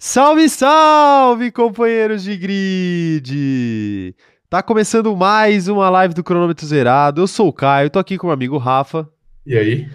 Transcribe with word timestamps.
Salve, 0.00 0.48
salve, 0.48 1.50
companheiros 1.50 2.22
de 2.22 2.36
grid! 2.36 4.14
Tá 4.48 4.62
começando 4.62 5.16
mais 5.16 5.66
uma 5.66 5.90
live 5.90 6.14
do 6.14 6.22
Cronômetro 6.22 6.64
Zerado. 6.64 7.20
Eu 7.20 7.26
sou 7.26 7.48
o 7.48 7.52
Caio, 7.52 7.90
tô 7.90 7.98
aqui 7.98 8.16
com 8.16 8.28
o 8.28 8.28
meu 8.28 8.34
amigo 8.34 8.58
Rafa. 8.58 9.08
E 9.44 9.58
aí? 9.58 9.88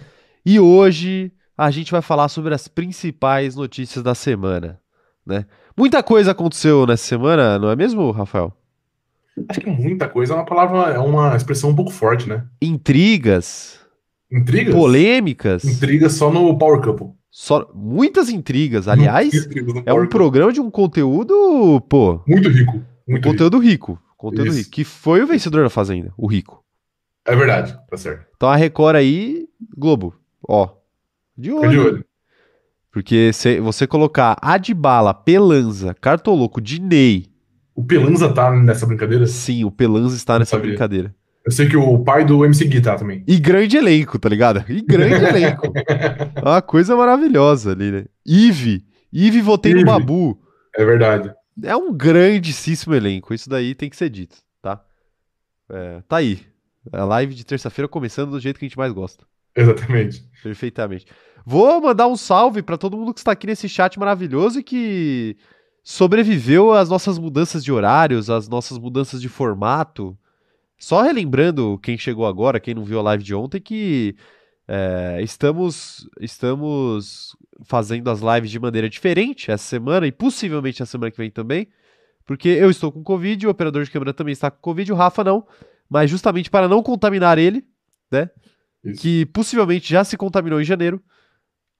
E 0.44 0.60
hoje 0.60 1.32
a 1.56 1.70
gente 1.70 1.90
vai 1.90 2.02
falar 2.02 2.28
sobre 2.28 2.52
as 2.52 2.68
principais 2.68 3.56
notícias 3.56 4.04
da 4.04 4.14
semana, 4.14 4.78
né? 5.26 5.46
Muita 5.74 6.02
coisa 6.02 6.32
aconteceu 6.32 6.86
nessa 6.86 7.04
semana, 7.04 7.58
não 7.58 7.70
é 7.70 7.76
mesmo, 7.76 8.10
Rafael? 8.10 8.52
Acho 9.48 9.62
que 9.62 9.70
muita 9.70 10.06
coisa 10.06 10.34
é 10.34 10.36
uma 10.36 10.44
palavra, 10.44 10.92
é 10.92 10.98
uma 10.98 11.34
expressão 11.34 11.70
um 11.70 11.74
pouco 11.74 11.90
forte, 11.90 12.28
né? 12.28 12.44
Intrigas, 12.60 13.80
Intrigas? 14.30 14.74
polêmicas, 14.74 15.64
Intrigas 15.64 16.12
só 16.12 16.30
no 16.30 16.58
Power 16.58 16.82
Couple. 16.82 17.23
Só 17.36 17.68
muitas 17.74 18.28
intrigas. 18.28 18.86
Aliás, 18.86 19.34
Intrigas 19.34 19.82
é 19.84 19.92
um 19.92 20.06
programa 20.06 20.52
de 20.52 20.60
um 20.60 20.70
conteúdo, 20.70 21.80
pô. 21.88 22.22
Muito 22.28 22.48
rico. 22.48 22.72
Muito 22.74 22.84
rico. 23.08 23.28
conteúdo 23.28 23.58
rico, 23.58 24.00
conteúdo 24.16 24.50
Isso. 24.50 24.58
rico, 24.58 24.70
que 24.70 24.84
foi 24.84 25.20
o 25.20 25.26
vencedor 25.26 25.64
da 25.64 25.68
Fazenda, 25.68 26.12
o 26.16 26.28
rico. 26.28 26.62
É 27.26 27.34
verdade, 27.34 27.76
tá 27.90 27.96
certo. 27.96 28.24
Então 28.36 28.48
a 28.48 28.54
Record 28.54 28.94
aí, 28.94 29.48
Globo, 29.76 30.14
ó, 30.48 30.68
de 31.36 31.50
Fica 31.50 31.68
de 31.68 31.78
olho. 31.78 31.86
olho. 31.86 32.04
Porque 32.92 33.32
se 33.32 33.58
você 33.58 33.84
colocar 33.84 34.36
Adbala, 34.40 35.12
Pelanza, 35.12 35.92
Cartoloco, 36.00 36.60
Diney, 36.60 37.26
O 37.74 37.82
Pelanza 37.82 38.32
tá 38.32 38.52
nessa 38.52 38.86
brincadeira? 38.86 39.26
sim, 39.26 39.64
o 39.64 39.72
Pelanza 39.72 40.14
está 40.14 40.38
nessa 40.38 40.56
brincadeira. 40.56 41.12
Eu 41.44 41.52
sei 41.52 41.68
que 41.68 41.76
o 41.76 41.98
pai 42.02 42.24
do 42.24 42.44
MC 42.44 42.64
Gui 42.64 42.80
tá 42.80 42.96
também. 42.96 43.22
E 43.26 43.38
grande 43.38 43.76
elenco, 43.76 44.18
tá 44.18 44.28
ligado? 44.28 44.64
E 44.68 44.80
grande 44.80 45.14
elenco. 45.24 45.72
É 45.76 46.40
uma 46.40 46.62
coisa 46.62 46.96
maravilhosa 46.96 47.72
ali, 47.72 47.90
né? 47.90 48.04
Ive, 48.26 48.84
Ive 49.12 49.42
votei 49.42 49.72
no 49.74 49.80
Ive. 49.80 49.86
Babu. 49.86 50.40
É 50.74 50.84
verdade. 50.84 51.32
É 51.62 51.76
um 51.76 51.92
grandíssimo 51.92 52.94
elenco, 52.94 53.34
isso 53.34 53.48
daí 53.48 53.74
tem 53.74 53.90
que 53.90 53.96
ser 53.96 54.08
dito, 54.08 54.36
tá? 54.60 54.82
É, 55.70 56.02
tá 56.08 56.16
aí. 56.16 56.40
A 56.90 57.04
live 57.04 57.34
de 57.34 57.44
terça-feira 57.44 57.88
começando 57.88 58.30
do 58.30 58.40
jeito 58.40 58.58
que 58.58 58.64
a 58.64 58.68
gente 58.68 58.78
mais 58.78 58.92
gosta. 58.92 59.24
Exatamente. 59.54 60.24
Perfeitamente. 60.42 61.06
Vou 61.46 61.80
mandar 61.80 62.08
um 62.08 62.16
salve 62.16 62.62
pra 62.62 62.78
todo 62.78 62.96
mundo 62.96 63.12
que 63.14 63.20
está 63.20 63.32
aqui 63.32 63.46
nesse 63.46 63.68
chat 63.68 63.98
maravilhoso 63.98 64.60
e 64.60 64.62
que 64.62 65.36
sobreviveu 65.82 66.72
às 66.72 66.88
nossas 66.88 67.18
mudanças 67.18 67.62
de 67.62 67.70
horários, 67.70 68.30
às 68.30 68.48
nossas 68.48 68.78
mudanças 68.78 69.20
de 69.20 69.28
formato. 69.28 70.18
Só 70.78 71.02
relembrando 71.02 71.78
quem 71.82 71.96
chegou 71.96 72.26
agora, 72.26 72.60
quem 72.60 72.74
não 72.74 72.84
viu 72.84 72.98
a 72.98 73.02
live 73.02 73.22
de 73.22 73.34
ontem, 73.34 73.60
que 73.60 74.16
é, 74.68 75.20
estamos, 75.22 76.08
estamos 76.20 77.36
fazendo 77.64 78.10
as 78.10 78.20
lives 78.20 78.50
de 78.50 78.58
maneira 78.58 78.88
diferente 78.88 79.50
essa 79.50 79.64
semana 79.64 80.06
e 80.06 80.12
possivelmente 80.12 80.82
a 80.82 80.86
semana 80.86 81.10
que 81.10 81.16
vem 81.18 81.30
também, 81.30 81.68
porque 82.26 82.48
eu 82.48 82.70
estou 82.70 82.90
com 82.90 83.02
Covid, 83.02 83.46
o 83.46 83.50
operador 83.50 83.84
de 83.84 83.90
câmera 83.90 84.12
também 84.12 84.32
está 84.32 84.50
com 84.50 84.58
Covid, 84.60 84.92
o 84.92 84.96
Rafa 84.96 85.22
não, 85.22 85.46
mas 85.88 86.10
justamente 86.10 86.50
para 86.50 86.68
não 86.68 86.82
contaminar 86.82 87.38
ele, 87.38 87.64
né? 88.10 88.28
Isso. 88.84 89.00
que 89.00 89.24
possivelmente 89.26 89.88
já 89.90 90.04
se 90.04 90.16
contaminou 90.16 90.60
em 90.60 90.64
janeiro. 90.64 91.02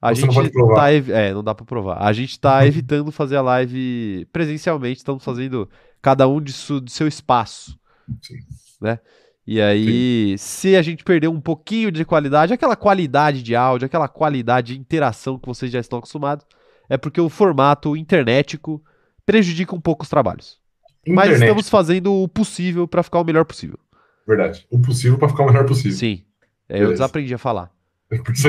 A 0.00 0.14
Você 0.14 0.24
não 0.26 0.32
gente 0.32 0.52
provar. 0.52 0.74
tá 0.76 0.90
é, 0.92 1.32
não 1.34 1.42
dá 1.42 1.54
pra 1.54 1.64
provar. 1.66 2.02
A 2.02 2.12
gente 2.12 2.38
tá 2.38 2.66
evitando 2.66 3.10
fazer 3.12 3.36
a 3.36 3.42
live 3.42 4.26
presencialmente, 4.32 4.98
estamos 4.98 5.22
fazendo 5.24 5.68
cada 6.00 6.26
um 6.28 6.40
de, 6.40 6.52
su- 6.52 6.80
de 6.80 6.92
seu 6.92 7.06
espaço, 7.08 7.78
Sim. 8.22 8.36
Né? 8.84 9.00
E 9.46 9.60
aí, 9.60 10.36
se 10.38 10.74
a 10.74 10.80
gente 10.80 11.04
perder 11.04 11.28
um 11.28 11.40
pouquinho 11.40 11.90
de 11.90 12.04
qualidade, 12.04 12.54
aquela 12.54 12.76
qualidade 12.76 13.42
de 13.42 13.54
áudio, 13.54 13.86
aquela 13.86 14.08
qualidade 14.08 14.72
de 14.72 14.80
interação 14.80 15.38
que 15.38 15.46
vocês 15.46 15.70
já 15.70 15.80
estão 15.80 15.98
acostumados, 15.98 16.46
é 16.88 16.96
porque 16.96 17.20
o 17.20 17.28
formato 17.28 17.96
internetico 17.96 18.82
prejudica 19.26 19.74
um 19.74 19.80
pouco 19.80 20.04
os 20.04 20.08
trabalhos. 20.08 20.58
Mas 21.06 21.26
Internet. 21.26 21.42
estamos 21.42 21.68
fazendo 21.68 22.12
o 22.14 22.28
possível 22.28 22.88
pra 22.88 23.02
ficar 23.02 23.20
o 23.20 23.24
melhor 23.24 23.44
possível. 23.44 23.78
Verdade. 24.26 24.66
O 24.70 24.80
possível 24.80 25.18
pra 25.18 25.28
ficar 25.28 25.42
o 25.42 25.46
melhor 25.46 25.66
possível. 25.66 25.96
Sim. 25.96 26.24
É, 26.66 26.82
eu 26.82 26.90
desaprendi 26.90 27.34
a 27.34 27.38
falar. 27.38 27.70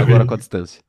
Agora 0.01 0.25
com 0.25 0.33
a 0.33 0.37
distância. 0.37 0.81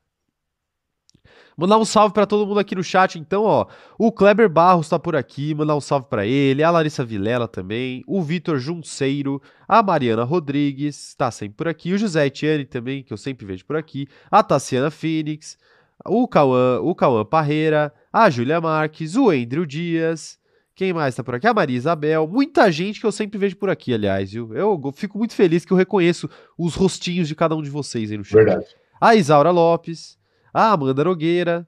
Mandar 1.57 1.79
um 1.79 1.85
salve 1.87 2.13
pra 2.13 2.27
todo 2.27 2.47
mundo 2.47 2.61
aqui 2.61 2.75
no 2.75 2.85
chat, 2.85 3.19
então, 3.19 3.45
ó. 3.45 3.67
O 3.99 4.13
Kleber 4.13 4.49
Barros 4.49 4.91
tá 4.91 4.99
por 4.99 5.17
aqui, 5.17 5.55
mandar 5.55 5.75
um 5.75 5.81
salve 5.81 6.07
pra 6.07 6.27
ele, 6.27 6.63
a 6.63 6.71
Larissa 6.71 7.03
Vilela 7.03 7.49
também, 7.49 8.05
o 8.07 8.23
Vitor 8.23 8.59
Junceiro, 8.59 9.41
a 9.67 9.83
Mariana 9.83 10.23
Rodrigues, 10.23 11.15
tá 11.15 11.31
sempre 11.31 11.57
por 11.57 11.67
aqui, 11.67 11.95
o 11.95 11.99
José 11.99 12.27
Etienne 12.27 12.67
também, 12.67 13.03
que 13.03 13.13
eu 13.13 13.17
sempre 13.17 13.47
vejo 13.47 13.65
por 13.65 13.75
aqui, 13.75 14.07
a 14.31 14.43
Tassiana 14.43 14.91
Phoenix, 14.91 15.57
o 16.05 16.29
Cauã, 16.29 16.79
o 16.81 16.95
Cauã 16.95 17.25
Parreira, 17.25 17.91
a 18.13 18.29
Júlia 18.29 18.61
Marques, 18.61 19.17
o 19.17 19.31
Andrew 19.31 19.65
Dias, 19.65 20.39
quem 20.75 20.93
mais 20.93 21.15
tá 21.15 21.25
por 21.25 21.35
aqui? 21.35 21.47
A 21.47 21.55
Maria 21.55 21.75
Isabel, 21.75 22.29
muita 22.29 22.71
gente 22.71 23.01
que 23.01 23.07
eu 23.07 23.13
sempre 23.13 23.39
vejo 23.39 23.57
por 23.57 23.71
aqui, 23.71 23.95
aliás, 23.95 24.31
viu? 24.31 24.55
Eu 24.55 24.93
fico 24.95 25.17
muito 25.17 25.35
feliz 25.35 25.65
que 25.65 25.73
eu 25.73 25.77
reconheço 25.77 26.29
os 26.59 26.75
rostinhos 26.75 27.29
de 27.29 27.35
cada 27.35 27.57
um 27.57 27.63
de 27.63 27.71
vocês 27.71 28.11
aí 28.11 28.19
no 28.19 28.25
chat. 28.25 28.45
Verdade. 28.45 28.67
a 29.01 29.15
Isaura 29.15 29.51
Lopes, 29.51 30.16
a 30.57 30.73
Amanda 30.73 31.05
Nogueira, 31.05 31.67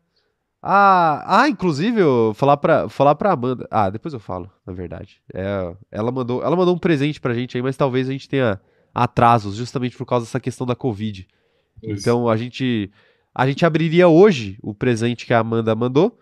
a. 0.62 1.42
Ah, 1.42 1.48
inclusive, 1.48 2.00
eu 2.00 2.32
falar 2.34 2.56
pra, 2.56 2.88
falar 2.88 3.14
pra 3.14 3.32
Amanda. 3.32 3.66
Ah, 3.70 3.90
depois 3.90 4.12
eu 4.14 4.20
falo, 4.20 4.50
na 4.66 4.72
verdade. 4.72 5.22
É, 5.32 5.74
ela, 5.90 6.10
mandou, 6.10 6.42
ela 6.42 6.56
mandou 6.56 6.74
um 6.74 6.78
presente 6.78 7.20
pra 7.20 7.34
gente 7.34 7.56
aí, 7.56 7.62
mas 7.62 7.76
talvez 7.76 8.08
a 8.08 8.12
gente 8.12 8.28
tenha 8.28 8.60
atrasos, 8.94 9.56
justamente 9.56 9.96
por 9.96 10.06
causa 10.06 10.26
dessa 10.26 10.40
questão 10.40 10.66
da 10.66 10.74
Covid. 10.74 11.28
Isso. 11.82 12.00
Então 12.00 12.28
a 12.28 12.36
gente. 12.36 12.90
A 13.34 13.46
gente 13.46 13.64
abriria 13.64 14.08
hoje 14.08 14.58
o 14.62 14.74
presente 14.74 15.24
que 15.24 15.32
a 15.32 15.38
Amanda 15.38 15.74
mandou 15.74 16.18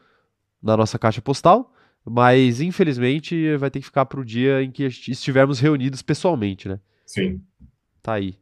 na 0.62 0.76
nossa 0.76 0.98
caixa 0.98 1.22
postal, 1.22 1.72
mas 2.04 2.60
infelizmente 2.60 3.56
vai 3.56 3.70
ter 3.70 3.78
que 3.78 3.86
ficar 3.86 4.04
pro 4.04 4.24
dia 4.24 4.62
em 4.62 4.70
que 4.70 4.84
estivermos 4.84 5.60
reunidos 5.60 6.02
pessoalmente, 6.02 6.68
né? 6.68 6.78
Sim. 7.06 7.40
Tá 8.02 8.14
aí. 8.14 8.36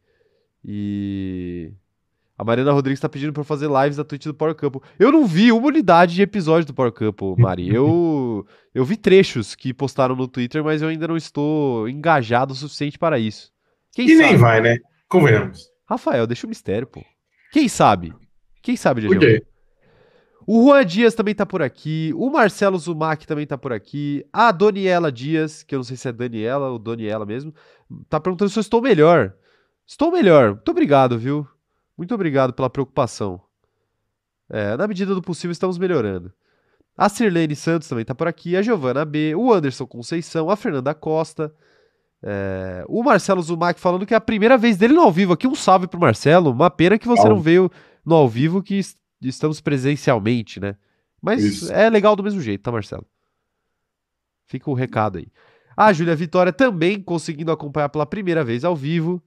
E. 0.64 1.72
A 2.36 2.42
Mariana 2.44 2.72
Rodrigues 2.72 3.00
tá 3.00 3.08
pedindo 3.08 3.32
pra 3.32 3.44
fazer 3.44 3.68
lives 3.68 3.96
da 3.96 4.04
Twitch 4.04 4.24
do 4.24 4.34
Power 4.34 4.54
Couple. 4.56 4.80
Eu 4.98 5.12
não 5.12 5.24
vi 5.26 5.52
uma 5.52 5.68
unidade 5.68 6.14
de 6.14 6.22
episódio 6.22 6.66
do 6.66 6.74
Power 6.74 6.90
Couple, 6.90 7.36
Mari. 7.40 7.72
Eu, 7.72 8.44
eu 8.74 8.84
vi 8.84 8.96
trechos 8.96 9.54
que 9.54 9.72
postaram 9.72 10.16
no 10.16 10.26
Twitter, 10.26 10.62
mas 10.64 10.82
eu 10.82 10.88
ainda 10.88 11.06
não 11.06 11.16
estou 11.16 11.88
engajado 11.88 12.52
o 12.52 12.56
suficiente 12.56 12.98
para 12.98 13.18
isso. 13.18 13.52
Quem 13.92 14.06
E 14.06 14.16
sabe? 14.16 14.28
nem 14.30 14.36
vai, 14.36 14.60
né? 14.60 14.78
Convenhamos. 15.08 15.68
Rafael, 15.88 16.26
deixa 16.26 16.46
o 16.46 16.48
mistério, 16.48 16.86
pô. 16.88 17.04
Quem 17.52 17.68
sabe? 17.68 18.12
Quem 18.62 18.76
sabe, 18.76 19.02
Por 19.06 19.16
Diego? 19.18 19.40
quê? 19.40 19.46
O 20.46 20.64
Juan 20.64 20.84
Dias 20.84 21.14
também 21.14 21.34
tá 21.34 21.46
por 21.46 21.62
aqui. 21.62 22.12
O 22.16 22.28
Marcelo 22.30 22.76
Zumac 22.76 23.26
também 23.26 23.46
tá 23.46 23.56
por 23.56 23.72
aqui. 23.72 24.26
A 24.32 24.50
Daniela 24.50 25.10
Dias, 25.12 25.62
que 25.62 25.74
eu 25.74 25.78
não 25.78 25.84
sei 25.84 25.96
se 25.96 26.08
é 26.08 26.12
Daniela 26.12 26.68
ou 26.68 26.78
Daniela 26.78 27.24
mesmo, 27.24 27.54
tá 28.10 28.18
perguntando 28.20 28.50
se 28.50 28.58
eu 28.58 28.60
estou 28.60 28.82
melhor. 28.82 29.32
Estou 29.86 30.10
melhor. 30.10 30.50
Muito 30.54 30.70
obrigado, 30.70 31.18
viu? 31.18 31.46
Muito 31.96 32.14
obrigado 32.14 32.52
pela 32.52 32.68
preocupação. 32.70 33.40
É, 34.50 34.76
na 34.76 34.86
medida 34.86 35.14
do 35.14 35.22
possível, 35.22 35.52
estamos 35.52 35.78
melhorando. 35.78 36.32
A 36.96 37.08
Sirlene 37.08 37.56
Santos 37.56 37.88
também 37.88 38.04
tá 38.04 38.14
por 38.14 38.28
aqui. 38.28 38.56
A 38.56 38.62
Giovana 38.62 39.04
B. 39.04 39.34
O 39.34 39.52
Anderson 39.52 39.86
Conceição. 39.86 40.50
A 40.50 40.56
Fernanda 40.56 40.94
Costa. 40.94 41.52
é, 42.22 42.84
o 42.88 43.02
Marcelo 43.02 43.42
Zumac 43.42 43.78
falando 43.80 44.06
que 44.06 44.14
é 44.14 44.16
a 44.16 44.20
primeira 44.20 44.56
vez 44.56 44.76
dele 44.76 44.94
no 44.94 45.02
ao 45.02 45.12
vivo. 45.12 45.32
Aqui 45.32 45.46
um 45.46 45.54
salve 45.54 45.86
pro 45.86 46.00
Marcelo. 46.00 46.50
Uma 46.52 46.70
pena 46.70 46.98
que 46.98 47.06
você 47.06 47.22
Salve. 47.22 47.34
não 47.36 47.40
veio 47.42 47.70
no 48.04 48.14
ao 48.14 48.28
vivo, 48.28 48.62
que 48.62 48.76
es- 48.78 48.96
estamos 49.22 49.60
presencialmente, 49.60 50.58
né? 50.60 50.76
Mas 51.20 51.42
Isso. 51.42 51.72
é 51.72 51.88
legal 51.90 52.14
do 52.16 52.22
mesmo 52.22 52.40
jeito, 52.40 52.62
tá, 52.62 52.70
Marcelo? 52.72 53.06
Fica 54.46 54.70
o 54.70 54.74
recado 54.74 55.18
aí. 55.18 55.26
A 55.76 55.92
Júlia 55.92 56.14
Vitória 56.14 56.52
também 56.52 57.00
conseguindo 57.02 57.50
acompanhar 57.50 57.88
pela 57.88 58.06
primeira 58.06 58.44
vez 58.44 58.64
ao 58.64 58.76
vivo. 58.76 59.22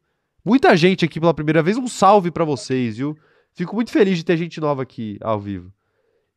Muita 0.48 0.78
gente 0.78 1.04
aqui 1.04 1.20
pela 1.20 1.34
primeira 1.34 1.62
vez. 1.62 1.76
Um 1.78 1.88
salve 1.88 2.32
pra 2.32 2.46
vocês, 2.46 2.96
viu? 2.98 3.18
Fico 3.54 3.76
muito 3.76 3.92
feliz 3.92 4.18
de 4.18 4.24
ter 4.24 4.38
gente 4.38 4.62
nova 4.62 4.82
aqui 4.84 5.18
ao 5.22 5.40
vivo. 5.40 5.72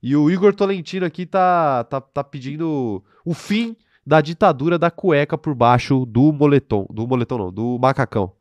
E 0.03 0.17
o 0.17 0.29
Igor 0.31 0.53
Tolentino 0.55 1.07
aqui 1.07 1.25
tá, 1.27 1.85
tá, 1.85 2.01
tá 2.01 2.25
pedindo 2.25 3.05
o 3.25 3.35
fim 3.35 3.77
da 4.05 4.21
ditadura 4.21 4.77
da 4.79 4.91
cueca 4.91 5.39
por 5.39 5.55
baixo 5.55 6.05
do 6.07 6.33
moletom. 6.33 6.87
Do 6.91 7.07
moletom 7.07 7.39
não, 7.39 7.53
do 7.53 7.79
macacão. 7.79 8.33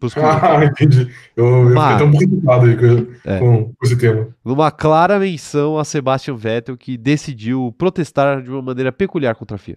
Ah, 0.16 0.64
entendi. 0.64 1.12
Eu, 1.36 1.44
eu 1.44 1.66
Uma- 1.72 1.90
fiquei 1.90 1.98
tão 1.98 2.12
preocupado 2.16 2.66
aí 2.66 2.76
com, 2.76 3.12
É. 3.28 3.38
com- 3.40 3.64
com 3.74 3.84
esse 3.84 3.98
tema. 3.98 4.28
numa 4.44 4.70
clara 4.70 5.18
menção 5.18 5.76
a 5.76 5.84
Sebastian 5.84 6.36
Vettel, 6.36 6.76
que 6.78 6.96
decidiu 6.96 7.74
protestar 7.76 8.40
de 8.40 8.48
uma 8.48 8.62
maneira 8.62 8.92
peculiar 8.92 9.34
contra 9.34 9.56
a 9.56 9.58
FIA. 9.58 9.76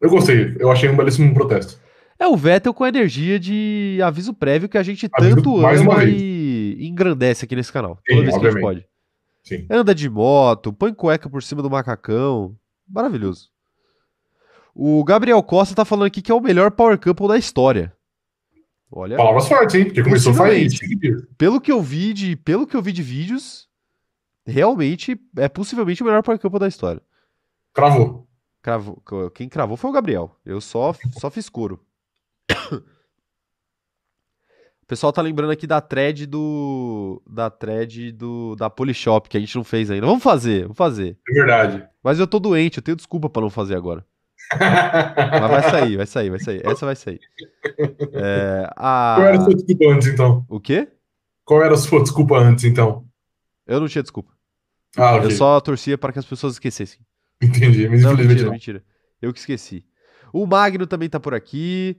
Eu 0.00 0.08
gostei. 0.08 0.56
Eu 0.58 0.72
achei 0.72 0.88
um 0.88 0.96
belíssimo 0.96 1.34
protesto. 1.34 1.78
É 2.20 2.28
o 2.28 2.36
Vettel 2.36 2.74
com 2.74 2.84
a 2.84 2.88
energia 2.90 3.40
de 3.40 3.98
aviso 4.04 4.34
prévio 4.34 4.68
que 4.68 4.76
a 4.76 4.82
gente 4.82 5.08
Aviso 5.10 5.36
tanto 5.36 5.66
ama 5.66 6.04
e 6.04 6.86
engrandece 6.86 7.46
aqui 7.46 7.56
nesse 7.56 7.72
canal. 7.72 7.98
Sim, 8.06 8.16
Toda 8.16 8.22
vez 8.26 8.38
que 8.38 8.46
a 8.46 8.50
gente 8.50 8.60
pode. 8.60 8.86
Sim. 9.42 9.66
Anda 9.70 9.94
de 9.94 10.10
moto, 10.10 10.70
põe 10.70 10.92
cueca 10.92 11.30
por 11.30 11.42
cima 11.42 11.62
do 11.62 11.70
macacão. 11.70 12.54
Maravilhoso. 12.86 13.48
O 14.74 15.02
Gabriel 15.02 15.42
Costa 15.42 15.74
tá 15.74 15.82
falando 15.82 16.08
aqui 16.08 16.20
que 16.20 16.30
é 16.30 16.34
o 16.34 16.42
melhor 16.42 16.70
Power 16.72 16.98
Couple 16.98 17.26
da 17.26 17.38
história. 17.38 17.90
Olha, 18.92 19.16
Palavras 19.16 19.48
fortes, 19.48 19.76
hein? 19.76 19.84
Porque 19.86 20.02
começou 20.02 20.34
faz 20.34 20.78
pelo 21.38 21.58
que 21.58 21.72
eu 21.72 21.80
vi 21.80 22.12
de, 22.12 22.36
pelo 22.36 22.66
que 22.66 22.76
eu 22.76 22.82
vi 22.82 22.92
de 22.92 23.02
vídeos, 23.02 23.66
realmente 24.44 25.18
é 25.38 25.48
possivelmente 25.48 26.02
o 26.02 26.04
melhor 26.04 26.22
Power 26.22 26.38
Couple 26.38 26.60
da 26.60 26.68
história. 26.68 27.00
Cravou. 27.72 28.28
Cravou. 28.60 29.02
Quem 29.34 29.48
cravou 29.48 29.78
foi 29.78 29.88
o 29.88 29.92
Gabriel. 29.92 30.36
Eu 30.44 30.60
só, 30.60 30.94
só 31.18 31.30
fiz 31.30 31.48
couro. 31.48 31.80
O 34.82 34.86
pessoal 34.90 35.12
tá 35.12 35.22
lembrando 35.22 35.52
aqui 35.52 35.66
da 35.66 35.80
thread 35.80 36.26
do. 36.26 37.22
Da 37.26 37.48
thread 37.48 38.10
do. 38.12 38.56
Da 38.56 38.68
Polishop, 38.68 39.28
que 39.28 39.36
a 39.36 39.40
gente 39.40 39.54
não 39.54 39.62
fez 39.62 39.90
ainda. 39.90 40.06
Vamos 40.06 40.22
fazer, 40.22 40.62
vamos 40.62 40.76
fazer. 40.76 41.16
É 41.28 41.32
verdade. 41.32 41.86
Mas 42.02 42.18
eu 42.18 42.26
tô 42.26 42.40
doente, 42.40 42.78
eu 42.78 42.82
tenho 42.82 42.96
desculpa 42.96 43.30
pra 43.30 43.42
não 43.42 43.50
fazer 43.50 43.76
agora. 43.76 44.04
Mas 44.58 45.50
vai 45.50 45.62
sair, 45.70 45.96
vai 45.96 46.06
sair, 46.06 46.30
vai 46.30 46.40
sair. 46.40 46.66
Essa 46.66 46.86
vai 46.86 46.96
sair. 46.96 47.20
É, 48.14 48.68
a... 48.76 49.14
Qual 49.16 49.26
era 49.28 49.38
a 49.38 49.40
sua 49.44 49.54
desculpa 49.54 49.84
antes, 49.92 50.08
então? 50.08 50.44
O 50.48 50.58
quê? 50.58 50.88
Qual 51.44 51.62
era 51.62 51.74
a 51.74 51.78
sua 51.78 52.02
desculpa 52.02 52.36
antes, 52.38 52.64
então? 52.64 53.04
Eu 53.66 53.78
não 53.78 53.86
tinha 53.86 54.02
desculpa. 54.02 54.32
Ah, 54.96 55.16
ok. 55.16 55.26
Eu 55.26 55.30
só 55.30 55.60
torcia 55.60 55.96
para 55.96 56.12
que 56.12 56.18
as 56.18 56.24
pessoas 56.24 56.54
esquecessem. 56.54 56.98
Entendi, 57.40 57.88
mas 57.88 58.02
Não, 58.02 58.14
infelizmente 58.14 58.28
mentira, 58.28 58.44
não. 58.46 58.52
mentira. 58.52 58.84
Eu 59.22 59.32
que 59.32 59.38
esqueci. 59.38 59.84
O 60.32 60.46
Magno 60.46 60.86
também 60.86 61.08
tá 61.08 61.20
por 61.20 61.34
aqui, 61.34 61.96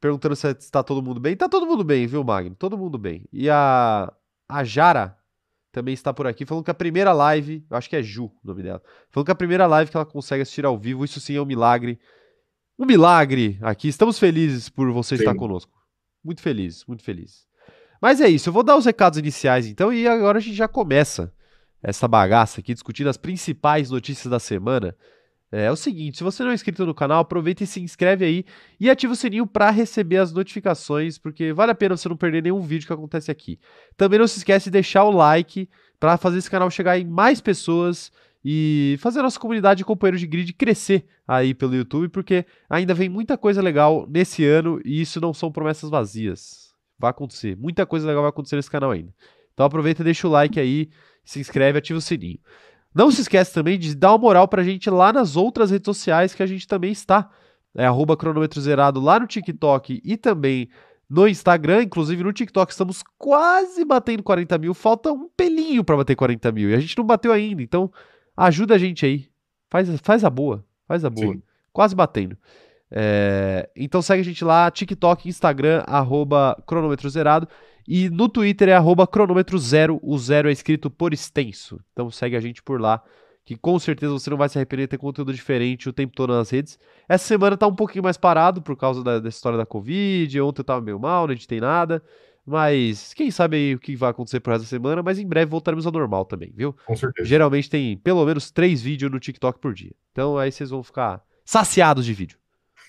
perguntando 0.00 0.34
se 0.34 0.48
está 0.48 0.82
todo 0.82 1.02
mundo 1.02 1.20
bem. 1.20 1.36
Tá 1.36 1.48
todo 1.48 1.66
mundo 1.66 1.84
bem, 1.84 2.06
viu, 2.06 2.24
Magno? 2.24 2.54
Todo 2.54 2.78
mundo 2.78 2.96
bem. 2.96 3.24
E 3.32 3.48
a, 3.50 4.12
a 4.48 4.64
Jara 4.64 5.16
também 5.70 5.94
está 5.94 6.12
por 6.12 6.26
aqui, 6.26 6.44
falando 6.44 6.64
que 6.64 6.70
a 6.70 6.74
primeira 6.74 7.12
live, 7.12 7.64
eu 7.70 7.76
acho 7.76 7.88
que 7.88 7.96
é 7.96 8.02
Ju 8.02 8.24
o 8.24 8.32
nome 8.42 8.62
dela, 8.62 8.82
falando 9.10 9.26
que 9.26 9.32
a 9.32 9.36
primeira 9.36 9.66
live 9.66 9.90
que 9.90 9.96
ela 9.96 10.06
consegue 10.06 10.42
assistir 10.42 10.64
ao 10.64 10.76
vivo, 10.76 11.04
isso 11.04 11.20
sim 11.20 11.36
é 11.36 11.40
um 11.40 11.46
milagre. 11.46 11.98
Um 12.78 12.86
milagre 12.86 13.58
aqui. 13.60 13.88
Estamos 13.88 14.18
felizes 14.18 14.68
por 14.68 14.90
você 14.90 15.16
Sim. 15.16 15.22
estar 15.22 15.34
conosco. 15.34 15.70
Muito 16.24 16.40
felizes, 16.40 16.84
muito 16.86 17.04
felizes. 17.04 17.46
Mas 18.00 18.20
é 18.20 18.28
isso, 18.28 18.48
eu 18.48 18.52
vou 18.52 18.62
dar 18.62 18.76
os 18.76 18.86
recados 18.86 19.18
iniciais 19.18 19.66
então 19.66 19.92
e 19.92 20.08
agora 20.08 20.38
a 20.38 20.40
gente 20.40 20.56
já 20.56 20.66
começa 20.66 21.32
essa 21.82 22.08
bagaça 22.08 22.60
aqui, 22.60 22.72
discutindo 22.72 23.08
as 23.08 23.18
principais 23.18 23.90
notícias 23.90 24.30
da 24.30 24.38
semana. 24.38 24.96
É, 25.52 25.64
é 25.64 25.70
o 25.70 25.76
seguinte, 25.76 26.18
se 26.18 26.24
você 26.24 26.42
não 26.42 26.50
é 26.50 26.54
inscrito 26.54 26.86
no 26.86 26.94
canal, 26.94 27.20
aproveita 27.20 27.64
e 27.64 27.66
se 27.66 27.80
inscreve 27.80 28.24
aí 28.24 28.44
e 28.78 28.88
ativa 28.88 29.12
o 29.12 29.16
sininho 29.16 29.46
para 29.46 29.70
receber 29.70 30.18
as 30.18 30.32
notificações, 30.32 31.18
porque 31.18 31.52
vale 31.52 31.72
a 31.72 31.74
pena 31.74 31.96
você 31.96 32.08
não 32.08 32.16
perder 32.16 32.42
nenhum 32.42 32.60
vídeo 32.60 32.86
que 32.86 32.92
acontece 32.92 33.30
aqui. 33.30 33.58
Também 33.96 34.18
não 34.18 34.26
se 34.26 34.38
esquece 34.38 34.66
de 34.66 34.72
deixar 34.72 35.04
o 35.04 35.10
like 35.10 35.68
para 35.98 36.16
fazer 36.16 36.38
esse 36.38 36.50
canal 36.50 36.70
chegar 36.70 36.98
em 36.98 37.04
mais 37.04 37.40
pessoas 37.40 38.12
e 38.44 38.96
fazer 39.00 39.20
a 39.20 39.22
nossa 39.22 39.38
comunidade 39.38 39.78
de 39.78 39.84
companheiros 39.84 40.20
de 40.20 40.26
grid 40.26 40.52
crescer 40.54 41.04
aí 41.28 41.52
pelo 41.52 41.74
YouTube, 41.74 42.08
porque 42.08 42.46
ainda 42.68 42.94
vem 42.94 43.08
muita 43.08 43.36
coisa 43.36 43.60
legal 43.60 44.06
nesse 44.08 44.44
ano 44.44 44.80
e 44.84 45.00
isso 45.00 45.20
não 45.20 45.34
são 45.34 45.52
promessas 45.52 45.90
vazias. 45.90 46.74
Vai 46.98 47.10
acontecer, 47.10 47.56
muita 47.56 47.84
coisa 47.84 48.06
legal 48.06 48.22
vai 48.22 48.30
acontecer 48.30 48.56
nesse 48.56 48.70
canal 48.70 48.90
ainda. 48.90 49.12
Então 49.52 49.66
aproveita 49.66 50.02
deixa 50.02 50.26
o 50.26 50.30
like 50.30 50.58
aí, 50.58 50.88
se 51.24 51.38
inscreve, 51.38 51.78
ativa 51.78 51.98
o 51.98 52.02
sininho. 52.02 52.38
Não 52.94 53.10
se 53.10 53.20
esquece 53.20 53.52
também 53.54 53.78
de 53.78 53.94
dar 53.94 54.12
uma 54.12 54.18
moral 54.18 54.48
pra 54.48 54.62
gente 54.62 54.90
lá 54.90 55.12
nas 55.12 55.36
outras 55.36 55.70
redes 55.70 55.84
sociais 55.84 56.34
que 56.34 56.42
a 56.42 56.46
gente 56.46 56.66
também 56.66 56.90
está. 56.90 57.30
É 57.74 57.86
arroba 57.86 58.16
cronômetro 58.16 58.60
zerado 58.60 59.00
lá 59.00 59.20
no 59.20 59.26
TikTok 59.26 60.00
e 60.04 60.16
também 60.16 60.68
no 61.08 61.28
Instagram. 61.28 61.84
Inclusive 61.84 62.24
no 62.24 62.32
TikTok 62.32 62.72
estamos 62.72 63.02
quase 63.16 63.84
batendo 63.84 64.22
40 64.22 64.58
mil. 64.58 64.74
Falta 64.74 65.12
um 65.12 65.28
pelinho 65.28 65.84
pra 65.84 65.96
bater 65.96 66.16
40 66.16 66.50
mil. 66.50 66.70
E 66.70 66.74
a 66.74 66.80
gente 66.80 66.98
não 66.98 67.04
bateu 67.04 67.32
ainda. 67.32 67.62
Então 67.62 67.90
ajuda 68.36 68.74
a 68.74 68.78
gente 68.78 69.06
aí. 69.06 69.28
Faz, 69.68 69.88
faz 70.02 70.24
a 70.24 70.30
boa. 70.30 70.64
Faz 70.88 71.04
a 71.04 71.10
boa. 71.10 71.34
Sim. 71.34 71.42
Quase 71.72 71.94
batendo. 71.94 72.36
É, 72.90 73.70
então 73.76 74.02
segue 74.02 74.20
a 74.20 74.24
gente 74.24 74.44
lá, 74.44 74.68
TikTok, 74.68 75.28
Instagram, 75.28 75.84
arroba 75.86 76.60
cronômetro 76.66 77.08
zerado. 77.08 77.46
E 77.92 78.08
no 78.08 78.28
Twitter 78.28 78.68
é 78.68 78.72
arroba 78.72 79.04
cronômetro 79.04 79.58
zero. 79.58 79.98
O 80.00 80.16
zero 80.16 80.48
é 80.48 80.52
escrito 80.52 80.88
por 80.88 81.12
extenso. 81.12 81.80
Então 81.92 82.08
segue 82.08 82.36
a 82.36 82.40
gente 82.40 82.62
por 82.62 82.80
lá. 82.80 83.02
Que 83.44 83.56
com 83.56 83.76
certeza 83.80 84.12
você 84.12 84.30
não 84.30 84.36
vai 84.36 84.48
se 84.48 84.56
arrepender 84.56 84.86
de 84.86 84.90
ter 84.90 84.98
conteúdo 84.98 85.34
diferente 85.34 85.88
o 85.88 85.92
tempo 85.92 86.14
todo 86.14 86.32
nas 86.32 86.48
redes. 86.50 86.78
Essa 87.08 87.26
semana 87.26 87.56
tá 87.56 87.66
um 87.66 87.74
pouquinho 87.74 88.04
mais 88.04 88.16
parado 88.16 88.62
por 88.62 88.76
causa 88.76 89.02
da, 89.02 89.18
da 89.18 89.28
história 89.28 89.58
da 89.58 89.66
Covid. 89.66 90.40
Ontem 90.40 90.60
eu 90.60 90.64
tava 90.64 90.80
meio 90.80 91.00
mal, 91.00 91.26
não 91.26 91.34
editei 91.34 91.60
nada. 91.60 92.00
Mas 92.46 93.12
quem 93.12 93.28
sabe 93.28 93.56
aí 93.56 93.74
o 93.74 93.80
que 93.80 93.96
vai 93.96 94.10
acontecer 94.10 94.38
pro 94.38 94.52
resto 94.52 94.62
da 94.62 94.68
semana. 94.68 95.02
Mas 95.02 95.18
em 95.18 95.26
breve 95.26 95.50
voltaremos 95.50 95.84
ao 95.84 95.90
normal 95.90 96.24
também, 96.24 96.52
viu? 96.54 96.72
Com 96.86 96.94
certeza. 96.94 97.28
Geralmente 97.28 97.68
tem 97.68 97.96
pelo 97.96 98.24
menos 98.24 98.52
três 98.52 98.80
vídeos 98.80 99.10
no 99.10 99.18
TikTok 99.18 99.58
por 99.58 99.74
dia. 99.74 99.96
Então 100.12 100.38
aí 100.38 100.52
vocês 100.52 100.70
vão 100.70 100.84
ficar 100.84 101.20
saciados 101.44 102.06
de 102.06 102.14
vídeo. 102.14 102.38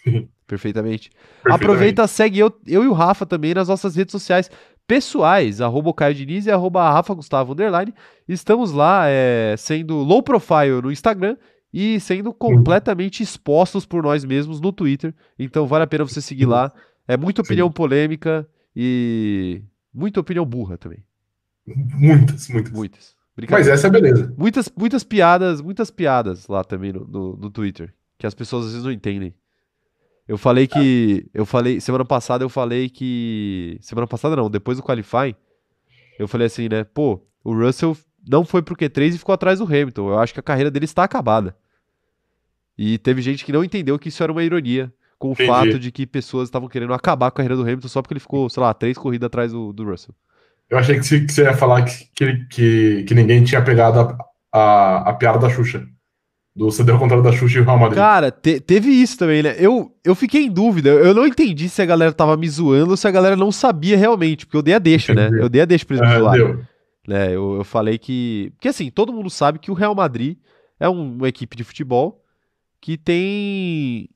Perfeitamente. 0.45 1.09
Perfeitamente. 1.09 1.11
Aproveita, 1.47 2.05
segue 2.05 2.37
eu, 2.37 2.55
eu 2.67 2.83
e 2.83 2.87
o 2.87 2.93
Rafa 2.93 3.25
também 3.25 3.53
nas 3.53 3.67
nossas 3.67 3.95
redes 3.95 4.11
sociais 4.11 4.51
pessoais, 4.91 5.61
arroba 5.61 5.89
o 5.89 5.93
Caio 5.93 6.13
Diniz 6.13 6.45
e 6.45 6.51
arroba 6.51 6.91
Rafa 6.91 7.13
Gustavo 7.13 7.53
Underline. 7.53 7.93
Estamos 8.27 8.73
lá 8.73 9.05
é, 9.07 9.55
sendo 9.57 9.95
low 9.95 10.21
profile 10.21 10.81
no 10.83 10.91
Instagram 10.91 11.37
e 11.73 11.97
sendo 12.01 12.33
completamente 12.33 13.23
expostos 13.23 13.85
por 13.85 14.03
nós 14.03 14.25
mesmos 14.25 14.59
no 14.59 14.73
Twitter. 14.73 15.15
Então 15.39 15.65
vale 15.65 15.85
a 15.85 15.87
pena 15.87 16.03
você 16.03 16.19
seguir 16.19 16.45
lá. 16.45 16.73
É 17.07 17.15
muita 17.15 17.41
opinião 17.41 17.69
Sim. 17.69 17.73
polêmica 17.73 18.45
e 18.75 19.61
muita 19.93 20.19
opinião 20.19 20.45
burra 20.45 20.77
também. 20.77 21.01
Muitas, 21.65 22.49
muitas. 22.49 22.73
Muitas. 22.73 23.15
Mas 23.49 23.69
essa 23.69 23.87
é 23.87 23.89
beleza. 23.89 24.35
Muitas, 24.37 24.69
muitas 24.77 25.05
piadas, 25.05 25.61
muitas 25.61 25.89
piadas 25.89 26.49
lá 26.49 26.65
também 26.65 26.91
no, 26.91 27.07
no, 27.07 27.37
no 27.37 27.49
Twitter, 27.49 27.93
que 28.17 28.27
as 28.27 28.33
pessoas 28.33 28.65
às 28.65 28.71
vezes 28.71 28.83
não 28.83 28.91
entendem. 28.91 29.33
Eu 30.31 30.37
falei 30.37 30.65
que. 30.65 31.29
Eu 31.33 31.45
falei. 31.45 31.81
Semana 31.81 32.05
passada 32.05 32.41
eu 32.41 32.47
falei 32.47 32.87
que. 32.87 33.77
Semana 33.81 34.07
passada 34.07 34.33
não, 34.33 34.49
depois 34.49 34.77
do 34.77 34.83
Qualifying, 34.83 35.35
eu 36.17 36.25
falei 36.25 36.47
assim, 36.47 36.69
né? 36.69 36.85
Pô, 36.85 37.21
o 37.43 37.53
Russell 37.53 37.97
não 38.25 38.45
foi 38.45 38.61
pro 38.61 38.73
Q3 38.73 39.15
e 39.15 39.17
ficou 39.17 39.33
atrás 39.33 39.59
do 39.59 39.65
Hamilton. 39.65 40.07
Eu 40.07 40.19
acho 40.19 40.33
que 40.33 40.39
a 40.39 40.43
carreira 40.43 40.71
dele 40.71 40.85
está 40.85 41.03
acabada. 41.03 41.53
E 42.77 42.97
teve 42.97 43.21
gente 43.21 43.43
que 43.43 43.51
não 43.51 43.61
entendeu 43.61 43.99
que 43.99 44.07
isso 44.07 44.23
era 44.23 44.31
uma 44.31 44.41
ironia. 44.41 44.89
Com 45.19 45.31
o 45.31 45.33
Entendi. 45.33 45.49
fato 45.49 45.77
de 45.77 45.91
que 45.91 46.07
pessoas 46.07 46.47
estavam 46.47 46.69
querendo 46.69 46.93
acabar 46.93 47.29
com 47.29 47.35
a 47.35 47.37
carreira 47.37 47.57
do 47.57 47.63
Hamilton 47.63 47.89
só 47.89 48.01
porque 48.01 48.13
ele 48.13 48.21
ficou, 48.21 48.49
sei 48.49 48.63
lá, 48.63 48.73
três 48.73 48.97
corridas 48.97 49.27
atrás 49.27 49.51
do, 49.51 49.73
do 49.73 49.83
Russell. 49.83 50.15
Eu 50.69 50.77
achei 50.77 50.97
que 50.97 51.03
você, 51.03 51.25
que 51.25 51.33
você 51.33 51.43
ia 51.43 51.53
falar 51.53 51.83
que, 51.83 52.05
que, 52.15 52.45
que, 52.45 53.03
que 53.03 53.13
ninguém 53.13 53.43
tinha 53.43 53.61
pegado 53.61 53.99
a, 53.99 54.17
a, 54.49 55.09
a 55.09 55.13
piada 55.13 55.39
da 55.39 55.49
Xuxa. 55.49 55.85
Do 56.55 56.69
CD 56.69 56.91
ao 56.91 56.99
contrário 56.99 57.23
da 57.23 57.31
Xuxa 57.31 57.59
e 57.59 57.61
o 57.61 57.63
Real 57.63 57.79
Madrid. 57.79 57.97
Cara, 57.97 58.29
te- 58.29 58.59
teve 58.59 58.89
isso 58.89 59.17
também, 59.17 59.41
né? 59.41 59.55
Eu, 59.57 59.95
eu 60.03 60.13
fiquei 60.13 60.43
em 60.43 60.51
dúvida. 60.51 60.89
Eu 60.89 61.13
não 61.13 61.25
entendi 61.25 61.69
se 61.69 61.81
a 61.81 61.85
galera 61.85 62.11
tava 62.11 62.35
me 62.35 62.49
zoando 62.49 62.91
ou 62.91 62.97
se 62.97 63.07
a 63.07 63.11
galera 63.11 63.37
não 63.37 63.51
sabia 63.53 63.95
realmente, 63.97 64.45
porque 64.45 64.57
eu 64.57 64.61
dei 64.61 64.73
a 64.73 64.79
deixa, 64.79 65.13
né? 65.13 65.27
Entendi. 65.27 65.41
Eu 65.41 65.47
dei 65.49 65.61
a 65.61 65.65
deixa 65.65 65.85
pra 65.85 65.95
eles 65.95 66.09
me 66.09 66.13
Ah, 66.15 66.19
zoarem. 66.19 66.59
né? 67.07 67.27
Eu, 67.33 67.55
eu 67.55 67.63
falei 67.63 67.97
que. 67.97 68.51
Porque 68.55 68.67
assim, 68.67 68.91
todo 68.91 69.13
mundo 69.13 69.29
sabe 69.29 69.59
que 69.59 69.71
o 69.71 69.73
Real 69.73 69.95
Madrid 69.95 70.37
é 70.77 70.89
um- 70.89 71.13
uma 71.15 71.29
equipe 71.29 71.55
de 71.55 71.63
futebol 71.63 72.21
que 72.81 72.97
tem. 72.97 74.09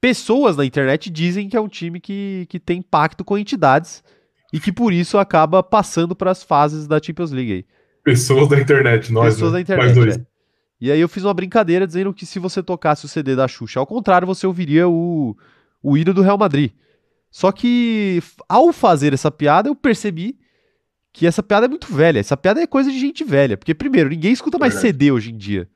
Pessoas 0.00 0.56
na 0.56 0.64
internet 0.64 1.08
dizem 1.10 1.48
que 1.48 1.56
é 1.56 1.60
um 1.60 1.68
time 1.68 2.00
que, 2.00 2.44
que 2.48 2.58
tem 2.58 2.82
pacto 2.82 3.24
com 3.24 3.38
entidades 3.38 4.02
e 4.52 4.58
que 4.58 4.72
por 4.72 4.92
isso 4.92 5.16
acaba 5.16 5.62
passando 5.62 6.16
para 6.16 6.32
as 6.32 6.42
fases 6.42 6.88
da 6.88 7.00
Champions 7.00 7.30
League 7.30 7.52
aí. 7.52 7.64
Pessoas 8.02 8.48
da 8.48 8.58
internet, 8.60 9.12
nós. 9.12 9.34
Pessoas 9.34 9.52
né? 9.52 9.58
da 9.58 9.60
internet. 9.62 9.84
Mais 9.84 9.94
dois. 9.96 10.16
é. 10.16 10.31
E 10.82 10.90
aí 10.90 11.00
eu 11.00 11.08
fiz 11.08 11.22
uma 11.22 11.32
brincadeira 11.32 11.86
dizendo 11.86 12.12
que 12.12 12.26
se 12.26 12.40
você 12.40 12.60
tocasse 12.60 13.04
o 13.04 13.08
CD 13.08 13.36
da 13.36 13.46
Xuxa, 13.46 13.78
ao 13.78 13.86
contrário, 13.86 14.26
você 14.26 14.44
ouviria 14.48 14.88
o, 14.88 15.36
o 15.80 15.96
hino 15.96 16.12
do 16.12 16.22
Real 16.22 16.36
Madrid. 16.36 16.72
Só 17.30 17.52
que 17.52 18.20
ao 18.48 18.72
fazer 18.72 19.12
essa 19.12 19.30
piada, 19.30 19.68
eu 19.68 19.76
percebi 19.76 20.40
que 21.12 21.24
essa 21.24 21.40
piada 21.40 21.66
é 21.66 21.68
muito 21.68 21.86
velha. 21.94 22.18
Essa 22.18 22.36
piada 22.36 22.60
é 22.60 22.66
coisa 22.66 22.90
de 22.90 22.98
gente 22.98 23.22
velha. 23.22 23.56
Porque, 23.56 23.72
primeiro, 23.72 24.10
ninguém 24.10 24.32
escuta 24.32 24.58
mais 24.58 24.74
Verdade. 24.74 24.92
CD 24.92 25.12
hoje 25.12 25.30
em 25.30 25.36
dia. 25.36 25.68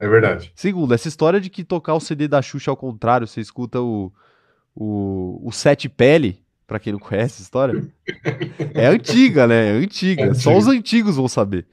É 0.00 0.08
verdade. 0.08 0.50
Segundo, 0.54 0.94
essa 0.94 1.08
história 1.08 1.38
de 1.38 1.50
que 1.50 1.62
tocar 1.62 1.92
o 1.92 2.00
CD 2.00 2.26
da 2.26 2.40
Xuxa 2.40 2.70
ao 2.70 2.76
contrário, 2.76 3.26
você 3.26 3.42
escuta 3.42 3.82
o, 3.82 4.10
o, 4.74 5.46
o 5.46 5.52
Sete 5.52 5.90
Pele, 5.90 6.42
pra 6.66 6.78
quem 6.78 6.94
não 6.94 7.00
conhece 7.00 7.34
essa 7.34 7.42
história, 7.42 7.86
é 8.72 8.86
antiga, 8.86 9.46
né? 9.46 9.72
É 9.76 9.84
antiga. 9.84 10.22
É 10.22 10.32
Só 10.32 10.52
antiga. 10.52 10.56
os 10.56 10.68
antigos 10.68 11.16
vão 11.16 11.28
saber. 11.28 11.66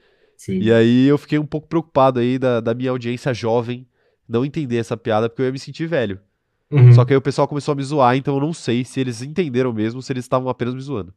Sim. 0.44 0.58
E 0.58 0.72
aí 0.72 1.06
eu 1.06 1.16
fiquei 1.16 1.38
um 1.38 1.46
pouco 1.46 1.68
preocupado 1.68 2.18
aí 2.18 2.36
da, 2.36 2.58
da 2.58 2.74
minha 2.74 2.90
audiência 2.90 3.32
jovem 3.32 3.86
não 4.28 4.44
entender 4.44 4.76
essa 4.76 4.96
piada, 4.96 5.28
porque 5.28 5.40
eu 5.40 5.46
ia 5.46 5.52
me 5.52 5.58
sentir 5.58 5.86
velho. 5.86 6.18
Uhum. 6.68 6.92
Só 6.92 7.04
que 7.04 7.12
aí 7.12 7.16
o 7.16 7.22
pessoal 7.22 7.46
começou 7.46 7.70
a 7.70 7.74
me 7.76 7.82
zoar, 7.84 8.16
então 8.16 8.34
eu 8.34 8.40
não 8.40 8.52
sei 8.52 8.84
se 8.84 8.98
eles 8.98 9.22
entenderam 9.22 9.72
mesmo 9.72 10.02
se 10.02 10.12
eles 10.12 10.24
estavam 10.24 10.48
apenas 10.48 10.74
me 10.74 10.80
zoando. 10.80 11.14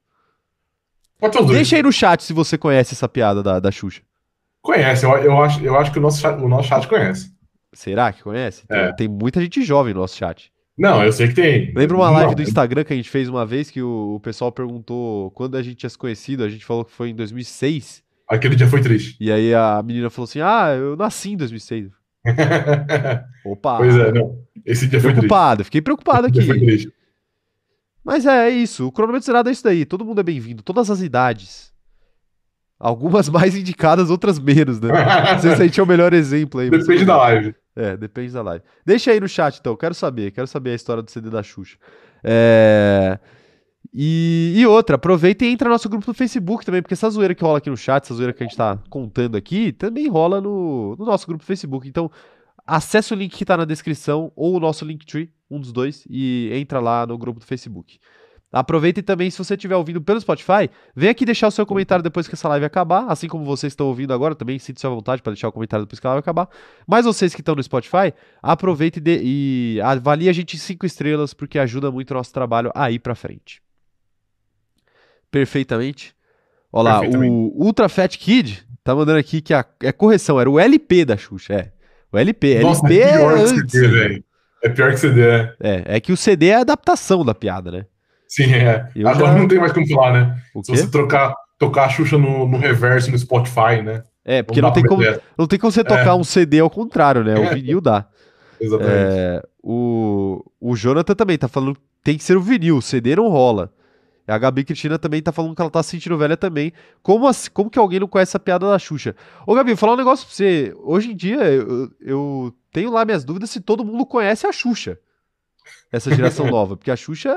Dois. 1.20 1.48
Deixa 1.48 1.76
aí 1.76 1.82
no 1.82 1.92
chat 1.92 2.22
se 2.22 2.34
você 2.34 2.56
conhece 2.56 2.94
essa 2.94 3.10
piada 3.10 3.42
da, 3.42 3.60
da 3.60 3.72
Xuxa. 3.72 4.04
Conhece, 4.62 5.08
eu, 5.08 5.18
eu, 5.18 5.42
acho, 5.42 5.60
eu 5.66 5.76
acho 5.76 5.92
que 5.92 5.98
o 5.98 6.02
nosso, 6.04 6.22
chat, 6.22 6.40
o 6.40 6.48
nosso 6.48 6.68
chat 6.68 6.88
conhece. 6.88 7.34
Será 7.74 8.14
que 8.14 8.22
conhece? 8.22 8.68
Tem, 8.68 8.78
É. 8.78 8.94
tem 8.94 9.08
muita 9.08 9.42
gente 9.42 9.64
jovem 9.64 9.92
no 9.92 10.02
nosso 10.02 10.16
chat. 10.16 10.52
Não, 10.78 11.04
eu 11.04 11.12
sei 11.12 11.30
que 11.30 11.34
tem. 11.34 11.74
Lembra 11.76 11.98
uma 11.98 12.12
live 12.12 12.28
Não, 12.28 12.36
do 12.36 12.44
Instagram 12.44 12.84
que 12.84 12.94
a 12.94 12.96
gente 12.96 13.10
fez 13.10 13.28
uma 13.28 13.44
vez 13.44 13.72
que 13.72 13.82
o, 13.82 14.18
o 14.18 14.20
pessoal 14.20 14.52
perguntou 14.52 15.32
quando 15.32 15.56
a 15.56 15.64
gente 15.64 15.78
tinha 15.78 15.90
se 15.90 15.98
conhecido, 15.98 16.44
a 16.44 16.50
gente 16.50 16.64
falou 16.64 16.86
que 16.86 16.92
foi 16.92 17.10
em 17.10 17.16
2006, 17.16 18.04
Aquele 18.28 18.56
dia 18.56 18.68
foi 18.68 18.82
triste. 18.82 19.16
e 19.20 19.32
aí 19.32 19.54
a 19.54 19.82
menina 19.84 20.10
falou 20.10 20.26
assim, 20.28 20.42
ah, 20.42 20.74
eu 20.78 20.96
nasci 20.96 21.32
em 21.34 21.38
2006. 21.38 21.92
Opa, 23.46 23.78
pois 23.78 23.96
é, 23.96 24.12
não. 24.12 24.40
Esse 24.66 24.88
dia 24.88 25.00
foi 25.00 25.12
triste. 25.12 25.28
preocupado, 25.28 25.64
fiquei 25.64 25.82
preocupado 25.82 26.28
foi 26.34 26.44
aqui. 26.44 26.60
triste. 26.66 26.92
Mas 28.04 28.26
é, 28.26 28.48
é 28.48 28.50
isso. 28.50 28.88
O 28.88 28.92
cronômetro 28.92 29.26
zerado 29.26 29.50
é 29.50 29.52
isso 29.52 29.64
daí. 29.64 29.84
Todo 29.86 30.06
mundo 30.06 30.20
é 30.22 30.24
bem-vindo. 30.24 30.62
Todas 30.62 30.92
as 30.92 31.02
idades. 31.02 31.74
Algumas 32.80 33.30
mais 33.30 33.56
indicadas, 33.56 34.10
outras 34.12 34.38
menos, 34.40 34.80
né? 34.80 34.90
Não 35.34 35.40
sei 35.40 35.56
se 35.56 35.62
a 35.62 35.66
gente 35.66 35.80
é 35.80 35.84
o 35.84 35.88
melhor 35.88 36.14
exemplo 36.14 36.60
aí. 36.60 36.70
mas- 36.70 36.82
Depende 36.86 37.06
da 37.06 37.18
live. 37.18 37.56
É, 37.76 37.98
depende 37.98 38.32
da 38.32 38.42
live. 38.42 38.64
Deixa 38.86 39.12
aí 39.12 39.20
no 39.20 39.28
chat, 39.28 39.58
então. 39.60 39.76
Quero 39.76 39.94
saber. 39.96 40.32
Quero 40.32 40.48
saber 40.48 40.72
a 40.72 40.76
história 40.76 41.02
do 41.04 41.10
CD 41.12 41.30
da 41.30 41.42
Xuxa. 41.44 41.78
É... 42.24 43.20
E, 43.98 44.52
e 44.58 44.66
outra, 44.66 44.98
aproveita 44.98 45.46
e 45.46 45.48
entra 45.48 45.70
no 45.70 45.74
nosso 45.74 45.88
grupo 45.88 46.06
no 46.06 46.14
Facebook 46.14 46.66
também, 46.66 46.82
porque 46.82 46.94
essa 46.94 47.10
zoeira 47.10 47.34
que 47.34 47.42
rola 47.42 47.60
aqui 47.60 47.70
no 47.70 47.78
chat, 47.78 48.04
essa 48.04 48.14
zoeira 48.14 48.34
que 48.34 48.44
a 48.44 48.46
gente 48.46 48.58
tá 48.58 48.78
contando 48.90 49.38
aqui, 49.38 49.72
também 49.72 50.10
rola 50.10 50.42
no, 50.42 50.98
no 50.98 51.06
nosso 51.06 51.26
grupo 51.26 51.42
no 51.42 51.48
Facebook. 51.48 51.88
Então, 51.88 52.12
acessa 52.68 53.16
o 53.16 53.18
link 53.18 53.34
que 53.34 53.46
tá 53.46 53.56
na 53.56 53.64
descrição 53.64 54.34
ou 54.36 54.58
o 54.58 54.60
nosso 54.60 54.84
Linktree, 54.84 55.32
um 55.50 55.62
dos 55.62 55.72
dois, 55.72 56.06
e 56.10 56.50
entra 56.52 56.82
lá 56.82 57.08
no 57.08 57.18
grupo 57.18 57.40
do 57.40 57.46
Facebook. 57.46 57.98
Aproveita 58.52 59.00
e 59.00 59.04
também, 59.04 59.30
se 59.32 59.38
você 59.38 59.54
estiver 59.54 59.78
ouvindo 59.78 60.02
pelo 60.02 60.20
Spotify, 60.20 60.70
vem 60.94 61.10
aqui 61.10 61.26
deixar 61.26 61.48
o 61.48 61.52
seu 61.52 61.66
comentário 61.66 62.04
depois 62.04 62.28
que 62.28 62.36
essa 62.36 62.50
live 62.50 62.66
acabar. 62.66 63.06
Assim 63.08 63.30
como 63.30 63.46
vocês 63.46 63.72
estão 63.72 63.88
ouvindo 63.88 64.14
agora, 64.14 64.36
também 64.36 64.60
sinta-se 64.60 64.86
à 64.86 64.90
vontade 64.90 65.22
para 65.22 65.32
deixar 65.32 65.48
o 65.48 65.54
comentário 65.54 65.86
depois 65.86 66.02
que 66.02 66.08
a 66.08 66.10
live 66.10 66.20
acabar. 66.20 66.50
Mas 66.86 67.06
vocês 67.06 67.34
que 67.34 67.42
estão 67.42 67.56
no 67.56 67.64
Spotify, 67.64 68.14
aproveita 68.44 69.00
e, 69.06 69.78
e 69.78 69.82
avalie 69.82 70.28
a 70.28 70.34
gente 70.34 70.58
em 70.58 70.60
5 70.60 70.86
estrelas, 70.86 71.34
porque 71.34 71.58
ajuda 71.58 71.90
muito 71.90 72.12
o 72.12 72.14
nosso 72.14 72.34
trabalho 72.34 72.72
a 72.76 72.92
ir 72.92 73.00
para 73.00 73.16
frente. 73.16 73.65
Perfeitamente. 75.32 76.14
Olha 76.72 76.90
lá, 76.90 77.02
o 77.02 77.64
Ultra 77.66 77.88
Fat 77.90 78.18
Kid 78.18 78.66
tá 78.84 78.94
mandando 78.94 79.18
aqui 79.20 79.42
que 79.42 79.54
a, 79.54 79.66
é 79.84 79.92
correção, 79.92 80.40
era 80.40 80.50
o 80.50 80.60
LP 80.60 81.06
da 81.06 81.18
Xuxa, 81.18 81.54
é. 81.54 81.72
O 82.12 82.18
LP. 82.18 82.60
Nossa, 82.60 82.86
LP 82.86 83.00
é 83.02 83.18
pior 83.18 83.38
é 83.38 83.42
que 83.44 83.48
CD, 83.72 83.88
velho. 83.88 84.24
É 84.64 84.70
pior 84.70 84.92
que 84.92 84.98
CD, 84.98 85.22
é. 85.22 85.54
É, 85.62 85.84
é 85.96 86.00
que 86.00 86.12
o 86.12 86.18
CD 86.18 86.48
é 86.48 86.56
a 86.56 86.60
adaptação 86.62 87.24
da 87.26 87.34
piada, 87.34 87.72
né? 87.72 87.86
Sim, 88.28 88.54
é. 88.54 88.90
Eu 88.96 89.08
Agora 89.08 89.34
já- 89.34 89.38
não 89.38 89.48
tem 89.48 89.60
mais 89.60 89.72
como 89.72 89.88
falar, 89.88 90.14
né? 90.14 90.42
O 90.54 90.64
Se 90.64 90.72
quê? 90.72 90.78
você 90.78 90.88
trocar, 90.90 91.34
tocar 91.60 91.86
a 91.86 91.90
Xuxa 91.90 92.18
no, 92.18 92.48
no 92.48 92.58
reverso 92.58 93.12
no 93.12 93.18
Spotify, 93.18 93.82
né? 93.84 94.04
É, 94.24 94.42
porque 94.42 94.62
não 94.62 94.70
dá 94.70 94.76
tem, 94.76 94.84
como, 94.84 95.04
não 95.38 95.48
tem 95.48 95.60
como 95.60 95.72
você 95.72 95.84
tocar 95.84 96.16
um 96.16 96.24
CD 96.24 96.60
ao 96.60 96.70
contrário, 96.70 97.24
né? 97.24 97.36
O 97.36 97.44
É. 97.44 97.54
vinil 97.54 97.80
dá. 97.80 98.08
Exatamente. 98.60 98.94
É, 98.98 99.42
o, 99.62 100.44
o 100.60 100.76
Jonathan 100.76 101.14
também 101.14 101.38
tá 101.38 101.48
falando 101.48 101.76
que 101.76 101.82
tem 102.04 102.18
que 102.18 102.24
ser 102.24 102.36
o 102.36 102.42
vinil, 102.42 102.78
o 102.78 102.82
CD 102.82 103.16
não 103.16 103.28
rola. 103.30 103.72
A 104.28 104.38
Gabi 104.40 104.64
Cristina 104.64 104.98
também 104.98 105.22
tá 105.22 105.32
falando 105.32 105.56
que 105.56 105.62
ela 105.62 105.70
tá 105.70 105.84
se 105.84 105.92
sentindo 105.92 106.18
velha 106.18 106.36
também. 106.36 106.74
Como, 107.04 107.28
assim- 107.28 107.50
como 107.52 107.70
que 107.70 107.78
alguém 107.78 108.00
não 108.00 108.08
conhece 108.08 108.36
a 108.36 108.40
piada 108.40 108.68
da 108.68 108.80
Xuxa? 108.80 109.16
Ô, 109.46 109.54
Gabi, 109.54 109.72
vou 109.72 109.78
falar 109.78 109.94
um 109.94 109.98
negócio 109.98 110.26
pra 110.26 110.36
você. 110.36 110.74
Hoje 110.84 111.12
em 111.12 111.16
dia, 111.16 111.44
eu, 111.44 111.92
eu 112.02 112.54
tenho 112.72 112.92
lá 112.92 113.06
minhas 113.06 113.24
dúvidas 113.24 113.52
se 113.52 113.62
todo 113.62 113.86
mundo 113.86 114.04
conhece 114.06 114.48
a 114.48 114.52
Xuxa. 114.52 114.98
Essa 115.92 116.14
geração 116.16 116.46
nova. 116.50 116.76
Porque 116.76 116.90
a 116.92 116.96
Xuxa. 116.96 117.36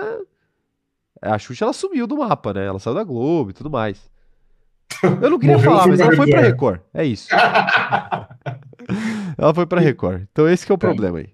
A 1.21 1.39
Xuxa, 1.39 1.65
ela 1.67 1.73
sumiu 1.75 2.07
do 2.07 2.17
mapa, 2.19 2.55
né? 2.55 2.65
Ela 2.65 2.79
saiu 2.79 2.95
da 2.95 3.05
Globo 3.05 3.51
e 3.51 3.53
tudo 3.53 3.69
mais. 3.71 4.11
Eu 5.21 5.29
não 5.31 5.39
queria 5.39 5.57
Morreu, 5.57 5.71
falar, 5.73 5.89
mas 5.89 6.01
ela 6.01 6.17
foi 6.17 6.31
pra 6.31 6.41
Record. 6.41 6.77
Record. 6.77 6.81
É 6.95 7.05
isso. 7.05 7.29
ela 9.37 9.53
foi 9.55 9.67
pra 9.67 9.81
Record. 9.81 10.23
Então 10.33 10.49
esse 10.49 10.65
que 10.65 10.73
é 10.73 10.75
o 10.75 10.79
problema 10.79 11.19
aí. 11.19 11.29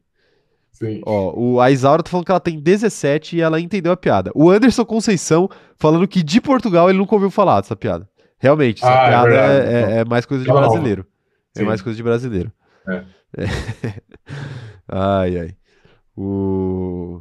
Sim. 0.74 1.00
Ó, 1.06 1.32
o, 1.38 1.60
a 1.60 1.70
Isaura 1.70 2.02
tá 2.02 2.10
falando 2.10 2.26
que 2.26 2.32
ela 2.32 2.40
tem 2.40 2.58
17 2.60 3.36
e 3.36 3.40
ela 3.40 3.60
entendeu 3.60 3.92
a 3.92 3.96
piada. 3.96 4.30
O 4.34 4.50
Anderson 4.50 4.84
Conceição 4.84 5.48
falando 5.78 6.06
que 6.06 6.22
de 6.22 6.40
Portugal 6.40 6.90
ele 6.90 6.98
nunca 6.98 7.14
ouviu 7.14 7.30
falar 7.30 7.60
dessa 7.60 7.76
piada. 7.76 8.08
Realmente, 8.38 8.82
essa 8.84 8.92
Ah, 8.92 9.04
é 9.06 9.08
piada 9.08 9.28
é, 9.28 9.30
verdade. 9.30 9.92
é- 9.92 9.96
é 10.00 10.04
mais 10.04 10.26
coisa 10.26 10.42
de 10.44 10.48
nova. 10.50 10.60
brasileiro. 10.66 11.06
É 11.56 11.62
mais 11.62 11.80
coisa 11.80 11.96
de 11.96 12.02
brasileiro. 12.02 12.52
É. 12.88 13.04
É. 13.38 13.44
ai, 14.88 15.38
ai. 15.38 15.56
O... 16.16 17.20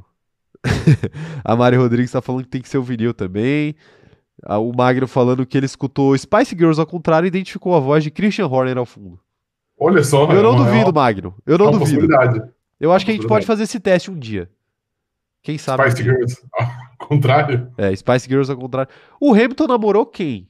a 1.43 1.55
Mari 1.55 1.77
Rodrigues 1.77 2.11
tá 2.11 2.21
falando 2.21 2.43
que 2.43 2.49
tem 2.49 2.61
que 2.61 2.69
ser 2.69 2.77
o 2.77 2.83
vinil 2.83 3.13
também. 3.13 3.75
O 4.45 4.73
Magno 4.75 5.07
falando 5.07 5.45
que 5.45 5.55
ele 5.57 5.65
escutou 5.67 6.17
Spice 6.17 6.55
Girls 6.57 6.79
ao 6.79 6.87
contrário 6.87 7.25
e 7.25 7.29
identificou 7.29 7.75
a 7.75 7.79
voz 7.79 8.03
de 8.03 8.11
Christian 8.11 8.47
Horner 8.47 8.77
ao 8.77 8.85
fundo. 8.85 9.19
Olha 9.79 10.03
só. 10.03 10.25
Eu 10.31 10.39
é 10.39 10.43
não 10.43 10.55
duvido, 10.55 10.77
é 10.77 10.83
uma- 10.85 10.91
Magno. 10.91 11.35
Eu 11.45 11.55
é 11.55 11.57
não 11.57 11.69
uma 11.69 11.79
duvido. 11.79 12.07
Eu 12.83 12.91
acho 12.91 13.05
que 13.05 13.11
a 13.11 13.13
gente 13.13 13.25
pode 13.25 13.45
fazer 13.45 13.63
esse 13.63 13.79
teste 13.79 14.11
um 14.11 14.19
dia. 14.19 14.49
Quem 15.41 15.57
sabe? 15.57 15.89
Spice. 15.89 16.03
Girls. 16.03 16.45
Ao 16.99 17.07
contrário. 17.07 17.71
É, 17.77 17.95
Spice 17.95 18.27
Girls 18.27 18.51
ao 18.51 18.57
contrário. 18.57 18.91
O 19.19 19.33
Hamilton 19.33 19.67
namorou 19.67 20.05
quem? 20.05 20.49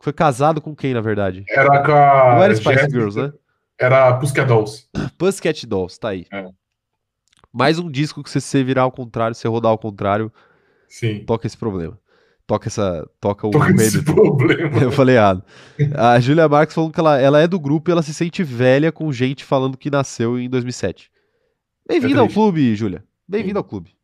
Foi 0.00 0.12
casado 0.12 0.60
com 0.60 0.74
quem, 0.74 0.92
na 0.92 1.00
verdade? 1.00 1.44
Era 1.48 1.82
com 1.82 1.92
a. 1.92 2.34
Não 2.34 2.42
era 2.42 2.54
Spice 2.54 2.74
Jéssica, 2.74 2.90
Girls, 2.90 3.18
né? 3.18 3.32
Era 3.78 4.14
Pussycat 4.14 4.46
Dolls. 4.46 4.88
Pussycat 5.18 5.66
Dolls, 5.66 5.98
tá 5.98 6.10
aí. 6.10 6.26
É. 6.32 6.48
Mais 7.52 7.78
um 7.78 7.90
disco 7.90 8.22
que 8.22 8.30
se 8.30 8.40
você 8.40 8.64
virar 8.64 8.82
ao 8.82 8.92
contrário, 8.92 9.34
se 9.34 9.42
você 9.42 9.48
rodar 9.48 9.70
ao 9.70 9.78
contrário, 9.78 10.32
Sim. 10.88 11.24
toca 11.24 11.46
esse 11.46 11.56
problema. 11.56 11.98
Toca 12.46 12.68
essa. 12.68 13.06
Toca 13.20 13.46
o 13.46 13.50
com 13.50 13.64
esse 13.80 14.02
problema. 14.02 14.80
Eu 14.82 14.92
falei 14.92 15.16
errado. 15.16 15.42
A 15.94 16.18
Julia 16.20 16.48
Marques 16.48 16.74
falando 16.74 16.92
que 16.92 17.00
ela, 17.00 17.18
ela 17.18 17.40
é 17.40 17.46
do 17.46 17.60
grupo 17.60 17.90
e 17.90 17.92
ela 17.92 18.02
se 18.02 18.14
sente 18.14 18.42
velha 18.42 18.90
com 18.90 19.12
gente 19.12 19.44
falando 19.44 19.76
que 19.78 19.90
nasceu 19.90 20.38
em 20.38 20.48
2007. 20.48 21.13
Bem-vinda 21.86 22.20
É 22.20 22.20
ao 22.20 22.28
clube, 22.28 22.74
Júlia. 22.74 23.04
Bem-vindo 23.28 23.58
ao 23.58 23.64
clube. 23.64 23.94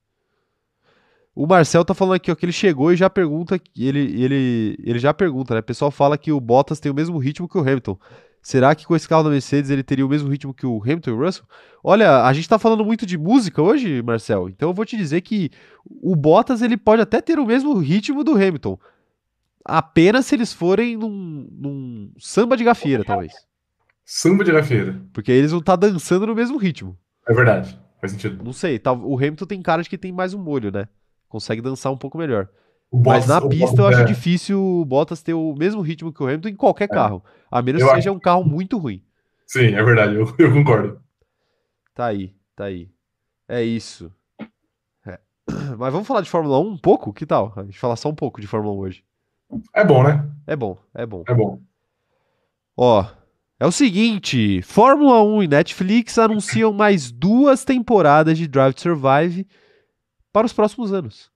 O 1.35 1.47
Marcel 1.47 1.85
tá 1.85 1.95
falando 1.95 2.15
aqui, 2.15 2.31
ó, 2.31 2.35
que 2.35 2.45
ele 2.45 2.53
chegou 2.53 2.93
e 2.93 2.97
já 2.97 3.09
pergunta, 3.09 3.59
que 3.59 3.87
ele, 3.87 4.01
ele, 4.23 4.77
ele 4.85 4.99
já 4.99 5.15
pergunta, 5.15 5.55
né? 5.55 5.61
O 5.61 5.63
pessoal 5.65 5.91
fala 5.91 6.19
que 6.19 6.31
o 6.31 6.41
Bottas 6.41 6.81
tem 6.81 6.93
o 6.93 6.95
mesmo 6.95 7.19
ritmo 7.19 7.49
que 7.49 7.57
o 7.57 7.63
Hamilton. 7.63 7.99
Será 8.43 8.75
que 8.75 8.87
com 8.87 8.97
esse 8.97 9.09
carro 9.09 9.23
da 9.23 9.31
Mercedes 9.31 9.71
ele 9.71 9.83
teria 9.83 10.05
o 10.05 10.09
mesmo 10.09 10.29
ritmo 10.29 10.53
que 10.53 10.67
o 10.67 10.83
Hamilton 10.83 11.11
e 11.11 11.13
o 11.13 11.25
Russell? 11.25 11.45
Olha, 11.85 12.25
a 12.25 12.33
gente 12.33 12.49
tá 12.49 12.59
falando 12.59 12.85
muito 12.85 13.07
de 13.07 13.17
música 13.17 13.63
hoje, 13.63 14.03
Marcel, 14.03 14.49
então 14.49 14.71
eu 14.71 14.75
vou 14.75 14.85
te 14.85 14.97
dizer 14.97 15.21
que 15.21 15.51
o 15.87 16.17
Bottas 16.17 16.63
ele 16.63 16.77
pode 16.77 17.03
até 17.03 17.21
ter 17.21 17.39
o 17.39 17.47
mesmo 17.47 17.75
ritmo 17.79 18.25
do 18.25 18.33
Hamilton. 18.33 18.79
Apenas 19.65 20.27
se 20.27 20.35
eles 20.35 20.53
forem 20.53 20.97
num, 20.97 21.49
num 21.53 22.13
samba 22.19 22.57
de 22.57 22.65
gafieira, 22.65 23.05
talvez. 23.05 23.33
Samba 24.05 24.43
de 24.43 24.53
gafeira. 24.53 25.01
Porque 25.13 25.31
eles 25.31 25.51
vão 25.51 25.61
estar 25.61 25.77
dançando 25.77 26.27
no 26.27 26.35
mesmo 26.35 26.57
ritmo. 26.57 26.99
É 27.29 27.33
verdade. 27.35 27.79
Faz 28.00 28.12
sentido. 28.12 28.43
Não 28.43 28.53
sei, 28.53 28.79
tá, 28.79 28.93
o 28.93 29.17
Hamilton 29.17 29.47
tem 29.47 29.62
cara 29.62 29.83
de 29.83 29.89
que 29.89 29.99
tem 29.99 30.11
mais 30.12 30.33
um 30.35 30.39
molho, 30.43 30.73
né? 30.73 30.89
Consegue 31.29 31.61
dançar 31.61 31.93
um 31.93 31.97
pouco 31.97 32.17
melhor. 32.19 32.49
O 32.91 32.97
Mas 32.99 33.27
Bottas- 33.27 33.29
na 33.29 33.49
pista 33.49 33.67
Bottas 33.67 33.79
eu 33.79 33.87
acho 33.87 34.00
é- 34.00 34.05
difícil 34.05 34.61
o 34.62 34.85
Bottas 34.85 35.23
ter 35.23 35.35
o 35.35 35.55
mesmo 35.55 35.81
ritmo 35.81 36.12
que 36.12 36.23
o 36.23 36.27
Hamilton 36.27 36.49
em 36.49 36.57
qualquer 36.57 36.89
carro. 36.89 37.23
A 37.50 37.62
menos 37.62 37.81
Eu 37.81 37.87
que 37.87 37.93
acho- 37.93 38.03
seja 38.03 38.12
um 38.12 38.19
carro 38.19 38.43
muito 38.45 38.79
ruim. 38.79 39.03
Sim, 39.47 39.75
é 39.75 39.83
verdade. 39.83 40.15
Eu, 40.17 40.35
eu 40.39 40.53
concordo. 40.53 41.00
Tá 41.95 42.07
aí, 42.07 42.35
tá 42.57 42.65
aí. 42.65 42.91
É 43.49 43.62
isso. 43.62 44.11
É. 45.07 45.19
Mas 45.79 45.93
vamos 45.93 46.07
falar 46.09 46.23
de 46.23 46.31
Fórmula 46.31 46.59
1 46.59 46.67
um 46.69 46.79
pouco? 46.79 47.12
Que 47.12 47.27
tal? 47.27 47.53
A 47.57 47.62
gente 47.65 47.79
falar 47.79 47.97
só 47.97 48.09
um 48.09 48.15
pouco 48.15 48.41
de 48.41 48.47
Fórmula 48.47 48.75
1 48.75 48.79
hoje. 48.79 49.05
É 49.75 49.85
bom, 49.85 50.03
né? 50.03 50.29
É 50.47 50.57
bom, 50.57 50.79
é 50.95 51.05
bom. 51.05 51.23
É 51.29 51.35
bom. 51.35 51.61
Ó, 52.77 53.05
é 53.61 53.67
o 53.67 53.71
seguinte: 53.71 54.62
Fórmula 54.62 55.23
1 55.23 55.43
e 55.43 55.49
Netflix 55.49 56.19
anunciam 56.19 56.73
mais 56.73 57.12
duas 57.12 57.62
temporadas 57.62 58.38
de 58.38 58.49
Drive 58.49 58.73
to 58.73 58.81
Survive 58.81 59.47
para 60.33 60.47
os 60.47 60.52
próximos 60.55 60.95
anos. 60.95 61.31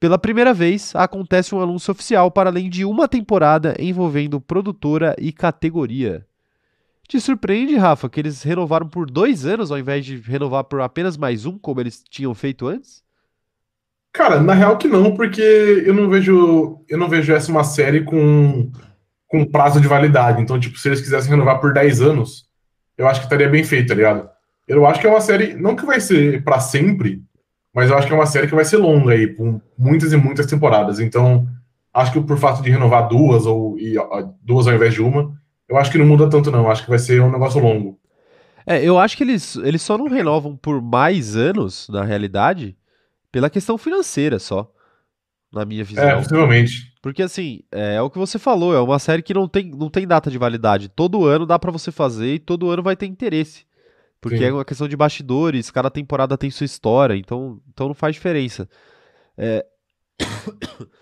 Pela 0.00 0.18
primeira 0.18 0.52
vez, 0.52 0.94
acontece 0.96 1.54
um 1.54 1.60
anúncio 1.60 1.92
oficial 1.92 2.30
para 2.30 2.50
além 2.50 2.68
de 2.68 2.84
uma 2.84 3.06
temporada 3.06 3.76
envolvendo 3.78 4.40
produtora 4.40 5.14
e 5.18 5.30
categoria. 5.30 6.26
Te 7.06 7.20
surpreende, 7.20 7.76
Rafa, 7.76 8.08
que 8.08 8.18
eles 8.18 8.42
renovaram 8.42 8.88
por 8.88 9.08
dois 9.08 9.44
anos 9.44 9.70
ao 9.70 9.78
invés 9.78 10.04
de 10.04 10.16
renovar 10.16 10.64
por 10.64 10.80
apenas 10.80 11.16
mais 11.16 11.44
um, 11.44 11.58
como 11.58 11.80
eles 11.80 12.02
tinham 12.08 12.34
feito 12.34 12.66
antes? 12.66 13.04
Cara, 14.12 14.40
na 14.40 14.54
real 14.54 14.76
que 14.76 14.88
não, 14.88 15.14
porque 15.14 15.40
eu 15.84 15.94
não 15.94 16.08
vejo, 16.08 16.80
eu 16.88 16.98
não 16.98 17.08
vejo 17.08 17.32
essa 17.32 17.50
uma 17.52 17.62
série 17.62 18.02
com, 18.02 18.72
com 19.30 19.44
prazo 19.44 19.80
de 19.80 19.86
validade. 19.86 20.42
Então, 20.42 20.58
tipo, 20.58 20.76
se 20.76 20.88
eles 20.88 21.00
quisessem 21.00 21.30
renovar 21.30 21.60
por 21.60 21.72
10 21.72 22.02
anos, 22.02 22.46
eu 22.98 23.06
acho 23.06 23.20
que 23.20 23.26
estaria 23.26 23.48
bem 23.48 23.62
feito, 23.62 23.88
tá 23.88 23.94
ligado? 23.94 24.28
Eu 24.66 24.84
acho 24.84 25.00
que 25.00 25.06
é 25.06 25.10
uma 25.10 25.20
série, 25.20 25.54
não 25.54 25.76
que 25.76 25.86
vai 25.86 26.00
ser 26.00 26.42
pra 26.42 26.58
sempre, 26.58 27.22
mas 27.72 27.88
eu 27.88 27.96
acho 27.96 28.08
que 28.08 28.12
é 28.12 28.16
uma 28.16 28.26
série 28.26 28.48
que 28.48 28.54
vai 28.54 28.64
ser 28.64 28.76
longa 28.76 29.12
aí, 29.12 29.28
com 29.28 29.60
muitas 29.78 30.12
e 30.12 30.16
muitas 30.16 30.46
temporadas. 30.46 30.98
Então, 30.98 31.46
acho 31.94 32.12
que 32.12 32.20
por 32.20 32.36
fato 32.38 32.60
de 32.60 32.70
renovar 32.70 33.08
duas 33.08 33.46
ou 33.46 33.78
e, 33.78 33.94
duas 34.42 34.66
ao 34.66 34.74
invés 34.74 34.94
de 34.94 35.00
uma, 35.00 35.32
eu 35.68 35.78
acho 35.78 35.92
que 35.92 35.98
não 35.98 36.06
muda 36.06 36.28
tanto 36.28 36.50
não. 36.50 36.68
Acho 36.68 36.82
que 36.82 36.90
vai 36.90 36.98
ser 36.98 37.22
um 37.22 37.30
negócio 37.30 37.60
longo. 37.60 37.98
É, 38.66 38.84
eu 38.84 38.98
acho 38.98 39.16
que 39.16 39.22
eles, 39.22 39.54
eles 39.56 39.80
só 39.80 39.96
não 39.96 40.08
renovam 40.08 40.56
por 40.56 40.82
mais 40.82 41.36
anos, 41.36 41.88
na 41.88 42.04
realidade, 42.04 42.76
pela 43.30 43.48
questão 43.48 43.78
financeira 43.78 44.40
só, 44.40 44.70
na 45.52 45.64
minha 45.64 45.84
visão. 45.84 46.04
É, 46.04 46.16
possivelmente. 46.16 46.92
Porque 47.02 47.22
assim, 47.22 47.60
é, 47.72 47.96
é 47.96 48.02
o 48.02 48.10
que 48.10 48.18
você 48.18 48.38
falou, 48.38 48.74
é 48.74 48.80
uma 48.80 48.98
série 48.98 49.22
que 49.22 49.34
não 49.34 49.48
tem, 49.48 49.70
não 49.70 49.88
tem 49.90 50.06
data 50.06 50.30
de 50.30 50.38
validade. 50.38 50.88
Todo 50.88 51.24
ano 51.24 51.46
dá 51.46 51.58
pra 51.58 51.70
você 51.70 51.90
fazer 51.90 52.34
e 52.34 52.38
todo 52.38 52.70
ano 52.70 52.82
vai 52.82 52.96
ter 52.96 53.06
interesse. 53.06 53.64
Porque 54.20 54.38
Sim. 54.38 54.44
é 54.44 54.52
uma 54.52 54.64
questão 54.64 54.86
de 54.86 54.96
bastidores, 54.96 55.70
cada 55.70 55.90
temporada 55.90 56.36
tem 56.36 56.50
sua 56.50 56.66
história, 56.66 57.14
então, 57.14 57.60
então 57.68 57.88
não 57.88 57.94
faz 57.94 58.14
diferença. 58.14 58.68
É, 59.36 59.64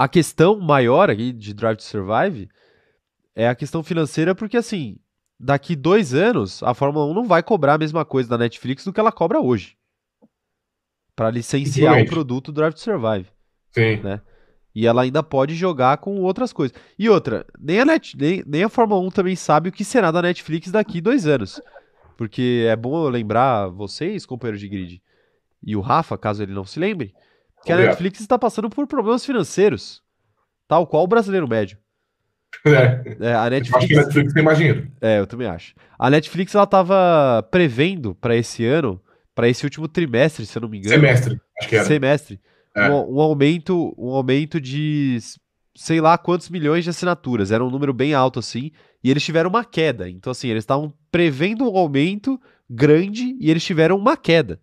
A 0.00 0.08
questão 0.08 0.58
maior 0.58 1.10
aqui 1.10 1.30
de 1.30 1.52
Drive 1.52 1.76
to 1.76 1.82
Survive 1.82 2.48
é 3.34 3.46
a 3.46 3.54
questão 3.54 3.82
financeira, 3.82 4.34
porque 4.34 4.56
assim, 4.56 4.96
daqui 5.38 5.76
dois 5.76 6.14
anos 6.14 6.62
a 6.62 6.72
Fórmula 6.72 7.04
1 7.04 7.12
não 7.12 7.24
vai 7.24 7.42
cobrar 7.42 7.74
a 7.74 7.78
mesma 7.78 8.02
coisa 8.02 8.30
da 8.30 8.38
Netflix 8.38 8.82
do 8.82 8.94
que 8.94 8.98
ela 8.98 9.12
cobra 9.12 9.40
hoje. 9.40 9.76
Pra 11.20 11.28
licenciar 11.28 12.00
o 12.00 12.06
produto 12.06 12.50
Drive 12.50 12.72
to 12.72 12.80
Survive. 12.80 13.26
Sim. 13.72 13.96
Né? 13.96 14.22
E 14.74 14.86
ela 14.86 15.02
ainda 15.02 15.22
pode 15.22 15.54
jogar 15.54 15.98
com 15.98 16.18
outras 16.22 16.50
coisas. 16.50 16.74
E 16.98 17.10
outra, 17.10 17.44
nem 17.58 17.78
a, 17.78 17.84
Net, 17.84 18.16
nem, 18.16 18.42
nem 18.46 18.64
a 18.64 18.70
Fórmula 18.70 19.02
1 19.02 19.10
também 19.10 19.36
sabe 19.36 19.68
o 19.68 19.72
que 19.72 19.84
será 19.84 20.10
da 20.10 20.22
Netflix 20.22 20.70
daqui 20.70 20.98
dois 20.98 21.26
anos. 21.26 21.60
Porque 22.16 22.64
é 22.66 22.74
bom 22.74 23.06
lembrar 23.10 23.66
vocês, 23.68 24.24
companheiros 24.24 24.62
de 24.62 24.68
grid, 24.70 25.02
e 25.62 25.76
o 25.76 25.82
Rafa, 25.82 26.16
caso 26.16 26.42
ele 26.42 26.54
não 26.54 26.64
se 26.64 26.80
lembre, 26.80 27.12
que 27.66 27.70
a 27.70 27.74
Obrigado. 27.74 27.90
Netflix 27.90 28.20
está 28.20 28.38
passando 28.38 28.70
por 28.70 28.86
problemas 28.86 29.22
financeiros, 29.22 30.02
tal 30.66 30.86
qual 30.86 31.04
o 31.04 31.06
brasileiro 31.06 31.46
médio. 31.46 31.76
É, 32.64 33.02
É, 33.20 33.34
a 33.34 33.46
eu 33.46 33.58
acho 33.58 33.60
que 33.60 33.74
a 33.76 33.76
Netflix, 33.76 33.90
Netflix 33.90 34.32
tem 34.32 34.42
mais 34.42 34.56
dinheiro. 34.56 34.90
é, 35.02 35.18
eu 35.18 35.26
também 35.26 35.46
acho. 35.46 35.74
A 35.98 36.08
Netflix 36.08 36.54
ela 36.54 36.66
tava 36.66 37.46
prevendo 37.50 38.14
para 38.14 38.34
esse 38.34 38.64
ano, 38.64 38.98
para 39.40 39.48
esse 39.48 39.64
último 39.64 39.88
trimestre, 39.88 40.44
se 40.44 40.56
eu 40.58 40.60
não 40.60 40.68
me 40.68 40.76
engano, 40.76 40.96
Semestre, 40.96 41.40
acho 41.58 41.68
que 41.68 41.76
era. 41.76 41.84
semestre, 41.86 42.38
É. 42.76 42.90
um, 42.90 43.16
um 43.16 43.20
aumento, 43.20 43.94
um 43.96 44.10
aumento 44.10 44.60
de 44.60 45.18
sei 45.74 45.98
lá 45.98 46.18
quantos 46.18 46.50
milhões 46.50 46.84
de 46.84 46.90
assinaturas. 46.90 47.50
Era 47.50 47.64
um 47.64 47.70
número 47.70 47.94
bem 47.94 48.12
alto 48.12 48.38
assim, 48.38 48.70
e 49.02 49.10
eles 49.10 49.24
tiveram 49.24 49.48
uma 49.48 49.64
queda. 49.64 50.10
Então 50.10 50.30
assim, 50.30 50.48
eles 50.48 50.62
estavam 50.62 50.92
prevendo 51.10 51.64
um 51.64 51.74
aumento 51.74 52.38
grande 52.68 53.34
e 53.40 53.50
eles 53.50 53.64
tiveram 53.64 53.96
uma 53.96 54.14
queda. 54.14 54.60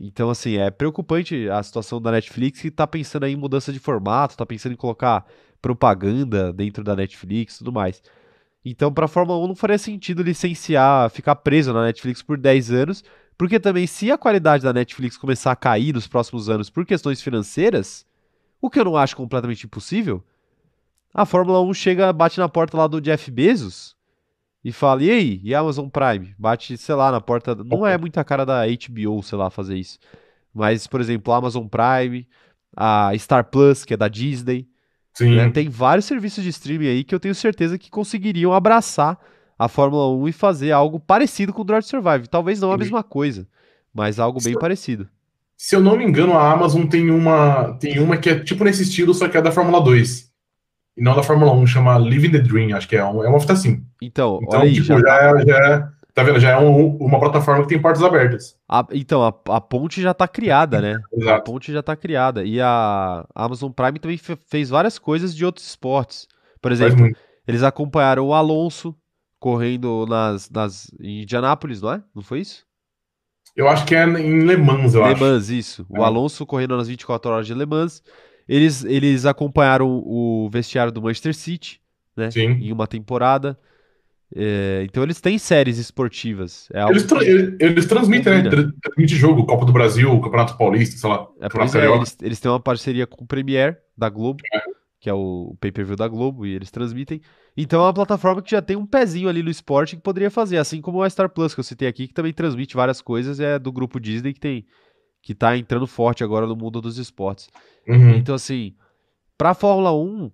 Então 0.00 0.30
assim, 0.30 0.56
é 0.56 0.70
preocupante 0.70 1.46
a 1.50 1.62
situação 1.62 2.00
da 2.00 2.10
Netflix 2.10 2.62
que 2.62 2.70
tá 2.70 2.86
pensando 2.86 3.24
aí 3.24 3.34
em 3.34 3.36
mudança 3.36 3.70
de 3.70 3.78
formato, 3.78 4.34
tá 4.34 4.46
pensando 4.46 4.72
em 4.72 4.76
colocar 4.76 5.26
propaganda 5.60 6.54
dentro 6.54 6.82
da 6.82 6.96
Netflix 6.96 7.56
e 7.56 7.58
tudo 7.58 7.72
mais. 7.72 8.02
Então, 8.64 8.92
para 8.92 9.04
a 9.04 9.08
Fórmula 9.08 9.38
1 9.44 9.48
não 9.48 9.54
faria 9.54 9.78
sentido 9.78 10.22
licenciar, 10.22 11.08
ficar 11.10 11.36
preso 11.36 11.72
na 11.72 11.84
Netflix 11.84 12.22
por 12.22 12.36
10 12.36 12.70
anos, 12.72 13.04
porque 13.38 13.60
também 13.60 13.86
se 13.86 14.10
a 14.10 14.18
qualidade 14.18 14.64
da 14.64 14.72
Netflix 14.72 15.16
começar 15.16 15.52
a 15.52 15.56
cair 15.56 15.94
nos 15.94 16.08
próximos 16.08 16.50
anos 16.50 16.68
por 16.68 16.84
questões 16.84 17.22
financeiras, 17.22 18.04
o 18.60 18.68
que 18.68 18.80
eu 18.80 18.84
não 18.84 18.96
acho 18.96 19.16
completamente 19.16 19.64
impossível, 19.64 20.22
a 21.14 21.24
Fórmula 21.24 21.62
1 21.62 21.72
chega, 21.72 22.12
bate 22.12 22.40
na 22.40 22.48
porta 22.48 22.76
lá 22.76 22.88
do 22.88 23.00
Jeff 23.00 23.30
Bezos 23.30 23.96
e 24.64 24.72
fala: 24.72 25.04
"E 25.04 25.10
aí, 25.10 25.40
e 25.44 25.54
a 25.54 25.60
Amazon 25.60 25.88
Prime?" 25.88 26.34
Bate, 26.36 26.76
sei 26.76 26.94
lá, 26.96 27.12
na 27.12 27.20
porta, 27.20 27.54
não 27.54 27.86
é 27.86 27.96
muita 27.96 28.24
cara 28.24 28.44
da 28.44 28.66
HBO, 28.66 29.22
sei 29.22 29.38
lá, 29.38 29.48
fazer 29.48 29.76
isso. 29.76 29.98
Mas, 30.52 30.88
por 30.88 31.00
exemplo, 31.00 31.32
a 31.32 31.36
Amazon 31.36 31.66
Prime, 31.66 32.26
a 32.76 33.12
Star 33.16 33.44
Plus, 33.44 33.84
que 33.84 33.94
é 33.94 33.96
da 33.96 34.08
Disney, 34.08 34.68
Sim. 35.14 35.36
né? 35.36 35.48
Tem 35.50 35.68
vários 35.68 36.06
serviços 36.06 36.42
de 36.42 36.50
streaming 36.50 36.88
aí 36.88 37.04
que 37.04 37.14
eu 37.14 37.20
tenho 37.20 37.34
certeza 37.34 37.78
que 37.78 37.88
conseguiriam 37.88 38.52
abraçar 38.52 39.16
a 39.58 39.68
Fórmula 39.68 40.08
1 40.16 40.28
e 40.28 40.32
fazer 40.32 40.72
algo 40.72 41.00
parecido 41.00 41.52
com 41.52 41.62
o 41.62 41.64
Drive 41.64 41.82
Survive. 41.84 42.28
Talvez 42.28 42.60
não 42.60 42.70
a 42.70 42.74
Sim. 42.74 42.80
mesma 42.80 43.02
coisa, 43.02 43.46
mas 43.92 44.18
algo 44.18 44.38
bem 44.42 44.52
Sim. 44.54 44.58
parecido. 44.58 45.08
Se 45.56 45.74
eu 45.74 45.80
não 45.80 45.96
me 45.96 46.04
engano, 46.04 46.34
a 46.38 46.52
Amazon 46.52 46.86
tem 46.86 47.10
uma, 47.10 47.72
tem 47.80 47.98
uma 47.98 48.16
que 48.16 48.30
é 48.30 48.38
tipo 48.38 48.62
nesse 48.62 48.84
estilo, 48.84 49.12
só 49.12 49.28
que 49.28 49.36
é 49.36 49.42
da 49.42 49.50
Fórmula 49.50 49.80
2. 49.82 50.28
E 50.96 51.02
não 51.02 51.14
da 51.16 51.22
Fórmula 51.22 51.52
1, 51.52 51.66
chama 51.66 51.98
Living 51.98 52.30
the 52.30 52.38
Dream, 52.38 52.76
acho 52.76 52.88
que 52.88 52.96
é, 52.96 53.04
um, 53.04 53.24
é 53.24 53.28
uma 53.28 53.40
fita 53.40 53.52
assim. 53.54 53.84
Então, 54.00 54.38
Então, 54.42 54.60
olha 54.60 54.72
tipo, 54.72 54.84
já 54.86 54.96
já, 54.96 55.02
tá- 55.02 55.40
é, 55.40 55.46
já 55.46 55.56
é- 55.56 55.98
Tá 56.14 56.24
vendo? 56.24 56.40
Já 56.40 56.50
é 56.50 56.58
um- 56.58 56.96
uma 56.96 57.20
plataforma 57.20 57.62
que 57.62 57.68
tem 57.68 57.80
portas 57.80 58.02
abertas. 58.02 58.56
a- 58.68 58.84
então, 58.92 59.22
a, 59.22 59.28
a 59.56 59.60
ponte 59.60 60.02
já 60.02 60.12
tá 60.12 60.26
criada, 60.26 60.80
né? 60.80 61.00
A 61.14 61.16
Exato. 61.16 61.44
ponte 61.52 61.72
já 61.72 61.80
tá 61.80 61.94
criada. 61.94 62.42
E 62.44 62.60
a 62.60 63.24
Amazon 63.32 63.70
Prime 63.70 64.00
também 64.00 64.16
fe- 64.18 64.36
fez 64.48 64.68
várias 64.68 64.98
coisas 64.98 65.32
de 65.32 65.44
outros 65.44 65.64
esportes. 65.68 66.26
Por 66.60 66.72
exemplo, 66.72 67.08
eles 67.46 67.62
acompanharam 67.62 68.26
o 68.26 68.34
Alonso 68.34 68.92
correndo 69.38 70.04
nas, 70.06 70.50
nas, 70.50 70.90
em 71.00 71.22
Indianápolis, 71.22 71.80
não 71.80 71.92
é? 71.92 72.02
Não 72.14 72.22
foi 72.22 72.40
isso? 72.40 72.66
Eu 73.56 73.68
acho 73.68 73.84
que 73.86 73.94
é 73.94 74.04
em 74.04 74.40
Le 74.46 74.56
Mans, 74.56 74.94
eu 74.94 75.02
Le 75.04 75.12
acho. 75.12 75.20
Mans, 75.20 75.48
isso. 75.48 75.86
O 75.88 75.98
É. 75.98 76.04
Alonso 76.04 76.46
correndo 76.46 76.76
nas 76.76 76.88
24 76.88 77.30
horas 77.30 77.46
de 77.46 77.54
Le 77.54 77.66
Mans. 77.66 78.02
Eles, 78.48 78.84
eles 78.84 79.26
acompanharam 79.26 79.86
o 79.88 80.48
vestiário 80.50 80.90
do 80.92 81.02
Manchester 81.02 81.34
City, 81.34 81.80
né? 82.16 82.30
Sim. 82.30 82.50
Em 82.52 82.72
uma 82.72 82.86
temporada. 82.86 83.58
É, 84.34 84.82
então 84.84 85.02
eles 85.02 85.20
têm 85.20 85.38
séries 85.38 85.78
esportivas. 85.78 86.68
É 86.72 86.82
Eles, 86.84 87.04
tra- 87.04 87.24
eles, 87.24 87.56
eles 87.58 87.86
transmitem, 87.86 88.42
né? 88.42 88.50
Transmite 88.50 89.16
jogo, 89.16 89.46
Copa 89.46 89.64
do 89.64 89.72
Brasil, 89.72 90.10
Campeonato 90.20 90.56
Paulista, 90.56 90.96
sei 90.98 91.08
lá. 91.08 91.26
é, 91.40 91.46
é, 91.78 91.94
eles, 91.96 92.16
eles 92.22 92.40
têm 92.40 92.50
uma 92.50 92.60
parceria 92.60 93.06
com 93.06 93.24
o 93.24 93.26
Premiere 93.26 93.76
da 93.96 94.08
Globo, 94.08 94.42
É. 94.54 94.60
que 95.00 95.08
é 95.08 95.14
o 95.14 95.56
pay-per-view 95.60 95.96
da 95.96 96.08
Globo, 96.08 96.44
e 96.46 96.54
eles 96.54 96.70
transmitem. 96.70 97.20
Então 97.56 97.80
é 97.80 97.84
uma 97.84 97.94
plataforma 97.94 98.42
que 98.42 98.50
já 98.50 98.60
tem 98.62 98.76
um 98.76 98.86
pezinho 98.86 99.28
ali 99.28 99.42
no 99.42 99.50
esporte 99.50 99.96
que 99.96 100.02
poderia 100.02 100.30
fazer, 100.30 100.58
assim 100.58 100.80
como 100.80 101.02
a 101.02 101.08
Star 101.10 101.28
Plus 101.28 101.54
que 101.54 101.60
eu 101.60 101.64
citei 101.64 101.86
aqui, 101.88 102.08
que 102.08 102.14
também 102.14 102.32
transmite 102.32 102.74
várias 102.74 103.00
coisas, 103.00 103.38
é 103.40 103.58
do 103.58 103.70
grupo 103.72 104.00
Disney 104.00 104.32
que 104.32 104.40
tem 104.40 104.66
que 105.20 105.34
tá 105.34 105.56
entrando 105.56 105.86
forte 105.86 106.22
agora 106.22 106.46
no 106.46 106.54
mundo 106.56 106.80
dos 106.80 106.96
esportes. 106.96 107.48
Uhum. 107.86 108.10
Então, 108.14 108.34
assim, 108.36 108.74
pra 109.36 109.52
Fórmula 109.52 109.92
1, 109.92 110.30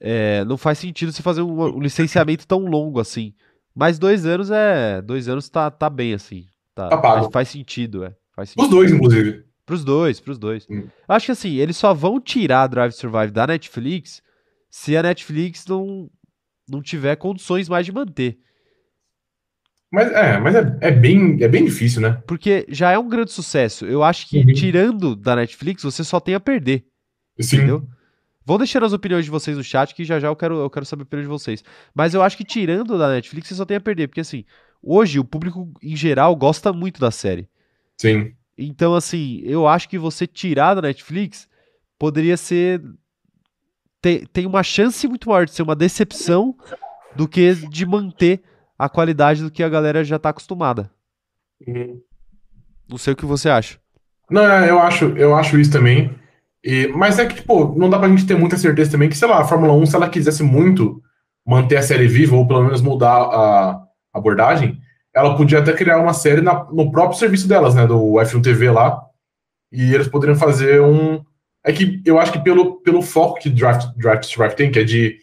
é, 0.00 0.44
não 0.44 0.56
faz 0.58 0.78
sentido 0.78 1.10
você 1.12 1.22
fazer 1.22 1.40
um, 1.42 1.76
um 1.76 1.80
licenciamento 1.80 2.46
tão 2.46 2.66
longo 2.66 3.00
assim. 3.00 3.32
Mas 3.74 3.98
dois 3.98 4.26
anos 4.26 4.50
é. 4.50 5.00
Dois 5.02 5.28
anos 5.28 5.48
tá, 5.48 5.70
tá 5.70 5.88
bem, 5.90 6.12
assim. 6.14 6.44
Tá, 6.74 6.88
Tá 6.88 6.98
pago. 6.98 7.22
faz, 7.22 7.32
faz 7.32 7.48
sentido, 7.48 8.04
é. 8.04 8.14
Faz 8.34 8.50
Os 8.50 8.54
sentido. 8.54 8.70
dois, 8.70 8.92
inclusive. 8.92 9.44
Pros 9.66 9.84
dois, 9.84 10.20
pros 10.20 10.38
dois. 10.38 10.66
Hum. 10.70 10.86
Acho 11.08 11.26
que 11.26 11.32
assim, 11.32 11.56
eles 11.56 11.76
só 11.76 11.92
vão 11.92 12.20
tirar 12.20 12.68
Drive 12.68 12.92
Survive 12.92 13.32
da 13.32 13.46
Netflix 13.48 14.22
se 14.70 14.96
a 14.96 15.02
Netflix 15.02 15.66
não, 15.66 16.08
não 16.68 16.80
tiver 16.80 17.16
condições 17.16 17.68
mais 17.68 17.84
de 17.84 17.92
manter. 17.92 18.38
Mas 19.90 20.10
é, 20.12 20.38
mas 20.38 20.54
é, 20.54 20.78
é 20.80 20.90
bem, 20.90 21.42
é 21.42 21.48
bem 21.48 21.64
difícil, 21.64 22.00
né? 22.00 22.22
Porque 22.26 22.66
já 22.68 22.90
é 22.92 22.98
um 22.98 23.08
grande 23.08 23.32
sucesso. 23.32 23.86
Eu 23.86 24.02
acho 24.02 24.28
que 24.28 24.38
Uhum. 24.38 24.52
tirando 24.52 25.16
da 25.16 25.36
Netflix, 25.36 25.82
você 25.82 26.02
só 26.04 26.20
tem 26.20 26.34
a 26.34 26.40
perder. 26.40 26.84
Sim. 27.40 27.56
Entendeu? 27.56 27.86
Vão 28.44 28.58
deixando 28.58 28.86
as 28.86 28.92
opiniões 28.92 29.24
de 29.24 29.30
vocês 29.30 29.56
no 29.56 29.64
chat, 29.64 29.94
que 29.94 30.04
já 30.04 30.20
já 30.20 30.28
eu 30.28 30.36
quero, 30.36 30.58
eu 30.60 30.70
quero 30.70 30.86
saber 30.86 31.02
a 31.02 31.04
opinião 31.04 31.22
de 31.24 31.28
vocês. 31.28 31.64
Mas 31.94 32.14
eu 32.14 32.22
acho 32.22 32.36
que 32.36 32.44
tirando 32.44 32.96
da 32.96 33.08
Netflix, 33.08 33.48
você 33.48 33.54
só 33.56 33.64
tem 33.64 33.76
a 33.76 33.80
perder. 33.80 34.06
Porque 34.08 34.20
assim, 34.20 34.44
hoje 34.80 35.18
o 35.18 35.24
público 35.24 35.72
em 35.82 35.96
geral 35.96 36.34
gosta 36.36 36.72
muito 36.72 37.00
da 37.00 37.10
série. 37.10 37.48
Sim. 38.00 38.35
Então, 38.58 38.94
assim, 38.94 39.40
eu 39.44 39.66
acho 39.68 39.88
que 39.88 39.98
você 39.98 40.26
tirar 40.26 40.74
da 40.74 40.82
Netflix 40.82 41.48
poderia 41.98 42.36
ser. 42.36 42.82
Tem, 44.00 44.24
tem 44.26 44.46
uma 44.46 44.62
chance 44.62 45.06
muito 45.08 45.28
maior 45.28 45.44
de 45.46 45.52
ser 45.52 45.62
uma 45.62 45.74
decepção 45.76 46.56
do 47.14 47.26
que 47.26 47.54
de 47.54 47.84
manter 47.84 48.42
a 48.78 48.88
qualidade 48.88 49.42
do 49.42 49.50
que 49.50 49.62
a 49.62 49.68
galera 49.68 50.04
já 50.04 50.18
tá 50.18 50.28
acostumada. 50.28 50.90
Uhum. 51.66 52.00
Não 52.88 52.98
sei 52.98 53.14
o 53.14 53.16
que 53.16 53.26
você 53.26 53.48
acha. 53.48 53.78
Não, 54.30 54.42
é, 54.42 54.70
eu 54.70 54.78
acho, 54.78 55.04
eu 55.16 55.34
acho 55.34 55.58
isso 55.58 55.72
também. 55.72 56.14
E- 56.62 56.88
mas 56.88 57.18
é 57.18 57.26
que, 57.26 57.36
tipo, 57.36 57.74
não 57.78 57.88
dá 57.88 57.98
pra 57.98 58.08
gente 58.08 58.26
ter 58.26 58.36
muita 58.36 58.56
certeza 58.56 58.90
também 58.90 59.08
que, 59.08 59.16
sei 59.16 59.28
lá, 59.28 59.40
a 59.40 59.44
Fórmula 59.44 59.72
1, 59.72 59.86
se 59.86 59.96
ela 59.96 60.08
quisesse 60.08 60.42
muito 60.42 61.00
manter 61.46 61.76
a 61.76 61.82
série 61.82 62.08
viva, 62.08 62.36
ou 62.36 62.46
pelo 62.46 62.62
menos 62.64 62.80
mudar 62.82 63.12
a 63.22 63.82
abordagem, 64.12 64.78
ela 65.16 65.34
podia 65.36 65.60
até 65.60 65.72
criar 65.72 65.98
uma 65.98 66.12
série 66.12 66.42
na- 66.42 66.64
no 66.70 66.92
próprio 66.92 67.18
serviço 67.18 67.48
delas, 67.48 67.74
né? 67.74 67.86
Do 67.86 68.20
F1 68.20 68.42
TV 68.42 68.70
lá. 68.70 69.00
E 69.72 69.94
eles 69.94 70.08
poderiam 70.08 70.36
fazer 70.36 70.80
um. 70.82 71.24
É 71.64 71.72
que 71.72 72.02
eu 72.04 72.20
acho 72.20 72.30
que 72.32 72.38
pelo, 72.38 72.76
pelo 72.82 73.00
foco 73.02 73.40
que 73.40 73.48
Drive, 73.50 73.82
Drive 73.96 74.20
to 74.20 74.26
Survive 74.26 74.54
tem, 74.54 74.70
que 74.70 74.78
é 74.78 74.84
de 74.84 75.16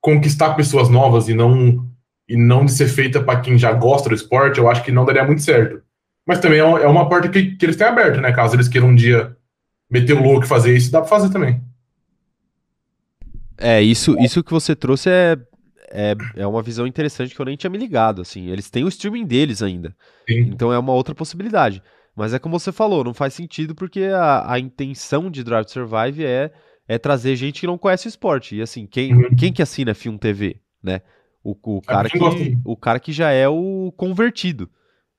conquistar 0.00 0.54
pessoas 0.54 0.88
novas 0.88 1.28
e 1.28 1.34
não, 1.34 1.86
e 2.28 2.36
não 2.36 2.64
de 2.64 2.72
ser 2.72 2.88
feita 2.88 3.22
pra 3.22 3.40
quem 3.40 3.56
já 3.58 3.72
gosta 3.72 4.08
do 4.08 4.14
esporte, 4.14 4.58
eu 4.58 4.68
acho 4.68 4.82
que 4.82 4.90
não 4.90 5.04
daria 5.04 5.24
muito 5.24 5.42
certo. 5.42 5.82
Mas 6.26 6.40
também 6.40 6.58
é 6.58 6.62
é 6.62 6.86
uma 6.88 7.08
porta 7.08 7.28
que, 7.28 7.54
que 7.56 7.66
eles 7.66 7.76
têm 7.76 7.86
aberto, 7.86 8.20
né? 8.20 8.32
Caso 8.32 8.56
eles 8.56 8.66
queiram 8.68 8.88
um 8.88 8.94
dia 8.94 9.36
meter 9.90 10.14
o 10.14 10.22
louco 10.22 10.46
e 10.46 10.48
fazer 10.48 10.74
isso, 10.74 10.90
dá 10.90 11.00
pra 11.00 11.08
fazer 11.08 11.30
também. 11.30 11.62
É, 13.58 13.80
isso, 13.80 14.18
isso 14.18 14.42
que 14.42 14.50
você 14.50 14.74
trouxe 14.74 15.08
é, 15.10 15.36
é, 15.94 16.42
é 16.42 16.46
uma 16.46 16.60
visão 16.60 16.86
interessante 16.86 17.34
que 17.34 17.40
eu 17.40 17.46
nem 17.46 17.56
tinha 17.56 17.70
me 17.70 17.78
ligado, 17.78 18.20
assim. 18.20 18.48
Eles 18.48 18.68
têm 18.68 18.82
o 18.84 18.88
streaming 18.88 19.24
deles 19.24 19.62
ainda. 19.62 19.94
Sim. 20.28 20.40
Então 20.40 20.72
é 20.72 20.78
uma 20.78 20.92
outra 20.92 21.14
possibilidade. 21.14 21.80
Mas 22.16 22.34
é 22.34 22.38
como 22.38 22.58
você 22.58 22.72
falou, 22.72 23.04
não 23.04 23.14
faz 23.14 23.34
sentido 23.34 23.74
porque 23.74 24.02
a, 24.04 24.52
a 24.52 24.58
intenção 24.58 25.30
de 25.30 25.44
Drive 25.44 25.66
to 25.66 25.72
Survive 25.72 26.24
é, 26.24 26.52
é 26.88 26.98
trazer 26.98 27.36
gente 27.36 27.60
que 27.60 27.66
não 27.66 27.78
conhece 27.78 28.06
o 28.06 28.08
esporte. 28.08 28.56
E 28.56 28.62
assim, 28.62 28.86
quem, 28.86 29.14
Uhum. 29.14 29.36
quem 29.36 29.52
que 29.52 29.62
assina 29.62 29.92
F1 29.92 30.18
TV, 30.18 30.56
né? 30.82 31.00
O, 31.42 31.56
o, 31.62 31.82
cara 31.82 32.08
quem 32.08 32.20
gosta. 32.20 32.40
que, 32.40 32.58
o 32.64 32.76
cara 32.76 32.98
que 32.98 33.12
já 33.12 33.30
é 33.30 33.48
o 33.48 33.92
convertido. 33.96 34.68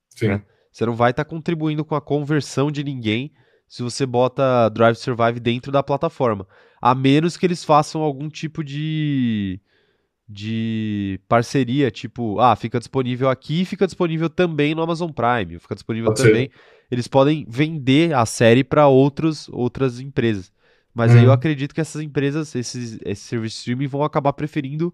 Sim. 0.09 0.31
É. 0.31 0.41
Você 0.71 0.85
não 0.85 0.95
vai 0.95 1.11
estar 1.11 1.23
contribuindo 1.23 1.85
com 1.85 1.95
a 1.95 2.01
conversão 2.01 2.69
de 2.69 2.83
ninguém 2.83 3.31
se 3.67 3.81
você 3.81 4.05
bota 4.05 4.69
Drive 4.69 4.95
to 4.95 5.01
Survive 5.01 5.39
dentro 5.39 5.71
da 5.71 5.81
plataforma. 5.81 6.47
A 6.81 6.93
menos 6.93 7.37
que 7.37 7.45
eles 7.45 7.63
façam 7.63 8.01
algum 8.01 8.29
tipo 8.29 8.63
de, 8.63 9.59
de 10.27 11.19
parceria, 11.27 11.91
tipo, 11.91 12.39
ah, 12.39 12.55
fica 12.55 12.79
disponível 12.79 13.29
aqui 13.29 13.63
fica 13.63 13.85
disponível 13.85 14.29
também 14.29 14.73
no 14.73 14.81
Amazon 14.81 15.11
Prime, 15.11 15.59
fica 15.59 15.75
disponível 15.75 16.09
Pode 16.09 16.21
ser. 16.21 16.27
também. 16.29 16.49
Eles 16.89 17.07
podem 17.07 17.45
vender 17.47 18.13
a 18.13 18.25
série 18.25 18.63
para 18.63 18.87
outros 18.87 19.47
outras 19.49 19.99
empresas. 19.99 20.51
Mas 20.93 21.11
aí 21.11 21.23
eu 21.23 21.25
Uhum. 21.27 21.31
acredito 21.33 21.75
que 21.75 21.81
essas 21.81 22.01
empresas, 22.01 22.55
esses, 22.55 22.97
esses 23.03 23.25
serviços 23.25 23.55
de 23.57 23.59
streaming 23.59 23.87
vão 23.87 24.03
acabar 24.03 24.33
preferindo 24.33 24.93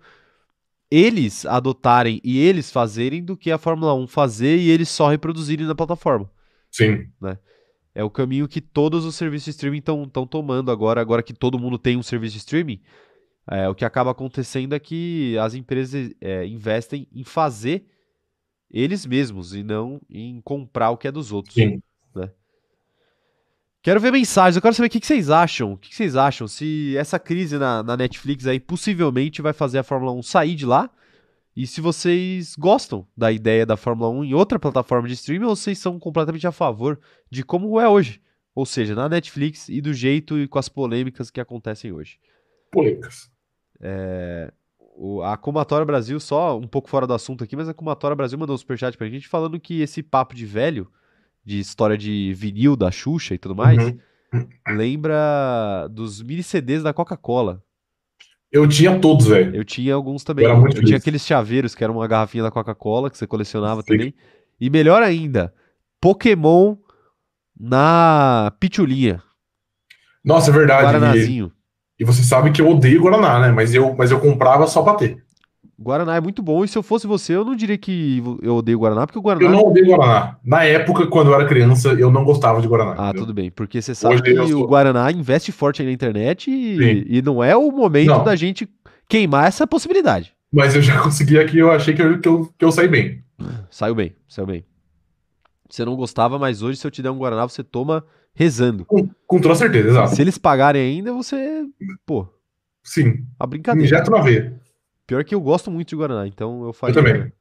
eles 0.89 1.45
adotarem 1.45 2.19
e 2.23 2.37
eles 2.39 2.69
fazerem 2.71 3.23
do 3.23 3.37
que 3.37 3.51
a 3.51 3.57
Fórmula 3.57 3.93
1 3.93 4.07
fazer 4.07 4.57
e 4.57 4.69
eles 4.69 4.89
só 4.89 5.07
reproduzirem 5.09 5.65
na 5.65 5.75
plataforma. 5.75 6.29
Sim. 6.69 7.07
É 7.93 8.03
o 8.03 8.09
caminho 8.09 8.47
que 8.47 8.59
todos 8.59 9.05
os 9.05 9.15
serviços 9.15 9.45
de 9.45 9.51
streaming 9.51 9.77
estão 9.79 10.05
tomando 10.27 10.71
agora, 10.71 10.99
agora 10.99 11.23
que 11.23 11.33
todo 11.33 11.59
mundo 11.59 11.77
tem 11.77 11.95
um 11.97 12.03
serviço 12.03 12.33
de 12.33 12.39
streaming. 12.39 12.81
É, 13.51 13.67
o 13.67 13.75
que 13.75 13.83
acaba 13.83 14.11
acontecendo 14.11 14.73
é 14.73 14.79
que 14.79 15.37
as 15.37 15.53
empresas 15.53 16.11
é, 16.21 16.45
investem 16.45 17.05
em 17.13 17.23
fazer 17.23 17.85
eles 18.71 19.05
mesmos 19.05 19.53
e 19.53 19.61
não 19.61 19.99
em 20.09 20.39
comprar 20.39 20.89
o 20.91 20.97
que 20.97 21.07
é 21.07 21.11
dos 21.11 21.33
outros. 21.33 21.55
Sim. 21.55 21.81
Quero 23.83 23.99
ver 23.99 24.11
mensagens, 24.11 24.55
eu 24.55 24.61
quero 24.61 24.75
saber 24.75 24.87
o 24.87 24.89
que, 24.91 24.99
que 24.99 25.07
vocês 25.07 25.31
acham. 25.31 25.73
O 25.73 25.77
que, 25.77 25.89
que 25.89 25.95
vocês 25.95 26.15
acham? 26.15 26.47
Se 26.47 26.95
essa 26.95 27.17
crise 27.17 27.57
na, 27.57 27.81
na 27.81 27.97
Netflix 27.97 28.45
aí 28.45 28.59
possivelmente 28.59 29.41
vai 29.41 29.53
fazer 29.53 29.79
a 29.79 29.83
Fórmula 29.83 30.11
1 30.13 30.21
sair 30.21 30.55
de 30.55 30.67
lá. 30.67 30.89
E 31.55 31.65
se 31.65 31.81
vocês 31.81 32.55
gostam 32.55 33.05
da 33.17 33.31
ideia 33.31 33.65
da 33.65 33.75
Fórmula 33.75 34.09
1 34.11 34.23
em 34.25 34.33
outra 34.35 34.59
plataforma 34.59 35.07
de 35.07 35.15
streaming 35.15 35.45
ou 35.45 35.55
vocês 35.55 35.79
são 35.79 35.99
completamente 35.99 36.45
a 36.45 36.51
favor 36.51 36.99
de 37.29 37.43
como 37.43 37.79
é 37.79 37.89
hoje. 37.89 38.21
Ou 38.53 38.67
seja, 38.67 38.93
na 38.93 39.09
Netflix 39.09 39.67
e 39.67 39.81
do 39.81 39.93
jeito 39.93 40.37
e 40.37 40.47
com 40.47 40.59
as 40.59 40.69
polêmicas 40.69 41.31
que 41.31 41.41
acontecem 41.41 41.91
hoje. 41.91 42.19
Polêmicas. 42.71 43.31
É, 43.81 44.51
o- 44.95 45.21
a 45.23 45.35
Comatória 45.37 45.85
Brasil, 45.85 46.19
só 46.19 46.57
um 46.57 46.67
pouco 46.67 46.89
fora 46.89 47.07
do 47.07 47.13
assunto 47.13 47.43
aqui, 47.43 47.55
mas 47.55 47.67
a 47.67 47.73
Comatória 47.73 48.15
Brasil 48.15 48.37
mandou 48.37 48.53
um 48.53 48.57
superchat 48.57 48.97
pra 48.97 49.07
gente 49.09 49.27
falando 49.27 49.59
que 49.59 49.81
esse 49.81 50.03
papo 50.03 50.35
de 50.35 50.45
velho, 50.45 50.87
de 51.43 51.59
história 51.59 51.97
de 51.97 52.33
vinil 52.35 52.75
da 52.75 52.91
Xuxa 52.91 53.33
e 53.33 53.37
tudo 53.37 53.55
mais, 53.55 53.77
Uhum. 54.33 54.47
lembra 54.69 55.87
dos 55.89 56.21
mini 56.21 56.43
CDs 56.43 56.83
da 56.83 56.93
Coca-Cola. 56.93 57.63
Eu 58.51 58.67
tinha 58.67 58.99
todos, 58.99 59.27
velho. 59.27 59.55
Eu 59.55 59.63
tinha 59.63 59.93
alguns 59.95 60.23
também. 60.23 60.45
Eu 60.45 60.51
era 60.51 60.59
Eu 60.77 60.83
tinha 60.83 60.97
aqueles 60.97 61.25
chaveiros 61.25 61.73
que 61.73 61.83
eram 61.83 61.95
uma 61.95 62.07
garrafinha 62.07 62.43
da 62.43 62.51
Coca-Cola 62.51 63.09
que 63.09 63.17
você 63.17 63.25
colecionava 63.25 63.81
Sim. 63.81 63.87
também. 63.87 64.13
E 64.59 64.69
melhor 64.69 65.01
ainda, 65.01 65.53
Pokémon 66.01 66.75
na 67.59 68.51
pitulinha, 68.59 69.21
Nossa, 70.23 70.49
é 70.51 70.53
verdade. 70.53 70.83
Guaranazinho. 70.85 71.47
e 71.47 71.60
você 72.03 72.23
sabe 72.23 72.51
que 72.51 72.61
eu 72.61 72.69
odeio 72.69 73.01
Guaraná, 73.01 73.39
né? 73.39 73.51
Mas 73.51 73.73
eu, 73.73 73.95
mas 73.97 74.11
eu 74.11 74.19
comprava 74.19 74.67
só 74.67 74.81
pra 74.81 74.95
ter. 74.95 75.17
Guaraná 75.81 76.15
é 76.15 76.21
muito 76.21 76.43
bom, 76.43 76.63
e 76.63 76.67
se 76.67 76.77
eu 76.77 76.83
fosse 76.83 77.07
você, 77.07 77.35
eu 77.35 77.43
não 77.43 77.55
diria 77.55 77.77
que 77.77 78.23
eu 78.43 78.55
odeio 78.57 78.77
Guaraná, 78.77 79.07
porque 79.07 79.17
o 79.17 79.21
Guaraná. 79.21 79.45
Eu 79.45 79.51
não 79.51 79.65
odeio 79.65 79.87
Guaraná. 79.87 80.37
Na 80.43 80.63
época, 80.63 81.07
quando 81.07 81.31
eu 81.31 81.33
era 81.33 81.45
criança, 81.45 81.89
eu 81.89 82.11
não 82.11 82.23
gostava 82.23 82.61
de 82.61 82.67
Guaraná. 82.67 82.93
Ah, 82.97 83.09
entendeu? 83.09 83.23
tudo 83.23 83.33
bem, 83.33 83.49
porque 83.49 83.81
você 83.81 83.95
sabe 83.95 84.15
Hoje 84.15 84.23
que 84.23 84.53
o 84.53 84.67
Guaraná 84.67 85.11
investe 85.11 85.51
forte 85.51 85.81
aí 85.81 85.87
na 85.87 85.93
internet 85.93 86.51
e, 86.51 87.17
e 87.17 87.21
não 87.23 87.43
é 87.43 87.57
o 87.57 87.71
momento 87.71 88.09
Não. 88.09 88.23
da 88.23 88.35
gente 88.35 88.69
queimar 89.09 89.47
essa 89.47 89.65
possibilidade. 89.65 90.33
Mas 90.53 90.75
eu 90.75 90.83
já 90.83 91.01
consegui 91.01 91.39
aqui, 91.39 91.57
eu 91.57 91.71
achei 91.71 91.95
que 91.95 92.01
eu, 92.01 92.19
que 92.19 92.27
eu, 92.27 92.49
que 92.57 92.65
eu 92.65 92.71
saí 92.71 92.87
bem. 92.87 93.23
Saiu 93.71 93.95
bem, 93.95 94.13
saiu 94.27 94.45
bem. 94.45 94.63
Você 95.67 95.83
não 95.83 95.95
gostava, 95.95 96.37
mas 96.37 96.61
hoje, 96.61 96.77
se 96.77 96.85
eu 96.85 96.91
te 96.91 97.01
der 97.01 97.09
um 97.09 97.17
Guaraná, 97.17 97.47
você 97.47 97.63
toma 97.63 98.03
rezando. 98.33 98.85
Com, 98.85 99.09
com 99.27 99.41
toda 99.41 99.55
certeza, 99.55 99.89
exato. 99.89 100.15
Se 100.15 100.21
eles 100.21 100.37
pagarem 100.37 100.81
ainda, 100.81 101.13
você. 101.13 101.65
Pô, 102.05 102.27
Sim. 102.83 103.25
a 103.39 103.45
brincadeira. 103.45 103.85
Injeto 103.85 104.11
na 104.11 104.21
veia. 104.21 104.59
Pior 105.05 105.23
que 105.23 105.35
eu 105.35 105.41
gosto 105.41 105.69
muito 105.69 105.89
de 105.89 105.95
Guaraná, 105.95 106.27
então 106.27 106.65
eu 106.65 106.73
faria. 106.73 106.97
Eu 106.97 107.03
também. 107.03 107.33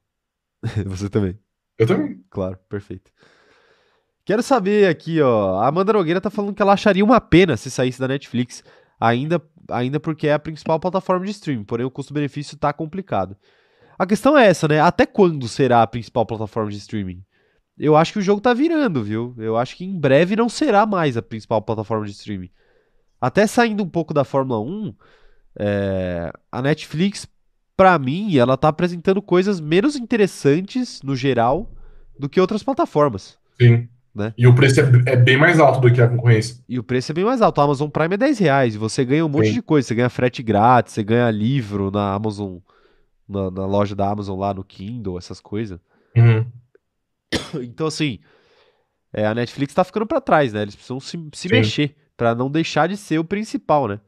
você 0.86 1.08
também. 1.08 1.38
Eu 1.78 1.86
também. 1.86 2.24
Claro, 2.30 2.58
perfeito. 2.68 3.10
Quero 4.24 4.42
saber 4.42 4.88
aqui, 4.88 5.20
ó. 5.20 5.60
A 5.60 5.68
Amanda 5.68 5.92
Nogueira 5.92 6.20
tá 6.20 6.30
falando 6.30 6.54
que 6.54 6.62
ela 6.62 6.74
acharia 6.74 7.04
uma 7.04 7.20
pena 7.20 7.56
se 7.56 7.70
saísse 7.70 7.98
da 7.98 8.06
Netflix, 8.06 8.62
ainda, 8.98 9.42
ainda 9.70 9.98
porque 9.98 10.28
é 10.28 10.34
a 10.34 10.38
principal 10.38 10.78
plataforma 10.78 11.24
de 11.24 11.30
streaming, 11.30 11.64
porém 11.64 11.86
o 11.86 11.90
custo-benefício 11.90 12.56
tá 12.56 12.72
complicado. 12.72 13.36
A 13.98 14.06
questão 14.06 14.36
é 14.36 14.46
essa, 14.46 14.66
né? 14.68 14.80
Até 14.80 15.04
quando 15.04 15.48
será 15.48 15.82
a 15.82 15.86
principal 15.86 16.24
plataforma 16.24 16.70
de 16.70 16.78
streaming? 16.78 17.22
Eu 17.80 17.96
acho 17.96 18.12
que 18.12 18.18
o 18.18 18.22
jogo 18.22 18.42
tá 18.42 18.52
virando, 18.52 19.02
viu? 19.02 19.34
Eu 19.38 19.56
acho 19.56 19.74
que 19.74 19.86
em 19.86 19.98
breve 19.98 20.36
não 20.36 20.50
será 20.50 20.84
mais 20.84 21.16
a 21.16 21.22
principal 21.22 21.62
plataforma 21.62 22.04
de 22.04 22.12
streaming. 22.12 22.50
Até 23.18 23.46
saindo 23.46 23.82
um 23.82 23.88
pouco 23.88 24.12
da 24.12 24.22
Fórmula 24.22 24.60
1, 24.60 24.94
é, 25.58 26.30
a 26.52 26.60
Netflix, 26.60 27.26
pra 27.74 27.98
mim, 27.98 28.36
ela 28.36 28.58
tá 28.58 28.68
apresentando 28.68 29.22
coisas 29.22 29.60
menos 29.60 29.96
interessantes, 29.96 31.00
no 31.02 31.16
geral, 31.16 31.70
do 32.18 32.28
que 32.28 32.38
outras 32.38 32.62
plataformas. 32.62 33.38
Sim. 33.58 33.88
Né? 34.14 34.34
E 34.36 34.46
o 34.46 34.54
preço 34.54 34.80
é, 34.80 34.84
é 35.06 35.16
bem 35.16 35.38
mais 35.38 35.58
alto 35.58 35.80
do 35.80 35.90
que 35.90 36.02
a 36.02 36.08
concorrência. 36.08 36.62
E 36.68 36.78
o 36.78 36.84
preço 36.84 37.12
é 37.12 37.14
bem 37.14 37.24
mais 37.24 37.40
alto. 37.40 37.62
A 37.62 37.64
Amazon 37.64 37.88
Prime 37.88 38.12
é 38.14 38.18
10 38.18 38.38
reais. 38.40 38.74
E 38.74 38.78
você 38.78 39.06
ganha 39.06 39.24
um 39.24 39.28
monte 39.28 39.48
Sim. 39.48 39.54
de 39.54 39.62
coisa. 39.62 39.88
Você 39.88 39.94
ganha 39.94 40.10
frete 40.10 40.42
grátis, 40.42 40.92
você 40.92 41.02
ganha 41.02 41.30
livro 41.30 41.90
na 41.90 42.12
Amazon, 42.12 42.58
na, 43.26 43.50
na 43.50 43.64
loja 43.64 43.94
da 43.94 44.10
Amazon 44.10 44.38
lá 44.38 44.52
no 44.52 44.64
Kindle, 44.64 45.16
essas 45.16 45.40
coisas. 45.40 45.80
Uhum. 46.14 46.44
Então, 47.62 47.86
assim, 47.86 48.18
é, 49.12 49.26
a 49.26 49.34
Netflix 49.34 49.74
tá 49.74 49.84
ficando 49.84 50.06
pra 50.06 50.20
trás, 50.20 50.52
né? 50.52 50.62
Eles 50.62 50.74
precisam 50.74 51.00
se, 51.00 51.16
se 51.32 51.48
mexer 51.48 51.96
pra 52.16 52.34
não 52.34 52.50
deixar 52.50 52.88
de 52.88 52.96
ser 52.96 53.18
o 53.18 53.24
principal, 53.24 53.88
né? 53.88 54.00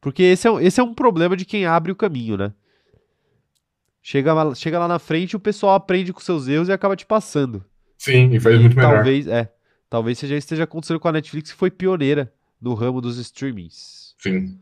Porque 0.00 0.22
esse 0.22 0.46
é, 0.46 0.50
um- 0.50 0.60
esse 0.60 0.80
é 0.80 0.82
um 0.82 0.94
problema 0.94 1.36
de 1.36 1.44
quem 1.44 1.66
abre 1.66 1.90
o 1.92 1.96
caminho, 1.96 2.36
né? 2.36 2.52
Chega, 4.02 4.32
lá- 4.32 4.54
chega 4.54 4.78
lá 4.78 4.88
na 4.88 4.98
frente, 4.98 5.36
o 5.36 5.40
pessoal 5.40 5.74
aprende 5.74 6.12
com 6.12 6.20
seus 6.20 6.48
erros 6.48 6.68
e 6.68 6.72
acaba 6.72 6.96
te 6.96 7.04
passando. 7.04 7.64
Sim, 7.98 8.30
e 8.32 8.40
faz 8.40 8.58
muito 8.60 8.76
melhor. 8.76 8.94
Talvez, 8.94 9.26
é. 9.26 9.52
Talvez 9.90 10.18
seja 10.18 10.36
esteja 10.36 10.64
acontecendo 10.64 11.00
com 11.00 11.08
a 11.08 11.12
Netflix, 11.12 11.50
que 11.50 11.58
foi 11.58 11.70
pioneira 11.70 12.32
no 12.60 12.74
ramo 12.74 13.00
dos 13.00 13.18
streamings. 13.18 14.14
Sim. 14.18 14.58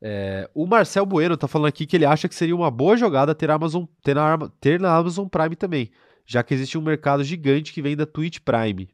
É, 0.00 0.48
o 0.54 0.66
Marcel 0.66 1.04
Bueno 1.04 1.36
tá 1.36 1.48
falando 1.48 1.68
aqui 1.68 1.84
que 1.84 1.96
ele 1.96 2.06
acha 2.06 2.28
que 2.28 2.34
seria 2.34 2.54
uma 2.54 2.70
boa 2.70 2.96
jogada 2.96 3.34
ter, 3.34 3.50
a 3.50 3.54
Amazon, 3.54 3.84
ter, 4.02 4.14
na, 4.14 4.38
ter 4.60 4.78
na 4.78 4.96
Amazon 4.96 5.26
Prime 5.26 5.56
também, 5.56 5.90
já 6.24 6.42
que 6.42 6.54
existe 6.54 6.78
um 6.78 6.82
mercado 6.82 7.24
gigante 7.24 7.72
que 7.72 7.82
vem 7.82 7.96
da 7.96 8.06
Twitch 8.06 8.38
Prime. 8.40 8.88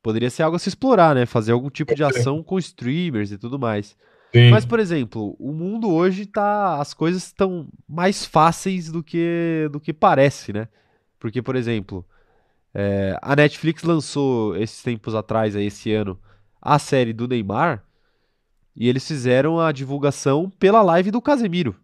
Poderia 0.00 0.30
ser 0.30 0.44
algo 0.44 0.56
a 0.56 0.58
se 0.58 0.68
explorar, 0.68 1.14
né? 1.14 1.26
Fazer 1.26 1.52
algum 1.52 1.68
tipo 1.68 1.92
de 1.94 1.98
ser. 1.98 2.20
ação 2.20 2.42
com 2.42 2.58
streamers 2.58 3.32
e 3.32 3.38
tudo 3.38 3.58
mais. 3.58 3.96
Sim. 4.32 4.50
Mas, 4.50 4.64
por 4.64 4.78
exemplo, 4.78 5.34
o 5.38 5.52
mundo 5.52 5.90
hoje 5.92 6.26
tá. 6.26 6.80
As 6.80 6.94
coisas 6.94 7.24
estão 7.24 7.68
mais 7.88 8.24
fáceis 8.24 8.92
do 8.92 9.02
que, 9.02 9.68
do 9.72 9.80
que 9.80 9.92
parece, 9.92 10.52
né? 10.52 10.68
Porque, 11.18 11.42
por 11.42 11.56
exemplo, 11.56 12.06
é, 12.72 13.18
a 13.20 13.34
Netflix 13.34 13.82
lançou 13.82 14.56
esses 14.56 14.82
tempos 14.82 15.14
atrás, 15.14 15.56
aí, 15.56 15.66
esse 15.66 15.92
ano, 15.92 16.18
a 16.60 16.78
série 16.78 17.12
do 17.12 17.26
Neymar. 17.26 17.84
E 18.80 18.88
eles 18.88 19.06
fizeram 19.06 19.58
a 19.58 19.72
divulgação 19.72 20.48
pela 20.48 20.80
live 20.82 21.10
do 21.10 21.20
Casemiro. 21.20 21.74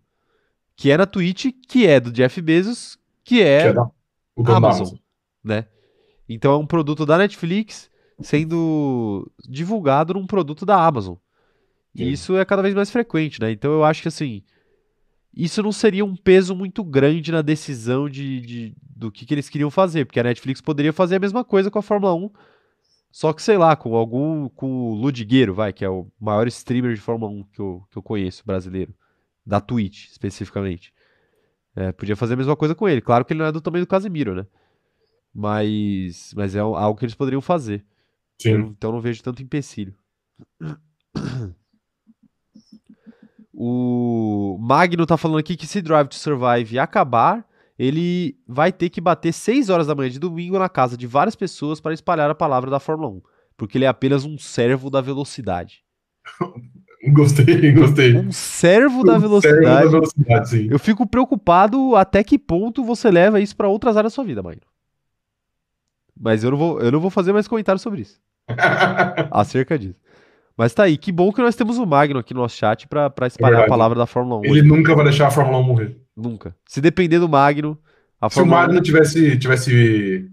Que 0.77 0.91
é 0.93 0.97
na 0.97 1.07
Twitch, 1.07 1.47
que 1.69 1.87
é 1.87 1.99
do 1.99 2.13
Jeff 2.13 2.41
Bezos, 2.41 2.97
que 3.25 3.37
Que 3.37 3.43
é 3.43 3.67
é 3.67 3.73
da, 3.73 3.91
Amazon. 4.57 4.97
né? 5.43 5.67
Então 6.29 6.53
é 6.53 6.57
um 6.57 6.67
produto 6.67 7.05
da 7.05 7.19
Netflix 7.19 7.91
sendo 8.21 9.31
divulgado 9.49 10.15
num 10.15 10.27
produto 10.27 10.65
da 10.65 10.77
Amazon. 10.85 11.17
E 11.95 11.99
Sim. 12.05 12.11
isso 12.11 12.37
é 12.37 12.45
cada 12.45 12.63
vez 12.63 12.75
mais 12.75 12.91
frequente, 12.91 13.41
né? 13.41 13.51
Então 13.51 13.73
eu 13.73 13.85
acho 13.85 14.03
que 14.03 14.09
assim, 14.09 14.43
isso 15.37 15.63
não 15.63 15.73
seria 15.73 16.05
um 16.05 16.15
peso 16.17 16.55
muito 16.55 16.83
grande 16.85 17.31
na 17.33 17.43
decisão 17.43 18.09
de, 18.09 18.41
de- 18.41 18.75
do 18.97 19.11
que, 19.11 19.27
que 19.27 19.35
eles 19.35 19.49
queriam 19.49 19.71
fazer, 19.71 20.05
porque 20.05 20.21
a 20.21 20.25
Netflix 20.25 20.61
poderia 20.61 20.93
fazer 20.93 21.17
a 21.17 21.21
mesma 21.21 21.45
coisa 21.45 21.71
com 21.71 21.79
a 21.79 21.83
Fórmula 21.83 22.15
1, 22.15 22.31
só 23.17 23.33
que 23.33 23.41
sei 23.41 23.57
lá, 23.57 23.77
com 23.77 23.95
algum, 23.95 24.49
com 24.49 24.91
o 24.91 24.95
Ludigueiro, 24.95 25.55
vai, 25.55 25.73
que 25.73 25.85
é 25.85 25.89
o 25.89 26.09
maior 26.21 26.49
streamer 26.49 26.95
de 26.97 27.01
Fórmula 27.01 27.31
1 27.31 27.45
que 27.45 27.61
eu, 27.61 27.87
que 27.89 27.97
eu 27.97 28.03
conheço, 28.03 28.43
brasileiro, 28.45 28.93
da 29.47 29.61
Twitch, 29.61 30.09
especificamente. 30.11 30.93
É, 31.77 31.93
podia 31.93 32.17
fazer 32.17 32.35
a 32.35 32.37
mesma 32.37 32.57
coisa 32.57 32.75
com 32.75 32.89
ele. 32.89 33.01
Claro 33.01 33.25
que 33.25 33.33
ele 33.33 33.39
não 33.39 33.47
é 33.47 33.53
do 33.53 33.61
tamanho 33.61 33.85
do 33.85 33.89
Casemiro, 33.89 34.35
né? 34.35 34.45
Mas, 35.33 36.35
mas 36.35 36.57
é 36.57 36.59
algo 36.59 36.99
que 36.99 37.05
eles 37.05 37.15
poderiam 37.15 37.41
fazer. 37.41 37.85
Eu 38.45 38.53
Sim. 38.53 38.59
não- 38.59 38.67
então 38.71 38.91
não 38.91 39.01
vejo 39.01 39.23
tanto 39.23 39.43
empecilho. 39.45 39.95
O 43.53 44.59
Magno 44.61 45.07
tá 45.07 45.17
falando 45.17 45.39
aqui 45.39 45.57
que 45.57 45.69
se 45.69 45.81
Drive 45.81 46.09
to 46.09 46.17
Survive 46.17 46.81
acabar, 46.81 47.47
ele 47.79 48.37
vai 48.47 48.73
ter 48.73 48.89
que 48.89 49.01
bater 49.01 49.33
6 49.33 49.69
horas 49.71 49.87
da 49.87 49.95
manhã 49.95 50.11
de 50.11 50.19
domingo 50.19 50.59
na 50.59 50.69
casa 50.69 50.97
de 50.97 51.07
várias 51.07 51.35
pessoas 51.35 51.81
para 51.81 51.95
espalhar 51.95 52.31
a 52.31 52.35
palavra 52.35 52.71
da 52.71 52.79
Fórmula 52.81 53.11
1, 53.11 53.23
porque 53.57 53.79
ele 53.79 53.85
é 53.85 53.89
apenas 53.89 54.25
um 54.25 54.39
servo 54.39 54.91
da 54.91 55.01
velocidade. 55.01 55.83
Gostei, 57.13 57.71
gostei. 57.73 58.17
Um 58.17 58.33
servo 58.33 59.05
da 59.05 59.13
Servo 59.13 59.19
da 59.19 59.19
velocidade. 59.19 59.91
velocidade, 59.91 60.49
sim. 60.49 60.69
Eu 60.71 60.79
fico 60.79 61.07
preocupado 61.07 61.95
até 61.97 62.25
que 62.25 62.39
ponto 62.39 62.83
você 62.83 63.11
leva 63.11 63.41
isso 63.43 63.55
para 63.55 63.69
outras 63.69 63.95
áreas 63.99 64.11
da 64.11 64.15
sua 64.15 64.25
vida, 64.25 64.43
Magno. 64.43 64.63
Mas 66.19 66.43
eu 66.43 66.51
não 66.51 66.57
vou, 66.57 66.81
eu 66.81 66.91
não 66.91 67.01
vou 67.01 67.11
fazer 67.11 67.35
mais 67.35 67.47
comentários 67.47 67.83
sobre 67.83 68.01
isso. 68.01 68.19
acerca 69.31 69.79
disso. 69.79 69.99
Mas 70.57 70.73
tá 70.73 70.85
aí, 70.85 70.97
que 70.97 71.13
bom 71.13 71.31
que 71.31 71.43
nós 71.43 71.57
temos 71.57 71.77
o 71.77 71.85
Magno 71.85 72.21
aqui 72.21 72.33
no 72.33 72.41
nosso 72.41 72.57
chat 72.57 72.87
pra 72.89 73.11
espalhar 73.27 73.53
a 73.53 73.61
verdade. 73.61 73.69
palavra 73.69 73.99
da 73.99 74.07
Fórmula 74.07 74.41
1. 74.41 74.45
Ele 74.45 74.53
hoje. 74.53 74.63
nunca 74.63 74.95
vai 74.95 75.05
deixar 75.05 75.27
a 75.27 75.31
Fórmula 75.31 75.59
1 75.59 75.63
morrer. 75.63 76.01
Nunca. 76.17 76.55
Se 76.67 76.81
depender 76.81 77.19
do 77.19 77.29
Magno, 77.29 77.79
a 78.21 78.29
Se 78.31 78.35
o 78.37 78.39
Fórmula 78.41 78.59
1 78.59 78.61
Magno 78.67 78.81
tivesse, 78.83 79.37
tivesse 79.39 80.31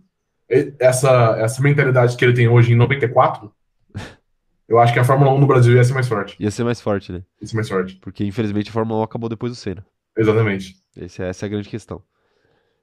essa, 0.80 1.36
essa 1.40 1.62
mentalidade 1.62 2.16
que 2.16 2.24
ele 2.26 2.34
tem 2.34 2.48
hoje 2.48 2.74
em 2.74 2.76
94, 2.76 3.52
eu 4.68 4.80
acho 4.80 4.94
que 4.94 5.00
a 5.00 5.04
Fórmula 5.04 5.32
1 5.34 5.40
no 5.40 5.48
Brasil 5.48 5.76
ia 5.76 5.84
ser 5.84 5.94
mais 5.94 6.08
forte. 6.08 6.36
ia 6.40 6.52
ser 6.52 6.64
mais 6.64 6.80
forte, 6.80 7.12
né? 7.12 7.24
Ia 7.42 7.48
ser 7.48 7.56
mais 7.56 7.68
forte. 7.70 7.96
Porque 8.02 8.24
infelizmente 8.24 8.70
a 8.70 8.74
Fórmula 8.74 9.00
1 9.02 9.04
acabou 9.04 9.30
depois 9.30 9.52
do 9.52 9.56
Senna. 9.56 9.86
Exatamente. 10.18 10.76
Esse- 10.96 11.24
essa 11.24 11.46
é 11.46 11.48
a 11.48 11.50
grande 11.50 11.70
questão. 11.70 12.02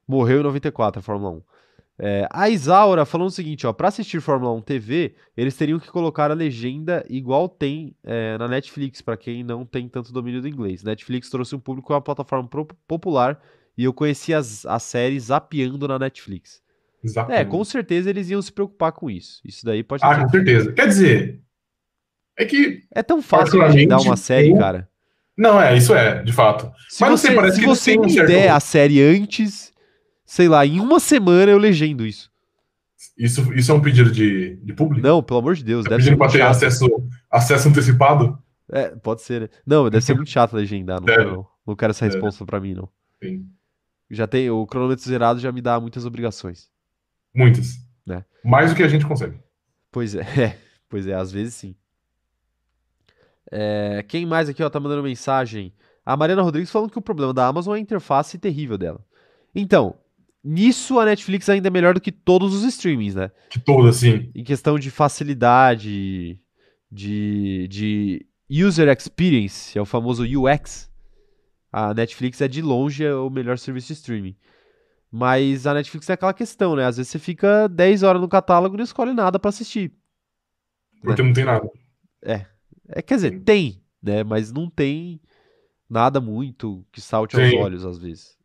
Morreu 0.07 0.41
em 0.41 0.43
94 0.43 0.99
a 1.01 1.03
Fórmula 1.03 1.31
1. 1.33 1.43
É, 2.01 2.29
a 2.31 2.49
Isaura 2.49 3.05
falando 3.05 3.27
o 3.29 3.33
seguinte, 3.33 3.67
ó, 3.67 3.73
para 3.73 3.89
assistir 3.89 4.21
Fórmula 4.21 4.53
1 4.55 4.61
TV, 4.63 5.15
eles 5.37 5.57
teriam 5.57 5.81
que 5.81 5.89
colocar 5.91 6.31
a 6.31 6.35
legenda 6.35 7.05
igual 7.11 7.49
tem 7.49 7.95
é, 8.05 8.39
na 8.39 8.47
Netflix, 8.47 9.01
para 9.03 9.17
quem 9.17 9.43
não 9.43 9.65
tem 9.67 9.89
tanto 9.89 10.13
domínio 10.13 10.41
do 10.41 10.47
inglês. 10.49 10.85
Netflix 10.85 11.29
trouxe 11.29 11.57
um 11.57 11.59
público 11.59 11.93
a 11.93 11.97
uma 11.97 12.03
plataforma 12.03 12.49
popular 12.87 13.41
e 13.77 13.83
eu 13.85 13.93
conheci 13.93 14.33
as, 14.33 14.65
as 14.65 14.83
séries 14.85 15.25
zapeando 15.25 15.89
na 15.89 15.99
Netflix. 15.99 16.63
É, 17.03 17.07
Exatamente. 17.07 17.47
com 17.49 17.65
certeza 17.65 18.11
eles 18.11 18.31
iam 18.31 18.43
se 18.43 18.53
preocupar 18.53 18.93
com 18.93 19.11
isso. 19.11 19.41
Isso 19.45 19.65
daí 19.67 19.83
pode 19.83 20.05
Ah, 20.05 20.23
com 20.23 20.29
certeza. 20.29 20.73
Quer 20.73 20.87
dizer, 20.89 21.41
é 22.39 22.45
que. 22.45 22.83
É 22.95 23.03
tão 23.03 23.21
fácil 23.21 23.61
agendar 23.63 24.01
uma 24.01 24.17
série, 24.17 24.51
eu- 24.51 24.59
cara. 24.59 24.89
Não, 25.37 25.61
é, 25.61 25.77
isso 25.77 25.95
é, 25.95 26.23
de 26.25 26.33
fato. 26.33 26.69
Se 26.89 27.01
Mas 27.01 27.11
não 27.11 27.17
você, 27.17 27.27
sei, 27.29 27.37
parece 27.37 27.55
se 27.57 27.61
que 27.61 27.67
você 27.69 27.91
têm 27.93 28.01
um 28.01 28.09
certo- 28.09 28.27
der 28.27 28.49
a 28.51 28.59
série 28.59 29.01
antes, 29.01 29.73
sei 30.29 30.47
lá, 30.47 30.65
em 30.67 30.79
uma 30.79 31.01
semana 31.01 31.51
eu 31.51 31.57
legendo 31.57 32.05
isso. 32.05 32.31
Isso, 33.17 33.51
isso 33.55 33.73
é 33.73 33.75
um 33.75 33.81
pedido 33.81 34.11
de, 34.13 34.57
de 34.57 34.73
público? 34.75 35.07
Não, 35.07 35.23
pelo 35.23 35.39
amor 35.41 35.55
de 35.55 35.65
Deus, 35.65 35.85
Tá 35.85 35.91
deve 35.91 36.03
ser 36.03 36.11
pedindo 36.11 36.19
pra 36.19 36.27
muito 36.27 36.33
ter 36.37 36.45
chato. 36.45 36.51
acesso, 36.51 37.09
acesso 37.31 37.69
antecipado? 37.71 38.39
É, 38.71 38.89
pode 38.91 39.23
ser, 39.23 39.41
né? 39.43 39.49
Não, 39.67 39.89
deve 39.89 40.05
ser 40.05 40.15
muito 40.15 40.29
chato 40.29 40.53
legendar. 40.55 41.01
Não, 41.01 41.07
quero, 41.07 41.47
não. 41.67 41.75
quero 41.75 41.93
essa 41.93 42.05
Deve. 42.05 42.17
resposta 42.17 42.45
pra 42.45 42.61
mim, 42.61 42.75
não. 42.75 42.91
Sim. 43.23 43.49
Já 44.11 44.27
tem, 44.27 44.51
o 44.51 44.67
cronômetro 44.67 45.03
zerado 45.03 45.41
já 45.41 45.51
me 45.51 45.63
dá 45.63 45.81
muitas 45.81 46.05
obrigações. 46.05 46.69
Muitas. 47.35 47.77
Né? 48.07 48.23
Mais 48.45 48.71
do 48.71 48.77
que 48.77 48.83
a 48.83 48.89
gente 48.89 49.07
consegue. 49.07 49.39
Pois 49.91 50.15
é, 50.15 50.21
é, 50.39 50.59
pois 50.91 51.07
é, 51.07 51.15
às 51.15 51.33
vezes 51.33 51.55
sim. 51.55 51.75
É, 53.51 54.05
quem 54.07 54.27
mais 54.27 54.51
aqui, 54.51 54.63
ó, 54.63 54.69
tá 54.69 54.79
mandando 54.79 55.03
mensagem? 55.03 55.73
A 56.05 56.17
Mariana 56.19 56.43
Rodrigues 56.43 56.71
falando 56.71 56.91
que 56.91 56.99
o 56.99 57.03
problema 57.03 57.33
da 57.33 57.47
Amazon 57.47 57.75
é 57.75 57.79
a 57.79 57.81
interface 57.81 58.39
terrível 58.39 58.77
dela. 58.77 59.03
Então, 59.55 59.95
nisso 60.49 60.99
a 60.99 61.05
Netflix 61.05 61.49
ainda 61.49 61.69
é 61.69 61.71
melhor 61.71 61.93
do 61.93 62.01
que 62.01 62.11
todos 62.11 62.55
os 62.55 62.65
streamings, 62.65 63.15
né? 63.15 63.31
Que 63.51 63.59
todo, 63.59 63.87
assim. 63.87 64.31
Em 64.35 64.43
questão 64.43 64.79
de 64.79 64.91
facilidade, 64.91 66.41
de, 66.91 67.69
de 67.69 68.27
user 68.51 68.89
experience, 68.89 69.77
é 69.79 69.83
o 69.83 69.85
famoso 69.85 70.25
UX, 70.25 70.91
a 71.71 71.93
Netflix 71.93 72.41
é 72.41 72.49
de 72.49 72.63
longe 72.63 73.07
o 73.07 73.29
melhor 73.29 73.59
serviço 73.59 73.89
de 73.89 73.93
streaming. 73.93 74.37
Mas 75.11 75.67
a 75.67 75.75
Netflix 75.75 76.09
é 76.09 76.15
aquela 76.15 76.35
questão, 76.35 76.75
né? 76.75 76.85
Às 76.87 76.97
vezes 76.97 77.13
você 77.13 77.19
fica 77.19 77.69
10 77.69 78.03
horas 78.03 78.21
no 78.21 78.29
catálogo 78.29 78.75
e 78.75 78.79
não 78.79 78.85
escolhe 78.85 79.13
nada 79.13 79.39
pra 79.39 79.51
assistir. 79.51 79.93
Porque 81.03 81.23
não 81.23 81.33
tem 81.33 81.45
nada. 81.45 81.69
É, 82.23 82.47
quer 83.03 83.15
dizer, 83.17 83.41
tem, 83.41 83.83
né? 84.03 84.25
Mas 84.25 84.51
não 84.51 84.69
tem 84.69 85.21
nada 85.89 86.21
muito 86.21 86.85
que 86.91 87.01
salte 87.01 87.37
aos 87.37 87.53
olhos 87.55 87.85
às 87.85 87.99
vezes. 87.99 88.37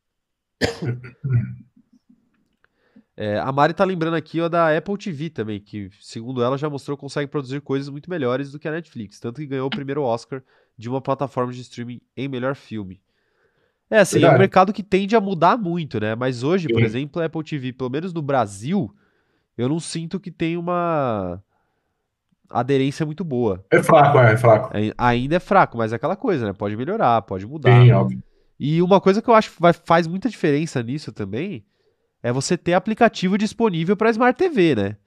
É, 3.15 3.37
a 3.39 3.51
Mari 3.51 3.73
tá 3.73 3.83
lembrando 3.83 4.15
aqui 4.15 4.41
ó, 4.41 4.49
da 4.49 4.75
Apple 4.75 4.97
TV 4.97 5.29
também, 5.29 5.59
que 5.59 5.89
segundo 6.01 6.43
ela 6.43 6.57
já 6.57 6.67
mostrou 6.69 6.97
que 6.97 7.01
consegue 7.01 7.29
produzir 7.29 7.61
coisas 7.61 7.87
muito 7.89 8.09
melhores 8.09 8.51
do 8.51 8.57
que 8.57 8.67
a 8.67 8.71
Netflix, 8.71 9.19
tanto 9.19 9.39
que 9.39 9.45
ganhou 9.45 9.67
o 9.67 9.69
primeiro 9.69 10.01
Oscar 10.01 10.41
de 10.75 10.89
uma 10.89 10.99
plataforma 10.99 11.53
de 11.53 11.61
streaming 11.61 12.01
em 12.17 12.27
melhor 12.27 12.55
filme. 12.55 12.99
É 13.89 13.99
assim, 13.99 14.15
é 14.15 14.19
um 14.19 14.21
Verdade. 14.21 14.39
mercado 14.39 14.73
que 14.73 14.81
tende 14.81 15.15
a 15.15 15.21
mudar 15.21 15.55
muito, 15.57 15.99
né? 15.99 16.15
Mas 16.15 16.41
hoje, 16.41 16.67
por 16.67 16.79
Sim. 16.79 16.85
exemplo, 16.85 17.21
a 17.21 17.25
Apple 17.25 17.43
TV, 17.43 17.73
pelo 17.73 17.91
menos 17.91 18.11
no 18.11 18.23
Brasil, 18.23 18.91
eu 19.55 19.69
não 19.69 19.79
sinto 19.79 20.19
que 20.19 20.31
tem 20.31 20.57
uma 20.57 21.39
aderência 22.49 23.05
muito 23.05 23.23
boa. 23.23 23.63
É 23.71 23.83
fraco, 23.83 24.17
é, 24.17 24.33
é 24.33 24.37
fraco. 24.37 24.71
Ai- 24.73 24.93
Ainda 24.97 25.35
é 25.35 25.39
fraco, 25.39 25.77
mas 25.77 25.93
é 25.93 25.97
aquela 25.97 26.15
coisa, 26.15 26.47
né? 26.47 26.53
Pode 26.53 26.75
melhorar, 26.75 27.21
pode 27.21 27.45
mudar. 27.45 27.79
Sim, 27.83 27.91
óbvio. 27.91 28.23
E 28.59 28.81
uma 28.81 28.99
coisa 28.99 29.21
que 29.21 29.29
eu 29.29 29.35
acho 29.35 29.51
que 29.51 29.61
vai- 29.61 29.73
faz 29.73 30.07
muita 30.07 30.29
diferença 30.29 30.81
nisso 30.81 31.11
também 31.11 31.63
é 32.23 32.31
você 32.31 32.57
ter 32.57 32.73
aplicativo 32.73 33.37
disponível 33.37 33.95
para 33.97 34.09
Smart 34.09 34.37
TV, 34.37 34.75
né? 34.75 34.97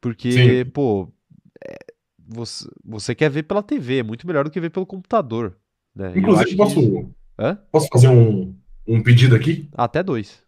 Porque, 0.00 0.64
Sim. 0.64 0.70
pô, 0.70 1.08
é, 1.64 1.76
você, 2.28 2.68
você 2.84 3.14
quer 3.14 3.30
ver 3.30 3.44
pela 3.44 3.62
TV, 3.62 3.98
é 3.98 4.02
muito 4.02 4.26
melhor 4.26 4.44
do 4.44 4.50
que 4.50 4.60
ver 4.60 4.70
pelo 4.70 4.84
computador, 4.84 5.56
né? 5.94 6.12
Inclusive, 6.16 6.56
posso, 6.56 6.80
isso- 6.80 7.14
posso 7.70 7.88
fazer 7.88 8.08
um, 8.08 8.54
um 8.86 9.02
pedido 9.02 9.34
aqui? 9.34 9.68
Até 9.72 10.02
dois. 10.02 10.42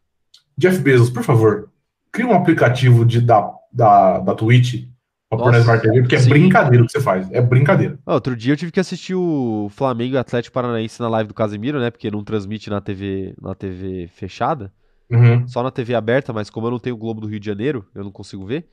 Jeff 0.56 0.78
Bezos, 0.80 1.08
por 1.10 1.22
favor, 1.22 1.70
cria 2.10 2.26
um 2.26 2.34
aplicativo 2.34 3.04
de, 3.04 3.20
da, 3.20 3.50
da, 3.72 4.18
da 4.18 4.34
Twitch 4.34 4.88
pra 5.30 5.38
pôr 5.38 5.52
na 5.52 5.58
Smart 5.60 5.82
TV, 5.82 6.00
porque 6.00 6.16
é 6.16 6.20
sim. 6.20 6.30
brincadeira 6.30 6.82
o 6.82 6.86
que 6.86 6.92
você 6.92 7.00
faz. 7.00 7.30
É 7.30 7.40
brincadeira. 7.40 7.98
Ah, 8.04 8.14
outro 8.14 8.36
dia 8.36 8.52
eu 8.52 8.56
tive 8.56 8.72
que 8.72 8.80
assistir 8.80 9.14
o 9.14 9.68
Flamengo 9.70 10.14
e 10.14 10.18
Atlético 10.18 10.54
Paranaense 10.54 11.00
na 11.00 11.08
live 11.08 11.28
do 11.28 11.34
Casemiro, 11.34 11.78
né? 11.78 11.90
Porque 11.90 12.10
não 12.10 12.24
transmite 12.24 12.68
na 12.70 12.80
TV, 12.80 13.34
na 13.40 13.54
TV 13.54 14.08
fechada, 14.08 14.72
Uhum, 15.10 15.48
só 15.48 15.62
na 15.62 15.70
TV 15.70 15.94
aberta, 15.94 16.32
mas 16.32 16.50
como 16.50 16.66
eu 16.66 16.70
não 16.72 16.78
tenho 16.78 16.94
o 16.96 16.98
Globo 16.98 17.20
do 17.20 17.26
Rio 17.26 17.40
de 17.40 17.46
Janeiro, 17.46 17.86
eu 17.94 18.04
não 18.04 18.10
consigo 18.12 18.44
ver. 18.44 18.68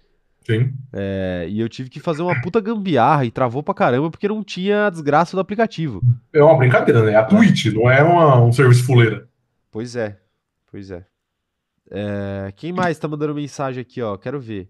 sim. 0.46 0.74
É, 0.94 1.48
e 1.50 1.60
eu 1.60 1.68
tive 1.70 1.90
que 1.90 2.00
fazer 2.00 2.22
uma 2.22 2.40
puta 2.42 2.60
gambiarra 2.62 3.26
e 3.26 3.32
travou 3.32 3.64
pra 3.64 3.74
caramba 3.74 4.12
porque 4.12 4.28
não 4.28 4.44
tinha 4.44 4.88
a 4.88 4.90
desgraça 4.90 5.36
do 5.36 5.40
aplicativo. 5.40 6.02
É 6.34 6.44
uma 6.44 6.58
brincadeira, 6.58 7.04
né? 7.04 7.14
É 7.14 7.16
a 7.16 7.24
Twitch, 7.26 7.68
não 7.74 7.90
é 7.90 8.04
uma- 8.04 8.42
um 8.44 8.52
serviço 8.52 8.86
fuleira. 8.86 9.28
Pois 9.72 9.96
é, 9.96 10.20
pois 10.72 10.92
é. 10.92 11.06
É, 11.90 12.52
quem 12.56 12.72
mais 12.74 12.98
tá 13.00 13.08
mandando 13.08 13.34
mensagem 13.36 13.82
aqui, 13.82 14.02
ó? 14.02 14.18
Quero 14.18 14.40
ver. 14.40 14.70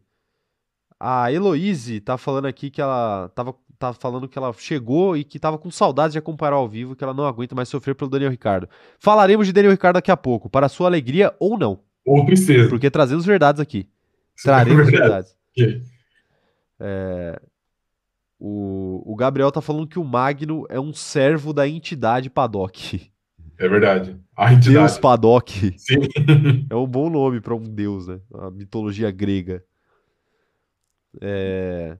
A 0.99 1.31
Heloise 1.31 1.99
tá 1.99 2.17
falando 2.17 2.45
aqui 2.45 2.69
que 2.69 2.81
ela 2.81 3.29
tava, 3.35 3.53
tá 3.77 3.93
falando 3.93 4.27
que 4.27 4.37
ela 4.37 4.53
chegou 4.57 5.15
e 5.17 5.23
que 5.23 5.39
tava 5.39 5.57
com 5.57 5.69
saudades 5.71 6.13
de 6.13 6.19
acompanhar 6.19 6.53
ao 6.53 6.67
vivo, 6.67 6.95
que 6.95 7.03
ela 7.03 7.13
não 7.13 7.25
aguenta 7.25 7.53
mais 7.55 7.69
sofrer 7.69 7.95
pelo 7.95 8.09
Daniel 8.09 8.31
Ricardo. 8.31 8.67
Falaremos 8.99 9.45
de 9.47 9.53
Daniel 9.53 9.71
Ricardo 9.71 9.95
daqui 9.95 10.11
a 10.11 10.17
pouco, 10.17 10.49
para 10.49 10.69
sua 10.69 10.87
alegria 10.87 11.33
ou 11.39 11.57
não, 11.57 11.79
Ou 12.05 12.25
tristeza. 12.25 12.69
porque 12.69 12.89
trazemos 12.89 13.25
verdades 13.25 13.59
aqui. 13.61 13.87
É 14.39 14.41
Traremos 14.43 14.89
verdade. 14.89 15.01
verdades. 15.01 15.35
Ok. 15.57 15.83
O, 18.39 19.01
o 19.05 19.15
Gabriel 19.15 19.51
tá 19.51 19.61
falando 19.61 19.87
que 19.87 19.97
o 19.97 20.03
Magno 20.03 20.65
é 20.69 20.79
um 20.79 20.93
servo 20.93 21.53
da 21.53 21.67
entidade 21.67 22.29
Paddock. 22.29 23.09
É 23.57 23.67
verdade. 23.69 24.17
A 24.35 24.49
Deus 24.49 24.67
entidade. 24.67 24.99
Paddock. 24.99 25.73
Sim. 25.77 25.99
É 26.69 26.75
um 26.75 26.85
bom 26.85 27.09
nome 27.09 27.39
para 27.39 27.55
um 27.55 27.63
deus, 27.63 28.07
né? 28.07 28.19
A 28.33 28.51
mitologia 28.51 29.09
grega. 29.09 29.63
É... 31.21 31.97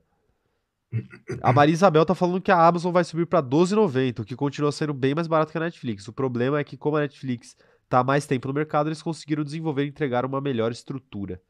A 1.41 1.53
Maria 1.53 1.73
Isabel 1.73 2.05
tá 2.05 2.15
falando 2.15 2.41
que 2.41 2.51
a 2.51 2.67
Amazon 2.67 2.91
vai 2.91 3.03
subir 3.03 3.25
para 3.25 3.41
12,90, 3.41 4.19
o 4.19 4.25
que 4.25 4.35
continua 4.35 4.71
sendo 4.71 4.93
bem 4.93 5.15
mais 5.15 5.27
barato 5.27 5.51
que 5.51 5.57
a 5.57 5.61
Netflix. 5.61 6.07
O 6.07 6.13
problema 6.13 6.59
é 6.59 6.63
que, 6.63 6.77
como 6.77 6.97
a 6.97 7.01
Netflix 7.01 7.55
tá 7.89 8.03
mais 8.03 8.25
tempo 8.25 8.47
no 8.47 8.53
mercado, 8.53 8.87
eles 8.87 9.01
conseguiram 9.01 9.43
desenvolver 9.43 9.85
e 9.85 9.89
entregar 9.89 10.25
uma 10.25 10.41
melhor 10.41 10.71
estrutura. 10.71 11.41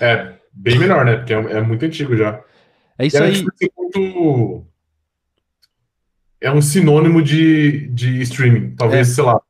É, 0.00 0.36
bem 0.52 0.78
melhor, 0.78 1.04
né? 1.04 1.16
Porque 1.16 1.32
é, 1.32 1.36
é 1.36 1.60
muito 1.60 1.84
antigo 1.84 2.16
já. 2.16 2.42
É 2.98 3.04
E 3.04 3.06
isso 3.08 3.18
a 3.18 3.24
aí. 3.24 3.44
É 3.62 3.68
muito. 3.76 4.66
É 6.40 6.52
um 6.52 6.60
sinônimo 6.60 7.22
de, 7.22 7.88
de 7.88 8.20
streaming. 8.22 8.74
Talvez, 8.76 9.08
sei 9.08 9.24
lá. 9.24 9.40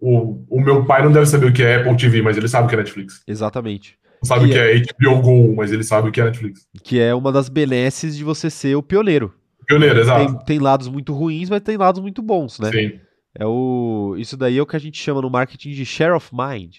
O, 0.00 0.44
o 0.48 0.60
meu 0.60 0.84
pai 0.86 1.02
não 1.02 1.12
deve 1.12 1.26
saber 1.26 1.46
o 1.46 1.52
que 1.52 1.62
é 1.62 1.76
Apple 1.76 1.96
TV, 1.96 2.22
mas 2.22 2.36
ele 2.36 2.48
sabe 2.48 2.66
o 2.66 2.68
que 2.68 2.74
é 2.74 2.78
Netflix. 2.78 3.22
Exatamente. 3.26 3.98
Não 4.22 4.26
sabe 4.26 4.46
o 4.46 4.48
que 4.48 4.58
é 4.58 4.78
HBO 4.80 5.20
Go, 5.22 5.54
mas 5.56 5.70
ele 5.72 5.84
sabe 5.84 6.08
o 6.08 6.12
que 6.12 6.20
é 6.20 6.24
Netflix. 6.24 6.66
Que 6.82 6.98
é 7.00 7.14
uma 7.14 7.30
das 7.32 7.48
benesses 7.48 8.16
de 8.16 8.24
você 8.24 8.50
ser 8.50 8.74
o 8.76 8.82
pioneiro. 8.82 9.32
Pioneiro, 9.66 10.00
exato. 10.00 10.26
Tem, 10.38 10.44
tem 10.44 10.58
lados 10.58 10.88
muito 10.88 11.12
ruins, 11.12 11.48
mas 11.50 11.60
tem 11.62 11.76
lados 11.76 12.00
muito 12.00 12.20
bons, 12.22 12.58
né? 12.58 12.70
Sim, 12.70 13.00
É 13.38 13.46
o... 13.46 14.14
Isso 14.18 14.36
daí 14.36 14.56
é 14.58 14.62
o 14.62 14.66
que 14.66 14.74
a 14.76 14.80
gente 14.80 14.98
chama 15.00 15.20
no 15.22 15.30
marketing 15.30 15.70
de 15.70 15.84
share 15.84 16.12
of 16.14 16.30
mind. 16.34 16.76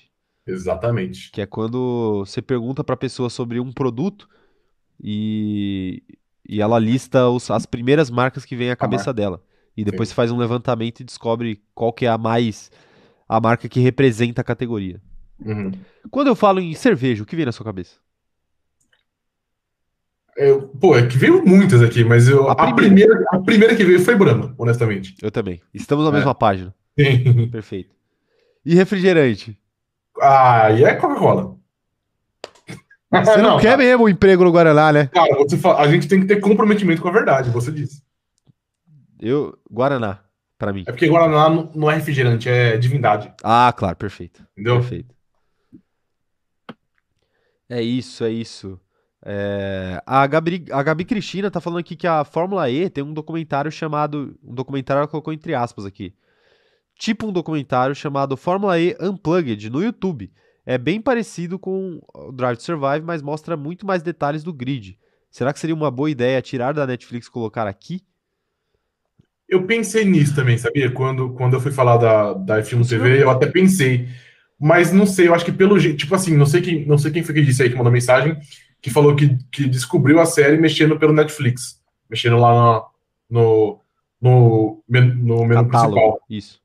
exatamente. 0.47 1.32
Que 1.32 1.41
é 1.41 1.45
quando 1.45 2.23
você 2.25 2.41
pergunta 2.41 2.84
para 2.84 2.95
a 2.95 2.97
pessoa 2.97 3.30
sobre 3.30 3.60
um 3.60 3.71
produto 3.71 4.28
e, 5.02 6.04
e 6.47 6.62
ela 6.62 6.80
lista 6.80 7.30
os- 7.30 7.49
as 7.52 7.65
primeiras 7.65 8.10
marcas 8.10 8.45
que 8.45 8.56
vem 8.56 8.71
à 8.71 8.75
cabeça 8.75 9.13
dela. 9.13 9.41
E 9.78 9.84
depois 9.84 10.10
Sim. 10.10 10.12
você 10.12 10.15
faz 10.15 10.32
um 10.32 10.38
levantamento 10.38 10.99
e 10.99 11.04
descobre 11.06 11.62
qual 11.73 11.93
que 11.93 12.06
é 12.06 12.10
a 12.10 12.17
mais 12.17 12.69
a 13.28 13.39
marca 13.39 13.69
que 13.69 13.80
representa 13.80 14.41
a 14.41 14.43
categoria. 14.43 14.99
Uhum. 15.45 15.71
Quando 16.12 16.28
eu 16.28 16.36
falo 16.36 16.60
em 16.60 16.73
cerveja, 16.73 17.23
o 17.23 17.25
que 17.25 17.36
vem 17.36 17.45
na 17.45 17.52
sua 17.52 17.65
cabeça? 17.65 17.95
Eu- 20.38 20.67
pô, 20.69 20.95
é 20.97 21.06
que 21.06 21.17
veio 21.17 21.43
muitas 21.45 21.82
aqui, 21.82 22.04
mas 22.04 22.28
eu, 22.28 22.49
A 22.49 22.54
a, 22.54 22.73
primeira, 22.73 23.25
a 23.34 23.39
primeira 23.39 23.75
que 23.75 23.84
veio 23.84 23.99
foi 23.99 24.15
Brahma, 24.15 24.54
honestamente. 24.58 25.15
Eu 25.21 25.32
também. 25.32 25.62
Estamos 25.73 26.06
na 26.06 26.12
É. 26.12 26.13
mesma 26.13 26.34
página. 26.34 26.73
Sim. 26.97 27.49
Perfeito. 27.52 27.93
E 28.65 28.73
refrigerante? 28.75 29.58
Ah, 30.21 30.71
e 30.71 30.84
é 30.84 30.93
Coca-Cola. 30.95 31.58
Você 33.12 33.38
não, 33.41 33.60
quer 33.60 33.78
mesmo 33.78 34.06
um 34.06 34.10
emprego 34.10 34.43
no 34.43 34.52
Guaraná, 34.52 34.93
né? 34.93 35.08
Cara, 35.08 35.36
você 35.38 35.58
fala- 35.58 35.82
a 35.82 35.88
gente 35.91 36.08
tem 36.08 36.19
que 36.21 36.28
ter 36.28 36.39
comprometimento 36.39 37.02
com 37.02 37.08
a 37.10 37.13
verdade, 37.13 37.49
você 37.49 37.71
disse. 37.71 38.02
Eu, 39.19 39.58
Guaraná, 39.69 40.19
para 40.58 40.71
mim. 40.71 40.84
É 40.88 40.91
porque 40.91 41.08
Guaraná 41.08 41.49
não 41.49 41.71
não 41.75 41.91
é 41.91 41.95
refrigerante, 41.95 42.47
é 42.47 42.78
divindade, 42.78 43.34
Ah, 43.43 43.73
claro, 43.75 43.97
perfeito. 43.97 44.41
entendeu? 44.54 44.75
Perfeito. 44.80 45.15
É 47.69 47.82
isso, 47.82 48.23
é 48.23 48.32
isso. 48.32 48.79
É, 49.25 50.01
a 50.05 50.25
Gabi, 50.25 50.65
a 50.71 50.82
Gabi 50.82 51.05
Cristina 51.05 51.51
tá 51.51 51.60
falando 51.60 51.79
aqui 51.79 51.95
que 51.95 52.08
a 52.08 52.23
Fórmula 52.23 52.69
E 52.69 52.89
tem 52.89 53.03
um 53.03 53.13
documentário 53.13 53.71
chamado. 53.71 54.38
Um 54.43 54.55
documentário 54.55 54.99
ela 54.99 55.08
colocou 55.08 55.34
entre 55.34 55.53
aspas 55.53 55.86
aqui. 55.86 56.13
Tipo 56.97 57.27
um 57.27 57.32
documentário 57.32 57.95
chamado 57.95 58.36
Fórmula 58.36 58.79
E 58.79 58.95
Unplugged 58.99 59.69
no 59.69 59.84
YouTube. 59.84 60.32
É 60.65 60.77
bem 60.77 61.01
parecido 61.01 61.58
com 61.58 62.01
o 62.13 62.32
Drive 62.32 62.58
to 62.58 62.63
Survive, 62.63 63.05
mas 63.05 63.21
mostra 63.21 63.55
muito 63.55 63.86
mais 63.86 64.03
detalhes 64.03 64.43
do 64.43 64.53
grid. 64.53 64.97
Será 65.32 65.53
que 65.53 65.60
seria 65.60 65.75
uma 65.75 65.91
boa 65.91 66.10
ideia 66.10 66.41
tirar 66.41 66.73
da 66.73 66.86
Netflix 66.86 67.27
e 67.27 67.32
colocar 67.32 67.67
aqui? 67.67 68.01
Eu 69.47 69.65
pensei 69.65 70.05
nisso 70.05 70.36
também, 70.36 70.58
sabia? 70.58 70.91
Quando, 70.91 71.34
quando 71.34 71.55
eu 71.55 71.60
fui 71.60 71.71
falar 71.71 71.97
da, 71.97 72.34
da 72.34 72.62
F1 72.62 72.88
TV, 72.88 73.23
eu 73.23 73.29
até 73.29 73.47
pensei. 73.47 74.08
Mas 74.60 74.91
não 74.91 75.06
sei, 75.06 75.28
eu 75.28 75.34
acho 75.34 75.45
que 75.45 75.52
pelo 75.52 75.80
jeito. 75.80 75.98
Tipo 75.98 76.15
assim, 76.15 76.36
não 76.36 76.45
sei 76.45 76.62
quem, 76.62 76.86
não 76.86 76.98
sei 76.98 77.12
quem 77.12 77.24
foi 77.24 77.34
que 77.34 77.41
disse 77.41 77.63
aí 77.63 77.69
que 77.69 77.78
mandou 77.78 77.91
mensagem, 77.91 78.38
que 78.82 78.89
falou 78.89 79.15
que, 79.15 79.38
que 79.52 79.65
descobriu 79.67 80.19
a 80.19 80.26
série 80.26 80.58
mexendo 80.58 81.00
pelo 81.00 81.13
Netflix. 81.13 81.80
Mexendo 82.10 82.38
lá 82.38 82.84
no, 83.30 83.80
no, 84.22 84.84
no, 84.91 85.45
menu 85.45 85.48
Catálogo, 85.48 85.69
principal. 85.69 86.19
Isso. 86.30 86.60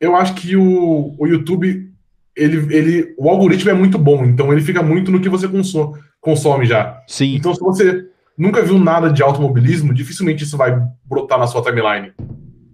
Eu 0.00 0.14
acho 0.14 0.34
que 0.34 0.56
o, 0.56 1.14
o 1.18 1.26
YouTube, 1.26 1.90
ele, 2.36 2.74
ele, 2.74 3.14
o 3.18 3.28
algoritmo 3.28 3.70
é 3.70 3.74
muito 3.74 3.98
bom, 3.98 4.24
então 4.24 4.52
ele 4.52 4.62
fica 4.62 4.82
muito 4.82 5.10
no 5.10 5.20
que 5.20 5.28
você 5.28 5.48
consome, 5.48 6.00
consome 6.20 6.64
já. 6.64 7.02
Sim. 7.06 7.34
Então, 7.34 7.54
se 7.54 7.60
você 7.60 8.06
nunca 8.36 8.62
viu 8.62 8.78
nada 8.78 9.12
de 9.12 9.22
automobilismo, 9.22 9.92
dificilmente 9.92 10.44
isso 10.44 10.56
vai 10.56 10.80
brotar 11.04 11.38
na 11.38 11.46
sua 11.46 11.62
timeline. 11.62 12.12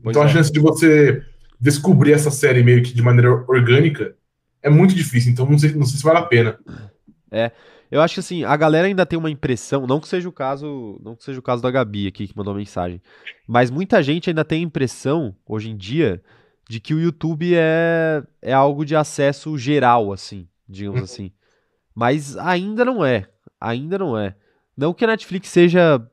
Pois 0.03 0.14
então, 0.14 0.22
a 0.22 0.27
é. 0.27 0.29
chance 0.29 0.53
de 0.53 0.61
você 0.61 1.22
descobrir 1.59 2.12
essa 2.12 2.31
série 2.31 2.62
meio 2.62 2.83
que 2.83 2.94
de 2.94 3.03
maneira 3.03 3.31
orgânica 3.49 4.14
é 4.66 4.70
muito 4.70 4.94
difícil. 4.94 5.33
Então, 5.33 5.48
não 5.48 5.59
sei, 5.59 5.72
não 5.74 5.87
sei 5.87 5.98
se 5.98 6.05
vale 6.05 6.18
a 6.18 6.22
pena. 6.22 6.59
Eu 7.90 8.00
acho 8.02 8.14
que 8.14 8.20
assim, 8.20 8.42
a 8.44 8.57
galera 8.57 8.87
ainda 8.88 9.07
tem 9.07 9.18
uma 9.18 9.31
impressão, 9.31 9.87
não 9.87 10.00
que 10.00 10.09
seja 10.09 10.29
o 10.29 10.33
caso, 10.33 11.00
não 11.02 11.14
que 11.14 11.22
seja 11.22 11.38
o 11.38 11.42
caso 11.42 11.62
da 11.62 11.70
Gabi 11.70 12.09
aqui 12.09 12.26
que 12.26 12.37
mandou 12.37 12.52
a 12.52 12.57
mensagem, 12.57 13.00
mas 13.46 13.70
muita 13.70 14.02
gente 14.02 14.29
ainda 14.29 14.44
tem 14.44 14.61
a 14.61 14.66
impressão, 14.66 15.35
hoje 15.46 15.70
em 15.70 15.76
dia, 15.76 16.20
de 16.68 16.81
que 16.81 16.92
o 16.94 16.98
YouTube 17.00 17.52
é, 17.55 18.24
é 18.42 18.52
algo 18.52 18.85
de 18.85 18.96
acesso 18.96 19.57
geral, 19.57 20.12
assim, 20.12 20.48
digamos 20.68 20.98
Uhum. 20.98 21.05
assim. 21.05 21.33
Mas 21.94 22.37
ainda 22.37 22.85
não 22.85 23.05
é, 23.05 23.29
ainda 23.61 23.98
não 23.98 24.18
é. 24.18 24.35
Não 24.76 24.92
que 24.92 25.05
a 25.05 25.09
Netflix 25.09 25.48
seja, 25.48 26.05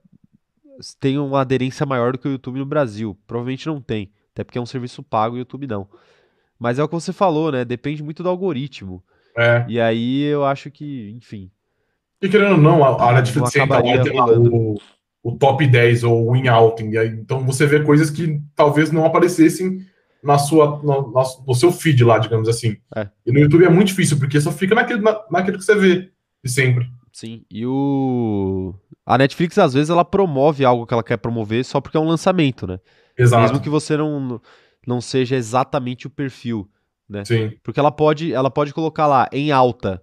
tenha 0.99 1.21
uma 1.23 1.41
aderência 1.41 1.85
maior 1.87 2.11
do 2.11 2.19
que 2.19 2.27
o 2.27 2.31
YouTube 2.31 2.59
no 2.59 2.65
Brasil, 2.67 3.17
provavelmente 3.25 3.65
não 3.65 3.81
tem, 3.81 4.11
até 4.31 4.43
porque 4.43 4.59
é 4.59 4.61
um 4.61 4.65
serviço 4.65 5.01
pago 5.01 5.35
e 5.35 5.39
o 5.39 5.41
YouTube 5.41 5.65
não. 5.65 5.87
Mas 6.59 6.79
é 6.79 6.83
o 6.83 6.87
que 6.87 6.93
você 6.95 7.11
falou, 7.13 7.51
né? 7.51 7.65
Depende 7.65 8.01
muito 8.03 8.23
do 8.23 8.29
algoritmo. 8.29 9.03
É. 9.37 9.65
E 9.67 9.79
aí 9.81 10.21
eu 10.23 10.45
acho 10.45 10.69
que, 10.71 11.11
enfim, 11.17 11.49
E 12.21 12.29
querendo 12.29 12.51
ou 12.53 12.57
não, 12.57 12.83
a, 12.83 12.89
a 12.89 13.07
Não 13.07 13.13
Netflix 13.15 13.51
senta 13.51 13.73
lá 13.73 13.79
acabaria 13.79 14.01
e 14.01 14.03
tem 14.03 14.15
lá 14.19 14.25
rolando. 14.25 14.55
o, 14.55 14.77
o 15.23 15.37
top 15.37 15.65
10 15.67 16.03
ou 16.03 16.29
o 16.31 16.35
in 16.35 16.47
outing. 16.47 16.95
Aí, 16.97 17.07
então 17.09 17.43
você 17.45 17.65
vê 17.65 17.81
coisas 17.83 18.09
que 18.09 18.39
talvez 18.55 18.91
não 18.91 19.05
aparecessem 19.05 19.79
na 20.23 20.37
sua, 20.37 20.79
no, 20.83 21.11
no- 21.11 21.55
seu 21.55 21.71
feed 21.71 22.03
lá, 22.03 22.17
digamos 22.19 22.47
assim. 22.47 22.77
É. 22.95 23.09
E 23.25 23.31
no 23.31 23.39
YouTube 23.39 23.65
é 23.65 23.69
muito 23.69 23.87
difícil, 23.87 24.17
porque 24.19 24.39
só 24.39 24.51
fica 24.51 24.73
naquilo, 24.75 25.01
na, 25.01 25.19
naquilo 25.31 25.57
que 25.57 25.65
você 25.65 25.75
vê 25.75 26.11
de 26.43 26.49
sempre. 26.51 26.87
Sim, 27.11 27.43
e 27.51 27.65
o. 27.65 28.73
A 29.05 29.17
Netflix, 29.17 29.57
às 29.57 29.73
vezes, 29.73 29.89
ela 29.89 30.05
promove 30.05 30.63
algo 30.63 30.85
que 30.87 30.93
ela 30.93 31.03
quer 31.03 31.17
promover 31.17 31.65
só 31.65 31.81
porque 31.81 31.97
é 31.97 31.99
um 31.99 32.07
lançamento, 32.07 32.65
né? 32.65 32.79
Exato. 33.17 33.41
Mesmo 33.43 33.59
que 33.59 33.69
você 33.69 33.97
não, 33.97 34.39
não 34.87 35.01
seja 35.01 35.35
exatamente 35.35 36.07
o 36.07 36.09
perfil. 36.09 36.69
Sim. 37.25 37.51
Porque 37.63 37.79
ela 37.79 37.91
pode, 37.91 38.33
ela 38.33 38.49
pode 38.49 38.73
colocar 38.73 39.05
lá 39.07 39.27
em 39.31 39.51
alta. 39.51 40.01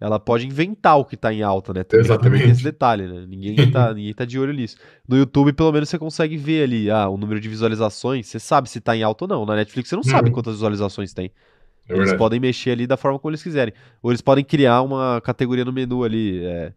Ela 0.00 0.18
pode 0.18 0.46
inventar 0.46 0.98
o 0.98 1.04
que 1.04 1.14
tá 1.16 1.32
em 1.32 1.42
alta, 1.42 1.74
né? 1.74 1.84
Também, 1.84 2.06
também 2.06 2.20
tem 2.22 2.30
Exatamente. 2.40 2.50
esse 2.52 2.62
detalhe, 2.62 3.06
né? 3.06 3.26
Ninguém 3.26 3.54
tá, 3.70 3.92
ninguém 3.92 4.14
tá 4.14 4.24
de 4.24 4.38
olho 4.38 4.52
nisso. 4.52 4.76
No 5.06 5.16
YouTube, 5.16 5.52
pelo 5.52 5.70
menos, 5.72 5.90
você 5.90 5.98
consegue 5.98 6.38
ver 6.38 6.62
ali 6.64 6.90
ah, 6.90 7.08
o 7.08 7.18
número 7.18 7.38
de 7.38 7.48
visualizações. 7.48 8.26
Você 8.26 8.38
sabe 8.40 8.68
se 8.70 8.80
tá 8.80 8.96
em 8.96 9.02
alta 9.02 9.24
ou 9.24 9.28
não. 9.28 9.44
Na 9.44 9.56
Netflix, 9.56 9.90
você 9.90 9.96
não 9.96 10.02
sabe 10.02 10.28
Uhum. 10.28 10.34
quantas 10.34 10.54
visualizações 10.54 11.12
tem. 11.12 11.30
É 11.88 11.94
Eles 11.94 12.14
podem 12.14 12.40
mexer 12.40 12.70
ali 12.70 12.86
da 12.86 12.96
forma 12.96 13.18
como 13.18 13.30
eles 13.30 13.42
quiserem. 13.42 13.74
Ou 14.02 14.10
eles 14.10 14.22
podem 14.22 14.44
criar 14.44 14.80
uma 14.82 15.20
categoria 15.20 15.64
no 15.66 15.72
menu 15.72 16.02
ali. 16.02 16.42
É, 16.44 16.72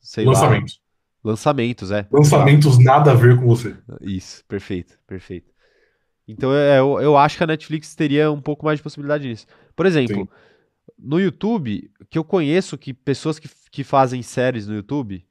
sei 0.00 0.24
lá. 0.24 0.32
Lançamentos. 0.32 0.80
Lançamentos, 1.22 1.90
é. 1.90 2.06
Lançamentos 2.10 2.78
nada 2.78 3.10
a 3.10 3.14
ver 3.14 3.36
com 3.36 3.46
você. 3.46 3.76
Isso, 4.00 4.44
perfeito, 4.46 4.96
perfeito. 5.06 5.52
Então 6.26 6.52
é, 6.54 6.78
eu, 6.78 7.00
eu 7.00 7.16
acho 7.16 7.36
que 7.36 7.44
a 7.44 7.46
Netflix 7.46 7.94
teria 7.94 8.30
um 8.30 8.40
pouco 8.40 8.64
mais 8.64 8.78
de 8.78 8.82
possibilidade 8.82 9.28
nisso. 9.28 9.46
Por 9.74 9.86
exemplo, 9.86 10.16
Sim. 10.16 10.28
no 10.98 11.20
YouTube, 11.20 11.90
que 12.10 12.18
eu 12.18 12.24
conheço 12.24 12.76
que 12.76 12.92
pessoas 12.92 13.38
que, 13.38 13.48
que 13.70 13.84
fazem 13.84 14.22
séries 14.22 14.66
no 14.66 14.74
YouTube, 14.74 15.24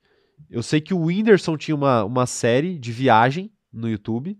eu 0.49 0.63
sei 0.63 0.79
que 0.79 0.93
o 0.93 1.05
Whindersson 1.05 1.57
tinha 1.57 1.75
uma, 1.75 2.03
uma 2.03 2.25
série 2.25 2.77
de 2.77 2.91
viagem 2.91 3.51
no 3.73 3.89
YouTube. 3.89 4.37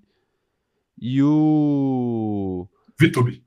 E 1.00 1.22
o. 1.22 2.68
VTube. 3.00 3.44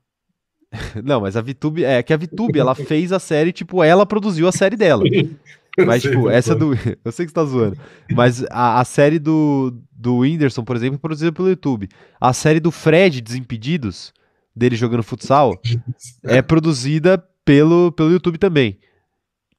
Não, 1.02 1.20
mas 1.20 1.36
a 1.36 1.40
VTube. 1.40 1.84
É 1.84 2.02
que 2.02 2.12
a 2.12 2.16
VTube, 2.16 2.58
ela 2.58 2.74
fez 2.76 3.12
a 3.12 3.18
série, 3.18 3.52
tipo, 3.52 3.82
ela 3.82 4.04
produziu 4.04 4.46
a 4.46 4.52
série 4.52 4.76
dela. 4.76 5.04
Mas, 5.86 6.02
Sei, 6.02 6.10
tipo, 6.12 6.28
essa 6.28 6.54
do. 6.54 6.72
Eu 7.04 7.12
sei 7.12 7.24
que 7.26 7.30
você 7.30 7.34
tá 7.34 7.44
zoando. 7.44 7.78
Mas 8.10 8.44
a, 8.50 8.80
a 8.80 8.84
série 8.84 9.18
do, 9.18 9.72
do 9.92 10.18
Whindersson, 10.18 10.64
por 10.64 10.76
exemplo, 10.76 10.96
é 10.96 10.98
produzida 10.98 11.32
pelo 11.32 11.48
YouTube. 11.48 11.88
A 12.20 12.32
série 12.32 12.60
do 12.60 12.70
Fred, 12.70 13.20
Desimpedidos, 13.20 14.12
dele 14.54 14.76
jogando 14.76 15.02
futsal, 15.02 15.60
é 16.24 16.42
produzida 16.42 17.22
pelo, 17.44 17.92
pelo 17.92 18.10
YouTube 18.10 18.38
também. 18.38 18.78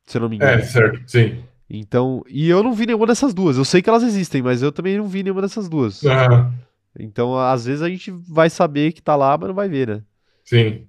Se 0.06 0.18
eu 0.18 0.22
não 0.22 0.30
me 0.30 0.36
engano. 0.36 0.60
É, 0.60 0.62
certo, 0.64 1.02
sim. 1.08 1.44
Então. 1.70 2.24
E 2.28 2.50
eu 2.50 2.64
não 2.64 2.74
vi 2.74 2.86
nenhuma 2.86 3.06
dessas 3.06 3.34
duas. 3.34 3.58
Eu 3.58 3.66
sei 3.66 3.82
que 3.82 3.90
elas 3.90 4.04
existem, 4.04 4.42
mas 4.42 4.62
eu 4.62 4.72
também 4.72 4.98
não 4.98 5.08
vi 5.08 5.24
nenhuma 5.24 5.42
dessas 5.42 5.70
duas. 5.70 6.04
Ah, 6.06 6.52
Então, 7.00 7.38
às 7.38 7.66
vezes 7.66 7.82
a 7.82 7.90
gente 7.90 8.12
vai 8.12 8.50
saber 8.50 8.92
que 8.92 9.02
tá 9.02 9.16
lá, 9.16 9.38
mas 9.38 9.48
não 9.48 9.56
vai 9.56 9.70
ver, 9.70 9.88
né? 9.88 10.02
sim. 10.44 10.86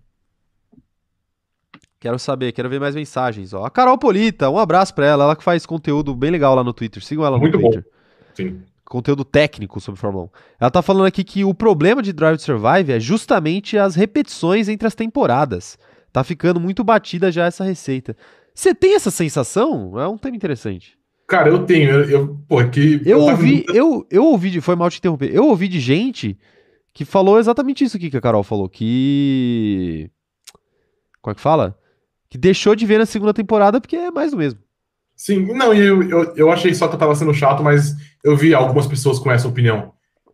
Quero 2.00 2.18
saber, 2.18 2.52
quero 2.52 2.68
ver 2.70 2.80
mais 2.80 2.94
mensagens. 2.94 3.52
Ó. 3.52 3.64
A 3.64 3.70
Carol 3.70 3.98
Polita, 3.98 4.48
um 4.48 4.58
abraço 4.58 4.94
pra 4.94 5.04
ela. 5.06 5.24
Ela 5.24 5.36
que 5.36 5.44
faz 5.44 5.66
conteúdo 5.66 6.14
bem 6.14 6.30
legal 6.30 6.54
lá 6.54 6.64
no 6.64 6.72
Twitter. 6.72 7.04
Sigam 7.04 7.24
ela 7.26 7.36
no 7.36 7.42
Muito 7.42 7.58
bom. 7.58 7.70
Twitter. 7.70 7.86
Sim. 8.34 8.62
conteúdo 8.86 9.22
técnico 9.24 9.80
sobre 9.80 10.00
Fórmula 10.00 10.24
1. 10.24 10.28
Ela 10.60 10.70
tá 10.70 10.80
falando 10.82 11.04
aqui 11.06 11.22
que 11.22 11.44
o 11.44 11.52
problema 11.54 12.00
de 12.02 12.12
Drive 12.12 12.38
to 12.38 12.42
Survive 12.42 12.90
é 12.92 12.98
justamente 12.98 13.76
as 13.76 13.94
repetições 13.94 14.68
entre 14.68 14.88
as 14.88 14.94
temporadas. 14.94 15.78
Tá 16.12 16.24
ficando 16.24 16.58
muito 16.58 16.82
batida 16.82 17.30
já 17.30 17.44
essa 17.44 17.62
receita. 17.64 18.16
Você 18.54 18.74
tem 18.74 18.94
essa 18.96 19.10
sensação? 19.10 20.00
É 20.00 20.08
um 20.08 20.16
tema 20.18 20.36
interessante. 20.36 20.98
Cara, 21.28 21.48
eu 21.50 21.64
tenho. 21.66 21.90
Eu, 21.90 22.04
eu, 22.10 22.40
pô, 22.48 22.60
é 22.60 22.68
que. 22.68 23.00
Eu 23.04 23.18
tava 23.20 23.30
ouvi, 23.32 23.52
muito- 23.52 23.74
eu, 23.76 24.06
eu 24.10 24.24
ouvi, 24.24 24.50
de- 24.50 24.60
foi 24.60 24.74
mal 24.74 24.90
te 24.90 24.98
interromper. 24.98 25.32
Eu 25.32 25.44
ouvi 25.46 25.68
de 25.68 25.78
gente 25.78 26.36
que 26.92 27.04
falou 27.04 27.38
exatamente 27.38 27.84
isso 27.84 27.96
aqui 27.96 28.10
que 28.10 28.16
a 28.16 28.20
Carol 28.20 28.42
falou, 28.42 28.68
que 28.68 30.10
como 31.22 31.32
é 31.32 31.34
que 31.34 31.40
fala? 31.40 31.78
Que 32.30 32.38
deixou 32.38 32.74
de 32.74 32.86
ver 32.86 32.98
na 32.98 33.06
segunda 33.06 33.34
temporada 33.34 33.80
porque 33.80 33.96
é 33.96 34.10
mais 34.10 34.30
do 34.30 34.36
mesmo. 34.36 34.60
Sim, 35.16 35.52
não, 35.52 35.74
eu, 35.74 36.02
eu, 36.08 36.36
eu 36.36 36.50
achei 36.50 36.72
só 36.72 36.88
que 36.88 36.94
eu 36.94 36.98
tava 36.98 37.14
sendo 37.14 37.34
chato, 37.34 37.62
mas 37.62 37.94
eu 38.24 38.36
vi 38.36 38.54
algumas 38.54 38.86
pessoas 38.86 39.18
com 39.18 39.30
essa 39.30 39.48
opinião. 39.48 39.92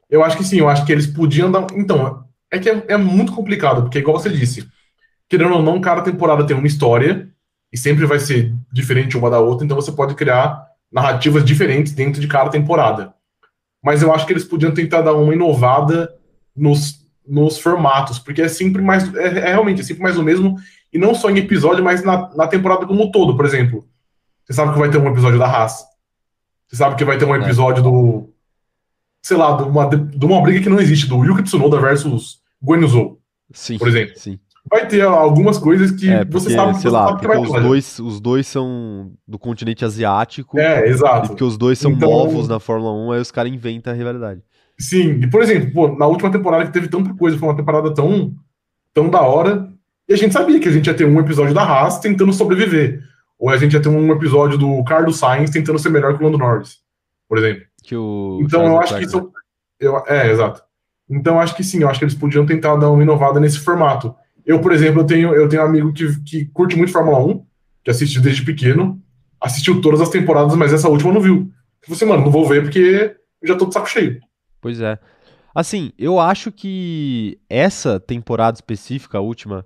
Eu 0.09 0.23
acho 0.23 0.37
que 0.37 0.45
sim, 0.45 0.59
eu 0.59 0.69
acho 0.69 0.87
que 0.87 0.93
eles 0.93 1.07
podiam 1.07 1.51
dar. 1.51 1.67
Então, 1.75 2.25
é 2.53 2.59
que 2.59 2.71
é, 2.71 2.85
é 2.89 2.97
muito 2.97 3.33
complicado, 3.33 3.83
porque, 3.83 3.99
igual 3.99 4.19
você 4.19 4.31
disse, 4.31 4.69
querendo 5.29 5.55
ou 5.55 5.63
não, 5.63 5.81
cada 5.81 6.03
temporada 6.03 6.47
tem 6.47 6.57
uma 6.57 6.67
história 6.67 7.29
e 7.73 7.77
sempre 7.77 8.07
vai 8.07 8.21
ser 8.21 8.55
diferente 8.73 9.17
uma 9.17 9.29
da 9.29 9.41
outra, 9.41 9.65
então 9.65 9.77
você 9.77 9.91
pode 9.91 10.15
criar 10.15 10.65
narrativas 10.93 11.45
diferentes 11.45 11.93
dentro 11.93 12.21
de 12.21 12.29
cada 12.29 12.51
temporada. 12.51 13.13
Mas 13.83 14.03
eu 14.03 14.15
acho 14.15 14.27
que 14.27 14.33
eles 14.33 14.45
podiam 14.45 14.73
tentar 14.73 15.03
dar 15.03 15.15
uma 15.15 15.35
inovada 15.35 16.15
nos, 16.57 17.05
nos 17.27 17.59
formatos, 17.59 18.19
porque 18.19 18.43
é 18.43 18.49
sempre 18.49 18.81
mais. 18.81 19.13
É, 19.15 19.27
é 19.27 19.49
realmente 19.51 19.81
é 19.81 19.85
sempre 19.85 20.03
mais 20.03 20.17
o 20.17 20.23
mesmo, 20.23 20.57
e 20.97 20.99
não 20.99 21.15
só 21.15 21.31
em 21.31 21.39
episódio, 21.39 21.85
mas 21.85 22.03
na, 22.03 22.35
na 22.35 22.47
temporada 22.49 22.87
como 22.87 23.03
um 23.05 23.11
todo, 23.11 23.37
por 23.37 23.45
exemplo. 23.45 23.87
Você 24.45 24.53
sabe 24.53 24.73
que 24.73 24.79
vai 24.79 24.89
ter 24.91 24.99
um 24.99 25.09
episódio 25.09 25.39
da 25.39 25.47
Haas. 25.47 25.85
Você 26.69 26.77
sabe 26.77 26.97
que 26.97 27.05
vai 27.05 27.19
ter 27.19 27.25
um 27.25 27.35
episódio 27.35 27.83
do. 27.83 28.31
Sei 29.23 29.37
lá, 29.37 29.57
de 29.57 29.65
uma, 29.65 29.87
de 29.89 30.25
uma 30.25 30.41
briga 30.41 30.61
que 30.63 30.69
não 30.69 30.81
existe, 30.81 31.09
do 31.09 31.25
Yuki 31.25 31.43
Tsunoda 31.43 31.81
versus 31.81 32.41
Guanyu 32.63 33.19
Sim. 33.53 33.79
Por 33.79 33.89
exemplo. 33.89 34.15
Sim. 34.17 34.39
Vai 34.71 34.87
ter 34.89 35.03
algumas 35.03 35.59
coisas 35.59 35.93
que 35.93 36.09
É, 36.09 36.25
você 36.25 36.49
porque, 36.49 36.51
sabe 36.55 36.73
que 36.75 36.81
sei 36.81 36.91
você 36.91 36.97
lá, 36.97 37.07
sabe 37.07 37.21
que 37.21 37.27
porque 37.27 37.49
vai 37.49 37.61
os 37.61 37.63
dois, 37.67 37.99
os 38.01 38.21
dois 38.21 38.47
são 38.49 39.13
do 39.27 39.39
continente 39.39 39.85
asiático 39.85 40.59
É, 40.59 40.87
e 40.87 40.91
exato. 40.91 41.29
porque 41.29 41.45
os 41.45 41.57
dois 41.57 41.79
são 41.79 41.93
Então- 41.93 42.11
novos 42.11 42.49
na 42.49 42.59
Fórmula 42.59 42.93
1, 42.93 43.13
aí 43.13 43.21
os 43.21 43.31
caras 43.31 43.53
inventam 43.53 43.93
a 43.93 43.97
rivalidade. 43.97 44.43
Sim, 44.79 45.21
e 45.23 45.27
por 45.31 45.41
exemplo, 45.43 45.73
pô, 45.73 45.89
na 45.97 46.07
última 46.07 46.31
temporada 46.33 46.65
que 46.67 46.73
teve 46.73 46.89
tanta 46.89 47.15
coisa, 47.15 47.39
foi 47.39 47.49
uma 47.49 47.57
temporada 47.57 47.95
tão, 47.95 48.35
tão 48.93 49.09
da 49.09 49.21
hora, 49.23 49.73
e 50.09 50.15
a 50.15 50.17
gente 50.17 50.33
sabia 50.33 50.61
que 50.61 50.69
a 50.69 50.73
gente 50.73 50.87
ia 50.87 50.95
ter 50.95 51.05
um 51.05 51.19
episódio 51.21 51.55
da 51.55 51.63
Haas 51.63 51.99
tentando 51.99 52.33
sobreviver. 52.33 53.03
Ou 53.39 53.51
a 53.51 53.57
gente 53.57 53.75
ia 53.75 53.83
ter 53.83 53.89
um 53.89 54.13
episódio 54.13 54.57
do 54.57 54.83
Carlos 54.85 55.19
Sainz 55.19 55.51
tentando 55.51 55.79
ser 55.79 55.91
melhor 55.91 56.17
que 56.17 56.23
o 56.23 56.27
Lando 56.27 56.39
Norris, 56.39 56.79
por 57.29 57.39
exemplo. 57.39 57.65
Que 57.83 57.97
o 57.97 58.39
Então 58.43 58.61
Charles 58.61 58.73
eu 58.73 58.81
acho 58.81 58.97
que 58.97 59.05
isso. 59.05 59.33
Eu, 59.79 60.03
é, 60.07 60.31
exato. 60.31 60.63
Então 61.09 61.35
eu 61.35 61.41
acho 61.41 61.55
que 61.55 61.63
sim, 61.63 61.83
eu 61.83 61.89
acho 61.89 61.99
que 61.99 62.05
eles 62.05 62.15
podiam 62.15 62.47
tentar 62.47 62.77
dar 62.77 62.91
uma 62.91 63.03
inovada 63.03 63.39
nesse 63.39 63.59
formato. 63.59 64.15
Eu, 64.45 64.61
por 64.61 64.73
exemplo, 64.73 65.03
eu 65.03 65.07
tenho, 65.07 65.35
eu 65.35 65.49
tenho 65.49 65.63
um 65.63 65.67
amigo 65.67 65.93
que, 65.93 66.21
que 66.23 66.45
curte 66.47 66.77
muito 66.77 66.93
Fórmula 66.93 67.19
1, 67.19 67.45
que 67.85 67.91
assiste 67.91 68.21
desde 68.21 68.45
pequeno, 68.45 69.01
assistiu 69.41 69.81
todas 69.81 70.01
as 70.01 70.09
temporadas, 70.09 70.55
mas 70.55 70.73
essa 70.73 70.89
última 70.89 71.13
não 71.13 71.21
viu. 71.21 71.35
Eu 71.35 71.49
falei 71.83 71.97
assim, 71.97 72.05
mano, 72.07 72.25
não 72.25 72.31
vou 72.31 72.47
ver 72.47 72.63
porque 72.63 73.17
eu 73.43 73.49
já 73.49 73.57
tô 73.57 73.67
de 73.67 73.75
saco 73.75 73.89
cheio. 73.89 74.21
Pois 74.61 74.81
é. 74.81 74.99
Assim, 75.55 75.93
eu 75.99 76.21
acho 76.21 76.53
que 76.53 77.39
essa 77.49 77.99
temporada 77.99 78.57
específica, 78.57 79.19
a 79.19 79.21
última, 79.21 79.65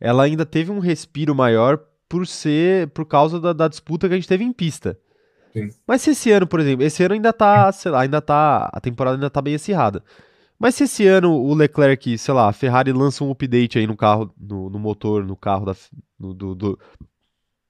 ela 0.00 0.24
ainda 0.24 0.46
teve 0.46 0.70
um 0.72 0.78
respiro 0.78 1.34
maior 1.34 1.78
por 2.08 2.26
ser 2.26 2.88
por 2.88 3.04
causa 3.04 3.38
da, 3.38 3.52
da 3.52 3.68
disputa 3.68 4.08
que 4.08 4.14
a 4.14 4.16
gente 4.16 4.28
teve 4.28 4.42
em 4.42 4.52
pista. 4.52 4.98
Sim. 5.52 5.68
Mas 5.86 6.02
se 6.02 6.10
esse 6.10 6.30
ano, 6.30 6.46
por 6.46 6.60
exemplo, 6.60 6.84
esse 6.84 7.02
ano 7.02 7.14
ainda 7.14 7.32
tá, 7.32 7.70
sei 7.72 7.90
lá, 7.90 8.00
ainda 8.00 8.20
tá, 8.20 8.70
a 8.72 8.80
temporada 8.80 9.16
ainda 9.16 9.30
tá 9.30 9.42
bem 9.42 9.54
acirrada. 9.54 10.02
Mas 10.58 10.74
se 10.74 10.84
esse 10.84 11.06
ano 11.06 11.32
o 11.32 11.54
Leclerc, 11.54 12.18
sei 12.18 12.34
lá, 12.34 12.48
a 12.48 12.52
Ferrari 12.52 12.92
lança 12.92 13.24
um 13.24 13.30
update 13.30 13.78
aí 13.78 13.86
no 13.86 13.96
carro, 13.96 14.32
no, 14.38 14.68
no 14.68 14.78
motor, 14.78 15.24
no 15.24 15.36
carro 15.36 15.64
da, 15.64 15.74
no, 16.18 16.34
do, 16.34 16.54
do, 16.54 16.78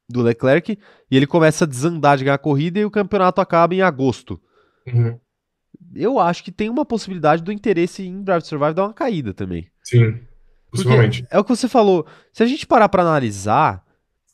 do, 0.08 0.22
Leclerc, 0.22 0.76
e 1.10 1.16
ele 1.16 1.26
começa 1.26 1.64
a 1.64 1.68
desandar 1.68 2.18
de 2.18 2.24
ganhar 2.24 2.34
a 2.34 2.38
corrida 2.38 2.80
e 2.80 2.84
o 2.84 2.90
campeonato 2.90 3.40
acaba 3.40 3.74
em 3.74 3.82
agosto. 3.82 4.40
Uhum. 4.86 5.18
Eu 5.94 6.18
acho 6.18 6.42
que 6.42 6.50
tem 6.50 6.68
uma 6.68 6.84
possibilidade 6.84 7.42
do 7.42 7.52
interesse 7.52 8.02
em 8.02 8.22
Drive 8.22 8.42
to 8.42 8.48
Survive 8.48 8.74
dar 8.74 8.84
uma 8.84 8.92
caída 8.92 9.32
também. 9.32 9.68
Sim, 9.82 10.18
possivelmente. 10.70 11.22
Porque 11.22 11.36
é 11.36 11.38
o 11.38 11.44
que 11.44 11.50
você 11.50 11.68
falou. 11.68 12.06
Se 12.32 12.42
a 12.42 12.46
gente 12.46 12.66
parar 12.66 12.88
pra 12.88 13.02
analisar, 13.02 13.84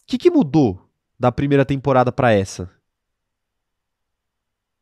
o 0.03 0.07
que, 0.07 0.19
que 0.19 0.31
mudou 0.31 0.81
da 1.19 1.33
primeira 1.33 1.65
temporada 1.65 2.13
para 2.13 2.33
essa? 2.33 2.71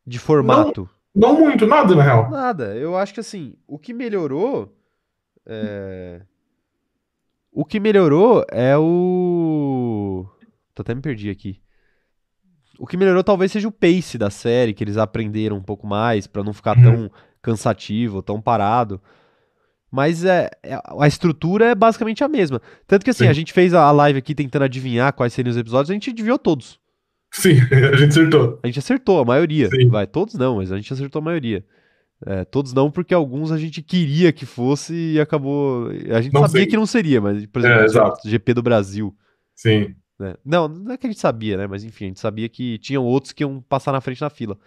De 0.05 0.19
formato? 0.19 0.89
Não, 1.15 1.33
não, 1.33 1.39
muito, 1.39 1.65
nada, 1.65 1.95
na 1.95 2.03
real. 2.03 2.29
Nada. 2.29 2.75
Eu 2.75 2.97
acho 2.97 3.13
que 3.13 3.19
assim, 3.19 3.55
o 3.67 3.79
que 3.79 3.93
melhorou. 3.93 4.75
É... 5.45 6.21
O 7.51 7.63
que 7.63 7.79
melhorou 7.79 8.45
é 8.51 8.77
o. 8.77 10.25
Tô 10.73 10.81
até 10.81 10.93
me 10.93 11.01
perdi 11.01 11.29
aqui. 11.29 11.61
O 12.77 12.85
que 12.85 12.97
melhorou 12.97 13.23
talvez 13.23 13.51
seja 13.51 13.67
o 13.67 13.71
pace 13.71 14.17
da 14.17 14.29
série, 14.29 14.73
que 14.73 14.83
eles 14.83 14.97
aprenderam 14.97 15.55
um 15.55 15.63
pouco 15.63 15.87
mais 15.87 16.27
para 16.27 16.43
não 16.43 16.53
ficar 16.53 16.77
uhum. 16.77 16.83
tão 16.83 17.11
cansativo, 17.41 18.21
tão 18.21 18.41
parado. 18.41 19.01
Mas 19.95 20.25
é, 20.25 20.51
é, 20.61 20.77
a 20.99 21.07
estrutura 21.07 21.67
é 21.67 21.73
basicamente 21.73 22.21
a 22.21 22.27
mesma. 22.27 22.61
Tanto 22.85 23.05
que 23.05 23.11
assim, 23.11 23.23
Sim. 23.23 23.29
a 23.29 23.33
gente 23.33 23.53
fez 23.53 23.73
a 23.73 23.89
live 23.93 24.19
aqui 24.19 24.35
tentando 24.35 24.63
adivinhar 24.63 25.13
quais 25.13 25.31
seriam 25.31 25.51
os 25.51 25.57
episódios, 25.57 25.89
a 25.89 25.93
gente 25.93 26.09
adivinhou 26.09 26.37
todos. 26.37 26.77
Sim, 27.31 27.53
a 27.71 27.95
gente 27.95 28.09
acertou. 28.09 28.59
A 28.61 28.67
gente 28.67 28.79
acertou 28.79 29.19
a 29.21 29.23
maioria. 29.23 29.69
Sim. 29.69 29.87
Vai, 29.87 30.05
todos 30.05 30.33
não, 30.33 30.57
mas 30.57 30.69
a 30.69 30.75
gente 30.75 30.91
acertou 30.91 31.21
a 31.21 31.23
maioria. 31.23 31.65
É, 32.25 32.43
todos 32.43 32.73
não, 32.73 32.91
porque 32.91 33.13
alguns 33.13 33.53
a 33.53 33.57
gente 33.57 33.81
queria 33.81 34.33
que 34.33 34.45
fosse 34.45 35.13
e 35.13 35.19
acabou. 35.21 35.87
A 35.87 36.19
gente 36.19 36.33
não 36.33 36.41
sabia 36.41 36.63
sei. 36.63 36.65
que 36.65 36.75
não 36.75 36.85
seria, 36.85 37.21
mas, 37.21 37.45
por 37.45 37.59
exemplo, 37.59 38.17
é, 38.25 38.29
GP 38.29 38.53
do 38.53 38.61
Brasil. 38.61 39.15
Sim. 39.55 39.95
Né? 40.19 40.35
Não, 40.43 40.67
não 40.67 40.91
é 40.91 40.97
que 40.97 41.07
a 41.07 41.09
gente 41.09 41.21
sabia, 41.21 41.55
né? 41.55 41.67
Mas 41.67 41.85
enfim, 41.85 42.03
a 42.03 42.07
gente 42.09 42.19
sabia 42.19 42.49
que 42.49 42.77
tinham 42.79 43.05
outros 43.05 43.31
que 43.31 43.43
iam 43.43 43.61
passar 43.61 43.93
na 43.93 44.01
frente 44.01 44.19
na 44.19 44.29
fila. 44.29 44.57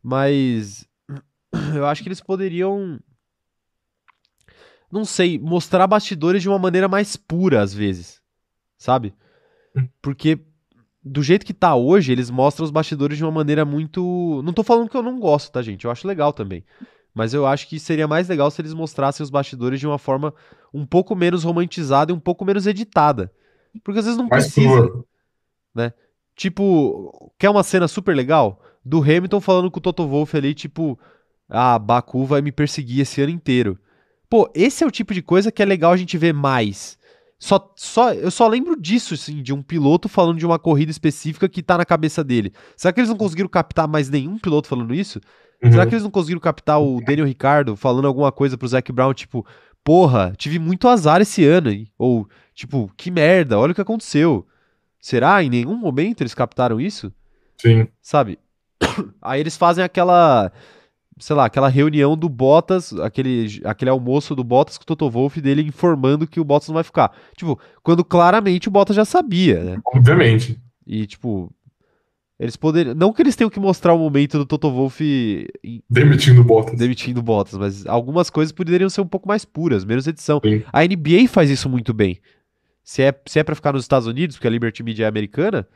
Mas 0.00 0.86
eu 1.74 1.84
acho 1.86 2.04
que 2.04 2.08
eles 2.08 2.20
poderiam 2.20 3.00
não 4.90 5.04
sei, 5.04 5.38
mostrar 5.38 5.86
bastidores 5.86 6.42
de 6.42 6.48
uma 6.48 6.58
maneira 6.58 6.88
mais 6.88 7.16
pura 7.16 7.62
às 7.62 7.74
vezes, 7.74 8.22
sabe? 8.76 9.14
Hum. 9.76 9.88
Porque 10.00 10.40
do 11.02 11.22
jeito 11.22 11.46
que 11.46 11.54
tá 11.54 11.74
hoje, 11.74 12.12
eles 12.12 12.30
mostram 12.30 12.64
os 12.64 12.70
bastidores 12.70 13.16
de 13.16 13.24
uma 13.24 13.32
maneira 13.32 13.64
muito. 13.64 14.42
Não 14.44 14.52
tô 14.52 14.62
falando 14.62 14.88
que 14.88 14.96
eu 14.96 15.02
não 15.02 15.18
gosto, 15.18 15.50
tá, 15.52 15.62
gente? 15.62 15.84
Eu 15.84 15.90
acho 15.90 16.06
legal 16.06 16.32
também. 16.32 16.64
Mas 17.14 17.34
eu 17.34 17.46
acho 17.46 17.68
que 17.68 17.80
seria 17.80 18.06
mais 18.06 18.28
legal 18.28 18.50
se 18.50 18.60
eles 18.60 18.74
mostrassem 18.74 19.24
os 19.24 19.30
bastidores 19.30 19.80
de 19.80 19.86
uma 19.86 19.98
forma 19.98 20.32
um 20.72 20.86
pouco 20.86 21.16
menos 21.16 21.44
romantizada 21.44 22.12
e 22.12 22.14
um 22.14 22.20
pouco 22.20 22.44
menos 22.44 22.66
editada. 22.66 23.32
Porque 23.82 23.98
às 23.98 24.04
vezes 24.04 24.18
não 24.18 24.28
mais 24.28 24.44
precisa. 24.44 25.04
Né? 25.74 25.92
Tipo, 26.36 27.32
quer 27.38 27.50
uma 27.50 27.62
cena 27.62 27.88
super 27.88 28.14
legal? 28.14 28.62
Do 28.84 29.02
Hamilton 29.02 29.40
falando 29.40 29.70
com 29.70 29.78
o 29.78 29.82
Toto 29.82 30.06
Wolff 30.06 30.36
ali, 30.36 30.54
tipo, 30.54 30.98
ah, 31.48 31.78
Baku 31.78 32.24
vai 32.24 32.40
me 32.40 32.52
perseguir 32.52 33.00
esse 33.00 33.20
ano 33.20 33.32
inteiro. 33.32 33.78
Pô, 34.28 34.50
esse 34.54 34.84
é 34.84 34.86
o 34.86 34.90
tipo 34.90 35.14
de 35.14 35.22
coisa 35.22 35.50
que 35.50 35.62
é 35.62 35.64
legal 35.64 35.92
a 35.92 35.96
gente 35.96 36.18
ver 36.18 36.34
mais. 36.34 36.98
Só, 37.38 37.72
só, 37.76 38.12
eu 38.12 38.30
só 38.30 38.48
lembro 38.48 38.78
disso, 38.78 39.14
assim, 39.14 39.42
de 39.42 39.54
um 39.54 39.62
piloto 39.62 40.08
falando 40.08 40.38
de 40.38 40.46
uma 40.46 40.58
corrida 40.58 40.90
específica 40.90 41.48
que 41.48 41.62
tá 41.62 41.78
na 41.78 41.84
cabeça 41.84 42.24
dele. 42.24 42.52
Será 42.76 42.92
que 42.92 43.00
eles 43.00 43.10
não 43.10 43.16
conseguiram 43.16 43.48
captar 43.48 43.86
mais 43.86 44.10
nenhum 44.10 44.38
piloto 44.38 44.66
falando 44.66 44.92
isso? 44.92 45.20
Uhum. 45.62 45.70
Será 45.70 45.86
que 45.86 45.94
eles 45.94 46.02
não 46.02 46.10
conseguiram 46.10 46.40
captar 46.40 46.80
o 46.80 47.00
Daniel 47.00 47.26
Ricardo 47.26 47.76
falando 47.76 48.06
alguma 48.06 48.32
coisa 48.32 48.58
pro 48.58 48.66
Zac 48.66 48.90
Brown, 48.90 49.14
tipo, 49.14 49.46
porra, 49.84 50.34
tive 50.36 50.58
muito 50.58 50.88
azar 50.88 51.20
esse 51.20 51.44
ano, 51.44 51.70
hein? 51.70 51.88
ou 51.96 52.28
tipo, 52.54 52.90
que 52.96 53.10
merda, 53.10 53.58
olha 53.58 53.70
o 53.70 53.74
que 53.74 53.80
aconteceu. 53.80 54.44
Será? 55.00 55.42
Em 55.42 55.48
nenhum 55.48 55.76
momento 55.76 56.22
eles 56.22 56.34
captaram 56.34 56.80
isso? 56.80 57.12
Sim. 57.56 57.86
Sabe? 58.02 58.38
Aí 59.22 59.40
eles 59.40 59.56
fazem 59.56 59.84
aquela 59.84 60.50
sei 61.18 61.36
lá, 61.36 61.44
aquela 61.46 61.68
reunião 61.68 62.16
do 62.16 62.28
Bottas, 62.28 62.92
aquele, 62.94 63.60
aquele 63.64 63.90
almoço 63.90 64.34
do 64.34 64.44
Bottas 64.44 64.78
com 64.78 64.82
o 64.82 64.86
Toto 64.86 65.10
Wolff 65.10 65.40
dele 65.40 65.62
informando 65.62 66.26
que 66.26 66.40
o 66.40 66.44
Bottas 66.44 66.68
não 66.68 66.74
vai 66.74 66.84
ficar. 66.84 67.12
Tipo, 67.36 67.58
quando 67.82 68.04
claramente 68.04 68.68
o 68.68 68.70
Bottas 68.70 68.96
já 68.96 69.04
sabia, 69.04 69.62
né? 69.62 69.78
Obviamente. 69.84 70.60
E, 70.86 71.06
tipo, 71.06 71.52
eles 72.38 72.56
poderiam. 72.56 72.94
Não 72.94 73.12
que 73.12 73.20
eles 73.20 73.34
tenham 73.34 73.50
que 73.50 73.58
mostrar 73.58 73.92
o 73.92 73.98
momento 73.98 74.38
do 74.38 74.46
Toto 74.46 74.70
Wolff. 74.70 75.46
Demitindo 75.90 76.40
o 76.40 76.44
Bottas. 76.44 76.78
Demitindo 76.78 77.20
o 77.20 77.22
Bottas, 77.22 77.58
mas 77.58 77.86
algumas 77.86 78.30
coisas 78.30 78.52
poderiam 78.52 78.88
ser 78.88 79.00
um 79.00 79.06
pouco 79.06 79.26
mais 79.26 79.44
puras, 79.44 79.84
menos 79.84 80.06
edição. 80.06 80.40
Sim. 80.44 80.62
A 80.72 80.84
NBA 80.84 81.28
faz 81.28 81.50
isso 81.50 81.68
muito 81.68 81.92
bem. 81.92 82.18
Se 82.84 83.02
é, 83.02 83.12
se 83.26 83.38
é 83.38 83.44
pra 83.44 83.54
ficar 83.54 83.72
nos 83.72 83.82
Estados 83.82 84.06
Unidos, 84.06 84.36
porque 84.36 84.46
a 84.46 84.50
Liberty 84.50 84.82
Media 84.82 85.04
é 85.04 85.08
americana, 85.08 85.68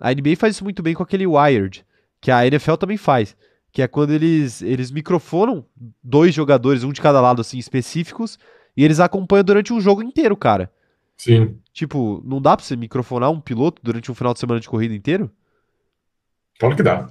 a 0.00 0.12
NBA 0.12 0.36
faz 0.36 0.56
isso 0.56 0.64
muito 0.64 0.82
bem 0.82 0.94
com 0.94 1.02
aquele 1.02 1.26
Wired, 1.26 1.84
que 2.20 2.30
a 2.30 2.46
NFL 2.46 2.74
também 2.74 2.96
faz 2.96 3.36
que 3.76 3.82
é 3.82 3.86
quando 3.86 4.10
eles, 4.10 4.62
eles 4.62 4.90
microfonam 4.90 5.62
dois 6.02 6.34
jogadores, 6.34 6.82
um 6.82 6.92
de 6.92 7.00
cada 7.02 7.20
lado, 7.20 7.42
assim, 7.42 7.58
específicos, 7.58 8.38
e 8.74 8.82
eles 8.82 9.00
acompanham 9.00 9.44
durante 9.44 9.70
um 9.70 9.78
jogo 9.82 10.02
inteiro, 10.02 10.34
cara. 10.34 10.72
Sim. 11.14 11.58
Tipo, 11.74 12.22
não 12.24 12.40
dá 12.40 12.56
pra 12.56 12.64
você 12.64 12.74
microfonar 12.74 13.30
um 13.30 13.38
piloto 13.38 13.82
durante 13.84 14.10
um 14.10 14.14
final 14.14 14.32
de 14.32 14.40
semana 14.40 14.60
de 14.60 14.66
corrida 14.66 14.94
inteiro? 14.94 15.30
Claro 16.58 16.74
que 16.74 16.82
dá. 16.82 17.10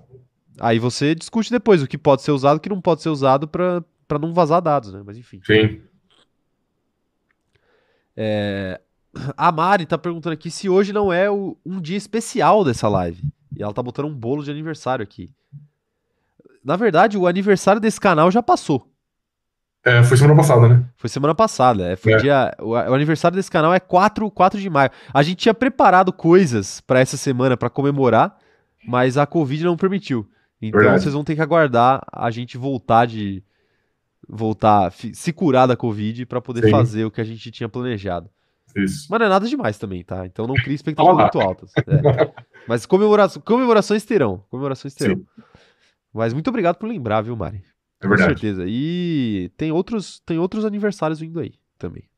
Aí 0.60 0.80
você 0.80 1.14
discute 1.14 1.52
depois 1.52 1.84
o 1.84 1.88
que 1.88 2.00
pode 2.00 2.24
ser 2.24 2.32
usado 2.32 2.56
e 2.56 2.58
o 2.58 2.62
que 2.62 2.70
não 2.70 2.82
pode 2.82 3.04
ser 3.04 3.10
usado 3.10 3.48
para 3.48 3.84
não 4.20 4.34
vazar 4.34 4.60
dados, 4.60 4.92
né? 4.92 5.04
Mas 5.06 5.20
enfim. 5.20 5.42
Sim. 5.46 5.84
É... 8.18 8.82
A 9.38 9.52
Mari 9.52 9.86
tá 9.86 10.00
perguntando 10.00 10.34
aqui 10.34 10.50
se 10.50 10.68
hoje 10.68 10.92
não 10.92 11.14
é 11.14 11.30
o, 11.30 11.56
um 11.64 11.80
dia 11.80 11.96
especial 11.96 12.64
dessa 12.64 12.90
live. 12.90 13.22
E 13.56 13.62
ela 13.62 13.72
tá 13.72 13.84
botando 13.84 14.08
um 14.08 14.16
bolo 14.16 14.44
de 14.44 14.50
aniversário 14.50 15.04
aqui. 15.04 15.32
Na 16.66 16.76
verdade, 16.76 17.16
o 17.16 17.28
aniversário 17.28 17.80
desse 17.80 18.02
canal 18.02 18.32
já 18.32 18.42
passou. 18.42 18.92
É, 19.86 20.02
foi 20.04 20.18
semana 20.18 20.36
passada, 20.36 20.68
né? 20.68 20.84
Foi 20.98 21.08
semana 21.08 21.36
passada. 21.36 21.92
É, 21.92 21.96
foi 21.96 22.14
é. 22.14 22.18
Dia, 22.18 22.56
o, 22.60 22.72
o, 22.72 22.94
aniversário 22.94 23.36
desse 23.36 23.52
canal 23.52 23.72
é 23.72 23.80
4, 23.80 24.32
4 24.32 24.60
de 24.60 24.68
maio. 24.68 24.90
A 25.14 25.22
gente 25.22 25.38
tinha 25.38 25.54
preparado 25.54 26.12
coisas 26.12 26.82
para 26.82 27.00
essa 27.00 27.18
semana 27.18 27.56
para 27.56 27.70
comemorar, 27.70 28.36
mas 28.84 29.16
a 29.16 29.28
Covid 29.28 29.64
não 29.64 29.78
permitiu. 29.78 30.28
Então 30.60 30.80
Verdade. 30.80 31.04
vocês 31.04 31.14
vão 31.14 31.24
ter 31.24 31.36
que 31.36 31.42
aguardar 31.42 32.02
a 32.12 32.32
gente 32.32 32.58
voltar 32.58 33.06
de. 33.06 33.44
voltar, 34.28 34.92
se 34.92 35.32
curar 35.32 35.68
da 35.68 35.78
Covid 35.78 36.26
para 36.26 36.42
poder 36.42 36.64
Sim. 36.64 36.72
fazer 36.72 37.06
o 37.06 37.12
que 37.12 37.22
a 37.22 37.26
gente 37.26 37.52
tinha 37.52 37.70
planejado. 37.70 38.28
Isso. 38.76 39.06
Mas 39.08 39.20
não 39.20 39.28
é 39.28 39.30
nada 39.30 39.48
demais 39.48 39.78
também, 39.78 40.04
tá? 40.04 40.26
Então 40.26 40.48
não 40.48 40.56
crie 40.56 40.74
expectativas 40.76 41.16
muito 41.16 41.40
altas. 41.40 41.72
É. 41.78 42.34
Mas 42.68 42.88
comemora 42.88 43.30
comemorações 43.46 44.04
terão. 44.04 44.44
Comemorações 44.50 44.96
terão. 44.96 45.18
Sim. 45.18 45.26
Mas 46.16 46.34
muito 46.34 46.48
obrigado 46.48 46.78
por 46.78 46.88
lembrar, 46.88 47.22
viu, 47.22 47.36
Mari? 47.36 47.62
É 48.00 48.08
verdade. 48.08 48.34
Com 48.34 48.40
certeza. 48.40 48.64
E 48.66 49.52
tem 49.58 49.70
outros, 49.74 50.22
tem 50.22 50.40
outros 50.40 50.64
aniversários 50.64 51.20
vindo 51.20 51.42
aí 51.42 51.56
também. 51.78 52.10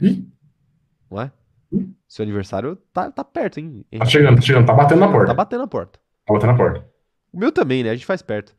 Ih? 0.00 0.24
Não 1.10 1.20
é? 1.20 1.32
Ih? 1.72 1.92
Seu 2.06 2.22
aniversário 2.22 2.76
tá, 2.92 3.10
tá 3.10 3.24
perto, 3.24 3.58
hein? 3.58 3.84
Tá 3.98 4.04
chegando, 4.04 4.36
tá 4.36 4.42
chegando, 4.42 4.66
tá 4.66 4.72
batendo 4.72 5.00
na 5.00 5.10
porta. 5.10 5.26
Tá 5.26 5.34
batendo 5.34 5.60
na 5.62 5.66
porta. 5.66 5.98
Tá 6.24 6.32
batendo 6.32 6.52
na 6.52 6.56
porta. 6.56 6.86
O 7.32 7.38
meu 7.38 7.50
também, 7.50 7.82
né? 7.82 7.90
A 7.90 7.94
gente 7.94 8.06
faz 8.06 8.22
perto. 8.22 8.54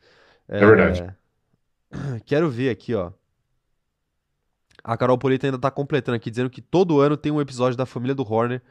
É, 0.50 0.62
é 0.62 0.66
verdade. 0.66 1.16
Quero 2.26 2.50
ver 2.50 2.70
aqui, 2.70 2.94
ó. 2.94 3.14
A 4.84 4.98
Carol 4.98 5.18
Polita 5.18 5.48
ainda 5.48 5.58
tá 5.58 5.72
completando 5.72 6.18
aqui, 6.18 6.30
dizendo 6.30 6.50
que 6.50 6.62
todo 6.62 7.00
ano 7.00 7.16
tem 7.16 7.32
um 7.32 7.40
episódio 7.40 7.78
da 7.78 7.86
família 7.86 8.14
do 8.14 8.30
Horner. 8.30 8.62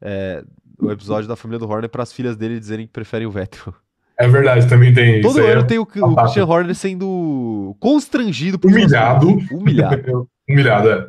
É, 0.00 0.42
o 0.78 0.90
episódio 0.90 1.28
da 1.28 1.36
família 1.36 1.58
do 1.58 1.68
Horner 1.68 1.90
para 1.90 2.02
as 2.02 2.14
filhas 2.14 2.34
dele 2.34 2.58
dizerem 2.58 2.86
que 2.86 2.92
preferem 2.92 3.26
o 3.26 3.30
Vettel. 3.30 3.74
É 4.20 4.28
verdade, 4.28 4.68
também 4.68 4.92
tem 4.92 5.22
Todo 5.22 5.40
ano 5.40 5.62
é 5.62 5.64
tem 5.64 5.78
o, 5.78 5.82
o 5.82 5.86
Christian 5.86 6.44
Horner 6.44 6.74
sendo 6.74 7.74
constrangido 7.80 8.58
por 8.58 8.70
Humilhado. 8.70 9.28
Humilhado. 9.50 10.28
Humilhado, 10.46 10.90
é. 10.90 11.08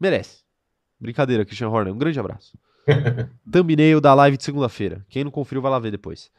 Merece. 0.00 0.38
Brincadeira, 0.98 1.44
Christian 1.44 1.68
Horner. 1.68 1.92
Um 1.92 1.98
grande 1.98 2.18
abraço. 2.18 2.56
Thumbnail 3.52 4.00
da 4.00 4.14
live 4.14 4.38
de 4.38 4.44
segunda-feira. 4.44 5.04
Quem 5.10 5.22
não 5.22 5.30
conferiu 5.30 5.60
vai 5.60 5.70
lá 5.70 5.78
ver 5.78 5.90
depois. 5.90 6.30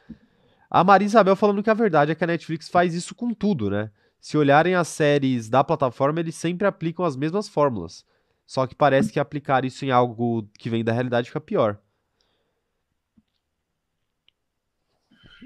A 0.68 0.82
Maria 0.82 1.06
Isabel 1.06 1.36
falando 1.36 1.62
que 1.62 1.70
a 1.70 1.74
verdade 1.74 2.10
é 2.10 2.16
que 2.16 2.24
a 2.24 2.26
Netflix 2.26 2.68
faz 2.68 2.94
isso 2.94 3.14
com 3.14 3.32
tudo, 3.32 3.70
né? 3.70 3.88
Se 4.20 4.36
olharem 4.36 4.74
as 4.74 4.88
séries 4.88 5.48
da 5.48 5.62
plataforma, 5.62 6.18
eles 6.18 6.34
sempre 6.34 6.66
aplicam 6.66 7.04
as 7.04 7.14
mesmas 7.14 7.48
fórmulas. 7.48 8.04
Só 8.44 8.66
que 8.66 8.74
parece 8.74 9.12
que 9.12 9.20
aplicar 9.20 9.64
isso 9.64 9.84
em 9.84 9.92
algo 9.92 10.48
que 10.58 10.68
vem 10.68 10.82
da 10.82 10.92
realidade 10.92 11.28
fica 11.28 11.40
pior. 11.40 11.78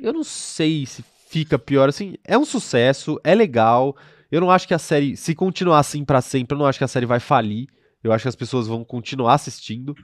Eu 0.02 0.12
não 0.12 0.24
sei 0.24 0.86
se 0.86 1.04
fica 1.28 1.58
pior 1.58 1.88
assim. 1.88 2.14
É 2.24 2.36
um 2.38 2.44
sucesso, 2.44 3.20
é 3.22 3.34
legal. 3.34 3.96
Eu 4.30 4.40
não 4.40 4.50
acho 4.50 4.66
que 4.66 4.74
a 4.74 4.78
série, 4.78 5.16
se 5.16 5.34
continuar 5.34 5.78
assim 5.78 6.04
para 6.04 6.20
sempre, 6.20 6.54
eu 6.54 6.58
não 6.58 6.66
acho 6.66 6.78
que 6.78 6.84
a 6.84 6.88
série 6.88 7.06
vai 7.06 7.20
falir. 7.20 7.68
Eu 8.02 8.12
acho 8.12 8.22
que 8.22 8.28
as 8.28 8.36
pessoas 8.36 8.66
vão 8.66 8.84
continuar 8.84 9.34
assistindo. 9.34 9.94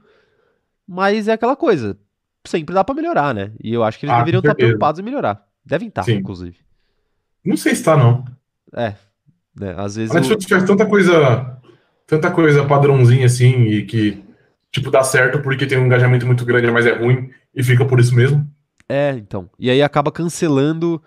Mas 0.87 1.29
é 1.29 1.33
aquela 1.33 1.57
coisa. 1.57 1.97
Sempre 2.45 2.75
dá 2.75 2.83
para 2.83 2.95
melhorar, 2.95 3.35
né? 3.35 3.53
E 3.63 3.73
eu 3.73 3.85
acho 3.85 3.99
que 3.99 4.07
eles 4.07 4.15
ah, 4.15 4.19
deveriam 4.19 4.41
estar 4.41 4.55
preocupados 4.55 4.99
em 4.99 5.05
melhorar. 5.05 5.47
Devem 5.65 5.89
estar, 5.89 6.03
Sim. 6.03 6.15
inclusive. 6.15 6.57
Não 7.45 7.57
sei 7.57 7.75
se 7.75 7.85
tá, 7.85 7.97
não. 7.97 8.25
É. 8.75 8.95
Né? 9.55 9.75
Às 9.77 9.97
vezes. 9.97 10.11
A 10.11 10.15
Netflix 10.15 10.47
faz 10.47 10.65
tanta 10.65 10.87
coisa. 10.87 11.59
Tanta 12.07 12.31
coisa 12.31 12.65
padrãozinha 12.67 13.27
assim, 13.27 13.65
e 13.67 13.87
que, 13.87 14.23
tipo, 14.71 14.91
dá 14.91 15.03
certo 15.03 15.41
porque 15.41 15.67
tem 15.67 15.79
um 15.79 15.87
engajamento 15.87 16.27
muito 16.27 16.45
grande, 16.45 16.71
mas 16.71 16.85
é 16.85 16.93
ruim, 16.93 17.31
e 17.55 17.63
fica 17.63 17.85
por 17.87 18.01
isso 18.01 18.15
mesmo. 18.15 18.47
É, 18.93 19.13
então. 19.13 19.49
E 19.59 19.71
aí 19.71 19.83
acaba 19.83 20.13
cancelando 20.13 21.03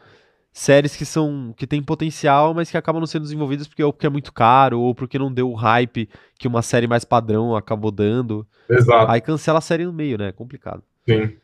séries 0.51 0.95
que 0.95 1.05
são 1.05 1.53
que 1.55 1.67
têm 1.67 1.83
potencial, 1.83 2.51
mas 2.51 2.71
que 2.71 2.77
acabam 2.77 2.99
não 2.99 3.05
sendo 3.05 3.21
desenvolvidas 3.21 3.67
porque 3.67 3.83
ou 3.83 3.93
porque 3.93 4.07
é 4.07 4.09
muito 4.09 4.33
caro 4.33 4.79
ou 4.79 4.95
porque 4.95 5.19
não 5.19 5.31
deu 5.31 5.51
o 5.51 5.53
hype 5.53 6.09
que 6.39 6.47
uma 6.47 6.63
série 6.63 6.87
mais 6.87 7.05
padrão 7.05 7.55
acabou 7.55 7.91
dando. 7.91 8.47
Exato. 8.67 9.11
Aí 9.11 9.21
cancela 9.21 9.59
a 9.59 9.61
série 9.61 9.85
no 9.85 9.93
meio, 9.93 10.17
né? 10.17 10.29
É 10.29 10.31
complicado. 10.31 10.81
Sim. 11.07 11.37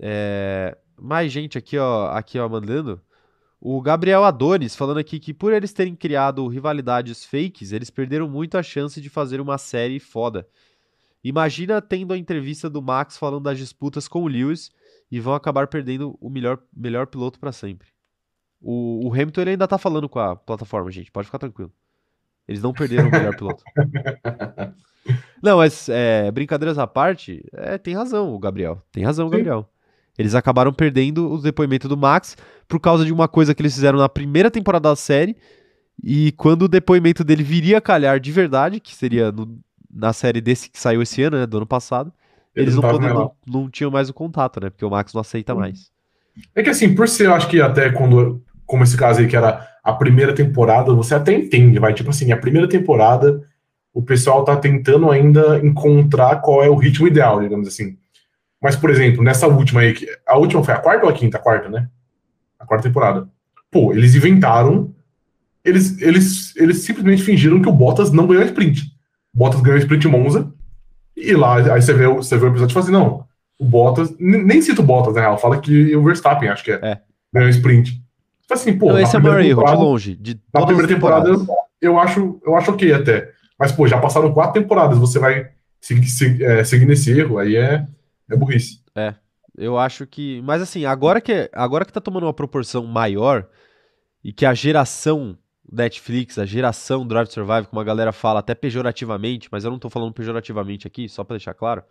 É... 0.00 0.76
Mais 0.98 1.30
gente 1.30 1.56
aqui, 1.56 1.78
ó, 1.78 2.08
aqui 2.08 2.36
ó, 2.36 2.48
mandando. 2.48 3.00
O 3.60 3.80
Gabriel 3.80 4.24
Adonis 4.24 4.74
falando 4.74 4.98
aqui 4.98 5.20
que 5.20 5.32
por 5.32 5.52
eles 5.52 5.72
terem 5.72 5.94
criado 5.94 6.48
rivalidades 6.48 7.24
fakes, 7.24 7.70
eles 7.70 7.90
perderam 7.90 8.28
muito 8.28 8.58
a 8.58 8.62
chance 8.62 9.00
de 9.00 9.08
fazer 9.08 9.40
uma 9.40 9.56
série 9.56 10.00
foda. 10.00 10.48
Imagina 11.22 11.80
tendo 11.80 12.12
a 12.12 12.18
entrevista 12.18 12.68
do 12.68 12.82
Max 12.82 13.16
falando 13.16 13.44
das 13.44 13.58
disputas 13.58 14.08
com 14.08 14.24
o 14.24 14.26
Lewis 14.26 14.72
e 15.10 15.18
vão 15.20 15.34
acabar 15.34 15.66
perdendo 15.66 16.16
o 16.20 16.30
melhor, 16.30 16.58
melhor 16.74 17.06
piloto 17.06 17.38
para 17.38 17.52
sempre. 17.52 17.88
O, 18.60 19.08
o 19.08 19.12
Hamilton 19.12 19.40
ele 19.40 19.50
ainda 19.50 19.66
tá 19.66 19.78
falando 19.78 20.08
com 20.08 20.18
a 20.18 20.36
plataforma, 20.36 20.90
gente, 20.90 21.10
pode 21.10 21.26
ficar 21.26 21.38
tranquilo. 21.38 21.72
Eles 22.46 22.62
não 22.62 22.72
perderam 22.72 23.08
o 23.08 23.10
melhor 23.10 23.36
piloto. 23.36 23.62
Não, 25.42 25.56
mas 25.56 25.88
é, 25.88 26.30
brincadeiras 26.30 26.78
à 26.78 26.86
parte, 26.86 27.42
é, 27.54 27.78
tem 27.78 27.94
razão 27.94 28.34
o 28.34 28.38
Gabriel. 28.38 28.82
Tem 28.92 29.02
razão 29.02 29.26
o. 29.26 29.30
Gabriel. 29.30 29.68
Eles 30.18 30.34
acabaram 30.34 30.72
perdendo 30.72 31.32
o 31.32 31.40
depoimento 31.40 31.88
do 31.88 31.96
Max 31.96 32.36
por 32.68 32.78
causa 32.78 33.04
de 33.04 33.12
uma 33.12 33.26
coisa 33.26 33.54
que 33.54 33.62
eles 33.62 33.74
fizeram 33.74 33.98
na 33.98 34.08
primeira 34.08 34.50
temporada 34.50 34.90
da 34.90 34.96
série. 34.96 35.36
E 36.04 36.32
quando 36.32 36.62
o 36.62 36.68
depoimento 36.68 37.24
dele 37.24 37.42
viria 37.42 37.78
a 37.78 37.80
calhar 37.80 38.20
de 38.20 38.30
verdade, 38.30 38.78
que 38.80 38.94
seria 38.94 39.32
no- 39.32 39.58
na 39.90 40.12
série 40.12 40.40
desse 40.42 40.68
que 40.70 40.78
saiu 40.78 41.00
esse 41.00 41.22
ano, 41.22 41.38
né, 41.38 41.46
do 41.46 41.56
ano 41.56 41.66
passado, 41.66 42.12
eles 42.54 42.74
não, 42.74 42.82
poder- 42.82 43.14
não, 43.14 43.32
não 43.46 43.70
tinham 43.70 43.90
mais 43.90 44.08
o 44.08 44.14
contato, 44.14 44.60
né? 44.60 44.70
Porque 44.70 44.84
o 44.84 44.90
Max 44.90 45.12
não 45.14 45.20
aceita 45.20 45.54
mais. 45.54 45.90
É 46.54 46.62
que 46.62 46.70
assim, 46.70 46.94
por 46.94 47.08
ser, 47.08 47.26
eu 47.26 47.34
acho 47.34 47.48
que 47.48 47.60
até 47.60 47.90
quando, 47.90 48.42
como 48.66 48.82
esse 48.82 48.96
caso 48.96 49.20
aí, 49.20 49.28
que 49.28 49.36
era 49.36 49.68
a 49.82 49.92
primeira 49.92 50.34
temporada, 50.34 50.92
você 50.92 51.14
até 51.14 51.32
entende, 51.32 51.78
vai, 51.78 51.94
tipo 51.94 52.10
assim, 52.10 52.32
a 52.32 52.36
primeira 52.36 52.68
temporada, 52.68 53.42
o 53.92 54.02
pessoal 54.02 54.44
tá 54.44 54.56
tentando 54.56 55.10
ainda 55.10 55.58
encontrar 55.64 56.40
qual 56.40 56.62
é 56.62 56.68
o 56.68 56.76
ritmo 56.76 57.06
ideal, 57.06 57.40
digamos 57.40 57.66
assim. 57.66 57.96
Mas, 58.62 58.76
por 58.76 58.90
exemplo, 58.90 59.22
nessa 59.22 59.46
última 59.46 59.80
aí, 59.80 59.94
a 60.26 60.36
última 60.36 60.62
foi 60.62 60.74
a 60.74 60.78
quarta 60.78 61.06
ou 61.06 61.10
a 61.10 61.14
quinta? 61.14 61.38
A 61.38 61.40
quarta, 61.40 61.68
né? 61.68 61.88
A 62.58 62.66
quarta 62.66 62.88
temporada. 62.88 63.28
Pô, 63.70 63.92
eles 63.92 64.14
inventaram, 64.14 64.94
eles, 65.64 66.00
eles, 66.00 66.54
eles 66.56 66.78
simplesmente 66.82 67.22
fingiram 67.22 67.60
que 67.62 67.68
o 67.68 67.72
Bottas 67.72 68.12
não 68.12 68.26
ganhou 68.26 68.44
sprint. 68.44 68.82
Bottas 69.32 69.60
ganhou 69.60 69.78
sprint 69.78 70.06
Monza, 70.08 70.52
e 71.20 71.34
lá, 71.34 71.56
aí 71.74 71.82
você 71.82 71.92
vê, 71.92 72.06
o- 72.06 72.16
você 72.16 72.36
vê 72.36 72.46
o 72.46 72.48
episódio 72.48 72.72
e 72.72 72.74
fala 72.74 72.84
assim, 72.84 72.92
não, 72.92 73.24
o 73.58 73.64
Bottas, 73.64 74.14
nem 74.18 74.60
cita 74.62 74.80
o 74.80 74.84
Bottas, 74.84 75.14
na 75.14 75.20
real, 75.20 75.38
fala 75.38 75.60
que 75.60 75.94
o 75.96 76.02
Verstappen, 76.04 76.48
acho 76.48 76.64
que 76.64 76.72
é, 76.72 76.80
É. 76.82 77.00
ganhou 77.32 77.46
a 77.48 77.50
sprint. 77.50 77.92
Tipo 77.92 78.54
assim, 78.54 78.76
pô, 78.76 78.92
na 78.92 79.02
esse 79.02 79.14
é 79.14 79.18
o 79.18 79.22
maior 79.22 79.40
erro, 79.40 79.64
de 79.64 79.72
longe. 79.74 80.16
De 80.16 80.40
Na 80.52 80.64
primeira 80.66 80.88
temporada, 80.88 81.26
temporadas. 81.30 81.56
eu 81.80 81.98
acho, 81.98 82.40
eu 82.44 82.56
acho 82.56 82.70
ok 82.72 82.92
até. 82.92 83.30
Mas, 83.58 83.70
pô, 83.72 83.86
já 83.86 83.98
passaram 84.00 84.32
quatro 84.32 84.60
temporadas, 84.60 84.98
você 84.98 85.18
vai 85.18 85.50
seguir, 85.80 86.06
se- 86.08 86.42
é, 86.42 86.64
seguir 86.64 86.86
nesse 86.86 87.10
erro, 87.16 87.38
aí 87.38 87.54
é, 87.56 87.86
é 88.30 88.36
burrice. 88.36 88.80
Eu 89.58 89.76
acho 89.78 90.06
que. 90.06 90.40
Mas 90.42 90.62
assim, 90.62 90.86
agora 90.86 91.20
que, 91.20 91.50
agora 91.52 91.84
que 91.84 91.92
tá 91.92 92.00
tomando 92.00 92.24
uma 92.24 92.32
proporção 92.32 92.86
maior 92.86 93.46
e 94.24 94.32
que 94.32 94.46
a 94.46 94.54
geração 94.54 95.36
Netflix, 95.70 96.38
a 96.38 96.44
geração 96.44 97.06
Drive 97.06 97.28
to 97.28 97.34
Survive, 97.34 97.68
como 97.68 97.80
a 97.80 97.84
galera 97.84 98.12
fala 98.12 98.40
até 98.40 98.54
pejorativamente, 98.54 99.48
mas 99.50 99.64
eu 99.64 99.70
não 99.70 99.78
tô 99.78 99.88
falando 99.88 100.12
pejorativamente 100.12 100.86
aqui, 100.86 101.08
só 101.08 101.22
pra 101.22 101.36
deixar 101.36 101.54
claro. 101.54 101.82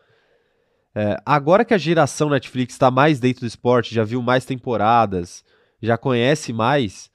É, 0.93 1.17
agora 1.25 1.63
que 1.63 1.73
a 1.73 1.77
geração 1.77 2.29
Netflix 2.29 2.77
tá 2.77 2.91
mais 2.91 3.19
dentro 3.19 3.41
do 3.41 3.47
esporte, 3.47 3.95
já 3.95 4.03
viu 4.03 4.21
mais 4.21 4.43
temporadas, 4.43 5.45
já 5.81 5.97
conhece 5.97 6.51
mais, 6.51 7.09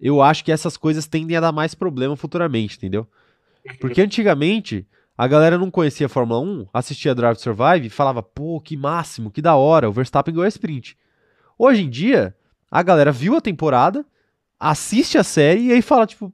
eu 0.00 0.20
acho 0.20 0.44
que 0.44 0.52
essas 0.52 0.76
coisas 0.76 1.06
tendem 1.06 1.36
a 1.36 1.40
dar 1.40 1.52
mais 1.52 1.74
problema 1.74 2.16
futuramente, 2.16 2.76
entendeu? 2.76 3.06
Porque 3.80 4.00
antigamente 4.00 4.86
a 5.16 5.26
galera 5.26 5.58
não 5.58 5.70
conhecia 5.70 6.06
a 6.06 6.08
Fórmula 6.08 6.40
1, 6.40 6.68
assistia 6.72 7.14
Drive 7.14 7.36
to 7.36 7.42
Survive 7.42 7.86
e 7.86 7.90
falava, 7.90 8.22
pô, 8.22 8.60
que 8.60 8.76
máximo, 8.76 9.30
que 9.30 9.42
da 9.42 9.54
hora, 9.54 9.88
o 9.88 9.92
Verstappen 9.92 10.34
ganhou 10.34 10.44
a 10.44 10.48
sprint. 10.48 10.96
Hoje 11.58 11.82
em 11.82 11.90
dia, 11.90 12.34
a 12.70 12.82
galera 12.82 13.12
viu 13.12 13.36
a 13.36 13.40
temporada, 13.40 14.04
assiste 14.60 15.16
a 15.18 15.24
série 15.24 15.68
e 15.68 15.72
aí 15.72 15.80
fala, 15.82 16.06
tipo, 16.06 16.32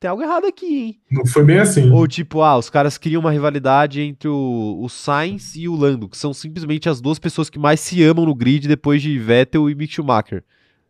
tem 0.00 0.08
algo 0.10 0.22
errado 0.22 0.46
aqui, 0.46 0.66
hein? 0.66 1.00
Não 1.10 1.26
foi 1.26 1.44
bem 1.44 1.58
assim. 1.58 1.90
Ou 1.90 2.08
tipo, 2.08 2.40
ah, 2.40 2.56
os 2.56 2.70
caras 2.70 2.96
criam 2.96 3.20
uma 3.20 3.30
rivalidade 3.30 4.00
entre 4.00 4.28
o, 4.28 4.78
o 4.80 4.88
Sainz 4.88 5.54
e 5.56 5.68
o 5.68 5.76
Lando, 5.76 6.08
que 6.08 6.16
são 6.16 6.32
simplesmente 6.32 6.88
as 6.88 7.00
duas 7.02 7.18
pessoas 7.18 7.50
que 7.50 7.58
mais 7.58 7.80
se 7.80 8.02
amam 8.02 8.24
no 8.24 8.34
grid 8.34 8.66
depois 8.66 9.02
de 9.02 9.18
Vettel 9.18 9.68
e 9.68 9.74
Mick 9.74 9.92
Schumacher. 9.92 10.42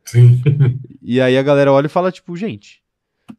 Sim. 0.04 0.40
E 1.02 1.20
aí 1.20 1.36
a 1.36 1.42
galera 1.42 1.72
olha 1.72 1.86
e 1.86 1.88
fala, 1.88 2.12
tipo, 2.12 2.36
gente, 2.36 2.82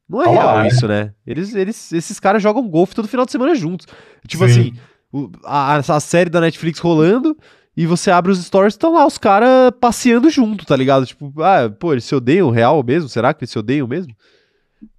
não 0.09 0.19
é 0.21 0.25
Calma 0.25 0.41
real 0.41 0.57
né? 0.63 0.67
isso, 0.67 0.87
né? 0.87 1.13
Eles, 1.25 1.53
eles, 1.55 1.93
esses 1.93 2.19
caras 2.19 2.41
jogam 2.43 2.67
golfe 2.67 2.93
todo 2.95 3.07
final 3.07 3.25
de 3.25 3.31
semana 3.31 3.55
juntos. 3.55 3.85
Tipo 4.27 4.45
Sim. 4.47 4.51
assim, 4.51 4.73
o- 5.13 5.31
a, 5.45 5.75
a 5.77 5.99
série 6.01 6.29
da 6.29 6.41
Netflix 6.41 6.79
rolando 6.79 7.37
e 7.75 7.85
você 7.85 8.11
abre 8.11 8.31
os 8.31 8.43
stories 8.43 8.73
e 8.73 8.77
estão 8.77 8.93
lá 8.93 9.05
os 9.05 9.17
caras 9.17 9.71
passeando 9.79 10.29
junto, 10.29 10.65
tá 10.65 10.75
ligado? 10.75 11.05
Tipo, 11.05 11.33
ah, 11.41 11.69
pô, 11.69 11.93
eles 11.93 12.03
se 12.03 12.13
odeiam 12.15 12.49
real 12.49 12.83
mesmo? 12.83 13.07
Será 13.09 13.33
que 13.33 13.43
eles 13.43 13.51
se 13.51 13.59
odeiam 13.59 13.87
mesmo? 13.87 14.13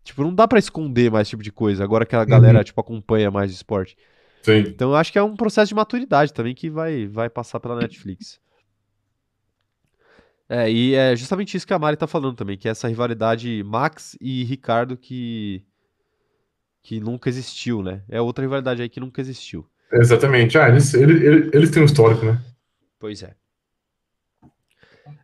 Tipo, 0.04 0.22
não 0.22 0.34
dá 0.34 0.48
pra 0.48 0.58
esconder 0.58 1.10
mais 1.10 1.26
esse 1.26 1.30
tipo 1.30 1.42
de 1.42 1.52
coisa, 1.52 1.84
agora 1.84 2.06
que 2.06 2.16
a 2.16 2.24
galera, 2.24 2.58
Uhum. 2.58 2.64
tipo, 2.64 2.80
acompanha 2.80 3.30
mais 3.30 3.50
o 3.50 3.54
esporte. 3.54 3.96
Sim. 4.42 4.58
Então 4.60 4.90
eu 4.90 4.96
acho 4.96 5.12
que 5.12 5.18
é 5.18 5.22
um 5.22 5.36
processo 5.36 5.68
de 5.68 5.74
maturidade 5.74 6.32
também 6.32 6.54
que 6.54 6.68
vai, 6.68 7.06
vai 7.06 7.28
passar 7.30 7.60
pela 7.60 7.76
Netflix. 7.78 8.40
É, 10.48 10.70
e 10.70 10.94
é 10.94 11.16
justamente 11.16 11.56
isso 11.56 11.66
que 11.66 11.72
a 11.72 11.78
Mari 11.78 11.96
tá 11.96 12.06
falando 12.06 12.36
também, 12.36 12.58
que 12.58 12.68
é 12.68 12.72
essa 12.72 12.88
rivalidade 12.88 13.62
Max 13.64 14.16
e 14.20 14.44
Ricardo 14.44 14.96
que, 14.96 15.62
que 16.82 17.00
nunca 17.00 17.28
existiu, 17.28 17.82
né? 17.82 18.02
É 18.08 18.20
outra 18.20 18.42
rivalidade 18.44 18.82
aí 18.82 18.88
que 18.88 19.00
nunca 19.00 19.20
existiu. 19.20 19.66
Exatamente. 19.92 20.58
Ah, 20.58 20.68
eles, 20.68 20.92
eles, 20.94 21.22
eles, 21.22 21.50
eles 21.54 21.70
têm 21.70 21.82
um 21.82 21.86
histórico, 21.86 22.26
né? 22.26 22.38
Pois 23.02 23.20
é. 23.20 23.34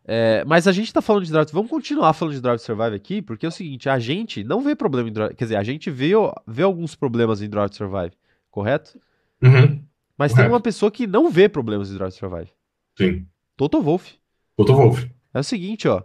É, 0.03 0.43
mas 0.43 0.67
a 0.67 0.73
gente 0.73 0.91
tá 0.91 1.01
falando 1.01 1.23
de 1.23 1.31
Drive, 1.31 1.49
vamos 1.53 1.69
continuar 1.69 2.11
falando 2.11 2.33
de 2.33 2.41
Drive 2.41 2.59
Survive 2.59 2.93
aqui, 2.93 3.21
porque 3.21 3.45
é 3.45 3.49
o 3.49 3.51
seguinte, 3.53 3.87
a 3.87 3.97
gente 3.97 4.43
não 4.43 4.59
vê 4.59 4.75
problema 4.75 5.07
em 5.07 5.13
Drive, 5.13 5.33
quer 5.33 5.45
dizer, 5.45 5.55
a 5.55 5.63
gente 5.63 5.89
vê, 5.89 6.11
vê 6.45 6.63
alguns 6.63 6.93
problemas 6.93 7.41
em 7.41 7.47
Drive 7.49 7.73
Survive, 7.73 8.11
correto? 8.51 8.99
Uhum. 9.41 9.81
Mas 10.17 10.33
tem 10.33 10.39
Correto. 10.39 10.53
uma 10.53 10.59
pessoa 10.59 10.91
que 10.91 11.07
não 11.07 11.29
vê 11.29 11.47
problemas 11.47 11.89
em 11.89 11.95
Drive 11.95 12.11
Survive, 12.11 12.51
Sim. 12.97 13.25
Toto 13.55 13.81
Wolff. 13.81 14.19
Toto 14.57 14.75
Wolff. 14.75 15.09
É 15.33 15.39
o 15.39 15.43
seguinte, 15.43 15.87
ó. 15.87 16.03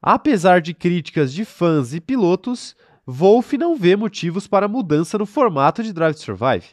Apesar 0.00 0.62
de 0.62 0.72
críticas 0.72 1.34
de 1.34 1.44
fãs 1.44 1.92
e 1.92 2.00
pilotos, 2.00 2.74
Wolff 3.06 3.58
não 3.58 3.76
vê 3.76 3.94
motivos 3.94 4.46
para 4.46 4.66
mudança 4.66 5.18
no 5.18 5.26
formato 5.26 5.82
de 5.82 5.92
Drive 5.92 6.14
to 6.14 6.22
Survive. 6.22 6.64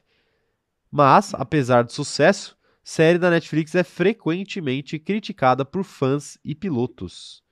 Mas, 0.89 1.33
apesar 1.33 1.83
do 1.83 1.91
sucesso, 1.91 2.55
série 2.85 3.17
da 3.17 3.31
Netflix 3.31 3.73
é 3.73 3.83
frequentemente 3.83 4.99
criticada 4.99 5.65
por 5.65 5.83
fãs 5.83 6.37
e 6.45 6.53
pilotos. 6.53 7.43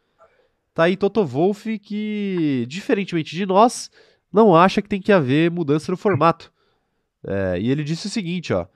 Tá 0.75 0.83
aí 0.83 0.95
Toto 0.95 1.25
Wolff 1.25 1.79
que, 1.79 2.65
diferentemente 2.69 3.35
de 3.35 3.43
nós, 3.43 3.89
não 4.31 4.55
acha 4.55 4.79
que 4.79 4.87
tem 4.87 5.01
que 5.01 5.11
haver 5.11 5.49
mudança 5.49 5.91
no 5.91 5.97
formato. 5.97 6.53
É, 7.25 7.59
e 7.59 7.71
ele 7.71 7.83
disse 7.83 8.05
o 8.05 8.11
seguinte, 8.11 8.53
ó. 8.53 8.67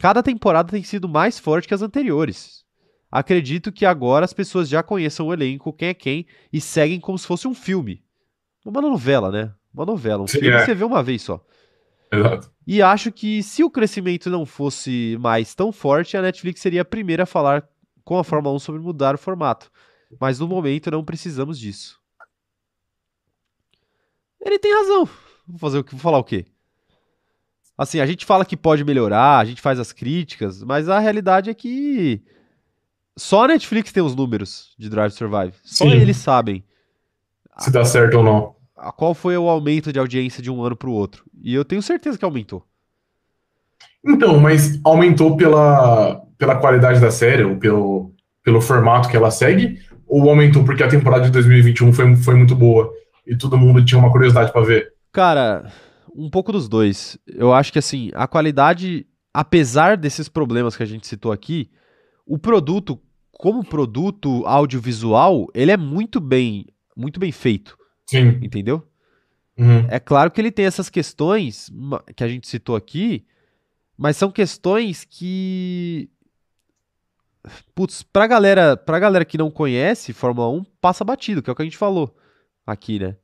Cada 0.00 0.20
temporada 0.20 0.72
tem 0.72 0.82
sido 0.82 1.08
mais 1.08 1.38
forte 1.38 1.68
que 1.68 1.74
as 1.74 1.82
anteriores. 1.82 2.64
Acredito 3.08 3.70
que 3.70 3.86
agora 3.86 4.24
as 4.24 4.32
pessoas 4.32 4.68
já 4.68 4.82
conheçam 4.82 5.28
o 5.28 5.32
elenco, 5.32 5.72
quem 5.72 5.88
é 5.88 5.94
quem, 5.94 6.26
e 6.52 6.60
seguem 6.60 6.98
como 6.98 7.16
se 7.16 7.26
fosse 7.26 7.46
um 7.46 7.54
filme. 7.54 8.02
Uma 8.64 8.80
novela, 8.80 9.30
né? 9.30 9.54
Uma 9.72 9.86
novela. 9.86 10.24
Um 10.24 10.26
Sim, 10.26 10.40
filme 10.40 10.56
é. 10.56 10.64
você 10.64 10.74
vê 10.74 10.82
uma 10.82 11.04
vez 11.04 11.22
só. 11.22 11.44
Exato. 12.18 12.50
E 12.66 12.80
acho 12.80 13.12
que 13.12 13.42
se 13.42 13.62
o 13.62 13.70
crescimento 13.70 14.30
não 14.30 14.46
fosse 14.46 15.16
mais 15.20 15.54
tão 15.54 15.70
forte, 15.70 16.16
a 16.16 16.22
Netflix 16.22 16.60
seria 16.60 16.82
a 16.82 16.84
primeira 16.84 17.24
a 17.24 17.26
falar 17.26 17.68
com 18.04 18.18
a 18.18 18.24
Fórmula 18.24 18.54
1 18.56 18.58
sobre 18.58 18.80
mudar 18.80 19.14
o 19.14 19.18
formato. 19.18 19.70
Mas 20.20 20.38
no 20.38 20.48
momento 20.48 20.90
não 20.90 21.04
precisamos 21.04 21.58
disso. 21.58 22.00
Ele 24.40 24.58
tem 24.58 24.74
razão. 24.74 25.08
Vou 25.46 25.58
fazer 25.58 25.78
o 25.78 25.84
que 25.84 25.92
vou 25.92 26.00
falar 26.00 26.18
o 26.18 26.24
quê? 26.24 26.46
Assim, 27.76 27.98
a 27.98 28.06
gente 28.06 28.24
fala 28.24 28.44
que 28.44 28.56
pode 28.56 28.84
melhorar, 28.84 29.38
a 29.38 29.44
gente 29.44 29.60
faz 29.60 29.80
as 29.80 29.92
críticas, 29.92 30.62
mas 30.62 30.88
a 30.88 30.98
realidade 30.98 31.50
é 31.50 31.54
que 31.54 32.22
só 33.16 33.44
a 33.44 33.48
Netflix 33.48 33.90
tem 33.90 34.02
os 34.02 34.14
números 34.14 34.74
de 34.78 34.88
Drive 34.88 35.12
Survive. 35.12 35.54
Só 35.64 35.84
Sim. 35.84 35.92
eles 35.92 36.16
sabem 36.16 36.64
Se 37.58 37.70
dá 37.70 37.84
certo 37.84 38.18
ou 38.18 38.24
não. 38.24 38.56
A 38.84 38.92
qual 38.92 39.14
foi 39.14 39.36
o 39.36 39.48
aumento 39.48 39.90
de 39.90 39.98
audiência 39.98 40.42
de 40.42 40.50
um 40.50 40.62
ano 40.62 40.76
para 40.76 40.90
o 40.90 40.92
outro. 40.92 41.24
E 41.42 41.54
eu 41.54 41.64
tenho 41.64 41.80
certeza 41.80 42.18
que 42.18 42.24
aumentou. 42.24 42.62
Então, 44.06 44.38
mas 44.38 44.78
aumentou 44.84 45.36
pela, 45.36 46.20
pela 46.36 46.56
qualidade 46.56 47.00
da 47.00 47.10
série, 47.10 47.42
ou 47.42 47.56
pelo, 47.56 48.12
pelo 48.42 48.60
formato 48.60 49.08
que 49.08 49.16
ela 49.16 49.30
segue? 49.30 49.80
Ou 50.06 50.28
aumentou 50.28 50.64
porque 50.64 50.82
a 50.82 50.88
temporada 50.88 51.24
de 51.24 51.30
2021 51.30 51.92
foi, 51.94 52.14
foi 52.16 52.34
muito 52.34 52.54
boa 52.54 52.92
e 53.26 53.34
todo 53.34 53.56
mundo 53.56 53.82
tinha 53.82 53.98
uma 53.98 54.12
curiosidade 54.12 54.52
pra 54.52 54.60
ver? 54.60 54.92
Cara, 55.10 55.72
um 56.14 56.28
pouco 56.28 56.52
dos 56.52 56.68
dois. 56.68 57.16
Eu 57.26 57.54
acho 57.54 57.72
que 57.72 57.78
assim, 57.78 58.10
a 58.14 58.28
qualidade, 58.28 59.06
apesar 59.32 59.96
desses 59.96 60.28
problemas 60.28 60.76
que 60.76 60.82
a 60.82 60.86
gente 60.86 61.06
citou 61.06 61.32
aqui, 61.32 61.70
o 62.26 62.38
produto, 62.38 63.00
como 63.32 63.64
produto 63.64 64.44
audiovisual, 64.44 65.46
ele 65.54 65.70
é 65.70 65.76
muito 65.78 66.20
bem, 66.20 66.66
muito 66.94 67.18
bem 67.18 67.32
feito, 67.32 67.78
Sim. 68.06 68.38
entendeu? 68.42 68.86
Uhum. 69.56 69.86
É 69.88 70.00
claro 70.00 70.30
que 70.30 70.40
ele 70.40 70.50
tem 70.50 70.66
essas 70.66 70.90
questões 70.90 71.70
que 72.16 72.24
a 72.24 72.28
gente 72.28 72.48
citou 72.48 72.74
aqui, 72.76 73.24
mas 73.96 74.16
são 74.16 74.30
questões 74.30 75.04
que. 75.04 76.10
Putz, 77.74 78.02
pra 78.02 78.26
galera, 78.26 78.76
pra 78.76 78.98
galera 78.98 79.24
que 79.24 79.36
não 79.36 79.50
conhece 79.50 80.12
Fórmula 80.14 80.48
1, 80.48 80.64
passa 80.80 81.04
batido, 81.04 81.42
que 81.42 81.50
é 81.50 81.52
o 81.52 81.56
que 81.56 81.60
a 81.62 81.64
gente 81.64 81.76
falou 81.76 82.16
aqui, 82.66 82.98
né? 82.98 83.16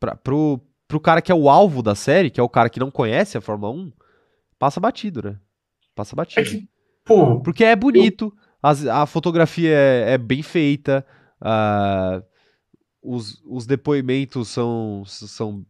Pra, 0.00 0.16
pro, 0.16 0.60
pro 0.88 0.98
cara 1.00 1.22
que 1.22 1.30
é 1.30 1.34
o 1.34 1.48
alvo 1.48 1.80
da 1.82 1.94
série, 1.94 2.30
que 2.30 2.40
é 2.40 2.42
o 2.42 2.48
cara 2.48 2.68
que 2.68 2.80
não 2.80 2.90
conhece 2.90 3.38
a 3.38 3.40
Fórmula 3.40 3.72
1, 3.72 3.92
passa 4.58 4.80
batido, 4.80 5.22
né? 5.22 5.36
Passa 5.94 6.14
É 6.14 6.16
batido. 6.16 6.50
que, 6.50 6.68
pô, 7.04 7.40
Porque 7.40 7.62
é 7.64 7.76
bonito, 7.76 8.36
as- 8.60 8.86
a 8.86 9.06
fotografia 9.06 9.70
é, 9.70 10.14
é 10.14 10.18
bem 10.18 10.42
feita, 10.42 11.06
ah, 11.40 12.20
os, 13.08 13.42
os 13.46 13.66
depoimentos 13.66 14.48
são, 14.48 15.02
são. 15.06 15.64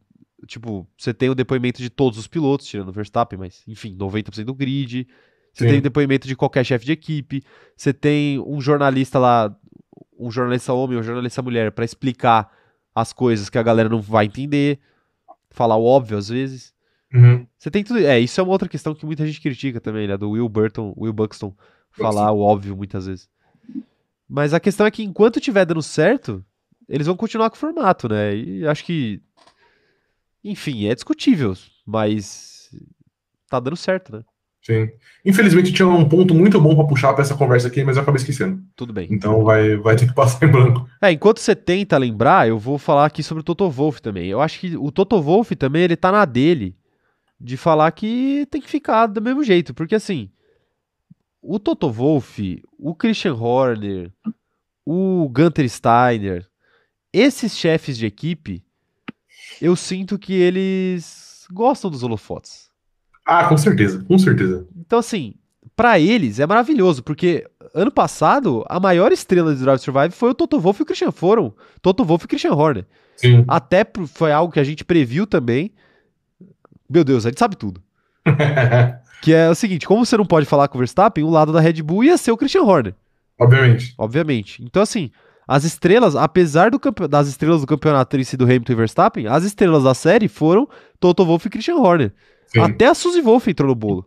Tipo, 0.47 0.86
você 0.97 1.14
tem 1.14 1.30
o 1.30 1.34
depoimento 1.34 1.80
de 1.80 1.89
todos 1.89 2.18
os 2.18 2.26
pilotos, 2.26 2.66
tirando 2.66 2.89
o 2.89 2.93
Verstappen, 2.93 3.39
mas 3.39 3.62
enfim, 3.66 3.97
90% 3.97 4.45
do 4.45 4.55
grid. 4.55 5.07
Você 5.53 5.64
Sim. 5.64 5.70
tem 5.70 5.78
o 5.78 5.82
depoimento 5.82 6.26
de 6.26 6.36
qualquer 6.36 6.64
chefe 6.64 6.84
de 6.84 6.93
equipe. 6.93 7.43
Você 7.76 7.93
tem 7.93 8.41
um 8.41 8.61
jornalista 8.61 9.18
lá, 9.18 9.57
um 10.18 10.30
jornalista 10.30 10.72
homem 10.72 10.97
ou 10.97 11.01
um 11.01 11.05
jornalista 11.05 11.41
mulher, 11.41 11.70
pra 11.72 11.84
explicar 11.84 12.53
as 12.95 13.12
coisas 13.12 13.49
que 13.49 13.59
a 13.59 13.62
galera 13.62 13.89
não 13.89 14.01
vai 14.01 14.26
entender. 14.26 14.80
Falar 15.51 15.76
o 15.76 15.84
óbvio 15.84 16.18
às 16.18 16.28
vezes. 16.28 16.74
uhum. 17.14 17.47
Você 17.57 17.70
tem 17.70 17.84
tudo. 17.84 18.01
É, 18.01 18.18
isso 18.18 18.41
é 18.41 18.45
uma 18.45 18.53
outra 18.53 18.68
questão 18.68 18.95
que 18.95 19.07
muita 19.07 19.26
gente 19.26 19.41
critica 19.41 19.80
também, 19.80 20.09
né? 20.09 20.16
Do 20.16 20.30
Will 20.30 20.49
Burton, 20.49 20.93
Will 20.97 21.12
Buxton 21.12 21.55
falar 21.91 22.32
o 22.32 22.41
óbvio 22.41 22.76
muitas 22.76 23.07
vezes. 23.07 23.28
Mas 24.28 24.53
a 24.53 24.61
questão 24.61 24.86
é 24.86 24.91
que 24.91 25.03
enquanto 25.03 25.41
tiver 25.41 25.64
dando 25.64 25.82
certo, 25.82 26.45
eles 26.89 27.07
vão 27.07 27.16
continuar 27.16 27.51
com 27.51 27.57
o 27.57 27.59
formato, 27.59 28.09
né? 28.09 28.34
E 28.34 28.66
acho 28.66 28.84
que. 28.84 29.20
Enfim, 30.43 30.86
é 30.86 30.95
discutível, 30.95 31.55
mas. 31.86 32.70
Tá 33.49 33.61
dando 33.61 33.76
certo, 33.76 34.12
né? 34.12 34.24
Sim. 34.62 34.91
Infelizmente 35.24 35.72
tinha 35.72 35.89
um 35.89 36.07
ponto 36.07 36.34
muito 36.34 36.61
bom 36.61 36.74
pra 36.74 36.84
puxar 36.84 37.14
pra 37.14 37.22
essa 37.22 37.34
conversa 37.34 37.68
aqui, 37.68 37.82
mas 37.82 37.97
eu 37.97 38.03
acabei 38.03 38.18
esquecendo. 38.18 38.62
Tudo 38.76 38.93
bem. 38.93 39.09
Então 39.11 39.43
vai, 39.43 39.76
vai 39.76 39.97
ter 39.97 40.07
que 40.07 40.14
passar 40.14 40.47
em 40.47 40.51
branco. 40.51 40.86
É, 41.01 41.11
enquanto 41.11 41.39
você 41.39 41.57
tenta 41.57 41.97
lembrar, 41.97 42.47
eu 42.49 42.59
vou 42.59 42.76
falar 42.76 43.07
aqui 43.07 43.22
sobre 43.22 43.41
o 43.41 43.45
Toto 43.45 43.68
Wolff 43.70 44.03
também. 44.03 44.28
Eu 44.28 44.43
acho 44.43 44.61
que 44.61 44.76
o 44.76 44.93
Toto 44.93 45.20
Wolff 45.22 45.57
também, 45.57 45.84
ele 45.84 45.97
tá 45.97 46.12
na 46.12 46.24
dele 46.26 46.76
de 47.41 47.57
falar 47.57 47.91
que 47.93 48.47
tem 48.51 48.61
que 48.61 48.68
ficar 48.68 49.07
do 49.07 49.22
mesmo 49.22 49.43
jeito, 49.43 49.72
porque 49.72 49.95
assim, 49.95 50.28
o 51.41 51.59
Toto 51.59 51.91
Wolff, 51.91 52.62
o 52.78 52.95
Christian 52.95 53.34
Horner, 53.34 54.12
o 54.84 55.28
Gunter 55.30 55.68
Steiner, 55.68 56.47
esses 57.12 57.56
chefes 57.56 57.96
de 57.96 58.06
equipe, 58.06 58.62
eu 59.61 59.74
sinto 59.76 60.18
que 60.18 60.32
eles 60.32 61.46
gostam 61.52 61.90
dos 61.90 62.02
holofotes. 62.02 62.68
Ah, 63.24 63.46
com 63.48 63.56
certeza, 63.56 64.04
com 64.04 64.18
certeza. 64.18 64.66
Então, 64.76 64.98
assim, 64.98 65.34
pra 65.76 65.98
eles 65.98 66.40
é 66.40 66.46
maravilhoso, 66.46 67.02
porque 67.02 67.46
ano 67.74 67.90
passado 67.90 68.64
a 68.68 68.80
maior 68.80 69.12
estrela 69.12 69.54
de 69.54 69.61
Drive 69.61 69.80
Survive 69.80 70.12
foi 70.12 70.30
o 70.30 70.34
Toto 70.34 70.59
Wolff 70.59 70.80
e 70.80 70.82
o 70.82 70.86
Christian 70.86 71.12
foram. 71.12 71.54
Toto 71.82 72.04
Wolff 72.04 72.24
e 72.24 72.28
Christian 72.28 72.54
Horner. 72.54 72.86
Sim. 73.16 73.44
Até 73.48 73.84
foi 74.06 74.32
algo 74.32 74.52
que 74.52 74.61
a 74.61 74.64
gente 74.64 74.84
previu 74.84 75.26
também. 75.26 75.72
Meu 76.88 77.04
Deus, 77.04 77.26
a 77.26 77.28
gente 77.30 77.38
sabe 77.38 77.56
tudo. 77.56 77.82
Que 79.20 79.34
é 79.34 79.50
o 79.50 79.54
seguinte, 79.56 79.84
como 79.84 80.06
você 80.06 80.16
não 80.16 80.24
pode 80.24 80.46
falar 80.46 80.68
com 80.68 80.78
o 80.78 80.80
Verstappen, 80.80 81.24
o 81.24 81.28
lado 81.28 81.52
da 81.52 81.59
Red 81.61 81.82
Bull 81.82 82.04
ia 82.04 82.16
ser 82.16 82.30
o 82.30 82.36
Christian 82.36 82.62
Horner, 82.62 82.94
Obviamente. 83.36 83.92
obviamente. 83.98 84.62
Então, 84.62 84.80
assim, 84.80 85.11
as 85.49 85.64
estrelas, 85.64 86.14
apesar 86.14 86.70
do 86.70 86.78
campe- 86.78 87.09
das 87.09 87.26
estrelas 87.26 87.62
do 87.62 87.66
campeonato 87.66 88.11
terem 88.11 88.22
sido 88.24 88.44
Hamilton 88.44 88.72
e 88.72 88.76
Verstappen, 88.76 89.26
as 89.26 89.44
estrelas 89.44 89.82
da 89.84 89.94
série 89.94 90.28
foram 90.28 90.68
Toto 91.01 91.24
Wolff 91.24 91.46
e 91.46 91.51
Christian 91.51 91.76
Horner. 91.76 92.12
Sim. 92.46 92.61
Até 92.61 92.86
a 92.86 92.94
Suzy 92.94 93.22
Wolff 93.22 93.51
entrou 93.51 93.68
no 93.68 93.74
bolo. 93.74 94.07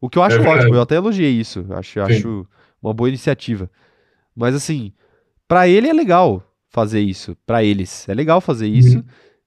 O 0.00 0.10
que 0.10 0.18
eu 0.18 0.22
acho 0.22 0.36
É 0.36 0.46
ótimo, 0.46 0.74
eu 0.74 0.82
até 0.82 0.96
elogiei 0.96 1.30
isso. 1.32 1.64
Acho, 1.70 1.94
Sim. 1.94 2.00
acho 2.12 2.46
uma 2.82 2.92
boa 2.92 3.08
iniciativa. 3.08 3.70
Mas 4.36 4.54
assim, 4.54 4.92
pra 5.48 5.66
ele 5.66 5.88
é 5.88 5.92
legal 5.92 6.42
fazer 6.68 7.00
isso. 7.00 7.34
Pra 7.46 7.64
eles 7.64 8.06
é 8.08 8.12
legal 8.14 8.40
fazer 8.40 8.66
isso. 8.68 8.98
Uhum. 8.98 9.04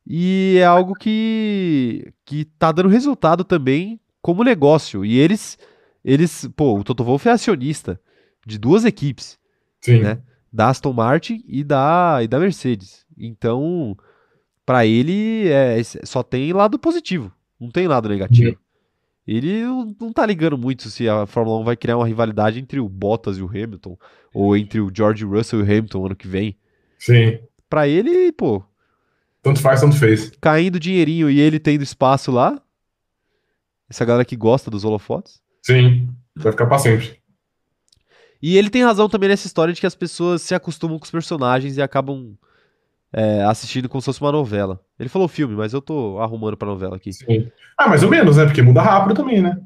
E 0.07 0.55
é 0.59 0.65
algo 0.65 0.93
que, 0.95 2.11
que 2.25 2.45
tá 2.57 2.71
dando 2.71 2.89
resultado 2.89 3.43
também 3.43 3.99
como 4.21 4.43
negócio. 4.43 5.05
E 5.05 5.17
eles, 5.19 5.57
eles, 6.03 6.49
pô, 6.55 6.79
o 6.79 6.83
Toto 6.83 7.03
Wolff 7.03 7.27
é 7.27 7.31
acionista 7.33 7.99
de 8.45 8.57
duas 8.57 8.85
equipes 8.85 9.37
Sim. 9.81 9.99
né? 9.99 10.19
Da 10.51 10.69
Aston 10.69 10.93
Martin 10.93 11.43
e 11.47 11.63
da, 11.63 12.19
e 12.21 12.27
da 12.27 12.39
Mercedes. 12.39 13.05
Então, 13.17 13.97
pra 14.65 14.85
ele 14.85 15.47
é, 15.49 15.81
só 15.83 16.23
tem 16.23 16.53
lado 16.53 16.77
positivo, 16.79 17.31
não 17.59 17.69
tem 17.69 17.87
lado 17.87 18.09
negativo. 18.09 18.51
Uhum. 18.51 18.57
Ele 19.27 19.61
não, 19.61 19.95
não 19.99 20.13
tá 20.13 20.25
ligando 20.25 20.57
muito 20.57 20.89
se 20.89 21.07
a 21.09 21.25
Fórmula 21.25 21.59
1 21.59 21.63
vai 21.65 21.75
criar 21.75 21.97
uma 21.97 22.07
rivalidade 22.07 22.59
entre 22.59 22.79
o 22.79 22.87
Bottas 22.87 23.37
e 23.37 23.41
o 23.41 23.47
Hamilton, 23.49 23.97
ou 24.33 24.55
entre 24.55 24.79
o 24.79 24.89
George 24.93 25.25
Russell 25.25 25.59
e 25.59 25.63
o 25.63 25.65
Hamilton 25.65 26.05
ano 26.05 26.15
que 26.15 26.27
vem. 26.27 26.57
Sim. 26.97 27.39
Pra 27.69 27.87
ele, 27.87 28.31
pô, 28.31 28.63
Tanto 29.41 29.59
faz, 29.59 29.81
tanto 29.81 29.97
fez. 29.97 30.31
caindo 30.41 30.79
dinheirinho 30.79 31.29
e 31.29 31.39
ele 31.39 31.59
tendo 31.59 31.83
espaço 31.83 32.31
lá, 32.31 32.61
essa 33.89 34.05
galera 34.05 34.23
que 34.25 34.35
gosta 34.35 34.71
dos 34.71 34.85
holofotes. 34.85 35.41
Sim. 35.61 36.07
Vai 36.35 36.51
ficar 36.53 36.65
pra 36.65 36.77
sempre. 36.79 37.19
E 38.41 38.57
ele 38.57 38.69
tem 38.69 38.83
razão 38.83 39.09
também 39.09 39.29
nessa 39.29 39.47
história 39.47 39.73
de 39.73 39.79
que 39.81 39.87
as 39.87 39.95
pessoas 39.95 40.41
se 40.41 40.53
acostumam 40.53 40.97
com 40.99 41.05
os 41.05 41.11
personagens 41.11 41.77
e 41.77 41.81
acabam 41.81 42.33
é, 43.13 43.43
assistindo 43.43 43.89
como 43.89 44.01
se 44.01 44.05
fosse 44.05 44.21
uma 44.21 44.31
novela. 44.31 44.79
Ele 44.99 45.09
falou 45.09 45.27
filme, 45.27 45.55
mas 45.55 45.73
eu 45.73 45.81
tô 45.81 46.19
arrumando 46.19 46.55
pra 46.57 46.67
novela 46.67 46.95
aqui. 46.97 47.13
Sim. 47.13 47.47
Ah, 47.77 47.87
mais 47.89 48.03
ou 48.03 48.09
menos, 48.09 48.37
né? 48.37 48.45
Porque 48.45 48.61
muda 48.61 48.81
rápido 48.81 49.15
também, 49.15 49.41
né? 49.41 49.57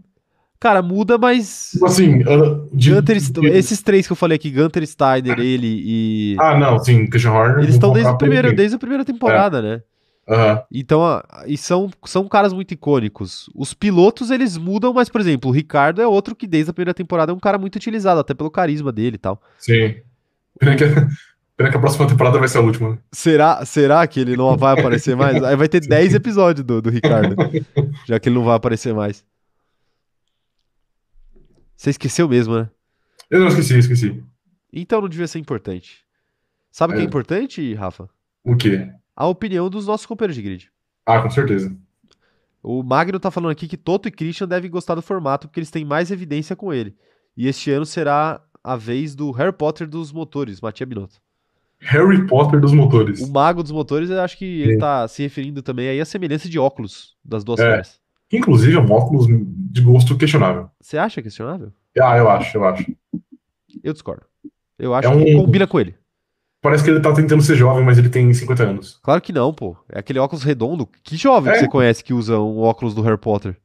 Cara, 0.59 0.81
muda, 0.83 1.17
mas. 1.17 1.71
Tipo 1.71 1.85
assim, 1.87 2.21
ah, 2.21 2.67
de- 2.71 2.93
Gunter, 2.93 3.17
de- 3.19 3.47
esses 3.47 3.81
três 3.81 4.05
que 4.05 4.13
eu 4.13 4.15
falei 4.17 4.35
aqui, 4.35 4.51
Gunter 4.51 4.85
Steiner, 4.85 5.39
ele 5.39 5.81
e. 5.83 6.35
Ah, 6.39 6.55
não, 6.57 6.77
sim, 6.77 7.07
Christian 7.07 7.31
Horner. 7.31 7.63
eles 7.63 7.73
estão 7.75 7.91
desde, 7.91 8.11
o 8.11 8.17
primeiro, 8.17 8.55
desde 8.55 8.75
a 8.75 8.79
primeira 8.79 9.03
temporada, 9.03 9.59
né? 9.61 9.81
Aham. 10.27 10.63
Então, 10.71 11.01
e 11.47 11.57
são, 11.57 11.89
são 12.05 12.27
caras 12.27 12.53
muito 12.53 12.73
icônicos. 12.73 13.49
Os 13.55 13.73
pilotos, 13.73 14.29
eles 14.31 14.55
mudam, 14.55 14.93
mas, 14.93 15.09
por 15.09 15.19
exemplo, 15.19 15.49
o 15.49 15.53
Ricardo 15.53 16.01
é 16.01 16.07
outro 16.07 16.35
que 16.35 16.47
desde 16.47 16.69
a 16.69 16.73
primeira 16.73 16.93
temporada 16.93 17.31
é 17.31 17.35
um 17.35 17.39
cara 17.39 17.57
muito 17.57 17.75
utilizado, 17.75 18.19
até 18.19 18.33
pelo 18.33 18.49
carisma 18.51 18.91
dele 18.91 19.15
e 19.15 19.19
tal. 19.19 19.41
Sim. 19.57 19.95
Pena 20.59 20.75
que, 20.75 20.83
pena 21.57 21.69
que 21.71 21.77
a 21.77 21.79
próxima 21.79 22.07
temporada 22.07 22.37
vai 22.39 22.47
ser 22.47 22.59
a 22.59 22.61
última. 22.61 22.91
né? 22.91 22.97
Será, 23.11 23.65
será 23.65 24.05
que 24.07 24.19
ele 24.19 24.37
não 24.37 24.55
vai 24.55 24.79
aparecer 24.79 25.15
mais? 25.15 25.43
Aí 25.43 25.55
vai 25.55 25.67
ter 25.67 25.81
10 25.85 26.13
episódios 26.13 26.65
do, 26.65 26.81
do 26.81 26.89
Ricardo, 26.89 27.35
já 28.05 28.19
que 28.19 28.29
ele 28.29 28.35
não 28.35 28.45
vai 28.45 28.55
aparecer 28.55 28.93
mais. 28.93 29.25
Você 31.75 31.89
esqueceu 31.89 32.29
mesmo, 32.29 32.55
né? 32.55 32.69
Eu 33.29 33.39
não 33.39 33.47
esqueci, 33.47 33.77
esqueci. 33.77 34.23
Então 34.71 35.01
não 35.01 35.09
devia 35.09 35.27
ser 35.27 35.39
importante. 35.39 36.03
Sabe 36.71 36.93
o 36.93 36.95
que 36.95 37.01
é 37.01 37.03
É. 37.03 37.07
importante, 37.07 37.73
Rafa? 37.73 38.07
O 38.43 38.55
quê? 38.55 38.87
A 39.15 39.27
opinião 39.27 39.69
dos 39.69 39.85
nossos 39.87 40.05
companheiros 40.05 40.35
de 40.35 40.41
grid. 40.41 40.71
Ah, 41.05 41.21
com 41.21 41.29
certeza. 41.29 41.75
O 42.63 42.83
Magno 42.83 43.19
tá 43.19 43.31
falando 43.31 43.51
aqui 43.51 43.67
que 43.67 43.77
Toto 43.77 44.07
e 44.07 44.11
Christian 44.11 44.47
devem 44.47 44.69
gostar 44.69 44.95
do 44.95 45.01
formato 45.01 45.47
porque 45.47 45.59
eles 45.59 45.71
têm 45.71 45.83
mais 45.83 46.11
evidência 46.11 46.55
com 46.55 46.73
ele. 46.73 46.95
E 47.35 47.47
este 47.47 47.71
ano 47.71 47.85
será 47.85 48.41
a 48.63 48.75
vez 48.75 49.15
do 49.15 49.31
Harry 49.31 49.51
Potter 49.53 49.87
dos 49.87 50.11
motores, 50.11 50.61
Matia 50.61 50.85
Binotto. 50.85 51.19
Harry 51.79 52.27
Potter 52.27 52.59
dos 52.61 52.71
motores. 52.73 53.19
O 53.21 53.31
mago 53.31 53.63
dos 53.63 53.71
motores, 53.71 54.09
eu 54.11 54.21
acho 54.21 54.37
que 54.37 54.45
ele 54.61 54.77
tá 54.77 55.07
se 55.07 55.23
referindo 55.23 55.63
também 55.63 55.89
aí 55.89 55.99
à 55.99 56.05
semelhança 56.05 56.47
de 56.47 56.59
óculos 56.59 57.15
das 57.25 57.43
duas 57.43 57.59
É. 57.59 57.81
Que, 58.29 58.37
inclusive 58.37 58.75
é 58.77 58.79
um 58.79 58.91
óculos 58.91 59.25
de 59.27 59.81
gosto 59.81 60.15
questionável. 60.15 60.69
Você 60.79 60.97
acha 60.97 61.21
questionável? 61.21 61.73
Ah, 61.99 62.17
eu 62.17 62.29
acho, 62.29 62.55
eu 62.55 62.63
acho. 62.63 62.85
Eu 63.83 63.91
discordo. 63.93 64.23
Eu 64.77 64.93
acho 64.93 65.07
É 65.09 65.11
que 65.25 65.35
um- 65.35 65.41
combina 65.45 65.65
com 65.65 65.79
ele. 65.79 65.95
Parece 66.61 66.83
que 66.83 66.89
ele 66.91 66.99
tá 66.99 67.11
tentando 67.13 67.41
ser 67.41 67.55
jovem, 67.55 67.83
mas 67.83 67.97
ele 67.97 68.09
tem 68.09 68.31
50 68.31 68.63
anos. 68.63 68.99
Claro 69.01 69.19
que 69.21 69.33
não, 69.33 69.51
pô. 69.53 69.75
É 69.89 69.97
aquele 69.99 70.19
óculos 70.19 70.43
redondo. 70.43 70.87
Que 71.03 71.17
jovem 71.17 71.51
que 71.51 71.57
É. 71.57 71.61
você 71.61 71.67
conhece 71.67 72.03
que 72.03 72.13
usa 72.13 72.39
um 72.39 72.59
óculos 72.59 72.93
do 72.93 73.01
Harry 73.01 73.17
Potter? 73.17 73.57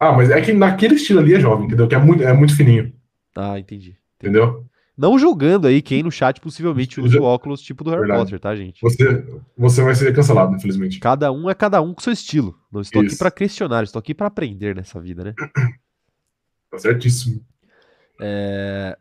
Ah, 0.00 0.12
mas 0.12 0.30
é 0.30 0.40
que 0.40 0.52
naquele 0.52 0.94
estilo 0.94 1.20
ali 1.20 1.34
é 1.34 1.40
jovem, 1.40 1.66
entendeu? 1.66 1.86
Que 1.86 1.94
é 1.94 1.98
muito, 1.98 2.22
é 2.22 2.32
muito 2.32 2.56
fininho, 2.56 2.92
Ah, 3.36 3.58
entendi. 3.58 3.96
entendeu? 4.18 4.64
Não 4.96 5.18
julgando 5.18 5.66
aí 5.66 5.80
quem 5.80 6.02
no 6.02 6.10
chat 6.10 6.40
possivelmente 6.40 7.00
usa 7.00 7.18
o 7.20 7.24
óculos 7.24 7.60
tipo 7.62 7.82
do 7.84 7.90
Harry 7.90 8.02
Verdade. 8.02 8.22
Potter, 8.24 8.40
tá, 8.40 8.54
gente? 8.56 8.80
Você, 8.82 9.24
você 9.56 9.82
vai 9.82 9.94
ser 9.94 10.14
cancelado, 10.14 10.54
infelizmente. 10.56 10.98
Cada 11.00 11.30
um 11.32 11.48
é 11.48 11.54
cada 11.54 11.80
um 11.80 11.94
com 11.94 12.00
seu 12.00 12.12
estilo. 12.12 12.54
Não 12.70 12.80
estou 12.80 13.00
aqui 13.00 13.10
Isso. 13.10 13.18
pra 13.18 13.30
questionar, 13.30 13.84
estou 13.84 14.00
aqui 14.00 14.14
pra 14.14 14.26
aprender 14.26 14.74
nessa 14.74 15.00
vida, 15.00 15.22
né? 15.24 15.34
Tá 16.70 16.78
certíssimo. 16.78 17.40
É, 18.20 18.96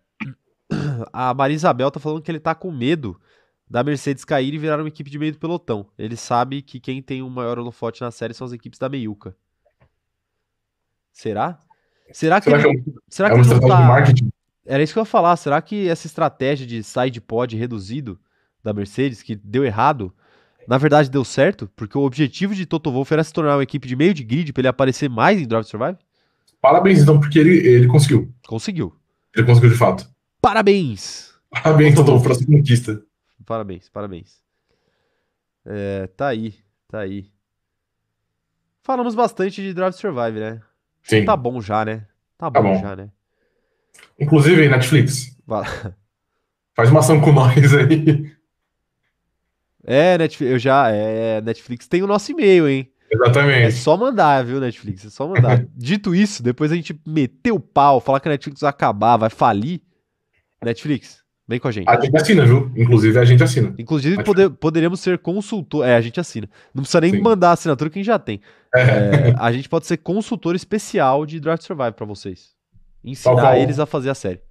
A 1.11 1.33
Maria 1.33 1.55
Isabel 1.55 1.91
tá 1.91 1.99
falando 1.99 2.21
que 2.21 2.31
ele 2.31 2.39
tá 2.39 2.53
com 2.55 2.71
medo 2.71 3.19
da 3.69 3.83
Mercedes 3.83 4.25
cair 4.25 4.53
e 4.53 4.57
virar 4.57 4.79
uma 4.79 4.87
equipe 4.87 5.09
de 5.09 5.17
meio 5.17 5.31
do 5.31 5.37
pelotão. 5.37 5.87
Ele 5.97 6.17
sabe 6.17 6.61
que 6.61 6.79
quem 6.79 7.01
tem 7.01 7.21
o 7.21 7.29
maior 7.29 7.57
holofote 7.57 8.01
na 8.01 8.11
série 8.11 8.33
são 8.33 8.45
as 8.45 8.53
equipes 8.53 8.77
da 8.77 8.89
meiuca. 8.89 9.35
Será? 11.11 11.57
Será 12.11 12.41
que, 12.41 12.49
Será 12.49 12.59
ele, 12.59 12.81
que 12.81 12.89
é, 12.89 12.93
será 13.07 13.29
é 13.29 13.33
que 13.33 13.39
ele 13.39 13.59
tá... 13.61 14.03
Era 14.65 14.83
isso 14.83 14.93
que 14.93 14.99
eu 14.99 15.01
ia 15.01 15.05
falar. 15.05 15.35
Será 15.37 15.61
que 15.61 15.87
essa 15.87 16.05
estratégia 16.05 16.67
de 16.67 16.83
side 16.83 17.19
pod 17.21 17.55
reduzido 17.55 18.19
da 18.63 18.73
Mercedes, 18.73 19.23
que 19.23 19.35
deu 19.35 19.65
errado, 19.65 20.13
na 20.67 20.77
verdade 20.77 21.09
deu 21.09 21.23
certo? 21.23 21.69
Porque 21.75 21.97
o 21.97 22.01
objetivo 22.01 22.53
de 22.53 22.65
Toto 22.65 22.91
Wolff 22.91 23.11
era 23.13 23.23
se 23.23 23.33
tornar 23.33 23.55
uma 23.55 23.63
equipe 23.63 23.87
de 23.87 23.95
meio 23.95 24.13
de 24.13 24.23
grid 24.23 24.53
para 24.53 24.61
ele 24.61 24.67
aparecer 24.67 25.09
mais 25.09 25.39
em 25.39 25.47
Drive 25.47 25.65
Survive? 25.65 25.97
Parabéns, 26.61 26.99
então, 26.99 27.19
porque 27.19 27.39
ele, 27.39 27.57
ele 27.67 27.87
conseguiu. 27.87 28.31
Conseguiu. 28.45 28.95
Ele 29.35 29.45
conseguiu 29.45 29.71
de 29.71 29.77
fato. 29.77 30.07
Parabéns! 30.41 31.31
Parabéns, 31.51 31.95
Toto, 31.95 32.21
por 32.21 32.31
essa 32.31 32.45
conquista. 32.45 33.01
Parabéns, 33.45 33.89
parabéns. 33.89 34.41
É, 35.65 36.07
tá 36.07 36.27
aí, 36.29 36.55
tá 36.87 36.99
aí. 37.01 37.29
Falamos 38.83 39.13
bastante 39.13 39.61
de 39.61 39.73
Drive 39.73 39.93
to 39.93 39.99
Survive, 39.99 40.39
né? 40.39 40.61
Sim. 41.03 41.25
Tá 41.25 41.35
bom 41.35 41.61
já, 41.61 41.85
né? 41.85 42.07
Tá 42.37 42.49
Tá 42.49 42.61
bom, 42.61 42.73
bom. 42.73 42.81
já, 42.81 42.95
né? 42.95 43.09
Inclusive, 44.19 44.67
Netflix, 44.69 45.37
Vai- 45.45 45.65
faz 46.73 46.89
uma 46.89 47.01
ação 47.01 47.19
com 47.21 47.31
nós 47.31 47.73
aí. 47.75 48.31
É, 49.83 50.17
Netflix, 50.17 50.51
eu 50.51 50.59
já, 50.59 50.89
é, 50.89 51.41
Netflix 51.41 51.87
tem 51.87 52.01
o 52.01 52.07
nosso 52.07 52.31
e-mail, 52.31 52.67
hein? 52.67 52.91
É 53.11 53.15
Exatamente. 53.15 53.73
só 53.73 53.97
mandar, 53.97 54.43
viu, 54.45 54.59
Netflix? 54.59 55.05
É 55.05 55.09
só 55.09 55.27
mandar. 55.27 55.65
Dito 55.75 56.15
isso, 56.15 56.41
depois 56.41 56.71
a 56.71 56.75
gente 56.75 56.99
meter 57.05 57.51
o 57.51 57.59
pau, 57.59 57.99
falar 57.99 58.19
que 58.19 58.27
a 58.29 58.31
Netflix 58.31 58.61
vai 58.61 58.69
acabar, 58.69 59.17
vai 59.17 59.29
falir. 59.29 59.81
Netflix, 60.63 61.23
vem 61.47 61.59
com 61.59 61.67
a 61.67 61.71
gente. 61.71 61.87
A 61.89 61.99
gente 61.99 62.15
assina, 62.15 62.45
viu? 62.45 62.71
Inclusive, 62.75 63.17
a 63.19 63.25
gente 63.25 63.43
assina. 63.43 63.73
Inclusive, 63.77 64.23
poder- 64.23 64.49
poderemos 64.49 64.99
ser 64.99 65.17
consultor. 65.19 65.85
É, 65.85 65.95
a 65.95 66.01
gente 66.01 66.19
assina. 66.19 66.49
Não 66.73 66.83
precisa 66.83 67.01
nem 67.01 67.11
Sim. 67.11 67.21
mandar 67.21 67.49
a 67.49 67.53
assinatura 67.53 67.89
que 67.89 67.97
a 67.97 68.01
gente 68.01 68.07
já 68.07 68.19
tem. 68.19 68.39
É. 68.75 68.81
É, 68.81 69.35
a 69.37 69.51
gente 69.51 69.67
pode 69.67 69.85
ser 69.87 69.97
consultor 69.97 70.55
especial 70.55 71.25
de 71.25 71.39
to 71.41 71.49
Survive 71.63 71.93
pra 71.93 72.05
vocês. 72.05 72.51
Ensinar 73.03 73.41
qual. 73.41 73.55
eles 73.55 73.79
a 73.79 73.85
fazer 73.85 74.09
a 74.09 74.15
série. 74.15 74.41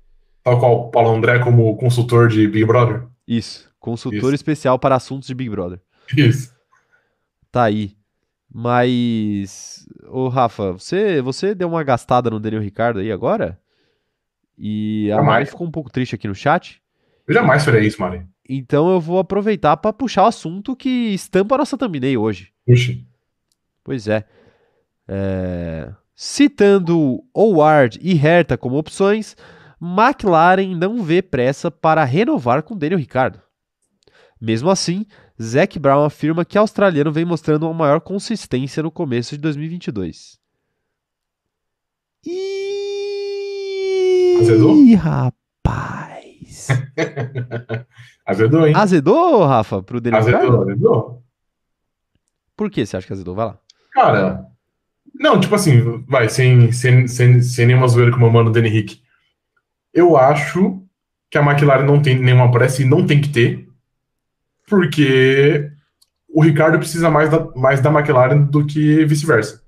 Tal 0.43 0.59
qual 0.59 0.73
o 0.87 0.91
Paulo 0.91 1.11
André 1.11 1.39
como 1.39 1.77
consultor 1.77 2.29
de 2.29 2.49
Big 2.49 2.65
Brother. 2.65 3.05
Isso. 3.29 3.71
Consultor 3.79 4.19
Isso. 4.31 4.35
especial 4.35 4.79
para 4.79 4.97
assuntos 4.97 5.29
de 5.29 5.35
Big 5.35 5.49
Brother. 5.51 5.81
Isso. 6.17 6.53
Tá 7.53 7.65
aí. 7.65 7.95
Mas. 8.53 9.87
Ô, 10.09 10.29
Rafa, 10.29 10.73
você, 10.73 11.23
você 11.23 11.55
deu 11.55 11.69
uma 11.69 11.85
gastada 11.85 12.29
no 12.31 12.41
Daniel 12.41 12.63
Ricardo 12.63 12.99
aí 12.99 13.13
agora? 13.13 13.60
E 14.63 15.11
a 15.11 15.17
Jamais. 15.17 15.27
Mari 15.27 15.47
ficou 15.47 15.67
um 15.67 15.71
pouco 15.71 15.91
triste 15.91 16.15
aqui 16.15 16.29
no 16.29 16.35
chat. 16.35 16.83
Eu 17.27 17.33
jamais 17.33 17.65
faria 17.65 17.81
isso, 17.81 17.99
Mari. 17.99 18.27
Então 18.47 18.91
eu 18.91 19.01
vou 19.01 19.19
aproveitar 19.19 19.77
pra 19.79 19.93
puxar 19.93 20.25
o 20.25 20.27
assunto 20.27 20.77
que 20.77 21.15
estampa 21.15 21.55
a 21.55 21.59
nossa 21.59 21.79
thumbnail 21.79 22.21
hoje. 22.21 22.53
Puxa. 22.67 22.99
Pois 23.83 24.07
é. 24.07 24.25
É, 25.09 25.91
Citando 26.15 27.25
Howard 27.35 27.99
e 28.03 28.15
Herta 28.15 28.59
como 28.59 28.77
opções, 28.77 29.35
McLaren 29.81 30.77
não 30.77 31.03
vê 31.03 31.23
pressa 31.23 31.71
para 31.71 32.05
renovar 32.05 32.63
com 32.63 32.77
Daniel 32.77 32.99
Ricciardo. 32.99 33.41
Mesmo 34.39 34.69
assim, 34.69 35.07
Zac 35.41 35.79
Brown 35.79 36.05
afirma 36.05 36.45
que 36.45 36.59
o 36.59 36.61
australiano 36.61 37.11
vem 37.11 37.25
mostrando 37.25 37.65
uma 37.65 37.73
maior 37.73 38.01
consistência 38.01 38.83
no 38.83 38.91
começo 38.91 39.37
de 39.37 39.41
2022. 39.41 40.39
Ih, 42.27 42.90
Azedou? 44.41 44.95
rapaz. 44.97 46.69
Azedou, 48.27 48.67
hein? 48.67 48.75
Azedou, 48.77 49.45
Rafa, 49.45 49.83
pro 49.83 50.01
Daniel? 50.01 50.21
Azedou, 50.21 50.63
azedou. 50.63 51.23
Por 52.57 52.71
que 52.71 52.85
você 52.85 52.97
acha 52.97 53.07
que 53.07 53.13
azedou? 53.13 53.35
Vai 53.35 53.47
lá. 53.47 53.59
Cara, 53.93 54.47
não, 55.15 55.41
tipo 55.41 55.55
assim, 55.55 56.05
vai, 56.07 56.29
sem, 56.29 56.71
sem, 56.73 57.09
sem, 57.09 57.43
sem 57.43 57.67
nenhuma 57.67 57.89
zoeira 57.89 58.11
com 58.11 58.19
o 58.19 58.21
meu 58.21 58.31
mano 58.31 58.51
Danny 58.51 58.69
Rick. 58.69 59.01
Eu 59.93 60.17
acho 60.17 60.83
que 61.31 61.39
a 61.39 61.43
McLaren 61.43 61.85
não 61.85 62.01
tem 62.01 62.19
nenhuma 62.19 62.51
pressa 62.51 62.83
e 62.83 62.85
não 62.85 63.07
tem 63.07 63.21
que 63.21 63.29
ter, 63.29 63.69
porque 64.69 65.71
o 66.29 66.43
Ricardo 66.43 66.79
precisa 66.79 67.11
mais 67.11 67.29
da, 67.29 67.45
mais 67.57 67.81
da 67.81 67.91
McLaren 67.91 68.43
do 68.43 68.65
que 68.67 69.05
vice-versa. 69.05 69.63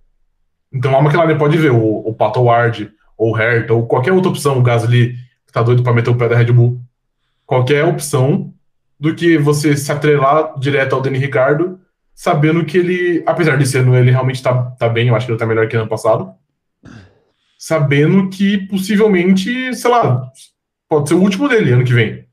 Então 0.73 0.97
a 0.97 1.01
McLaren 1.03 1.37
pode 1.37 1.59
ver 1.59 1.73
o, 1.73 2.09
o 2.09 2.15
Pato 2.15 2.43
Ward, 2.43 2.93
ou 3.17 3.33
o 3.33 3.39
Herta, 3.39 3.75
ou 3.75 3.87
qualquer 3.87 4.13
outra 4.13 4.31
opção, 4.31 4.59
o 4.59 4.63
Gasly, 4.63 5.15
que 5.47 5.53
tá 5.53 5.63
doido 5.63 5.83
pra 5.83 5.93
meter 5.93 6.11
o 6.11 6.17
pé 6.17 6.29
da 6.29 6.37
Red 6.37 6.53
Bull. 6.53 6.81
Qualquer 7.47 7.85
opção 7.85 8.53
do 8.99 9.15
que 9.15 9.37
você 9.37 9.77
se 9.77 9.91
atrelar 9.91 10.59
direto 10.59 10.95
ao 10.95 11.01
Danny 11.01 11.19
Ricardo 11.19 11.79
sabendo 12.15 12.65
que 12.65 12.79
ele, 12.79 13.23
apesar 13.27 13.57
de 13.57 13.67
ser 13.67 13.87
ele 13.87 14.11
realmente 14.11 14.43
tá, 14.43 14.63
tá 14.79 14.89
bem, 14.89 15.09
eu 15.09 15.17
acho 15.17 15.27
que 15.27 15.33
ele 15.33 15.39
tá 15.39 15.47
melhor 15.47 15.67
que 15.67 15.77
ano 15.77 15.89
passado, 15.89 16.33
sabendo 17.59 18.29
que 18.29 18.59
possivelmente, 18.69 19.75
sei 19.75 19.91
lá, 19.91 20.31
pode 20.89 21.09
ser 21.09 21.15
o 21.15 21.21
último 21.21 21.49
dele 21.49 21.73
ano 21.73 21.85
que 21.85 21.93
vem, 21.93 22.21
o 22.21 22.25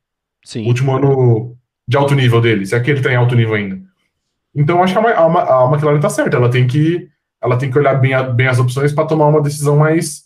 Sim. 0.43 0.65
último 0.67 0.95
ano 0.95 1.55
de 1.87 1.97
alto 1.97 2.13
nível 2.13 2.41
dele, 2.41 2.65
se 2.65 2.75
é 2.75 2.79
que 2.79 2.91
ele 2.91 3.01
tá 3.01 3.11
em 3.11 3.15
alto 3.15 3.35
nível 3.35 3.55
ainda. 3.55 3.79
Então 4.53 4.77
eu 4.77 4.83
acho 4.83 4.93
que 4.93 4.99
a, 4.99 5.11
a, 5.11 5.65
a 5.65 5.71
McLaren 5.71 5.99
tá 5.99 6.09
certa, 6.09 6.37
ela 6.37 6.49
tem 6.49 6.67
que, 6.67 7.07
ela 7.41 7.57
tem 7.57 7.71
que 7.71 7.77
olhar 7.77 7.95
bem, 7.95 8.13
a- 8.13 8.23
bem 8.23 8.47
as 8.47 8.59
opções 8.59 8.91
para 8.91 9.07
tomar 9.07 9.27
uma 9.27 9.41
decisão 9.41 9.77
mais, 9.77 10.23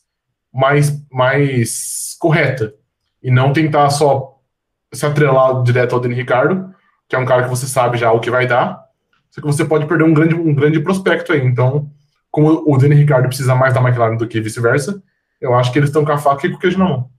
mais, 0.54 1.04
mais 1.12 2.16
correta 2.20 2.74
e 3.22 3.32
não 3.32 3.52
tentar 3.52 3.90
só 3.90 4.40
se 4.94 5.06
atrelar 5.06 5.64
direto 5.64 5.96
ao 5.96 6.00
Dani 6.00 6.14
Ricardo, 6.14 6.74
que 7.08 7.16
é 7.16 7.20
um 7.20 7.26
cara 7.26 7.44
que 7.44 7.50
você 7.50 7.66
sabe 7.66 7.98
já 7.98 8.12
o 8.12 8.20
que 8.20 8.30
vai 8.30 8.46
dar, 8.46 8.84
só 9.34 9.42
que 9.42 9.48
você 9.48 9.66
pode 9.66 9.88
perder 9.88 10.04
um 10.04 10.14
grande, 10.14 10.36
um 10.36 10.54
grande 10.54 10.80
prospecto 10.80 11.34
aí. 11.34 11.44
Então, 11.44 11.90
como 12.30 12.64
o 12.72 12.78
Danny 12.78 12.94
Ricardo 12.94 13.28
precisa 13.28 13.56
mais 13.56 13.74
da 13.74 13.82
McLaren 13.82 14.16
do 14.16 14.28
que 14.28 14.40
vice-versa, 14.40 15.02
eu 15.42 15.56
acho 15.56 15.72
que 15.72 15.80
eles 15.80 15.90
estão 15.90 16.06
com 16.06 16.12
a 16.12 16.20
faca 16.20 16.46
e 16.46 16.52
com 16.52 16.58
o 16.58 16.60
queijo 16.60 16.78
na 16.78 16.86
mão. 16.86 17.10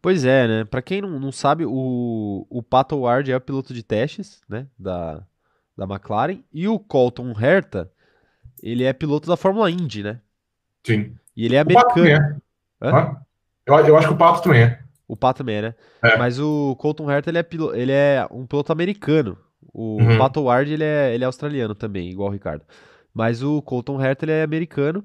Pois 0.00 0.26
é, 0.26 0.46
né? 0.46 0.64
Pra 0.66 0.82
quem 0.82 1.00
não, 1.00 1.18
não 1.18 1.32
sabe, 1.32 1.64
o, 1.66 2.46
o 2.50 2.62
Pato 2.62 3.00
Ward 3.00 3.32
é 3.32 3.36
o 3.36 3.40
piloto 3.40 3.72
de 3.72 3.82
testes, 3.82 4.42
né? 4.46 4.66
Da, 4.78 5.22
da 5.74 5.84
McLaren. 5.84 6.40
E 6.52 6.68
o 6.68 6.78
Colton 6.78 7.32
Herta, 7.32 7.90
ele 8.62 8.84
é 8.84 8.92
piloto 8.92 9.26
da 9.26 9.36
Fórmula 9.36 9.70
Indy, 9.70 10.02
né? 10.02 10.20
Sim. 10.86 11.14
E 11.34 11.46
ele 11.46 11.56
é 11.56 11.60
americano. 11.60 12.42
Hã? 12.82 13.16
Eu, 13.66 13.74
eu 13.86 13.96
acho 13.96 14.08
que 14.08 14.14
o 14.14 14.16
Pato 14.18 14.42
também 14.42 14.62
é. 14.62 14.80
O 15.08 15.16
Pato 15.16 15.38
também 15.38 15.56
é, 15.56 15.62
né? 15.62 15.74
É. 16.02 16.16
Mas 16.16 16.38
o 16.38 16.74
Colton 16.76 17.10
Herta, 17.10 17.30
ele 17.30 17.38
é, 17.38 17.42
pilo- 17.42 17.74
ele 17.74 17.92
é 17.92 18.26
um 18.30 18.46
piloto 18.46 18.72
americano. 18.72 19.36
O 19.72 19.98
Uhum. 20.00 20.18
Pato 20.18 20.42
Ward, 20.42 20.72
ele 20.72 20.84
é, 20.84 21.14
ele 21.14 21.24
é 21.24 21.26
australiano 21.26 21.74
também, 21.74 22.08
igual 22.10 22.28
o 22.28 22.32
Ricardo. 22.32 22.64
Mas 23.12 23.42
o 23.42 23.60
Colton 23.62 24.00
Herta, 24.02 24.24
ele 24.24 24.32
é 24.32 24.42
americano. 24.42 25.04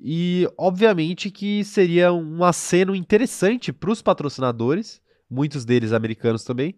E, 0.00 0.48
obviamente, 0.56 1.30
que 1.30 1.64
seria 1.64 2.12
um 2.12 2.44
aceno 2.44 2.94
interessante 2.94 3.72
para 3.72 3.90
os 3.90 4.00
patrocinadores, 4.00 5.00
muitos 5.30 5.64
deles 5.64 5.92
americanos 5.92 6.44
também, 6.44 6.76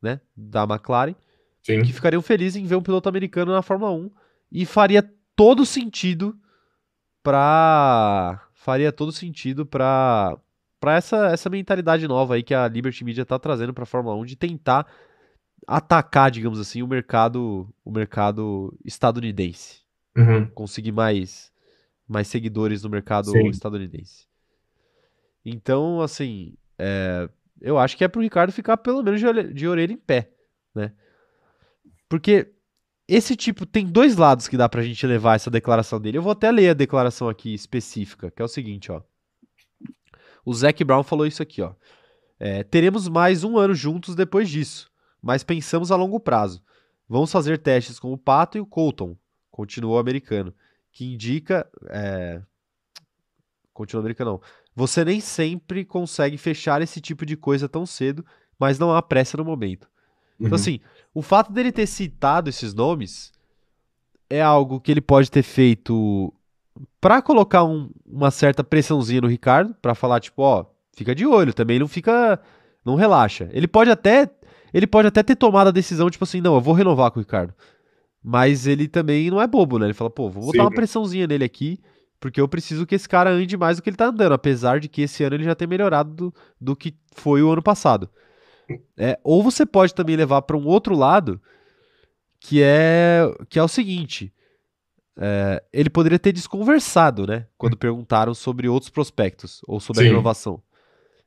né? 0.00 0.20
Da 0.36 0.62
McLaren, 0.64 1.14
Sim. 1.62 1.82
que 1.82 1.92
ficariam 1.92 2.22
felizes 2.22 2.56
em 2.56 2.66
ver 2.66 2.76
um 2.76 2.82
piloto 2.82 3.08
americano 3.08 3.52
na 3.52 3.62
Fórmula 3.62 3.90
1. 3.92 4.10
E 4.50 4.64
faria 4.64 5.08
todo 5.34 5.64
sentido 5.66 6.36
para 7.22 8.40
faria 8.62 8.92
todo 8.92 9.10
sentido 9.12 9.66
para 9.66 10.38
para 10.80 10.96
essa 10.96 11.26
essa 11.28 11.50
mentalidade 11.50 12.06
nova 12.08 12.34
aí 12.34 12.42
que 12.42 12.54
a 12.54 12.66
Liberty 12.68 13.04
Media 13.04 13.24
tá 13.26 13.38
trazendo 13.38 13.74
para 13.74 13.82
a 13.84 13.86
Fórmula 13.86 14.16
1 14.16 14.24
de 14.24 14.36
tentar 14.36 14.86
atacar, 15.66 16.30
digamos 16.30 16.58
assim, 16.60 16.82
o 16.82 16.86
mercado 16.86 17.68
o 17.84 17.90
mercado 17.90 18.76
estadunidense, 18.84 19.82
Uhum. 20.16 20.46
conseguir 20.46 20.92
mais 20.92 21.52
mais 22.08 22.26
seguidores 22.28 22.82
no 22.82 22.90
mercado 22.90 23.30
Sim. 23.32 23.48
estadunidense. 23.48 24.26
Então, 25.44 26.00
assim, 26.00 26.54
é, 26.78 27.28
eu 27.60 27.78
acho 27.78 27.96
que 27.96 28.04
é 28.04 28.08
pro 28.08 28.20
Ricardo 28.22 28.52
ficar 28.52 28.76
pelo 28.76 29.02
menos 29.02 29.20
de, 29.20 29.26
olhe- 29.26 29.52
de 29.52 29.66
orelha 29.66 29.92
em 29.92 29.96
pé, 29.96 30.30
né? 30.74 30.92
Porque 32.08 32.51
esse 33.14 33.36
tipo 33.36 33.66
tem 33.66 33.86
dois 33.86 34.16
lados 34.16 34.48
que 34.48 34.56
dá 34.56 34.68
pra 34.68 34.82
gente 34.82 35.06
levar 35.06 35.34
essa 35.34 35.50
declaração 35.50 36.00
dele. 36.00 36.18
Eu 36.18 36.22
vou 36.22 36.32
até 36.32 36.50
ler 36.50 36.70
a 36.70 36.74
declaração 36.74 37.28
aqui 37.28 37.52
específica, 37.52 38.30
que 38.30 38.40
é 38.40 38.44
o 38.44 38.48
seguinte, 38.48 38.90
ó. 38.90 39.02
O 40.44 40.54
Zac 40.54 40.82
Brown 40.82 41.02
falou 41.02 41.26
isso 41.26 41.42
aqui, 41.42 41.62
ó. 41.62 41.74
É, 42.38 42.64
teremos 42.64 43.08
mais 43.08 43.44
um 43.44 43.56
ano 43.56 43.74
juntos 43.74 44.14
depois 44.14 44.48
disso, 44.48 44.90
mas 45.20 45.44
pensamos 45.44 45.92
a 45.92 45.96
longo 45.96 46.18
prazo. 46.18 46.62
Vamos 47.08 47.30
fazer 47.30 47.58
testes 47.58 48.00
com 48.00 48.12
o 48.12 48.18
Pato 48.18 48.56
e 48.56 48.60
o 48.60 48.66
Colton, 48.66 49.16
continuou 49.50 49.96
o 49.96 49.98
americano, 49.98 50.52
que 50.90 51.04
indica. 51.04 51.68
É... 51.90 52.42
Continua 53.72 54.00
o 54.00 54.04
americano, 54.04 54.32
não. 54.32 54.40
Você 54.74 55.04
nem 55.04 55.20
sempre 55.20 55.84
consegue 55.84 56.38
fechar 56.38 56.80
esse 56.80 57.00
tipo 57.00 57.26
de 57.26 57.36
coisa 57.36 57.68
tão 57.68 57.84
cedo, 57.84 58.24
mas 58.58 58.78
não 58.78 58.92
há 58.92 59.02
pressa 59.02 59.36
no 59.36 59.44
momento. 59.44 59.88
Então, 60.42 60.50
Uhum. 60.50 60.54
assim, 60.62 60.80
o 61.14 61.22
fato 61.22 61.52
dele 61.52 61.70
ter 61.72 61.86
citado 61.86 62.50
esses 62.50 62.74
nomes 62.74 63.32
é 64.28 64.42
algo 64.42 64.80
que 64.80 64.90
ele 64.90 65.00
pode 65.00 65.30
ter 65.30 65.42
feito 65.42 66.32
pra 67.00 67.20
colocar 67.22 67.64
um- 67.64 67.90
uma 68.06 68.30
certa 68.30 68.64
pressãozinha 68.64 69.20
no 69.20 69.28
Ricardo, 69.28 69.74
pra 69.80 69.94
falar, 69.94 70.20
tipo, 70.20 70.42
ó, 70.42 70.64
fica 70.96 71.14
de 71.14 71.26
olho, 71.26 71.52
também 71.54 71.78
não 71.78 71.86
fica. 71.88 72.40
Não 72.84 72.94
relaxa. 72.96 73.48
Ele 73.52 73.68
pode 73.68 73.90
até. 73.90 74.28
Ele 74.74 74.86
pode 74.86 75.06
até 75.06 75.22
ter 75.22 75.36
tomado 75.36 75.68
a 75.68 75.70
decisão, 75.70 76.08
tipo 76.10 76.24
assim, 76.24 76.40
não, 76.40 76.54
eu 76.54 76.60
vou 76.60 76.74
renovar 76.74 77.10
com 77.10 77.20
o 77.20 77.22
Ricardo. 77.22 77.52
Mas 78.24 78.66
ele 78.66 78.88
também 78.88 79.30
não 79.30 79.40
é 79.40 79.46
bobo, 79.46 79.78
né? 79.78 79.86
Ele 79.86 79.94
fala, 79.94 80.08
pô, 80.10 80.28
vou 80.30 80.44
botar 80.46 80.58
Sim. 80.58 80.64
uma 80.64 80.70
pressãozinha 80.70 81.26
nele 81.26 81.44
aqui, 81.44 81.78
porque 82.18 82.40
eu 82.40 82.48
preciso 82.48 82.86
que 82.86 82.94
esse 82.94 83.08
cara 83.08 83.30
ande 83.30 83.56
mais 83.56 83.76
do 83.76 83.82
que 83.82 83.90
ele 83.90 83.96
tá 83.96 84.06
andando, 84.06 84.32
apesar 84.32 84.80
de 84.80 84.88
que 84.88 85.02
esse 85.02 85.22
ano 85.24 85.36
ele 85.36 85.44
já 85.44 85.54
tem 85.54 85.68
melhorado 85.68 86.12
do, 86.14 86.34
do 86.60 86.74
que 86.74 86.94
foi 87.14 87.42
o 87.42 87.50
ano 87.52 87.62
passado. 87.62 88.08
É, 88.96 89.18
ou 89.22 89.42
você 89.42 89.66
pode 89.66 89.94
também 89.94 90.16
levar 90.16 90.42
para 90.42 90.56
um 90.56 90.66
outro 90.66 90.96
lado, 90.96 91.40
que 92.40 92.62
é 92.62 93.22
que 93.48 93.58
é 93.58 93.62
o 93.62 93.68
seguinte: 93.68 94.32
é, 95.16 95.62
ele 95.72 95.90
poderia 95.90 96.18
ter 96.18 96.32
desconversado, 96.32 97.26
né? 97.26 97.46
Quando 97.58 97.76
perguntaram 97.76 98.34
sobre 98.34 98.68
outros 98.68 98.90
prospectos 98.90 99.60
ou 99.66 99.78
sobre 99.78 100.02
a 100.02 100.04
Sim. 100.04 100.10
renovação. 100.10 100.62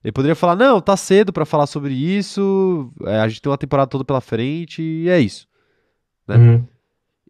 Ele 0.03 0.11
poderia 0.11 0.35
falar: 0.35 0.55
não, 0.55 0.79
tá 0.81 0.95
cedo 0.95 1.33
para 1.33 1.45
falar 1.45 1.67
sobre 1.67 1.93
isso, 1.93 2.91
é, 3.05 3.19
a 3.19 3.27
gente 3.27 3.41
tem 3.41 3.51
uma 3.51 3.57
temporada 3.57 3.89
toda 3.89 4.05
pela 4.05 4.21
frente 4.21 4.81
e 4.81 5.09
é 5.09 5.19
isso. 5.19 5.47
né? 6.27 6.37
Uhum. 6.37 6.67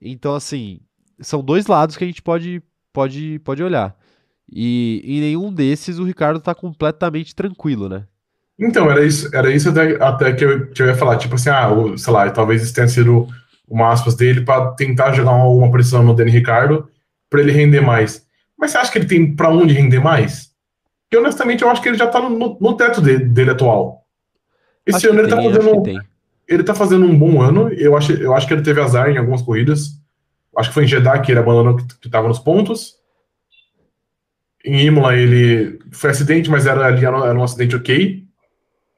Então, 0.02 0.36
assim, 0.36 0.82
são 1.20 1.44
dois 1.44 1.68
lados 1.68 1.96
que 1.96 2.04
a 2.04 2.08
gente 2.08 2.22
pode, 2.22 2.62
pode, 2.92 3.40
pode 3.40 3.64
olhar. 3.64 3.98
E 4.52 5.02
em 5.04 5.22
nenhum 5.22 5.52
desses 5.52 6.00
o 6.00 6.04
Ricardo 6.04 6.40
tá 6.40 6.54
completamente 6.54 7.34
tranquilo, 7.34 7.90
né? 7.90 8.08
Então, 8.60 8.90
era 8.90 9.04
isso, 9.06 9.30
era 9.36 9.52
isso 9.52 9.70
até, 9.70 10.02
até 10.04 10.34
que, 10.34 10.46
eu, 10.46 10.68
que 10.72 10.82
eu 10.82 10.88
ia 10.88 10.96
falar. 10.96 11.18
Tipo 11.18 11.36
assim, 11.36 11.50
ah, 11.50 11.70
o- 11.72 11.98
sei 11.98 12.14
lá, 12.14 12.30
talvez 12.30 12.64
isso 12.64 12.74
tenha 12.74 12.88
sido 12.88 13.28
uma 13.68 13.92
aspas 13.92 14.16
dele 14.16 14.42
para 14.42 14.72
tentar 14.74 15.12
jogar 15.14 15.32
uma, 15.32 15.48
uma 15.48 15.72
pressão 15.72 16.04
no 16.04 16.14
Danny 16.14 16.32
Ricardo 16.32 16.88
para 17.30 17.42
ele 17.42 17.52
render 17.52 17.82
mais. 17.82 18.26
Mas 18.58 18.72
você 18.72 18.78
acha 18.78 18.92
que 18.92 18.98
ele 19.00 19.08
tem 19.08 19.36
para 19.36 19.50
onde 19.50 19.74
render 19.74 20.00
mais? 20.00 20.52
Porque 21.04 21.18
honestamente 21.24 21.64
eu 21.64 21.70
acho 21.70 21.82
que 21.82 21.90
ele 21.90 21.98
já 21.98 22.08
tá 22.08 22.22
no, 22.22 22.58
no- 22.60 22.78
teto 22.78 23.02
dele, 23.02 23.26
dele 23.26 23.52
atual. 23.52 24.06
Esse 24.86 24.98
Acho 24.98 25.10
ano 25.12 25.20
ele 25.22 25.28
tá, 25.30 25.38
tem, 25.38 25.48
acho 25.48 25.58
fazendo, 25.60 26.04
ele 26.48 26.64
tá 26.64 26.76
fazendo 26.76 27.06
um 27.06 27.18
bom 27.18 27.42
ano. 27.42 27.70
Eu 27.74 27.98
acho, 27.98 28.14
eu 28.14 28.34
acho 28.36 28.48
que 28.48 28.54
ele 28.54 28.62
teve 28.64 28.82
azar 28.82 29.10
em 29.10 29.18
algumas 29.18 29.42
corridas. 29.42 29.90
Acho 30.58 30.70
que 30.70 30.74
foi 30.76 30.86
em 30.86 30.88
Jeddah 30.88 31.20
que 31.22 31.32
ele 31.32 31.40
abandonou 31.40 31.76
que, 31.76 31.86
que 32.00 32.10
tava 32.10 32.28
nos 32.28 32.40
pontos. 32.40 32.96
Em 34.64 34.86
Imola 34.88 35.16
ele 35.16 35.80
foi 35.92 36.10
acidente, 36.10 36.50
mas 36.50 36.66
era 36.66 36.90
era 36.90 37.38
um 37.38 37.44
acidente 37.44 37.76
ok. 37.76 38.25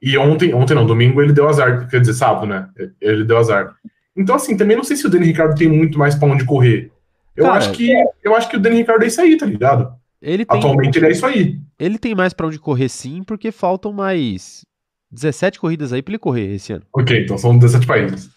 E 0.00 0.16
ontem, 0.16 0.54
ontem 0.54 0.74
não, 0.74 0.86
domingo 0.86 1.20
ele 1.20 1.32
deu 1.32 1.48
azar, 1.48 1.88
quer 1.88 2.00
dizer, 2.00 2.14
sábado, 2.14 2.46
né? 2.46 2.68
Ele 3.00 3.24
deu 3.24 3.36
azar. 3.38 3.74
Então, 4.16 4.34
assim, 4.36 4.56
também 4.56 4.76
não 4.76 4.84
sei 4.84 4.96
se 4.96 5.06
o 5.06 5.10
Dani 5.10 5.26
Ricardo 5.26 5.56
tem 5.56 5.68
muito 5.68 5.98
mais 5.98 6.14
pra 6.14 6.28
onde 6.28 6.44
correr. 6.44 6.90
Eu 7.36 7.44
Cara, 7.44 7.58
acho 7.58 7.72
que 7.72 7.92
eu 8.22 8.34
acho 8.36 8.48
que 8.48 8.56
o 8.56 8.60
Dani 8.60 8.76
Ricardo 8.76 9.02
é 9.04 9.06
isso 9.06 9.20
aí, 9.20 9.36
tá 9.36 9.46
ligado? 9.46 9.92
Ele 10.20 10.44
tem, 10.44 10.58
Atualmente 10.58 10.98
ele 10.98 11.06
é 11.06 11.10
isso 11.12 11.24
aí. 11.24 11.56
ele 11.78 11.98
tem 11.98 12.14
mais 12.14 12.32
pra 12.32 12.46
onde 12.48 12.58
correr 12.58 12.88
sim, 12.88 13.22
porque 13.22 13.52
faltam 13.52 13.92
mais 13.92 14.64
17 15.12 15.60
corridas 15.60 15.92
aí 15.92 16.02
pra 16.02 16.10
ele 16.12 16.18
correr 16.18 16.54
esse 16.54 16.72
ano. 16.72 16.82
Ok, 16.92 17.22
então 17.24 17.38
são 17.38 17.56
17 17.56 17.86
países. 17.86 18.28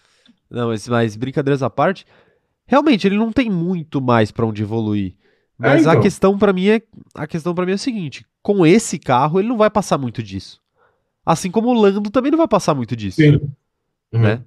Não, 0.48 0.68
mas, 0.68 0.86
mas 0.86 1.16
brincadeiras 1.16 1.62
à 1.62 1.68
parte, 1.70 2.06
realmente 2.66 3.06
ele 3.06 3.16
não 3.16 3.32
tem 3.32 3.50
muito 3.50 4.00
mais 4.00 4.30
pra 4.30 4.46
onde 4.46 4.62
evoluir. 4.62 5.14
Mas 5.58 5.84
É, 5.84 5.88
a 5.88 5.92
então. 5.92 6.02
questão 6.02 6.38
pra 6.38 6.52
mim 6.52 6.68
é 6.68 6.82
a 7.14 7.26
questão 7.26 7.52
para 7.54 7.66
mim 7.66 7.72
é 7.72 7.74
a 7.74 7.78
seguinte, 7.78 8.24
com 8.40 8.64
esse 8.64 8.98
carro 8.98 9.40
ele 9.40 9.48
não 9.48 9.56
vai 9.58 9.68
passar 9.70 9.98
muito 9.98 10.22
disso. 10.22 10.60
Assim 11.24 11.50
como 11.50 11.68
o 11.68 11.72
Lando 11.80 12.00
também 12.10 12.30
não 12.30 12.38
vai 12.38 12.48
passar 12.48 12.74
muito 12.74 12.96
disso, 12.96 13.16
Sim. 13.16 13.40
Uhum. 14.12 14.20
né? 14.20 14.42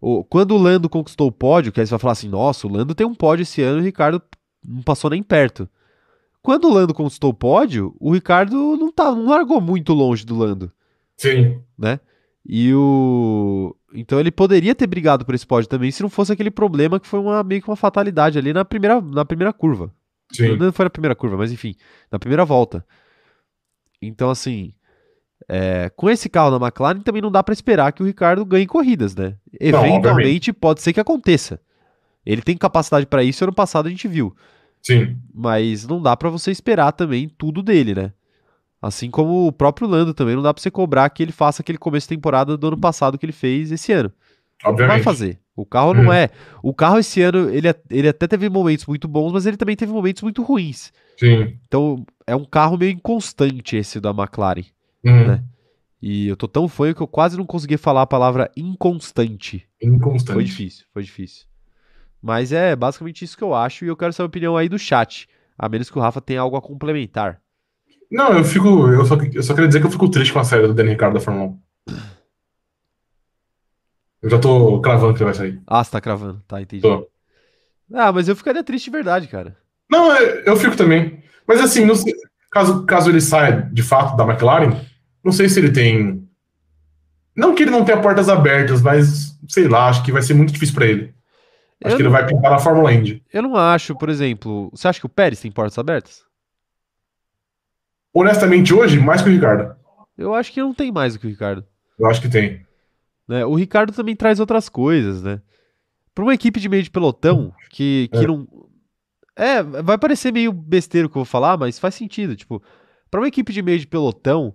O- 0.00 0.24
quando 0.24 0.52
o 0.54 0.58
Lando 0.58 0.88
conquistou 0.88 1.28
o 1.28 1.32
pódio, 1.32 1.70
que 1.72 1.80
aí 1.80 1.86
você 1.86 1.90
vai 1.90 1.98
falar 1.98 2.12
assim, 2.12 2.28
nossa, 2.28 2.66
o 2.66 2.70
Lando 2.70 2.94
tem 2.94 3.06
um 3.06 3.14
pódio 3.14 3.42
esse 3.42 3.62
ano 3.62 3.78
e 3.78 3.80
o 3.82 3.84
Ricardo 3.84 4.20
não 4.64 4.82
passou 4.82 5.10
nem 5.10 5.22
perto. 5.22 5.68
Quando 6.42 6.68
o 6.68 6.72
Lando 6.74 6.92
conquistou 6.92 7.30
o 7.30 7.34
pódio, 7.34 7.94
o 7.98 8.12
Ricardo 8.12 8.76
não, 8.76 8.92
tá, 8.92 9.10
não 9.14 9.26
largou 9.28 9.60
muito 9.60 9.92
longe 9.94 10.26
do 10.26 10.36
Lando. 10.36 10.70
Sim. 11.16 11.58
né? 11.78 12.00
E 12.46 12.74
o. 12.74 13.74
Então 13.94 14.20
ele 14.20 14.30
poderia 14.30 14.74
ter 14.74 14.86
brigado 14.86 15.24
por 15.24 15.34
esse 15.34 15.46
pódio 15.46 15.70
também 15.70 15.90
se 15.90 16.02
não 16.02 16.10
fosse 16.10 16.30
aquele 16.32 16.50
problema 16.50 17.00
que 17.00 17.06
foi 17.06 17.18
uma, 17.20 17.42
meio 17.42 17.62
que 17.62 17.70
uma 17.70 17.76
fatalidade 17.76 18.36
ali 18.38 18.52
na 18.52 18.64
primeira, 18.64 19.00
na 19.00 19.24
primeira 19.24 19.52
curva. 19.52 19.90
Sim. 20.32 20.56
Não 20.56 20.70
foi 20.72 20.84
na 20.84 20.90
primeira 20.90 21.14
curva, 21.14 21.36
mas 21.38 21.50
enfim, 21.52 21.74
na 22.10 22.18
primeira 22.18 22.44
volta. 22.44 22.84
Então, 24.02 24.28
assim, 24.28 24.74
é, 25.48 25.90
com 25.96 26.08
esse 26.08 26.28
carro 26.28 26.56
da 26.58 26.64
McLaren 26.66 27.00
também 27.00 27.20
não 27.22 27.30
dá 27.30 27.42
pra 27.42 27.52
esperar 27.52 27.92
que 27.92 28.02
o 28.02 28.06
Ricardo 28.06 28.44
ganhe 28.44 28.66
corridas, 28.66 29.14
né? 29.14 29.34
Eventualmente 29.60 30.08
obviamente. 30.08 30.52
pode 30.52 30.80
ser 30.82 30.92
que 30.92 31.00
aconteça. 31.00 31.60
Ele 32.24 32.40
tem 32.42 32.56
capacidade 32.56 33.06
pra 33.06 33.22
isso, 33.22 33.44
ano 33.44 33.52
passado 33.54 33.86
a 33.86 33.90
gente 33.90 34.08
viu. 34.08 34.34
Sim. 34.82 35.16
Mas 35.34 35.86
não 35.86 36.00
dá 36.00 36.16
pra 36.16 36.30
você 36.30 36.50
esperar 36.50 36.92
também 36.92 37.28
tudo 37.28 37.62
dele, 37.62 37.94
né? 37.94 38.12
Assim 38.80 39.10
como 39.10 39.46
o 39.46 39.52
próprio 39.52 39.88
Lando 39.88 40.12
também, 40.12 40.34
não 40.34 40.42
dá 40.42 40.52
pra 40.52 40.62
você 40.62 40.70
cobrar 40.70 41.08
que 41.10 41.22
ele 41.22 41.32
faça 41.32 41.62
aquele 41.62 41.78
começo 41.78 42.04
de 42.06 42.14
temporada 42.16 42.56
do 42.56 42.66
ano 42.68 42.78
passado 42.78 43.16
que 43.18 43.24
ele 43.24 43.32
fez 43.32 43.72
esse 43.72 43.92
ano. 43.92 44.10
Não 44.62 44.70
vai 44.70 44.72
Obviamente. 44.72 45.02
fazer. 45.04 45.38
O 45.56 45.64
carro 45.64 45.92
Hum. 45.92 46.02
não 46.04 46.12
é. 46.12 46.28
O 46.62 46.74
carro 46.74 46.98
esse 46.98 47.20
ano, 47.22 47.48
ele, 47.50 47.68
é- 47.68 47.74
ele 47.90 48.08
até 48.08 48.26
teve 48.26 48.48
momentos 48.50 48.86
muito 48.86 49.06
bons, 49.08 49.32
mas 49.32 49.46
ele 49.46 49.56
também 49.56 49.76
teve 49.76 49.92
momentos 49.92 50.22
muito 50.22 50.42
ruins. 50.42 50.92
Sim. 51.18 51.56
Então 51.66 52.04
é 52.26 52.34
um 52.36 52.44
carro 52.44 52.76
meio 52.76 52.92
inconstante 52.92 53.76
esse 53.76 54.00
da 54.00 54.10
McLaren. 54.10 54.64
Uhum. 55.04 55.26
Né? 55.28 55.44
E 56.00 56.28
eu 56.28 56.36
tô 56.36 56.46
tão 56.46 56.68
fã 56.68 56.92
que 56.92 57.00
eu 57.00 57.06
quase 57.06 57.36
não 57.36 57.46
consegui 57.46 57.76
falar 57.76 58.02
a 58.02 58.06
palavra 58.06 58.50
inconstante. 58.56 59.66
Inconstante. 59.82 60.34
Foi 60.34 60.44
difícil, 60.44 60.84
foi 60.92 61.02
difícil. 61.02 61.46
Mas 62.20 62.52
é 62.52 62.74
basicamente 62.76 63.24
isso 63.24 63.36
que 63.36 63.44
eu 63.44 63.54
acho 63.54 63.84
e 63.84 63.88
eu 63.88 63.96
quero 63.96 64.12
saber 64.12 64.24
a 64.24 64.28
opinião 64.28 64.56
aí 64.56 64.68
do 64.68 64.78
chat. 64.78 65.28
A 65.58 65.68
menos 65.68 65.88
que 65.90 65.98
o 65.98 66.00
Rafa 66.02 66.20
tenha 66.20 66.40
algo 66.40 66.56
a 66.56 66.62
complementar. 66.62 67.40
Não, 68.10 68.32
eu 68.32 68.44
fico. 68.44 68.88
Eu 68.88 69.04
só, 69.06 69.14
eu 69.16 69.42
só 69.42 69.54
queria 69.54 69.68
dizer 69.68 69.80
que 69.80 69.86
eu 69.86 69.90
fico 69.90 70.08
triste 70.10 70.32
com 70.32 70.38
a 70.40 70.44
série 70.44 70.66
do 70.66 70.74
Danny 70.74 70.90
Ricardo 70.90 71.14
da 71.14 71.20
Fórmula 71.20 71.50
1. 71.88 71.94
Eu 74.22 74.30
já 74.30 74.38
tô 74.38 74.80
cravando 74.80 75.12
que 75.14 75.18
ele 75.18 75.26
vai 75.26 75.34
sair. 75.34 75.60
Ah, 75.66 75.84
você 75.84 75.90
tá 75.90 76.00
cravando. 76.00 76.42
Tá, 76.48 76.60
entendi. 76.60 76.82
Tô. 76.82 77.06
Ah, 77.92 78.10
mas 78.12 78.28
eu 78.28 78.34
ficaria 78.36 78.64
triste 78.64 78.86
de 78.86 78.90
verdade, 78.90 79.28
cara. 79.28 79.56
Não, 79.90 80.12
é- 80.14 80.42
eu 80.48 80.56
fico 80.56 80.76
também. 80.76 81.22
Mas 81.46 81.60
assim, 81.60 81.92
sei- 81.94 82.14
caso, 82.50 82.84
caso 82.86 83.10
ele 83.10 83.20
saia 83.20 83.68
de 83.72 83.82
fato 83.82 84.16
da 84.16 84.24
McLaren, 84.24 84.80
não 85.24 85.32
sei 85.32 85.48
se 85.48 85.58
ele 85.58 85.72
tem. 85.72 86.28
Não 87.36 87.54
que 87.54 87.62
ele 87.64 87.70
não 87.70 87.84
tenha 87.84 88.00
portas 88.00 88.28
abertas, 88.28 88.80
mas 88.82 89.38
sei 89.48 89.66
lá, 89.66 89.88
acho 89.88 90.04
que 90.04 90.12
vai 90.12 90.22
ser 90.22 90.34
muito 90.34 90.52
difícil 90.52 90.74
pra 90.74 90.86
ele. 90.86 91.14
Acho 91.84 91.94
Eu 91.94 91.96
que 91.96 92.02
ele 92.02 92.04
não- 92.04 92.12
vai 92.12 92.26
pintar 92.26 92.50
na 92.50 92.58
Fórmula 92.58 92.92
Indy. 92.92 93.22
Eu 93.32 93.42
não 93.42 93.56
acho, 93.56 93.94
por 93.96 94.08
exemplo. 94.08 94.70
Você 94.72 94.86
acha 94.86 95.00
que 95.00 95.06
o 95.06 95.08
Pérez 95.08 95.40
tem 95.40 95.50
portas 95.50 95.76
abertas? 95.78 96.22
Honestamente, 98.12 98.72
hoje, 98.72 98.98
mais 99.00 99.22
que 99.22 99.28
o 99.28 99.32
Ricardo. 99.32 99.74
Eu 100.16 100.34
acho 100.34 100.52
que 100.52 100.60
não 100.60 100.72
tem 100.72 100.92
mais 100.92 101.14
do 101.14 101.18
que 101.20 101.26
o 101.26 101.30
Ricardo. 101.30 101.64
Eu 101.98 102.06
acho 102.08 102.20
que 102.20 102.28
tem. 102.28 102.64
né? 103.26 103.44
O 103.44 103.54
Ricardo 103.54 103.92
também 103.92 104.14
traz 104.14 104.38
outras 104.38 104.68
coisas, 104.68 105.22
né? 105.22 105.40
Pra 106.14 106.22
uma 106.24 106.34
equipe 106.34 106.60
de 106.60 106.68
meio 106.68 106.82
de 106.82 106.90
pelotão 106.90 107.52
que, 107.70 108.08
que 108.12 108.18
É. 108.18 108.26
não. 108.26 108.46
É, 109.36 109.62
vai 109.62 109.98
parecer 109.98 110.32
meio 110.32 110.52
besteiro 110.52 111.08
o 111.08 111.10
que 111.10 111.16
eu 111.16 111.20
vou 111.20 111.24
falar, 111.24 111.56
mas 111.56 111.78
faz 111.78 111.94
sentido. 111.96 112.36
Tipo, 112.36 112.62
pra 113.10 113.20
uma 113.20 113.26
equipe 113.26 113.52
de 113.52 113.62
meio 113.62 113.78
de 113.80 113.86
pelotão 113.86 114.54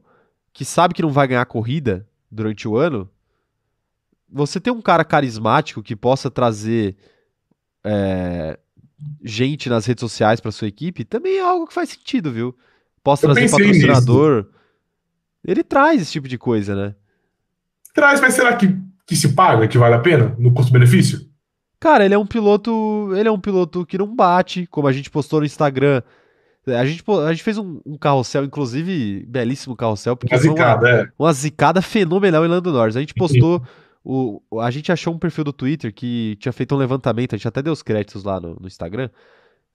que 0.53 0.65
sabe 0.65 0.93
que 0.93 1.01
não 1.01 1.11
vai 1.11 1.27
ganhar 1.27 1.45
corrida 1.45 2.07
durante 2.31 2.67
o 2.67 2.77
ano, 2.77 3.09
você 4.31 4.59
ter 4.59 4.71
um 4.71 4.81
cara 4.81 5.03
carismático 5.03 5.81
que 5.81 5.95
possa 5.95 6.29
trazer 6.29 6.95
é, 7.83 8.59
gente 9.23 9.69
nas 9.69 9.85
redes 9.85 10.01
sociais 10.01 10.39
pra 10.39 10.51
sua 10.51 10.67
equipe 10.67 11.03
também 11.03 11.37
é 11.37 11.41
algo 11.41 11.67
que 11.67 11.73
faz 11.73 11.89
sentido, 11.89 12.31
viu? 12.31 12.55
Possa 13.03 13.25
Eu 13.25 13.33
trazer 13.33 13.49
patrocinador. 13.49 14.47
Ele 15.43 15.63
traz 15.63 16.01
esse 16.01 16.11
tipo 16.11 16.27
de 16.27 16.37
coisa, 16.37 16.75
né? 16.75 16.95
Traz, 17.93 18.21
mas 18.21 18.33
será 18.33 18.55
que, 18.55 18.77
que 19.07 19.15
se 19.15 19.33
paga, 19.33 19.67
que 19.67 19.77
vale 19.77 19.95
a 19.95 19.99
pena 19.99 20.35
no 20.37 20.53
custo-benefício? 20.53 21.27
Cara, 21.79 22.03
ele 22.03 22.13
é 22.13 22.17
um 22.17 22.25
piloto. 22.25 23.11
Ele 23.15 23.29
é 23.29 23.31
um 23.31 23.39
piloto 23.39 23.85
que 23.85 23.97
não 23.97 24.13
bate, 24.13 24.67
como 24.67 24.87
a 24.87 24.91
gente 24.91 25.09
postou 25.09 25.39
no 25.39 25.45
Instagram. 25.45 26.03
A 26.77 26.85
gente, 26.85 27.03
a 27.07 27.31
gente 27.31 27.43
fez 27.43 27.57
um, 27.57 27.79
um 27.85 27.97
carrossel, 27.97 28.43
inclusive, 28.43 29.25
belíssimo 29.27 29.75
carrossel, 29.75 30.15
porque 30.15 30.33
Uma 30.33 30.41
foi 30.41 30.49
uma, 30.49 30.55
zicada, 30.55 30.89
é. 30.89 31.11
uma 31.17 31.33
zicada 31.33 31.81
fenomenal 31.81 32.45
em 32.45 32.49
Lando 32.49 32.71
Norris. 32.71 32.95
A 32.95 32.99
gente 32.99 33.13
postou. 33.13 33.61
O, 34.03 34.41
a 34.61 34.71
gente 34.71 34.91
achou 34.91 35.13
um 35.13 35.19
perfil 35.19 35.43
do 35.43 35.53
Twitter 35.53 35.93
que 35.93 36.37
tinha 36.39 36.53
feito 36.53 36.73
um 36.73 36.77
levantamento, 36.77 37.35
a 37.35 37.37
gente 37.37 37.47
até 37.47 37.61
deu 37.61 37.73
os 37.73 37.83
créditos 37.83 38.23
lá 38.23 38.39
no, 38.39 38.55
no 38.59 38.67
Instagram. 38.67 39.09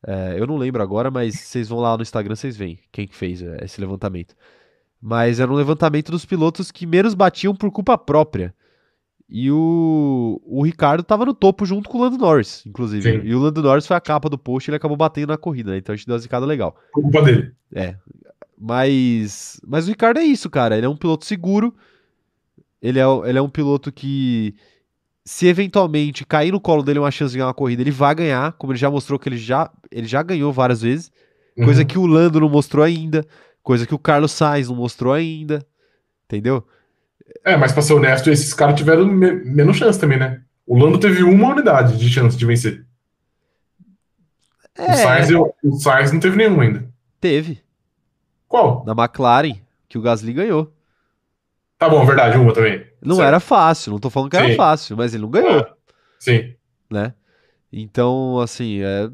É, 0.07 0.37
eu 0.39 0.47
não 0.47 0.57
lembro 0.57 0.83
agora, 0.83 1.11
mas 1.11 1.35
vocês 1.35 1.69
vão 1.69 1.79
lá 1.79 1.97
no 1.97 2.03
Instagram, 2.03 2.35
vocês 2.35 2.57
veem 2.57 2.79
quem 2.91 3.07
que 3.07 3.15
fez 3.15 3.43
é, 3.43 3.65
esse 3.65 3.81
levantamento. 3.81 4.35
Mas 5.01 5.41
era 5.41 5.51
um 5.51 5.55
levantamento 5.55 6.11
dos 6.11 6.25
pilotos 6.25 6.71
que 6.71 6.87
menos 6.87 7.15
batiam 7.15 7.55
por 7.55 7.71
culpa 7.71 7.97
própria. 7.97 8.55
E 9.37 9.51
o, 9.51 10.41
o 10.47 10.63
Ricardo 10.63 11.03
tava 11.03 11.27
no 11.27 11.35
topo 11.35 11.67
junto 11.67 11.89
com 11.91 11.99
o 11.99 12.03
Lando 12.03 12.17
Norris, 12.17 12.63
inclusive. 12.65 13.03
Sim. 13.21 13.27
E 13.27 13.35
o 13.35 13.41
Lando 13.41 13.61
Norris 13.61 13.85
foi 13.85 13.97
a 13.97 14.01
capa 14.01 14.29
do 14.29 14.39
post 14.39 14.69
e 14.69 14.71
ele 14.71 14.77
acabou 14.77 14.97
batendo 14.97 15.31
na 15.31 15.37
corrida, 15.37 15.73
né? 15.73 15.79
Então 15.79 15.93
a 15.93 15.97
gente 15.97 16.07
deu 16.07 16.15
uma 16.15 16.21
zicada 16.21 16.47
legal. 16.47 16.77
Por 16.93 17.03
culpa 17.03 17.21
dele. 17.21 17.51
É. 17.75 17.97
Mas, 18.57 19.61
mas 19.67 19.87
o 19.87 19.91
Ricardo 19.91 20.19
é 20.21 20.23
isso, 20.23 20.49
cara. 20.49 20.77
Ele 20.77 20.87
é 20.87 20.89
um 20.89 20.97
piloto 20.97 21.25
seguro. 21.25 21.75
Ele 22.81 23.01
é, 23.01 23.05
ele 23.27 23.37
é 23.37 23.43
um 23.43 23.49
piloto 23.49 23.91
que, 23.91 24.55
se 25.25 25.49
eventualmente 25.49 26.25
cair 26.25 26.53
no 26.53 26.61
colo 26.61 26.85
dele 26.85 27.01
uma 27.01 27.11
chance 27.11 27.33
de 27.33 27.39
ganhar 27.39 27.49
uma 27.49 27.55
corrida, 27.55 27.83
ele 27.83 27.91
vai 27.91 28.15
ganhar, 28.15 28.53
como 28.53 28.71
ele 28.73 28.79
já 28.79 28.89
mostrou 28.89 29.19
que 29.19 29.29
ele 29.29 29.37
já, 29.37 29.69
ele 29.91 30.07
já 30.07 30.23
ganhou 30.23 30.53
várias 30.53 30.81
vezes. 30.83 31.11
Coisa 31.57 31.81
Uhum. 31.81 31.87
que 31.89 31.99
o 31.99 32.07
Lando 32.07 32.39
não 32.39 32.49
mostrou 32.49 32.85
ainda. 32.85 33.27
Coisa 33.65 33.85
que 33.85 33.95
o 33.97 33.99
Carlos 33.99 34.31
Sainz 34.31 34.69
não 34.69 34.77
mostrou 34.77 35.13
ainda. 35.13 35.67
Entendeu? 36.27 36.65
É, 37.43 37.57
mas 37.57 37.73
pra 37.73 37.83
ser 37.83 37.95
honesto, 37.95 38.31
esses 38.31 38.53
caras 38.55 38.77
tiveram 38.77 39.07
me- 39.07 39.33
menos 39.45 39.77
chance 39.77 39.99
também, 39.99 40.19
né? 40.19 40.43
O 40.67 40.79
Lando 40.79 40.99
teve 40.99 41.23
uma 41.23 41.49
unidade 41.53 41.99
de 41.99 42.09
chance 42.11 42.37
de 42.37 42.47
vencer. 42.47 42.85
O 44.79 44.93
Sainz, 44.97 45.31
É, 45.31 45.37
o 45.37 45.73
Sainz 45.79 46.13
não 46.13 46.21
teve 46.21 46.37
nenhuma 46.37 46.63
ainda. 46.63 46.89
teve. 47.21 47.63
Qual? 48.49 48.85
Na 48.85 48.93
McLaren, 48.93 49.57
que 49.89 49.99
o 49.99 50.03
Gasly 50.03 50.33
ganhou. 50.33 50.73
Tá 51.79 51.89
bom, 51.89 52.05
verdade, 52.07 52.39
uma 52.39 52.53
também. 52.53 52.87
Não 53.03 53.17
Certo. 53.17 53.29
era 53.29 53.41
fácil, 53.41 53.93
não 53.93 53.99
tô 53.99 54.09
falando 54.11 54.31
que 54.31 54.37
era 54.37 54.49
Sim. 54.49 54.57
fácil, 54.57 54.97
mas 54.97 55.13
ele 55.13 55.23
não 55.23 55.31
ganhou, 55.31 55.59
É, 55.61 55.73
Sim. 56.19 56.55
né? 56.91 57.13
Então, 57.73 58.39
assim, 58.41 58.81
é, 58.83 59.11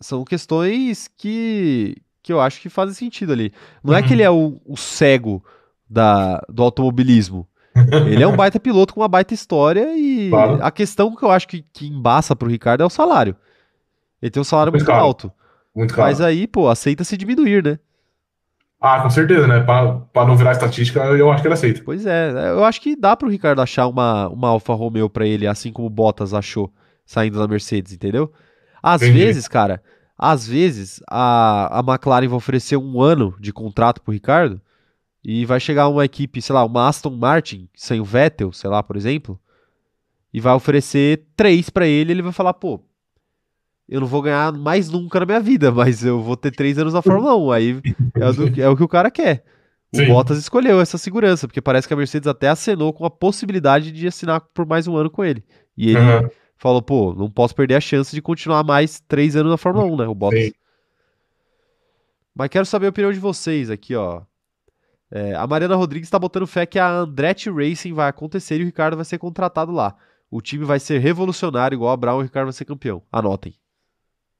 são 0.00 0.24
questões 0.24 1.08
que, 1.16 1.96
que 2.22 2.32
eu 2.32 2.40
acho 2.40 2.60
que 2.60 2.68
fazem 2.70 2.94
sentido 2.94 3.32
ali. 3.32 3.52
Não 3.84 3.94
é 3.94 4.00
Uhum. 4.00 4.06
que 4.06 4.12
ele 4.14 4.22
é 4.22 4.30
o, 4.30 4.60
o 4.64 4.76
cego 4.76 5.44
da, 5.90 6.40
do 6.48 6.62
automobilismo. 6.62 7.46
Ele 8.06 8.22
é 8.22 8.26
um 8.26 8.36
baita 8.36 8.58
piloto 8.60 8.94
com 8.94 9.00
uma 9.00 9.08
baita 9.08 9.34
história 9.34 9.96
e 9.96 10.28
Claro. 10.30 10.58
a 10.62 10.70
questão 10.70 11.14
que 11.14 11.22
eu 11.24 11.30
acho 11.30 11.48
que, 11.48 11.64
que 11.72 11.86
embaça 11.86 12.34
pro 12.36 12.48
Ricardo 12.48 12.82
é 12.82 12.86
o 12.86 12.90
salário. 12.90 13.34
Ele 14.22 14.30
tem 14.30 14.40
um 14.40 14.44
salário 14.44 14.72
Muito 14.72 14.84
muito 14.84 14.92
alto. 14.96 15.32
Muito 15.74 15.94
caro. 15.94 16.08
Mas 16.08 16.20
aí, 16.20 16.46
pô, 16.46 16.68
aceita 16.68 17.04
se 17.04 17.16
diminuir, 17.16 17.62
né? 17.64 17.78
Ah, 18.80 19.00
com 19.02 19.10
certeza, 19.10 19.46
né? 19.46 19.60
Pra 19.60 20.26
não 20.26 20.36
virar 20.36 20.52
estatística, 20.52 21.00
eu 21.00 21.30
acho 21.30 21.42
que 21.42 21.48
ele 21.48 21.54
aceita. 21.54 21.82
Pois 21.84 22.06
é, 22.06 22.30
eu 22.50 22.64
acho 22.64 22.80
que 22.80 22.96
dá 22.96 23.14
pro 23.14 23.28
Ricardo 23.28 23.60
achar 23.60 23.86
uma, 23.86 24.28
uma 24.28 24.48
Alfa 24.48 24.72
Romeo 24.74 25.08
pra 25.08 25.26
ele, 25.26 25.46
assim 25.46 25.70
como 25.72 25.86
o 25.86 25.90
Bottas 25.90 26.32
achou 26.32 26.72
saindo 27.04 27.38
da 27.38 27.46
Mercedes, 27.46 27.92
entendeu? 27.92 28.32
Às 28.82 29.02
Entendi. 29.02 29.18
vezes, 29.18 29.46
cara, 29.46 29.82
às 30.18 30.46
vezes 30.46 31.02
a, 31.10 31.78
a 31.78 31.80
McLaren 31.80 32.28
vai 32.28 32.36
oferecer 32.36 32.76
um 32.78 33.00
ano 33.02 33.34
de 33.38 33.52
contrato 33.52 34.00
pro 34.00 34.12
Ricardo 34.12 34.60
e 35.24 35.44
vai 35.44 35.60
chegar 35.60 35.88
uma 35.88 36.04
equipe, 36.04 36.40
sei 36.40 36.54
lá, 36.54 36.64
uma 36.64 36.88
Aston 36.88 37.10
Martin, 37.10 37.68
sem 37.74 38.00
o 38.00 38.04
Vettel, 38.04 38.52
sei 38.52 38.70
lá, 38.70 38.82
por 38.82 38.96
exemplo, 38.96 39.38
e 40.32 40.40
vai 40.40 40.54
oferecer 40.54 41.24
três 41.36 41.68
pra 41.70 41.86
ele, 41.86 42.12
ele 42.12 42.22
vai 42.22 42.32
falar, 42.32 42.54
pô, 42.54 42.80
eu 43.88 44.00
não 44.00 44.06
vou 44.06 44.22
ganhar 44.22 44.52
mais 44.52 44.88
nunca 44.88 45.20
na 45.20 45.26
minha 45.26 45.40
vida, 45.40 45.70
mas 45.72 46.04
eu 46.04 46.20
vou 46.22 46.36
ter 46.36 46.50
três 46.52 46.78
anos 46.78 46.94
na 46.94 47.02
Fórmula 47.02 47.36
1, 47.36 47.50
aí 47.52 47.80
é, 48.14 48.28
o 48.28 48.32
do- 48.32 48.60
é 48.62 48.68
o 48.68 48.76
que 48.76 48.82
o 48.84 48.88
cara 48.88 49.10
quer. 49.10 49.44
O 49.92 49.96
Sim. 49.96 50.06
Bottas 50.06 50.38
escolheu 50.38 50.80
essa 50.80 50.96
segurança, 50.96 51.48
porque 51.48 51.60
parece 51.60 51.88
que 51.88 51.92
a 51.92 51.96
Mercedes 51.96 52.28
até 52.28 52.48
acenou 52.48 52.92
com 52.92 53.04
a 53.04 53.10
possibilidade 53.10 53.90
de 53.90 54.06
assinar 54.06 54.40
por 54.54 54.64
mais 54.64 54.86
um 54.86 54.96
ano 54.96 55.10
com 55.10 55.24
ele. 55.24 55.44
E 55.76 55.88
ele 55.90 55.98
Aham. 55.98 56.30
falou, 56.56 56.80
pô, 56.80 57.12
não 57.12 57.28
posso 57.28 57.56
perder 57.56 57.74
a 57.74 57.80
chance 57.80 58.14
de 58.14 58.22
continuar 58.22 58.62
mais 58.62 59.00
três 59.00 59.34
anos 59.34 59.50
na 59.50 59.56
Fórmula 59.56 59.84
1, 59.86 59.96
né? 59.96 60.06
O 60.06 60.14
Bottas. 60.14 60.44
Sim. 60.44 60.52
Mas 62.32 62.48
quero 62.50 62.64
saber 62.64 62.86
a 62.86 62.90
opinião 62.90 63.12
de 63.12 63.18
vocês 63.18 63.68
aqui, 63.68 63.96
ó. 63.96 64.22
É, 65.12 65.34
a 65.34 65.46
Mariana 65.46 65.74
Rodrigues 65.74 66.06
está 66.06 66.18
botando 66.18 66.46
fé 66.46 66.64
que 66.66 66.78
a 66.78 66.88
Andretti 66.88 67.50
Racing 67.50 67.92
vai 67.92 68.08
acontecer 68.08 68.58
e 68.60 68.62
o 68.62 68.66
Ricardo 68.66 68.96
vai 68.96 69.04
ser 69.04 69.18
contratado 69.18 69.72
lá. 69.72 69.94
O 70.30 70.40
time 70.40 70.64
vai 70.64 70.78
ser 70.78 70.98
revolucionário, 70.98 71.74
igual 71.74 71.92
a 71.92 71.96
Brown 71.96 72.18
e 72.18 72.20
o 72.20 72.22
Ricardo 72.22 72.46
vai 72.46 72.52
ser 72.52 72.64
campeão. 72.64 73.02
Anotem. 73.10 73.54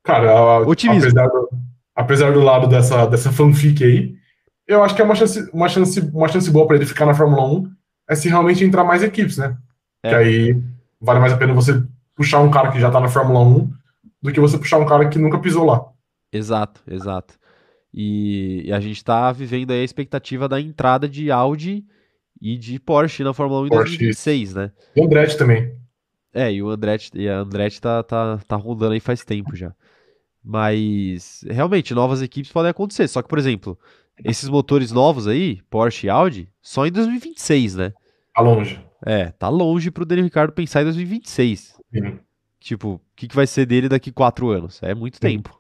Cara, 0.04 0.30
a- 0.32 0.58
Otimismo. 0.60 1.08
apesar 1.10 1.26
do, 1.28 1.48
apesar 1.94 2.32
do 2.32 2.40
lado 2.40 2.66
dessa, 2.68 3.06
dessa 3.06 3.32
fanfic 3.32 3.82
aí, 3.84 4.14
eu 4.66 4.82
acho 4.84 4.94
que 4.94 5.02
é 5.02 5.04
uma 5.04 5.14
chance, 5.16 5.50
uma 5.52 5.68
chance, 5.68 6.00
uma 6.14 6.28
chance 6.28 6.48
boa 6.50 6.66
pra 6.66 6.76
ele 6.76 6.86
ficar 6.86 7.04
na 7.06 7.14
Fórmula 7.14 7.44
1 7.44 7.70
é 8.08 8.14
se 8.14 8.28
realmente 8.28 8.64
entrar 8.64 8.84
mais 8.84 9.02
equipes, 9.02 9.36
né? 9.36 9.56
É. 10.04 10.10
Que 10.10 10.14
aí 10.14 10.62
vale 11.00 11.18
mais 11.18 11.32
a 11.32 11.36
pena 11.36 11.52
você 11.52 11.82
puxar 12.14 12.38
um 12.40 12.50
cara 12.50 12.70
que 12.70 12.78
já 12.80 12.90
tá 12.90 13.00
na 13.00 13.08
Fórmula 13.08 13.40
1 13.40 13.70
do 14.22 14.32
que 14.32 14.38
você 14.40 14.56
puxar 14.56 14.78
um 14.78 14.86
cara 14.86 15.08
que 15.08 15.18
nunca 15.18 15.38
pisou 15.40 15.64
lá. 15.64 15.84
Exato, 16.32 16.80
exato. 16.88 17.34
E, 17.92 18.62
e 18.66 18.72
a 18.72 18.80
gente 18.80 19.04
tá 19.04 19.32
vivendo 19.32 19.72
aí 19.72 19.80
a 19.80 19.84
expectativa 19.84 20.48
da 20.48 20.60
entrada 20.60 21.08
de 21.08 21.30
Audi 21.30 21.84
e 22.40 22.56
de 22.56 22.78
Porsche 22.78 23.24
na 23.24 23.34
Fórmula 23.34 23.62
1 23.62 23.66
em 23.66 23.68
Porsche. 23.68 23.98
2026, 23.98 24.54
né? 24.54 24.72
E 24.94 25.00
o 25.00 25.04
Andretti 25.04 25.36
também. 25.36 25.74
É, 26.32 26.52
e 26.52 26.62
o 26.62 26.70
Andretti, 26.70 27.10
e 27.14 27.28
a 27.28 27.38
Andretti 27.38 27.80
tá, 27.80 28.02
tá, 28.02 28.38
tá 28.46 28.56
rondando 28.56 28.92
aí 28.92 29.00
faz 29.00 29.24
tempo 29.24 29.56
já. 29.56 29.74
Mas, 30.42 31.44
realmente, 31.48 31.92
novas 31.92 32.22
equipes 32.22 32.52
podem 32.52 32.70
acontecer. 32.70 33.08
Só 33.08 33.20
que, 33.20 33.28
por 33.28 33.38
exemplo, 33.38 33.78
esses 34.24 34.48
motores 34.48 34.92
novos 34.92 35.26
aí, 35.26 35.60
Porsche 35.68 36.06
e 36.06 36.10
Audi, 36.10 36.48
só 36.62 36.86
em 36.86 36.92
2026, 36.92 37.74
né? 37.76 37.92
Tá 38.34 38.40
longe. 38.40 38.80
É, 39.04 39.30
tá 39.32 39.48
longe 39.48 39.90
pro 39.90 40.06
Daniel 40.06 40.24
Ricciardo 40.24 40.52
pensar 40.52 40.82
em 40.82 40.84
2026. 40.84 41.76
Sim. 41.92 42.18
Tipo, 42.58 42.94
o 42.94 43.00
que, 43.16 43.26
que 43.26 43.36
vai 43.36 43.46
ser 43.46 43.66
dele 43.66 43.88
daqui 43.88 44.12
quatro 44.12 44.50
anos? 44.50 44.82
É 44.82 44.94
muito 44.94 45.16
Sim. 45.16 45.20
tempo. 45.20 45.59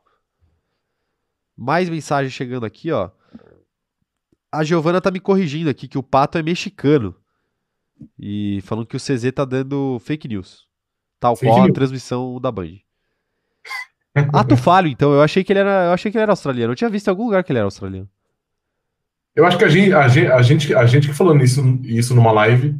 Mais 1.60 1.90
mensagem 1.90 2.30
chegando 2.30 2.64
aqui, 2.64 2.90
ó. 2.90 3.10
A 4.50 4.64
Giovana 4.64 4.98
tá 4.98 5.10
me 5.10 5.20
corrigindo 5.20 5.68
aqui 5.68 5.86
que 5.86 5.98
o 5.98 6.02
Pato 6.02 6.38
é 6.38 6.42
mexicano. 6.42 7.14
E 8.18 8.60
falando 8.62 8.86
que 8.86 8.96
o 8.96 8.98
CZ 8.98 9.30
tá 9.34 9.44
dando 9.44 9.98
fake 10.00 10.26
news. 10.26 10.66
Tal 11.20 11.36
Fake 11.36 11.52
qual 11.52 11.60
a 11.60 11.64
news. 11.66 11.74
transmissão 11.74 12.40
da 12.40 12.50
Band. 12.50 12.78
Ato 14.32 14.56
falho, 14.56 14.88
então. 14.88 15.12
Eu 15.12 15.20
achei 15.20 15.44
que 15.44 15.52
ele 15.52 15.60
era, 15.60 15.88
eu 15.88 15.92
achei 15.92 16.10
que 16.10 16.16
ele 16.16 16.22
era 16.22 16.32
australiano. 16.32 16.72
Eu 16.72 16.76
tinha 16.76 16.88
visto 16.88 17.08
em 17.08 17.10
algum 17.10 17.26
lugar 17.26 17.44
que 17.44 17.52
ele 17.52 17.58
era 17.58 17.66
australiano. 17.66 18.08
Eu 19.36 19.44
acho 19.44 19.58
que 19.58 19.64
a 19.64 19.68
gente, 19.68 19.92
a 19.92 20.08
gente, 20.08 20.32
a 20.32 20.42
gente, 20.42 20.74
a 20.74 20.86
gente 20.86 21.08
que 21.08 21.14
falou 21.14 21.34
nisso, 21.34 21.60
isso 21.84 22.14
numa 22.14 22.32
live 22.32 22.74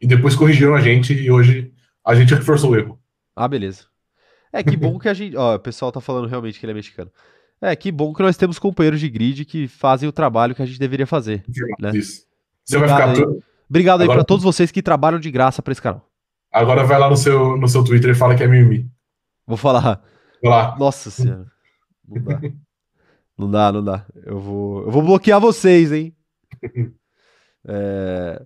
e 0.00 0.06
depois 0.06 0.36
corrigiram 0.36 0.76
a 0.76 0.80
gente 0.80 1.12
e 1.12 1.30
hoje 1.32 1.74
a 2.06 2.14
gente 2.14 2.32
reforçou 2.32 2.70
o 2.70 2.76
erro. 2.76 2.96
Ah, 3.34 3.48
beleza. 3.48 3.86
É, 4.52 4.62
que 4.62 4.76
bom 4.76 5.00
que 5.00 5.08
a 5.08 5.14
gente. 5.14 5.36
Ó, 5.36 5.56
o 5.56 5.58
pessoal 5.58 5.90
tá 5.90 6.00
falando 6.00 6.28
realmente 6.28 6.60
que 6.60 6.64
ele 6.64 6.72
é 6.72 6.74
mexicano. 6.76 7.10
É, 7.62 7.76
que 7.76 7.92
bom 7.92 8.12
que 8.14 8.22
nós 8.22 8.36
temos 8.36 8.58
companheiros 8.58 8.98
de 9.00 9.08
grid 9.10 9.44
que 9.44 9.68
fazem 9.68 10.08
o 10.08 10.12
trabalho 10.12 10.54
que 10.54 10.62
a 10.62 10.66
gente 10.66 10.78
deveria 10.78 11.06
fazer. 11.06 11.44
Né? 11.78 11.90
Isso. 11.94 12.24
Você 12.64 12.78
vai 12.78 12.88
Obrigado 12.88 13.16
ficar 13.16 13.28
aí. 13.30 13.40
Obrigado 13.68 14.00
aí 14.00 14.04
Agora- 14.04 14.18
pra 14.20 14.24
todos 14.24 14.42
vocês 14.44 14.70
que 14.70 14.82
trabalham 14.82 15.20
de 15.20 15.30
graça 15.30 15.60
pra 15.62 15.72
esse 15.72 15.82
canal. 15.82 16.08
Agora 16.52 16.82
vai 16.84 16.98
lá 16.98 17.08
no 17.08 17.16
seu, 17.16 17.56
no 17.56 17.68
seu 17.68 17.84
Twitter 17.84 18.10
e 18.10 18.14
fala 18.14 18.34
que 18.34 18.42
é 18.42 18.46
mimimi. 18.46 18.90
Vou 19.46 19.56
falar. 19.56 20.02
Vai 20.42 20.50
lá. 20.50 20.76
Nossa 20.78 21.10
senhora. 21.10 21.46
Não 22.08 22.22
dá. 22.22 22.40
Não 23.38 23.50
dá, 23.50 23.72
não 23.72 23.84
dá. 23.84 24.06
Eu 24.24 24.38
vou, 24.40 24.82
eu 24.84 24.90
vou 24.90 25.02
bloquear 25.02 25.40
vocês, 25.40 25.92
hein? 25.92 26.14
É, 27.66 28.42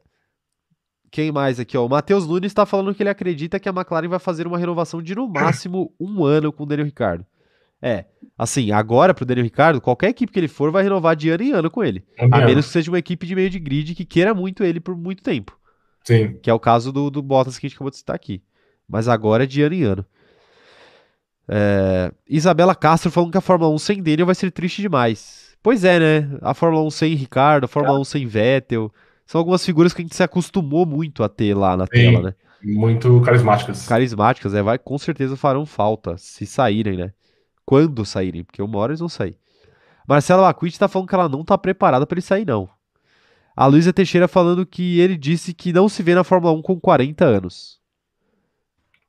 Quem 1.10 1.30
mais 1.30 1.60
aqui, 1.60 1.76
ó? 1.78 1.86
O 1.86 1.88
Matheus 1.88 2.26
Nunes 2.26 2.52
tá 2.52 2.66
falando 2.66 2.92
que 2.92 3.00
ele 3.02 3.10
acredita 3.10 3.60
que 3.60 3.68
a 3.68 3.72
McLaren 3.72 4.08
vai 4.08 4.18
fazer 4.18 4.44
uma 4.46 4.58
renovação 4.58 5.00
de 5.00 5.14
no 5.14 5.28
máximo 5.28 5.94
um 6.00 6.24
ano 6.24 6.52
com 6.52 6.64
o 6.64 6.66
Daniel 6.66 6.86
Ricciardo. 6.86 7.24
É, 7.86 8.06
assim, 8.38 8.72
agora 8.72 9.12
pro 9.12 9.26
Daniel 9.26 9.44
Ricciardo, 9.44 9.78
qualquer 9.78 10.08
equipe 10.08 10.32
que 10.32 10.40
ele 10.40 10.48
for 10.48 10.70
vai 10.70 10.82
renovar 10.82 11.14
de 11.14 11.28
ano 11.28 11.42
em 11.42 11.52
ano 11.52 11.70
com 11.70 11.84
ele. 11.84 12.02
A 12.16 12.20
Caminhando. 12.20 12.46
menos 12.46 12.66
que 12.66 12.72
seja 12.72 12.90
uma 12.90 12.98
equipe 12.98 13.26
de 13.26 13.34
meio 13.34 13.50
de 13.50 13.58
grid 13.58 13.94
que 13.94 14.06
queira 14.06 14.32
muito 14.32 14.64
ele 14.64 14.80
por 14.80 14.96
muito 14.96 15.22
tempo. 15.22 15.54
Sim. 16.02 16.38
Que 16.42 16.48
é 16.48 16.54
o 16.54 16.58
caso 16.58 16.90
do, 16.90 17.10
do 17.10 17.20
Bottas 17.20 17.58
que 17.58 17.66
a 17.66 17.68
gente 17.68 17.76
acabou 17.76 17.90
de 17.90 17.98
citar 17.98 18.16
aqui. 18.16 18.42
Mas 18.88 19.06
agora 19.06 19.44
é 19.44 19.46
de 19.46 19.60
ano 19.60 19.74
em 19.74 19.82
ano. 19.82 20.06
É, 21.46 22.10
Isabela 22.26 22.74
Castro 22.74 23.10
falando 23.10 23.32
que 23.32 23.36
a 23.36 23.42
Fórmula 23.42 23.70
1 23.74 23.78
sem 23.78 24.02
Daniel 24.02 24.24
vai 24.24 24.34
ser 24.34 24.50
triste 24.50 24.80
demais. 24.80 25.54
Pois 25.62 25.84
é, 25.84 26.00
né? 26.00 26.38
A 26.40 26.54
Fórmula 26.54 26.82
1 26.84 26.90
sem 26.90 27.14
Ricardo, 27.14 27.64
a 27.64 27.68
Fórmula 27.68 28.00
1 28.00 28.04
sem 28.04 28.26
Vettel. 28.26 28.90
São 29.26 29.38
algumas 29.38 29.62
figuras 29.62 29.92
que 29.92 30.00
a 30.00 30.04
gente 30.04 30.16
se 30.16 30.22
acostumou 30.22 30.86
muito 30.86 31.22
a 31.22 31.28
ter 31.28 31.54
lá 31.54 31.76
na 31.76 31.86
tela, 31.86 32.22
né? 32.22 32.34
Muito 32.62 33.20
carismáticas. 33.20 33.86
Carismáticas, 33.86 34.54
é, 34.54 34.62
vai, 34.62 34.78
com 34.78 34.96
certeza 34.96 35.36
farão 35.36 35.66
falta 35.66 36.16
se 36.16 36.46
saírem, 36.46 36.96
né? 36.96 37.12
Quando 37.64 38.04
saírem, 38.04 38.44
porque 38.44 38.62
uma 38.62 38.78
hora 38.78 38.92
eles 38.92 39.00
vão 39.00 39.08
sair. 39.08 39.36
Marcela 40.06 40.42
Bacuit 40.42 40.78
tá 40.78 40.86
falando 40.86 41.08
que 41.08 41.14
ela 41.14 41.28
não 41.28 41.44
tá 41.44 41.56
preparada 41.56 42.06
pra 42.06 42.14
ele 42.14 42.22
sair, 42.22 42.46
não. 42.46 42.68
A 43.56 43.66
Luísa 43.66 43.92
Teixeira 43.92 44.28
falando 44.28 44.66
que 44.66 44.98
ele 45.00 45.16
disse 45.16 45.54
que 45.54 45.72
não 45.72 45.88
se 45.88 46.02
vê 46.02 46.14
na 46.14 46.24
Fórmula 46.24 46.52
1 46.54 46.62
com 46.62 46.78
40 46.78 47.24
anos. 47.24 47.78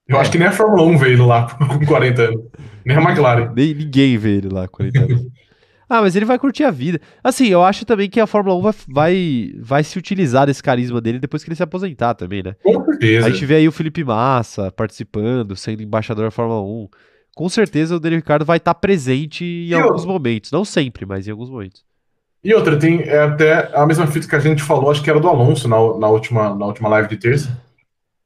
Eu 0.07 0.19
acho 0.19 0.31
que 0.31 0.37
nem 0.37 0.47
a 0.47 0.51
Fórmula 0.51 0.83
1 0.83 0.97
veio 0.97 1.25
lá 1.25 1.47
com 1.57 1.85
40 1.85 2.21
anos. 2.21 2.45
Nem 2.85 2.95
a 2.95 3.01
McLaren. 3.01 3.51
Nem, 3.55 3.73
ninguém 3.73 4.17
vê 4.17 4.37
ele 4.37 4.49
lá 4.49 4.67
com 4.67 4.77
40 4.77 4.99
anos. 4.99 5.25
Ah, 5.87 6.01
mas 6.01 6.15
ele 6.15 6.25
vai 6.25 6.39
curtir 6.39 6.63
a 6.63 6.71
vida. 6.71 6.99
Assim, 7.23 7.45
eu 7.45 7.63
acho 7.63 7.85
também 7.85 8.09
que 8.09 8.19
a 8.19 8.25
Fórmula 8.25 8.57
1 8.57 8.61
vai, 8.61 8.73
vai, 8.87 9.53
vai 9.59 9.83
se 9.83 9.99
utilizar 9.99 10.47
desse 10.47 10.63
carisma 10.63 10.99
dele 10.99 11.19
depois 11.19 11.43
que 11.43 11.49
ele 11.49 11.55
se 11.55 11.61
aposentar 11.61 12.15
também, 12.15 12.41
né? 12.41 12.55
Com 12.63 12.83
certeza. 12.85 13.27
A 13.27 13.29
gente 13.29 13.45
vê 13.45 13.57
aí 13.57 13.67
o 13.67 13.71
Felipe 13.71 14.03
Massa 14.03 14.71
participando, 14.71 15.55
sendo 15.55 15.83
embaixador 15.83 16.25
da 16.25 16.31
Fórmula 16.31 16.59
1. 16.59 16.89
Com 17.35 17.49
certeza 17.49 17.95
o 17.95 17.99
Daniel 17.99 18.19
Ricciardo 18.19 18.45
vai 18.45 18.57
estar 18.57 18.73
presente 18.73 19.43
em 19.43 19.67
E 19.67 19.73
alguns 19.75 20.01
outra? 20.01 20.07
momentos. 20.13 20.51
Não 20.51 20.63
sempre, 20.65 21.05
mas 21.05 21.27
em 21.27 21.31
alguns 21.31 21.49
momentos. 21.49 21.83
E 22.43 22.53
outra, 22.53 22.77
tem 22.79 23.01
é 23.01 23.19
até 23.23 23.71
a 23.75 23.85
mesma 23.85 24.07
fita 24.07 24.27
que 24.27 24.35
a 24.35 24.39
gente 24.39 24.63
falou, 24.63 24.89
acho 24.89 25.03
que 25.03 25.09
era 25.09 25.19
do 25.19 25.27
Alonso 25.27 25.67
na, 25.67 25.75
na, 25.97 26.07
última, 26.07 26.55
na 26.55 26.65
última 26.65 26.87
live 26.89 27.09
de 27.09 27.17
terça. 27.17 27.61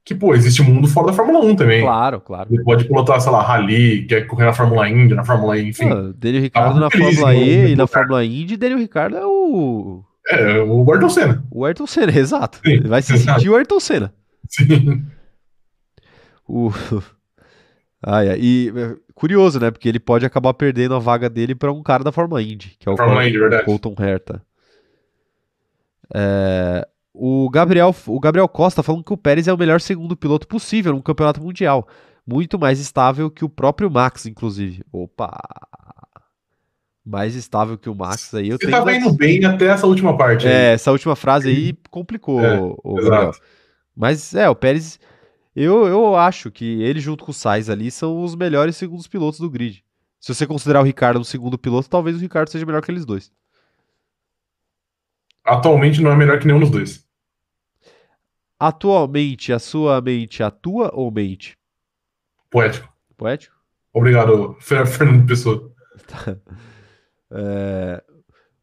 Que, 0.05 0.13
pô, 0.13 0.33
existe 0.35 0.61
um 0.61 0.65
mundo 0.65 0.87
fora 0.87 1.07
da 1.07 1.13
Fórmula 1.13 1.39
1 1.45 1.55
também. 1.55 1.81
Claro, 1.81 2.19
claro. 2.19 2.49
Ele 2.51 2.63
pode 2.63 2.85
pilotar, 2.85 3.19
sei 3.21 3.31
lá, 3.31 3.41
Rally, 3.41 4.05
quer 4.07 4.27
correr 4.27 4.45
na 4.45 4.53
Fórmula 4.53 4.89
Indy, 4.89 5.13
na 5.15 5.23
Fórmula 5.23 5.57
E, 5.57 5.69
enfim. 5.69 5.89
Ah, 5.89 6.11
Daniel 6.15 6.43
Ricciardo 6.43 6.73
Tá 6.75 6.79
na 6.79 6.89
Fórmula 6.91 7.31
né, 7.33 7.37
E 7.39 7.71
e 7.71 7.75
na. 7.75 7.87
Fórmula 7.87 8.25
Indy, 8.25 8.57
Daniel 8.57 8.79
Ricciardo 8.79 9.17
é 9.17 9.25
o, 9.25 10.03
É, 10.29 10.59
o 10.61 10.91
Ayrton 10.91 11.09
Senna. 11.09 11.43
o 11.51 11.65
Ayrton 11.65 11.87
Senna, 11.87 12.11
exato. 12.17 12.57
Sim, 12.65 12.71
Ele 12.73 12.87
vai 12.87 13.01
se 13.01 13.13
exato. 13.13 13.39
sentir 13.39 13.49
o 13.49 13.55
Ayrton 13.55 13.79
Senna. 13.79 14.13
Sim. 14.47 15.03
O... 16.47 16.71
Ai, 18.01 18.29
ai, 18.29 18.39
e 18.41 18.73
é, 18.75 18.95
curioso, 19.13 19.59
né? 19.59 19.71
Porque 19.71 19.89
ele 19.89 19.99
pode 19.99 20.25
acabar 20.25 20.53
perdendo 20.53 20.95
a 20.95 20.99
vaga 20.99 21.29
dele 21.29 21.53
para 21.53 21.71
um 21.71 21.83
cara 21.83 22.03
da 22.03 22.11
Fórmula 22.11 22.41
Indy, 22.41 22.75
que 22.79 22.87
é 22.87 22.91
o 22.91 22.95
Fórmula 22.97 23.27
Indy, 23.27 23.37
verdade. 23.39 23.65
Colton 23.65 23.95
Herta. 23.99 24.41
É, 26.13 26.87
O 27.13 27.49
Gabriel, 27.49 27.93
o 28.07 28.19
Gabriel 28.19 28.47
Costa 28.47 28.81
falando 28.81 29.03
que 29.03 29.13
o 29.13 29.17
Pérez 29.17 29.47
é 29.47 29.53
o 29.53 29.57
melhor 29.57 29.81
segundo 29.81 30.15
piloto 30.15 30.47
possível 30.47 30.93
no 30.93 31.03
campeonato 31.03 31.41
mundial. 31.41 31.87
Muito 32.25 32.57
mais 32.59 32.79
estável 32.79 33.29
que 33.29 33.43
o 33.43 33.49
próprio 33.49 33.89
Max, 33.89 34.25
inclusive. 34.25 34.83
Opa! 34.91 35.35
Mais 37.05 37.33
estável 37.35 37.77
que 37.77 37.89
o 37.89 37.95
Max 37.95 38.33
aí. 38.35 38.49
Eu 38.49 38.57
Você 38.57 38.69
tava 38.69 38.85
mais- 38.85 39.03
indo 39.03 39.11
bem 39.13 39.43
até 39.43 39.65
essa 39.65 39.87
última 39.87 40.15
parte. 40.15 40.47
aí. 40.47 40.53
É, 40.53 40.73
essa 40.73 40.91
última 40.91 41.15
frase 41.15 41.49
aí 41.49 41.75
complicou, 41.89 42.39
É, 42.39 42.59
o, 42.59 42.77
o 42.83 42.95
Gabriel. 42.95 43.31
Mas 43.95 44.33
é, 44.35 44.47
o 44.47 44.55
Pérez, 44.55 44.99
eu, 45.63 45.87
eu 45.87 46.15
acho 46.15 46.51
que 46.51 46.81
ele 46.81 46.99
junto 46.99 47.23
com 47.23 47.31
o 47.31 47.33
Sainz 47.33 47.69
ali 47.69 47.89
são 47.91 48.23
os 48.23 48.35
melhores 48.35 48.75
segundos 48.77 49.07
pilotos 49.07 49.39
do 49.39 49.49
grid. 49.49 49.83
Se 50.19 50.33
você 50.33 50.45
considerar 50.45 50.81
o 50.81 50.83
Ricardo 50.83 51.19
um 51.19 51.23
segundo 51.23 51.57
piloto, 51.57 51.89
talvez 51.89 52.15
o 52.15 52.19
Ricardo 52.19 52.49
seja 52.49 52.65
melhor 52.65 52.81
que 52.81 52.91
eles 52.91 53.05
dois. 53.05 53.31
Atualmente 55.43 56.01
não 56.01 56.11
é 56.11 56.15
melhor 56.15 56.39
que 56.39 56.45
nenhum 56.45 56.59
dos 56.59 56.69
dois. 56.69 57.07
Atualmente, 58.59 59.53
a 59.53 59.59
sua 59.59 60.01
mente 60.01 60.43
atua 60.43 60.91
ou 60.93 61.09
mente? 61.11 61.57
Poético. 62.49 62.91
Poético? 63.15 63.55
Obrigado, 63.93 64.55
Fer- 64.59 64.85
Fernando 64.85 65.25
Pessoa. 65.27 65.71
É, 67.31 68.03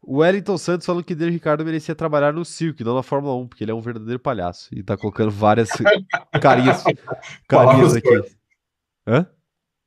O 0.09 0.19
Wellington 0.19 0.57
Santos 0.57 0.85
falando 0.85 1.03
que 1.03 1.13
Daniel 1.13 1.33
Ricardo 1.33 1.65
merecia 1.65 1.93
trabalhar 1.93 2.31
no 2.31 2.45
circo, 2.45 2.81
não 2.81 2.95
na 2.95 3.03
Fórmula 3.03 3.35
1, 3.35 3.47
porque 3.49 3.61
ele 3.65 3.71
é 3.71 3.75
um 3.75 3.81
verdadeiro 3.81 4.17
palhaço. 4.19 4.69
E 4.73 4.81
tá 4.81 4.95
colocando 4.95 5.29
várias 5.29 5.67
carinhas, 6.41 6.81
carinhas 6.81 6.83
Palavras 7.49 7.95
aqui. 7.97 8.07
fortes. 8.07 8.37
Hã? 9.05 9.27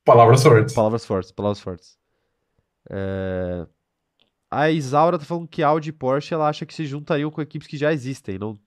Palavras 0.05 0.43
fortes. 0.43 0.75
Palavras 0.75 1.05
fortes, 1.05 1.31
palavras 1.31 1.59
fortes. 1.59 1.97
É, 2.87 3.65
A 4.51 4.69
Isaura 4.69 5.17
tá 5.17 5.25
falando 5.25 5.47
que 5.47 5.63
Audi 5.63 5.89
e 5.89 5.93
Porsche 5.93 6.35
ela 6.35 6.47
acha 6.47 6.67
que 6.67 6.73
se 6.75 6.85
juntariam 6.85 7.31
com 7.31 7.41
equipes 7.41 7.67
que 7.67 7.75
já 7.77 7.91
existem, 7.91 8.37
não, 8.37 8.59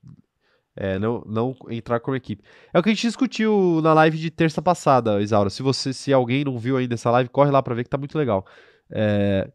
é, 0.74 0.98
não, 0.98 1.22
não 1.24 1.56
entrar 1.70 2.00
como 2.00 2.16
equipe. 2.16 2.42
É 2.72 2.78
o 2.80 2.82
que 2.82 2.88
a 2.90 2.92
gente 2.92 3.06
discutiu 3.06 3.80
na 3.80 3.94
live 3.94 4.18
de 4.18 4.28
terça 4.28 4.60
passada, 4.60 5.22
Isaura. 5.22 5.50
Se 5.50 5.62
você, 5.62 5.92
se 5.92 6.12
alguém 6.12 6.42
não 6.44 6.58
viu 6.58 6.76
ainda 6.76 6.94
essa 6.94 7.12
live, 7.12 7.30
corre 7.30 7.52
lá 7.52 7.62
pra 7.62 7.76
ver 7.76 7.84
que 7.84 7.90
tá 7.90 7.98
muito 7.98 8.18
legal. 8.18 8.44
É, 8.90 9.52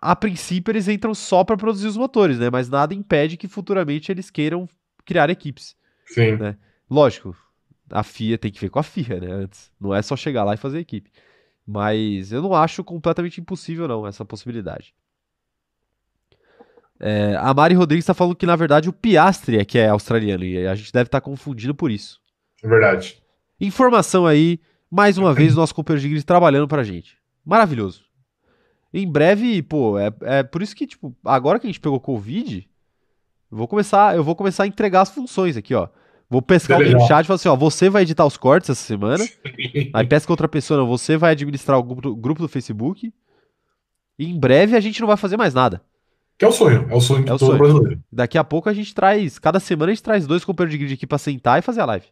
A 0.00 0.14
princípio 0.14 0.72
eles 0.72 0.88
entram 0.88 1.14
só 1.14 1.44
pra 1.44 1.56
produzir 1.56 1.86
os 1.86 1.96
motores, 1.96 2.38
né? 2.38 2.50
Mas 2.50 2.68
nada 2.68 2.94
impede 2.94 3.36
que 3.36 3.48
futuramente 3.48 4.12
eles 4.12 4.30
queiram 4.30 4.68
criar 5.04 5.30
equipes. 5.30 5.76
Sim. 6.06 6.36
né? 6.36 6.56
Lógico, 6.90 7.36
a 7.90 8.02
FIA 8.02 8.38
tem 8.38 8.50
que 8.50 8.60
ver 8.60 8.70
com 8.70 8.78
a 8.78 8.82
FIA, 8.82 9.20
né? 9.20 9.30
Antes. 9.30 9.70
Não 9.80 9.94
é 9.94 10.02
só 10.02 10.16
chegar 10.16 10.44
lá 10.44 10.54
e 10.54 10.58
fazer 10.58 10.78
equipe. 10.78 11.10
Mas 11.66 12.32
eu 12.32 12.40
não 12.40 12.54
acho 12.54 12.82
completamente 12.82 13.40
impossível, 13.40 13.86
não, 13.86 14.06
essa 14.06 14.24
possibilidade. 14.24 14.94
É, 17.00 17.36
a 17.38 17.54
Mari 17.54 17.74
Rodrigues 17.74 18.02
está 18.02 18.14
falando 18.14 18.34
que, 18.34 18.46
na 18.46 18.56
verdade, 18.56 18.88
o 18.88 18.92
Piastri 18.92 19.58
é 19.58 19.64
que 19.64 19.78
é 19.78 19.88
australiano. 19.88 20.44
E 20.44 20.66
a 20.66 20.74
gente 20.74 20.92
deve 20.92 21.08
estar 21.08 21.20
confundindo 21.20 21.74
por 21.74 21.90
isso. 21.90 22.20
É 22.62 22.68
verdade. 22.68 23.22
Informação 23.60 24.26
aí, 24.26 24.60
mais 24.90 25.18
uma 25.18 25.32
vez, 25.34 25.52
o 25.52 25.56
nosso 25.56 25.74
companheiro 25.74 26.02
de 26.02 26.08
grid 26.08 26.24
trabalhando 26.24 26.66
pra 26.66 26.82
gente. 26.82 27.16
Maravilhoso. 27.44 28.07
Em 28.92 29.10
breve, 29.10 29.62
pô, 29.62 29.98
é, 29.98 30.10
é 30.22 30.42
por 30.42 30.62
isso 30.62 30.74
que, 30.74 30.86
tipo, 30.86 31.14
agora 31.24 31.58
que 31.58 31.66
a 31.66 31.70
gente 31.70 31.80
pegou 31.80 32.00
Covid, 32.00 32.66
eu 33.50 33.56
vou 33.58 33.68
começar, 33.68 34.16
eu 34.16 34.24
vou 34.24 34.34
começar 34.34 34.64
a 34.64 34.66
entregar 34.66 35.02
as 35.02 35.10
funções 35.10 35.56
aqui, 35.56 35.74
ó. 35.74 35.88
Vou 36.30 36.42
pescar 36.42 36.78
alguém 36.78 36.92
no 36.92 37.06
chat 37.06 37.24
e 37.24 37.26
falar 37.26 37.36
assim, 37.36 37.48
ó, 37.48 37.56
você 37.56 37.88
vai 37.88 38.02
editar 38.02 38.26
os 38.26 38.36
cortes 38.36 38.68
essa 38.68 38.82
semana. 38.82 39.24
Aí 39.94 40.06
pesca 40.06 40.30
outra 40.32 40.46
pessoa, 40.48 40.78
não, 40.78 40.86
você 40.86 41.16
vai 41.16 41.32
administrar 41.32 41.78
o 41.78 41.82
grupo, 41.82 42.14
grupo 42.14 42.42
do 42.42 42.48
Facebook. 42.48 43.12
E 44.18 44.26
em 44.28 44.38
breve 44.38 44.76
a 44.76 44.80
gente 44.80 45.00
não 45.00 45.06
vai 45.08 45.16
fazer 45.16 45.36
mais 45.38 45.54
nada. 45.54 45.82
Que 46.36 46.44
é 46.44 46.48
o 46.48 46.52
sonho. 46.52 46.86
É 46.90 46.94
o 46.94 47.00
sonho 47.00 47.24
de 47.24 47.30
É 47.30 47.34
o 47.34 47.38
todo 47.38 47.48
sonho. 47.48 47.58
brasileiro. 47.58 48.02
Daqui 48.12 48.36
a 48.36 48.44
pouco 48.44 48.68
a 48.68 48.74
gente 48.74 48.94
traz, 48.94 49.38
cada 49.38 49.58
semana 49.58 49.90
a 49.90 49.94
gente 49.94 50.04
traz 50.04 50.26
dois 50.26 50.44
companheiros 50.44 50.72
de 50.72 50.78
grid 50.78 50.94
aqui 50.94 51.06
pra 51.06 51.18
sentar 51.18 51.58
e 51.58 51.62
fazer 51.62 51.80
a 51.80 51.86
live. 51.86 52.06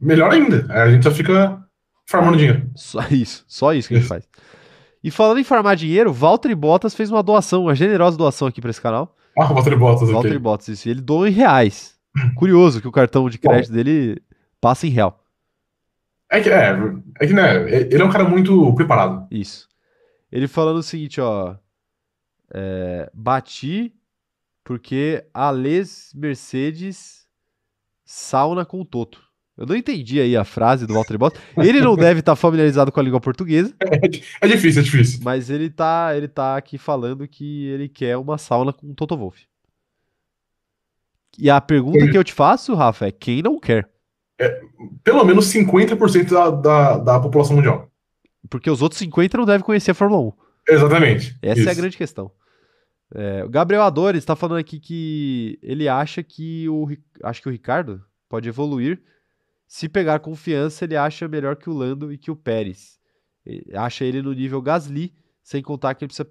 Melhor 0.00 0.32
ainda. 0.32 0.66
A 0.68 0.90
gente 0.90 1.04
só 1.04 1.10
fica 1.10 1.64
farmando 2.04 2.36
dinheiro. 2.36 2.68
Só 2.74 3.00
isso, 3.10 3.44
só 3.46 3.72
isso 3.72 3.88
que 3.88 3.94
a 3.94 3.98
gente 3.98 4.08
faz. 4.08 4.28
E 5.06 5.10
falando 5.12 5.38
em 5.38 5.44
farmar 5.44 5.76
dinheiro, 5.76 6.12
Valtteri 6.12 6.52
Bottas 6.52 6.92
fez 6.92 7.12
uma 7.12 7.22
doação, 7.22 7.62
uma 7.62 7.76
generosa 7.76 8.18
doação 8.18 8.48
aqui 8.48 8.60
pra 8.60 8.70
esse 8.70 8.80
canal. 8.80 9.14
Ah, 9.38 9.44
o 9.44 9.54
Valtteri 9.54 9.76
Bottas 9.76 10.10
Valtteri 10.10 10.34
aqui. 10.34 10.42
Bottas, 10.42 10.66
isso. 10.66 10.88
E 10.88 10.90
ele 10.90 11.00
doa 11.00 11.28
em 11.28 11.32
reais. 11.32 11.96
Curioso 12.34 12.80
que 12.80 12.88
o 12.88 12.90
cartão 12.90 13.30
de 13.30 13.38
crédito 13.38 13.72
dele 13.72 14.20
passa 14.60 14.84
em 14.84 14.90
real. 14.90 15.24
É 16.28 16.40
que, 16.40 16.50
é, 16.50 16.76
é 17.20 17.26
que, 17.28 17.32
né, 17.32 17.70
ele 17.70 18.02
é 18.02 18.04
um 18.04 18.10
cara 18.10 18.24
muito 18.24 18.74
preparado. 18.74 19.28
Isso. 19.30 19.68
Ele 20.32 20.48
falando 20.48 20.78
o 20.78 20.82
seguinte, 20.82 21.20
ó. 21.20 21.54
é, 22.52 23.08
bati 23.14 23.94
porque 24.64 25.24
a 25.32 25.52
Les 25.52 26.10
Mercedes 26.16 27.28
sauna 28.04 28.64
com 28.64 28.80
o 28.80 28.84
Toto. 28.84 29.22
Eu 29.56 29.64
não 29.64 29.74
entendi 29.74 30.20
aí 30.20 30.36
a 30.36 30.44
frase 30.44 30.86
do 30.86 30.92
Valtteri 30.92 31.18
Bottas. 31.18 31.40
Ele 31.56 31.80
não 31.80 31.96
deve 31.96 32.20
estar 32.20 32.36
familiarizado 32.36 32.92
com 32.92 33.00
a 33.00 33.02
língua 33.02 33.20
portuguesa, 33.20 33.74
É 34.42 34.46
difícil, 34.46 34.82
é 34.82 34.84
difícil. 34.84 35.20
mas 35.22 35.48
ele 35.48 35.70
tá, 35.70 36.12
ele 36.14 36.28
tá 36.28 36.56
aqui 36.56 36.76
falando 36.76 37.26
que 37.26 37.66
ele 37.68 37.88
quer 37.88 38.18
uma 38.18 38.36
sauna 38.36 38.72
com 38.72 38.90
o 38.90 38.94
Toto 38.94 39.16
Wolff. 39.16 39.46
E 41.38 41.48
a 41.50 41.60
pergunta 41.60 42.06
que 42.10 42.16
eu 42.16 42.24
te 42.24 42.32
faço, 42.32 42.74
Rafa, 42.74 43.06
é 43.06 43.10
quem 43.10 43.42
não 43.42 43.58
quer? 43.58 43.88
Pelo 45.02 45.24
menos 45.24 45.46
50% 45.46 46.30
da, 46.30 46.50
da, 46.50 46.98
da 46.98 47.20
população 47.20 47.56
mundial. 47.56 47.90
Porque 48.50 48.70
os 48.70 48.82
outros 48.82 48.98
50 48.98 49.38
não 49.38 49.44
devem 49.44 49.64
conhecer 49.64 49.90
a 49.90 49.94
Fórmula 49.94 50.22
1. 50.22 50.32
Exatamente. 50.74 51.38
Essa 51.42 51.60
é 51.62 51.68
a 51.68 51.72
Isso. 51.72 51.80
grande 51.80 51.96
questão. 51.96 52.30
É, 53.14 53.44
o 53.44 53.48
Gabriel 53.48 53.82
Adores 53.82 54.18
está 54.18 54.34
falando 54.34 54.58
aqui 54.58 54.80
que 54.80 55.58
ele 55.62 55.88
acha 55.88 56.22
que 56.22 56.68
o 56.68 56.88
acho 57.22 57.40
que 57.40 57.48
o 57.48 57.52
Ricardo 57.52 58.02
pode 58.28 58.48
evoluir. 58.48 59.00
Se 59.66 59.88
pegar 59.88 60.20
confiança, 60.20 60.84
ele 60.84 60.96
acha 60.96 61.26
melhor 61.28 61.56
que 61.56 61.68
o 61.68 61.72
Lando 61.72 62.12
e 62.12 62.18
que 62.18 62.30
o 62.30 62.36
Pérez. 62.36 62.98
Ele 63.44 63.64
acha 63.76 64.04
ele 64.04 64.22
no 64.22 64.32
nível 64.32 64.60
Gasly, 64.62 65.12
sem 65.42 65.62
contar 65.62 65.94
que 65.94 66.04
ele 66.04 66.08
precisa, 66.08 66.28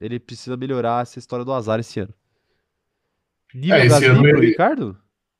ele 0.00 0.18
precisa 0.20 0.56
melhorar 0.56 1.02
essa 1.02 1.18
história 1.18 1.44
do 1.44 1.52
azar 1.52 1.78
esse 1.80 2.00
ano. 2.00 2.12
Nível 3.54 3.76
É, 3.76 3.80
esse 3.86 3.88
Gasly 4.00 4.06
ano 4.08 4.26
ele- 4.28 4.46
Ricardo? 4.48 4.96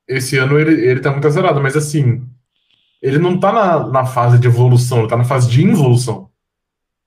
Esse 0.07 0.37
ano 0.37 0.59
ele, 0.59 0.85
ele 0.87 1.01
tá 1.01 1.11
muito 1.13 1.27
azarado, 1.27 1.61
mas 1.63 1.77
assim, 1.77 2.27
ele 3.01 3.19
não 3.19 3.39
tá 3.39 3.53
na, 3.53 3.89
na 3.89 4.05
fase 4.05 4.39
de 4.39 4.47
evolução, 4.49 4.99
ele 5.01 5.09
tá 5.09 5.17
na 5.17 5.25
fase 5.25 5.49
de 5.51 5.63
involução. 5.65 6.29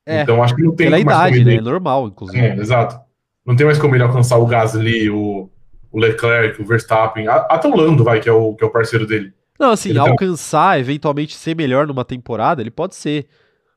É, 0.06 0.22
então 0.22 0.42
acho 0.44 0.56
que 0.56 0.64
não 0.64 0.76
tem 0.76 0.88
Pela 0.88 1.04
mais 1.04 1.04
idade, 1.04 1.34
como 1.38 1.46
né? 1.46 1.52
ele. 1.52 1.60
É 1.60 1.62
normal, 1.62 2.08
inclusive. 2.08 2.40
É, 2.40 2.56
exato. 2.58 3.00
Não 3.46 3.56
tem 3.56 3.66
mais 3.66 3.78
como 3.78 3.96
ele 3.96 4.04
alcançar 4.04 4.38
o 4.38 4.46
Gasly, 4.46 5.10
o, 5.10 5.50
o 5.92 6.00
Leclerc, 6.00 6.62
o 6.62 6.66
Verstappen, 6.66 7.28
até 7.28 7.68
o 7.68 7.76
Lando, 7.76 8.04
vai, 8.04 8.20
que 8.20 8.30
é 8.30 8.32
o, 8.32 8.56
que 8.56 8.64
é 8.64 8.68
o 8.68 8.72
parceiro 8.72 9.06
dele. 9.06 9.34
Não, 9.60 9.72
assim, 9.72 9.90
Ele 9.90 10.00
tá- 10.00 10.10
alcançar, 10.10 10.80
eventualmente 10.80 11.36
ser 11.36 11.56
melhor 11.56 11.88
numa 11.88 12.04
temporada, 12.06 12.62
ele 12.62 12.72
pode 12.72 12.96
ser. 12.96 13.28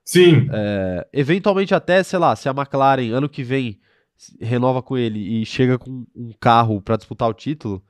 Sim, 0.05 0.49
É, 0.53 1.07
eventualmente 1.13 1.75
até, 1.75 2.03
sei 2.03 2.19
lá, 2.19 2.35
se 2.35 2.49
a 2.49 2.53
McLaren 2.53 3.11
ano 3.13 3.29
que 3.29 3.43
vem 3.43 3.79
renova 4.41 4.83
com 4.83 4.97
ele 4.97 5.19
e 5.43 5.45
chega 5.47 5.79
com 5.79 6.05
um 6.17 6.33
carro 6.41 6.81
pra 6.81 6.97
disputar 6.97 7.29
o 7.29 7.35
título, 7.35 7.83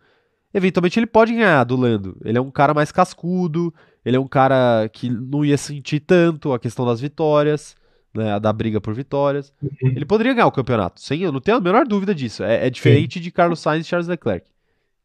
eventualmente 0.53 0.99
ele 0.99 1.07
pode 1.07 1.33
ganhar 1.33 1.65
do 1.65 1.77
Lando. 1.77 2.17
Ele 2.25 2.37
é 2.37 2.41
um 2.41 2.51
cara 2.51 2.75
mais 2.75 2.91
cascudo, 2.93 3.73
ele 4.05 4.17
é 4.17 4.21
um 4.21 4.27
cara 4.29 4.89
que 4.93 5.09
não 5.09 5.45
ia 5.45 5.57
sentir 5.57 6.01
tanto 6.01 6.53
a 6.53 6.59
questão 6.59 6.85
das 6.85 7.01
vitórias, 7.01 7.77
né, 8.13 8.33
a 8.33 8.39
da 8.39 8.53
briga 8.53 8.81
por 8.81 8.93
vitórias. 8.95 9.53
Uhum. 9.63 9.71
Ele 9.83 10.05
poderia 10.05 10.35
ganhar 10.35 10.47
o 10.47 10.53
campeonato, 10.53 11.01
sem, 11.01 11.23
eu 11.23 11.31
não 11.33 11.41
tenho 11.41 11.57
a 11.59 11.61
menor 11.61 11.87
dúvida 11.87 12.15
disso. 12.15 12.43
É, 12.43 12.67
é 12.67 12.71
diferente 12.71 13.21
de 13.21 13.31
Carlos 13.31 13.61
Sainz 13.61 13.87
e 13.87 13.89
Charles 13.89 14.09
Leclerc, 14.09 14.51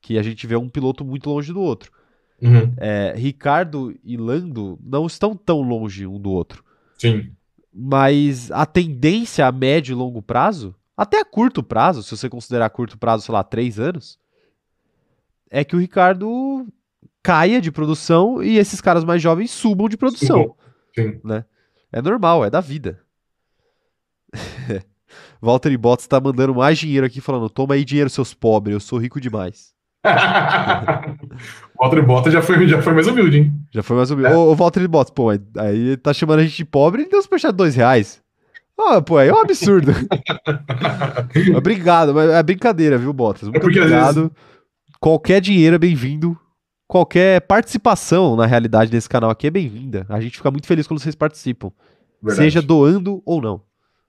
que 0.01 0.17
a 0.17 0.23
gente 0.23 0.45
vê 0.47 0.55
um 0.55 0.67
piloto 0.67 1.05
muito 1.05 1.29
longe 1.29 1.53
do 1.53 1.61
outro. 1.61 1.91
Uhum. 2.43 2.73
É, 2.77 3.13
Ricardo 3.15 3.97
e 4.03 4.17
Lando 4.17 4.77
não 4.83 5.05
estão 5.07 5.35
tão 5.35 5.61
longe 5.61 6.05
um 6.05 6.19
do 6.19 6.29
outro. 6.29 6.63
sim. 6.97 7.31
Mas 7.75 8.51
a 8.51 8.67
tendência 8.67 9.47
a 9.47 9.51
médio 9.51 9.93
e 9.93 9.95
longo 9.95 10.21
prazo, 10.21 10.75
até 10.95 11.19
a 11.19 11.25
curto 11.25 11.63
prazo, 11.63 12.03
se 12.03 12.15
você 12.15 12.29
considerar 12.29 12.69
curto 12.69 12.99
prazo, 12.99 13.25
sei 13.25 13.33
lá, 13.33 13.43
três 13.43 13.79
anos, 13.79 14.19
é 15.49 15.63
que 15.63 15.75
o 15.75 15.79
Ricardo 15.79 16.67
caia 17.23 17.59
de 17.59 17.71
produção 17.71 18.43
e 18.43 18.59
esses 18.59 18.79
caras 18.79 19.03
mais 19.03 19.23
jovens 19.23 19.49
subam 19.49 19.89
de 19.89 19.97
produção. 19.97 20.55
Sim. 20.93 21.19
É 21.91 21.99
normal, 21.99 22.45
é 22.45 22.49
da 22.51 22.61
vida. 22.61 23.01
Walter 25.41 25.75
Bottas 25.77 26.05
tá 26.05 26.21
mandando 26.21 26.53
mais 26.53 26.77
dinheiro 26.77 27.07
aqui, 27.07 27.19
falando: 27.19 27.49
toma 27.49 27.73
aí 27.73 27.83
dinheiro, 27.83 28.09
seus 28.09 28.35
pobres, 28.35 28.73
eu 28.73 28.79
sou 28.79 28.99
rico 28.99 29.19
demais. 29.19 29.72
o 31.75 31.79
Valtteri 31.79 32.01
Bottas 32.05 32.33
já 32.33 32.41
foi, 32.41 32.67
já 32.67 32.81
foi 32.81 32.93
mais 32.93 33.07
humilde, 33.07 33.37
hein? 33.37 33.53
Já 33.71 33.81
foi 33.81 33.95
mais 33.95 34.11
menos. 34.11 34.31
É. 34.31 34.35
Ô, 34.35 34.51
ô 34.51 34.55
Walter 34.55 34.87
Bottas, 34.87 35.13
pô, 35.13 35.29
aí- 35.29 35.97
tá 35.97 36.13
chamando 36.13 36.39
a 36.39 36.43
gente 36.43 36.57
de 36.57 36.65
pobre 36.65 37.03
e 37.03 37.09
deu 37.09 37.21
superchat 37.21 37.51
de 37.51 37.57
dois 37.57 37.75
reais. 37.75 38.21
Ah, 38.77 39.01
pô, 39.01 39.17
aí 39.17 39.29
é 39.29 39.33
um 39.33 39.39
absurdo. 39.39 39.91
Obrigado, 41.55 42.13
mas 42.13 42.29
é 42.29 42.43
brincadeira, 42.43 42.97
viu, 42.97 43.13
Bottas? 43.13 43.43
Muito 43.43 43.61
porque 43.61 43.79
às 43.79 43.85
obrigado. 43.85 44.31
Qualquer 44.99 45.39
dinheiro 45.39 45.75
é 45.75 45.79
bem-vindo. 45.79 46.37
Qualquer 46.87 47.41
participação, 47.41 48.35
na 48.35 48.45
realidade, 48.45 48.91
nesse 48.91 49.07
canal 49.07 49.29
aqui 49.29 49.47
é 49.47 49.51
bem-vinda. 49.51 50.05
A 50.09 50.19
gente 50.19 50.37
fica 50.37 50.51
muito 50.51 50.67
feliz 50.67 50.85
quando 50.85 50.99
vocês 50.99 51.15
participam. 51.15 51.71
Verdade. 52.21 52.45
Seja 52.45 52.61
doando 52.61 53.21
ou 53.25 53.41
não. 53.41 53.61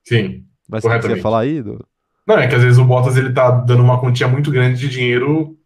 Sim. 0.04 0.44
Mas 0.68 0.82
você 0.82 1.16
falar 1.16 1.40
aí, 1.40 1.62
do... 1.62 1.84
Não, 2.26 2.38
é 2.38 2.46
que 2.46 2.54
às 2.54 2.62
vezes 2.62 2.78
o 2.78 2.84
Bottas 2.84 3.16
ele 3.16 3.32
tá 3.32 3.50
dando 3.50 3.82
uma 3.82 4.00
quantia 4.00 4.26
muito 4.26 4.50
grande 4.50 4.78
de 4.80 4.88
dinheiro 4.88 5.56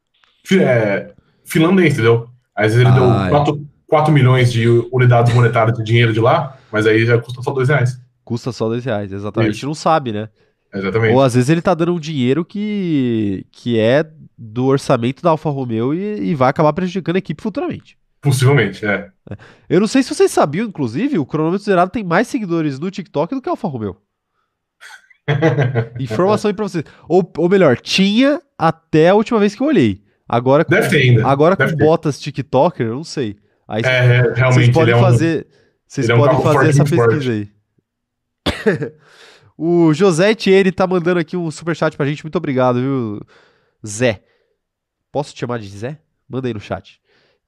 é, 0.53 1.13
finlandês, 1.45 1.95
entendeu? 1.95 2.29
Às 2.55 2.75
vezes 2.75 2.81
ele 2.81 2.91
Ah, 2.91 2.95
deu 2.95 3.27
é. 3.27 3.31
4, 3.31 3.67
4 3.87 4.13
milhões 4.13 4.53
de 4.53 4.69
unidades 4.93 5.33
monetárias 5.35 5.77
de 5.77 5.85
dinheiro 5.85 6.13
de 6.13 6.21
lá, 6.21 6.57
mas 6.73 6.87
aí 6.87 7.05
já 7.05 7.19
custa 7.19 7.43
só 7.43 7.53
2 7.53 7.69
reais. 7.69 8.01
Custa 8.29 8.53
só 8.53 8.69
dois 8.69 8.85
reais, 8.85 9.11
exatamente. 9.11 9.49
A 9.49 9.53
gente 9.55 9.65
não 9.65 9.75
sabe, 9.75 10.13
né? 10.13 10.29
Exatamente. 10.75 11.15
Ou 11.15 11.23
às 11.23 11.33
vezes 11.33 11.49
ele 11.49 11.63
tá 11.63 11.73
dando 11.73 11.95
um 11.95 11.99
dinheiro 11.99 12.45
que, 12.45 13.47
que 13.51 13.79
é 13.79 14.05
do 14.37 14.67
orçamento 14.67 15.23
da 15.23 15.31
Alfa 15.31 15.49
Romeo 15.49 15.95
e, 15.95 16.31
e 16.31 16.35
vai 16.35 16.51
acabar 16.51 16.75
prejudicando 16.75 17.17
a 17.17 17.21
equipe 17.21 17.43
futuramente. 17.43 17.97
Possivelmente, 18.21 18.85
é. 18.85 19.09
Eu 19.67 19.81
não 19.81 19.87
sei 19.87 20.03
se 20.03 20.15
vocês 20.15 20.31
sabiam, 20.31 20.67
inclusive, 20.67 21.19
o 21.19 21.25
cronômetro 21.25 21.65
zerado 21.65 21.91
tem 21.91 22.05
mais 22.05 22.29
seguidores 22.29 22.79
no 22.79 22.91
TikTok 22.91 23.35
do 23.35 23.41
que 23.41 23.49
a 23.49 23.53
Alfa 23.53 23.67
Romeo. 23.67 23.97
Informação 25.99 26.51
aí 26.51 26.55
pra 26.55 26.69
vocês. 26.69 26.85
Ou, 27.09 27.33
ou 27.39 27.49
melhor, 27.49 27.79
tinha 27.79 28.43
até 28.59 29.09
a 29.09 29.15
última 29.15 29.39
vez 29.41 29.55
que 29.55 29.63
eu 29.63 29.67
olhei. 29.67 30.03
Agora 30.29 30.65
com, 30.65 30.71
Deve 30.73 30.89
ter 30.91 30.97
ainda. 31.03 31.27
agora 31.27 31.57
com 31.57 31.67
ter. 31.67 31.77
botas 31.77 32.21
TikToker, 32.21 32.87
eu 32.87 32.97
não 32.97 33.05
sei. 33.05 33.37
Aí 33.67 33.83
É, 33.85 33.89
é, 33.89 34.23
vocês 34.23 34.37
realmente, 34.39 34.73
podem 34.73 34.95
é 34.95 34.97
um, 34.97 35.01
fazer, 35.01 35.47
vocês 35.87 36.09
é 36.09 36.15
um 36.15 36.19
podem 36.19 36.43
fazer 36.43 36.69
essa 36.69 36.85
forte. 36.87 37.15
pesquisa 37.15 37.33
aí. 37.33 37.49
o 39.57 39.93
José 39.95 40.31
Etienne 40.31 40.73
tá 40.73 40.87
mandando 40.87 41.21
aqui 41.21 41.37
um 41.37 41.51
superchat 41.51 41.97
pra 41.97 42.07
gente. 42.07 42.25
Muito 42.25 42.37
obrigado, 42.37 42.81
viu, 42.81 43.21
Zé? 43.87 44.23
Posso 45.11 45.35
te 45.35 45.41
chamar 45.41 45.59
de 45.59 45.69
Zé? 45.69 45.99
Manda 46.29 46.47
aí 46.49 46.55
no 46.55 46.61
chat. 46.61 47.01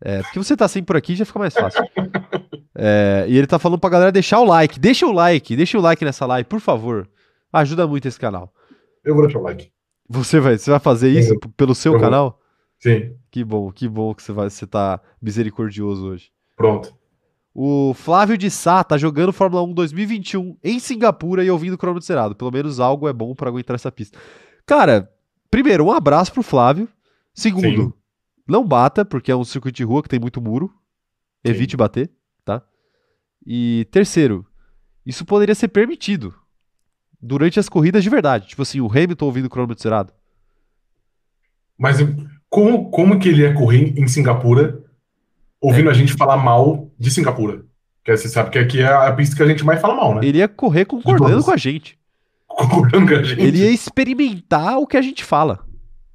É, 0.03 0.23
porque 0.23 0.39
você 0.39 0.57
tá 0.57 0.67
sempre 0.67 0.87
por 0.87 0.97
aqui, 0.97 1.15
já 1.15 1.25
fica 1.27 1.39
mais 1.39 1.55
fácil. 1.55 1.83
É, 2.83 3.27
e 3.29 3.37
ele 3.37 3.47
tá 3.49 3.59
falando 3.59 3.79
pra 3.81 3.91
galera 3.91 4.13
deixar 4.13 4.41
o 4.41 4.45
like. 4.45 4.79
Deixa 4.81 5.05
o 5.05 5.13
like, 5.13 5.55
deixa 5.55 5.77
o 5.77 5.83
like 5.83 6.03
nessa 6.03 6.25
live, 6.25 6.49
por 6.49 6.61
favor. 6.61 7.07
Ajuda 7.53 7.87
muito 7.87 8.09
esse 8.09 8.19
canal. 8.19 8.55
Eu 9.05 9.15
vou 9.15 9.25
deixar 9.25 9.39
o 9.41 9.43
like. 9.43 9.71
Você 10.09 10.41
vai, 10.41 10.57
você 10.57 10.71
vai 10.71 10.81
fazer 10.81 11.11
isso 11.11 11.39
p- 11.39 11.49
pelo 11.59 11.75
seu 11.75 11.93
Eu 11.93 11.99
vou. 11.99 12.09
Sim, 12.81 13.15
Que 13.31 13.45
bom, 13.45 13.71
que 13.71 13.87
bom 13.89 14.15
que 14.15 14.23
você, 14.23 14.33
vai, 14.33 14.49
você 14.51 14.67
tá 14.67 15.01
misericordioso 15.21 16.09
hoje. 16.09 16.33
pronto. 16.57 16.99
O 17.53 17.93
Flávio 17.95 18.39
de 18.39 18.49
Sá 18.49 18.83
tá 18.85 18.97
jogando 18.97 19.33
Fórmula 19.33 19.63
1 19.65 19.73
2021 19.75 20.57
em 20.63 20.79
Singapura 20.79 21.45
e 21.45 21.51
ouvindo 21.51 21.75
o 21.75 21.79
cronômetro 21.79 22.07
zerado. 22.07 22.35
Pelo 22.37 22.51
menos 22.53 22.79
algo 22.79 23.09
é 23.09 23.13
bom 23.13 23.35
pra 23.35 23.49
aguentar 23.49 23.75
essa 23.75 23.91
pista. 23.91 24.17
Cara, 24.65 25.13
primeiro, 25.51 25.85
um 25.85 25.91
abraço 25.91 26.33
pro 26.33 26.45
Flávio. 26.45 26.89
Segundo, 27.35 27.83
Sim. 27.87 27.93
não 28.47 28.65
bata, 28.65 29.05
porque 29.05 29.33
é 29.33 29.37
um 29.37 29.43
circuito 29.45 29.77
de 29.77 29.83
rua 29.85 30.01
que 30.01 30.09
tem 30.09 30.21
muito 30.21 30.41
muro. 30.41 30.69
Sim. 31.45 31.51
Evite 31.53 31.77
bater, 31.77 32.09
tá? 32.45 32.63
E 33.45 33.87
terceiro, 33.91 34.47
isso 35.05 35.25
poderia 35.27 35.55
ser 35.55 35.69
permitido 35.69 36.33
durante 37.21 37.59
as 37.59 37.69
corridas 37.69 38.05
de 38.05 38.11
verdade. 38.11 38.47
Tipo 38.47 38.63
assim, 38.63 38.81
o 38.81 38.87
Hamilton 38.89 39.27
ouvindo 39.27 39.47
o 39.47 39.51
cronômetro 39.51 39.83
zerado. 39.83 40.13
Mas 41.77 41.99
como, 42.51 42.91
como 42.91 43.19
que 43.19 43.29
ele 43.31 43.43
ia 43.43 43.55
correr 43.55 43.95
em 43.99 44.07
Singapura 44.07 44.81
ouvindo 45.61 45.89
É. 45.89 45.93
a 45.93 45.95
gente 45.95 46.13
falar 46.13 46.37
mal 46.37 46.91
de 46.99 47.11
Singapura? 47.11 47.63
Porque 48.03 48.17
você 48.17 48.29
sabe 48.29 48.51
que 48.51 48.59
aqui 48.59 48.81
é 48.81 48.87
a 48.87 49.13
pista 49.13 49.37
que 49.37 49.43
a 49.43 49.47
gente 49.47 49.65
mais 49.65 49.81
fala 49.81 49.95
mal, 49.95 50.15
né? 50.15 50.21
Ele 50.25 50.39
ia 50.39 50.49
correr 50.49 50.85
concordando 50.85 51.43
com 51.45 51.51
a 51.51 51.57
gente. 51.57 51.99
Concordando 52.47 53.07
com 53.07 53.15
a 53.15 53.23
gente. 53.23 53.41
Ele 53.41 53.59
ia 53.59 53.71
experimentar 53.71 54.79
o 54.79 54.87
que 54.87 54.97
a 54.97 55.03
gente 55.03 55.23
fala. 55.25 55.61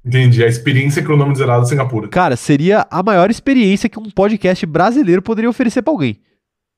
Entendi, 0.04 0.44
a 0.44 0.46
experiência 0.46 1.02
cronômetro 1.02 1.38
zerado 1.38 1.62
de 1.62 1.68
Singapura. 1.68 2.08
Cara, 2.08 2.36
seria 2.36 2.86
a 2.90 3.02
maior 3.02 3.30
experiência 3.30 3.88
que 3.88 3.98
um 3.98 4.10
podcast 4.10 4.64
brasileiro 4.66 5.22
poderia 5.22 5.50
oferecer 5.50 5.82
pra 5.82 5.92
alguém. 5.92 6.20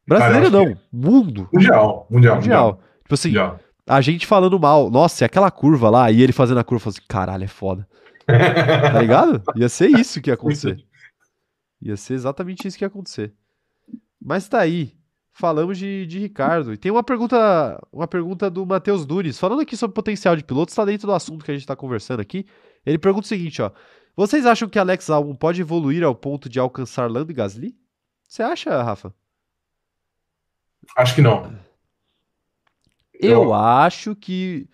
Brasileiro 0.07 0.51
Cara, 0.51 0.65
não, 0.65 0.73
acho 0.73 0.81
mundo. 0.91 1.49
Mundial, 1.53 2.07
mundial, 2.11 2.37
mundial. 2.37 2.81
Tipo 3.03 3.15
assim, 3.15 3.29
mundial. 3.29 3.61
a 3.87 4.01
gente 4.01 4.27
falando 4.27 4.59
mal. 4.59 4.89
Nossa, 4.91 5.25
e 5.25 5.27
aquela 5.27 5.51
curva 5.51 5.91
lá, 5.91 6.11
e 6.11 6.23
ele 6.23 6.33
fazendo 6.33 6.59
a 6.61 6.65
curva, 6.65 6.89
assim, 6.89 7.01
caralho, 7.07 7.45
é 7.45 7.49
foda. 7.49 7.87
Tá 8.93 9.01
ligado? 9.01 9.43
Ia 9.57 9.69
ser 9.69 9.89
isso 9.91 10.21
que 10.21 10.31
ia 10.31 10.35
acontecer. 10.35 10.85
Ia 11.81 11.97
ser 11.97 12.15
exatamente 12.15 12.67
isso 12.69 12.77
que 12.77 12.85
ia 12.85 12.89
acontecer. 12.89 13.33
Mas 14.21 14.49
tá 14.49 14.61
aí. 14.61 14.97
Falamos 15.33 15.79
de, 15.79 16.05
de 16.07 16.19
Ricardo. 16.19 16.73
E 16.73 16.77
tem 16.77 16.91
uma 16.91 17.03
pergunta, 17.05 17.81
uma 17.93 18.09
pergunta 18.09 18.51
do 18.51 18.67
Matheus 18.67 19.07
Nunes. 19.07 19.39
Falando 19.39 19.61
aqui 19.63 19.77
sobre 19.77 19.95
potencial 19.95 20.35
de 20.37 20.43
pilotos, 20.45 20.75
tá 20.75 20.85
dentro 20.85 21.07
do 21.07 21.15
assunto 21.15 21.45
que 21.45 21.51
a 21.51 21.55
gente 21.55 21.67
tá 21.67 21.77
conversando 21.77 22.21
aqui. 22.21 22.45
Ele 22.85 22.99
pergunta 22.99 23.25
o 23.25 23.29
seguinte, 23.29 23.63
ó. 23.63 23.71
Vocês 24.17 24.45
acham 24.45 24.69
que 24.69 24.79
Alex 24.81 25.09
Albon 25.09 25.35
pode 25.37 25.61
evoluir 25.61 26.03
ao 26.03 26.15
ponto 26.15 26.49
de 26.49 26.59
alcançar 26.59 27.09
Lando 27.09 27.31
e 27.31 27.35
Gasly? 27.35 27.77
Você 28.29 28.43
acha, 28.43 28.83
Rafa? 28.83 29.15
Acho 30.97 31.15
que 31.15 31.23
não. 31.23 31.57
Eu, 33.15 33.45
Eu- 33.45 33.55
acho 33.55 34.17
que 34.17 34.69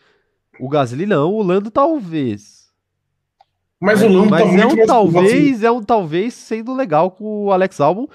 o 0.59 0.69
Gasly 0.69 1.05
não, 1.05 1.31
o 1.33 1.43
Lando 1.43 1.71
talvez. 1.71 2.64
Mas 3.85 4.03
o 4.03 4.09
Lando 4.09 4.31
Mas 4.31 4.43
tá 4.43 4.49
é 4.49 4.51
um 4.51 4.57
mais 4.57 4.79
assim. 4.79 4.87
talvez, 4.87 5.63
é 5.63 5.71
um 5.71 5.83
talvez 5.83 6.35
sendo 6.35 6.75
legal 6.75 7.11
com 7.11 7.45
o 7.45 7.53
Alex 7.53 7.81
Albon. 7.81 8.07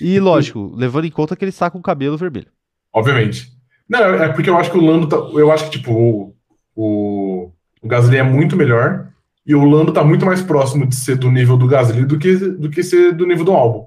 E 0.00 0.20
lógico, 0.20 0.72
levando 0.74 1.04
em 1.06 1.10
conta 1.10 1.34
que 1.34 1.44
ele 1.44 1.50
está 1.50 1.68
com 1.68 1.78
o 1.78 1.82
cabelo 1.82 2.16
vermelho. 2.16 2.46
Obviamente. 2.92 3.50
Não, 3.88 3.98
é 4.00 4.28
porque 4.32 4.48
eu 4.48 4.56
acho 4.56 4.70
que 4.70 4.78
o 4.78 4.84
Lando 4.84 5.08
tá. 5.08 5.16
Eu 5.16 5.50
acho 5.50 5.64
que, 5.64 5.78
tipo, 5.78 5.92
o, 5.92 6.34
o, 6.74 7.50
o 7.82 7.88
Gasly 7.88 8.16
é 8.18 8.22
muito 8.22 8.56
melhor. 8.56 9.08
E 9.44 9.54
o 9.54 9.64
Lando 9.64 9.92
tá 9.92 10.04
muito 10.04 10.24
mais 10.24 10.42
próximo 10.42 10.86
de 10.86 10.94
ser 10.96 11.16
do 11.16 11.30
nível 11.30 11.56
do 11.56 11.66
Gasly 11.68 12.04
do 12.04 12.18
que, 12.18 12.34
do 12.36 12.68
que 12.70 12.82
ser 12.82 13.12
do 13.12 13.26
nível 13.26 13.44
do 13.44 13.52
álbum. 13.52 13.86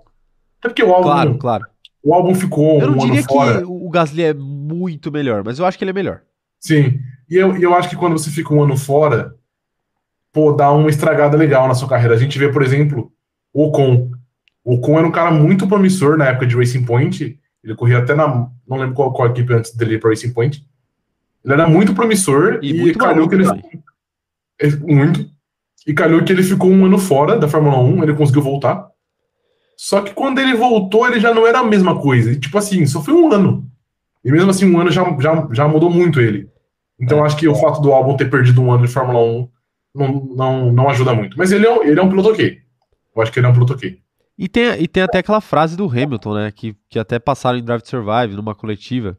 Até 0.59 0.69
porque 0.69 0.83
o 0.83 0.91
álbum, 0.93 1.03
Claro, 1.09 1.37
claro. 1.37 1.65
o 2.03 2.13
álbum 2.13 2.35
ficou 2.35 2.79
Eu 2.81 2.91
não 2.91 2.95
um 2.95 2.97
diria 2.99 3.23
que 3.23 3.33
o 3.65 3.89
Gasly 3.89 4.23
é 4.23 4.33
muito 4.33 5.11
melhor, 5.11 5.43
mas 5.43 5.57
eu 5.59 5.65
acho 5.65 5.77
que 5.77 5.83
ele 5.83 5.91
é 5.91 5.93
melhor. 5.93 6.21
Sim. 6.59 6.99
E 7.29 7.35
eu, 7.35 7.55
e 7.57 7.63
eu 7.63 7.73
acho 7.73 7.89
que 7.89 7.95
quando 7.95 8.17
você 8.17 8.29
fica 8.29 8.53
um 8.53 8.61
ano 8.63 8.75
fora, 8.77 9.35
pô, 10.31 10.51
dá 10.51 10.71
uma 10.71 10.89
estragada 10.89 11.37
legal 11.37 11.67
na 11.67 11.75
sua 11.75 11.87
carreira. 11.87 12.13
A 12.13 12.17
gente 12.17 12.37
vê, 12.37 12.51
por 12.51 12.61
exemplo, 12.61 13.11
o 13.53 13.65
Ocon. 13.65 14.11
O 14.63 14.75
Ocon 14.75 14.97
era 14.97 15.07
um 15.07 15.11
cara 15.11 15.31
muito 15.31 15.67
promissor 15.67 16.17
na 16.17 16.25
época 16.25 16.45
de 16.45 16.55
Racing 16.55 16.85
Point. 16.85 17.39
Ele 17.63 17.75
corria 17.75 17.99
até 17.99 18.15
na. 18.15 18.27
Não 18.67 18.77
lembro 18.77 18.93
qual, 18.95 19.11
qual 19.13 19.29
equipe 19.29 19.53
antes 19.53 19.75
dele 19.75 19.95
ir 19.95 19.99
para 19.99 20.09
Racing 20.09 20.33
Point. 20.33 20.65
Ele 21.43 21.53
era 21.53 21.67
muito 21.67 21.93
promissor 21.93 22.59
E 22.61 22.71
e, 22.71 22.73
muito 22.79 22.99
calhou 22.99 23.27
que 23.27 23.35
ele. 23.35 23.45
É, 24.59 24.67
Muito. 24.75 25.25
E 25.87 25.93
calhou 25.93 26.23
que 26.23 26.31
ele 26.31 26.43
ficou 26.43 26.69
um 26.69 26.85
ano 26.85 26.97
fora 26.97 27.37
da 27.37 27.47
Fórmula 27.47 27.79
1, 27.79 28.03
ele 28.03 28.13
conseguiu 28.13 28.41
voltar. 28.41 28.85
Só 29.77 30.01
que 30.01 30.13
quando 30.13 30.39
ele 30.39 30.53
voltou, 30.53 31.07
ele 31.07 31.19
já 31.21 31.33
não 31.33 31.47
era 31.47 31.59
a 31.59 31.63
mesma 31.63 31.99
coisa. 31.99 32.31
E, 32.31 32.39
tipo 32.39 32.57
assim, 32.57 32.85
só 32.85 33.01
foi 33.01 33.13
um 33.13 33.31
ano. 33.31 33.65
E 34.23 34.29
mesmo 34.31 34.49
assim, 34.49 34.69
um 34.69 34.77
ano 34.77 34.91
já, 34.91 35.03
já, 35.19 35.47
já 35.53 35.67
mudou 35.67 35.89
muito 35.89 36.19
ele. 36.19 36.49
Então 36.99 37.19
É. 37.19 37.21
acho 37.21 37.37
que 37.37 37.47
o 37.47 37.55
fato 37.55 37.81
do 37.81 37.93
álbum 37.93 38.17
ter 38.17 38.29
perdido 38.29 38.61
um 38.61 38.71
ano 38.71 38.85
de 38.85 38.91
Fórmula 38.91 39.19
1 39.23 39.47
não, 39.93 40.25
não, 40.35 40.71
não 40.71 40.89
ajuda 40.89 41.13
muito. 41.13 41.37
Mas 41.37 41.51
ele 41.51 41.65
é, 41.65 41.71
um- 41.71 41.83
ele 41.83 41.99
é 41.99 42.03
um 42.03 42.09
piloto 42.09 42.29
ok. 42.29 42.57
Eu 43.15 43.21
acho 43.21 43.31
que 43.31 43.39
ele 43.39 43.47
é 43.47 43.49
um 43.49 43.53
piloto 43.53 43.73
ok. 43.73 43.99
E 44.37 44.47
tem, 44.47 44.81
e 44.81 44.87
tem 44.87 45.03
até 45.03 45.17
aquela 45.19 45.41
frase 45.41 45.75
do 45.75 45.85
Hamilton, 45.89 46.33
né? 46.35 46.51
Que, 46.51 46.75
que 46.89 46.97
até 46.97 47.19
passaram 47.19 47.57
em 47.57 47.63
Drive 47.63 47.81
to 47.81 47.89
Survive, 47.89 48.35
numa 48.35 48.55
coletiva, 48.55 49.17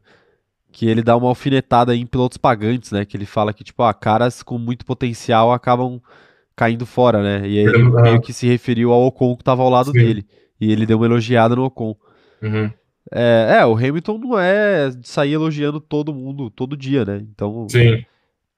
que 0.71 0.87
ele 0.87 1.03
dá 1.03 1.15
uma 1.15 1.27
alfinetada 1.27 1.95
em 1.95 2.05
pilotos 2.05 2.37
pagantes, 2.37 2.91
né? 2.91 3.05
Que 3.05 3.17
ele 3.17 3.25
fala 3.25 3.53
que, 3.53 3.63
tipo, 3.63 3.83
ah, 3.83 3.93
caras 3.93 4.41
com 4.41 4.57
muito 4.57 4.83
potencial 4.85 5.51
acabam 5.53 6.01
caindo 6.55 6.85
fora, 6.85 7.21
né? 7.21 7.47
E 7.47 7.59
aí 7.59 7.65
ele 7.65 7.83
Aham. 7.83 8.01
meio 8.01 8.21
que 8.21 8.33
se 8.33 8.47
referiu 8.47 8.91
ao 8.91 9.05
Ocon 9.05 9.35
que 9.37 9.43
tava 9.43 9.61
ao 9.61 9.69
lado 9.69 9.91
Sim. 9.91 9.97
dele. 9.99 10.25
E 10.59 10.71
ele 10.71 10.85
deu 10.85 10.97
uma 10.97 11.05
elogiada 11.05 11.55
no 11.55 11.63
Ocon. 11.65 11.95
Uhum. 12.41 12.71
É, 13.11 13.57
é, 13.59 13.65
o 13.65 13.75
Hamilton 13.75 14.17
não 14.19 14.39
é 14.39 14.89
de 14.89 15.07
sair 15.07 15.33
elogiando 15.33 15.79
todo 15.79 16.13
mundo 16.13 16.49
todo 16.49 16.77
dia, 16.77 17.03
né? 17.03 17.17
Então 17.31 17.67
Sim. 17.69 18.03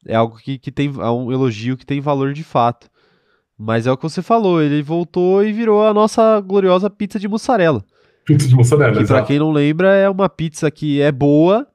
É 0.05 0.15
algo 0.15 0.37
que, 0.37 0.57
que 0.57 0.71
tem, 0.71 0.87
é 0.87 1.09
um 1.09 1.31
elogio 1.31 1.77
que 1.77 1.85
tem 1.85 2.01
valor 2.01 2.33
de 2.33 2.43
fato. 2.43 2.89
Mas 3.57 3.85
é 3.87 3.91
o 3.91 3.97
que 3.97 4.03
você 4.03 4.21
falou, 4.21 4.61
ele 4.61 4.81
voltou 4.81 5.43
e 5.43 5.53
virou 5.53 5.85
a 5.85 5.93
nossa 5.93 6.39
gloriosa 6.41 6.89
pizza 6.89 7.19
de 7.19 7.27
mussarela. 7.27 7.83
Pizza 8.25 8.47
de 8.47 8.55
mussarela, 8.55 8.97
Que 8.97 9.05
pra 9.05 9.23
quem 9.23 9.39
não 9.39 9.51
lembra, 9.51 9.93
é 9.95 10.09
uma 10.09 10.27
pizza 10.27 10.69
que 10.71 11.01
é 11.01 11.11
boa, 11.11 11.67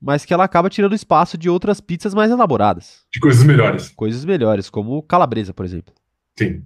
mas 0.00 0.24
que 0.24 0.32
ela 0.32 0.44
acaba 0.44 0.70
tirando 0.70 0.94
espaço 0.94 1.36
de 1.36 1.48
outras 1.50 1.80
pizzas 1.80 2.14
mais 2.14 2.30
elaboradas. 2.30 3.04
De 3.12 3.20
coisas 3.20 3.44
melhores. 3.44 3.88
Coisas 3.90 4.24
melhores, 4.24 4.70
como 4.70 5.02
calabresa, 5.02 5.52
por 5.52 5.64
exemplo. 5.64 5.94
Sim. 6.38 6.62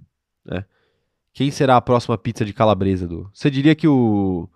Quem 1.33 1.51
será 1.51 1.77
a 1.77 1.81
próxima 1.81 2.17
pizza 2.17 2.43
de 2.43 2.53
calabresa, 2.53 3.07
do? 3.07 3.29
Você 3.33 3.49
diria 3.49 3.75
que 3.75 3.87
o. 3.87 4.49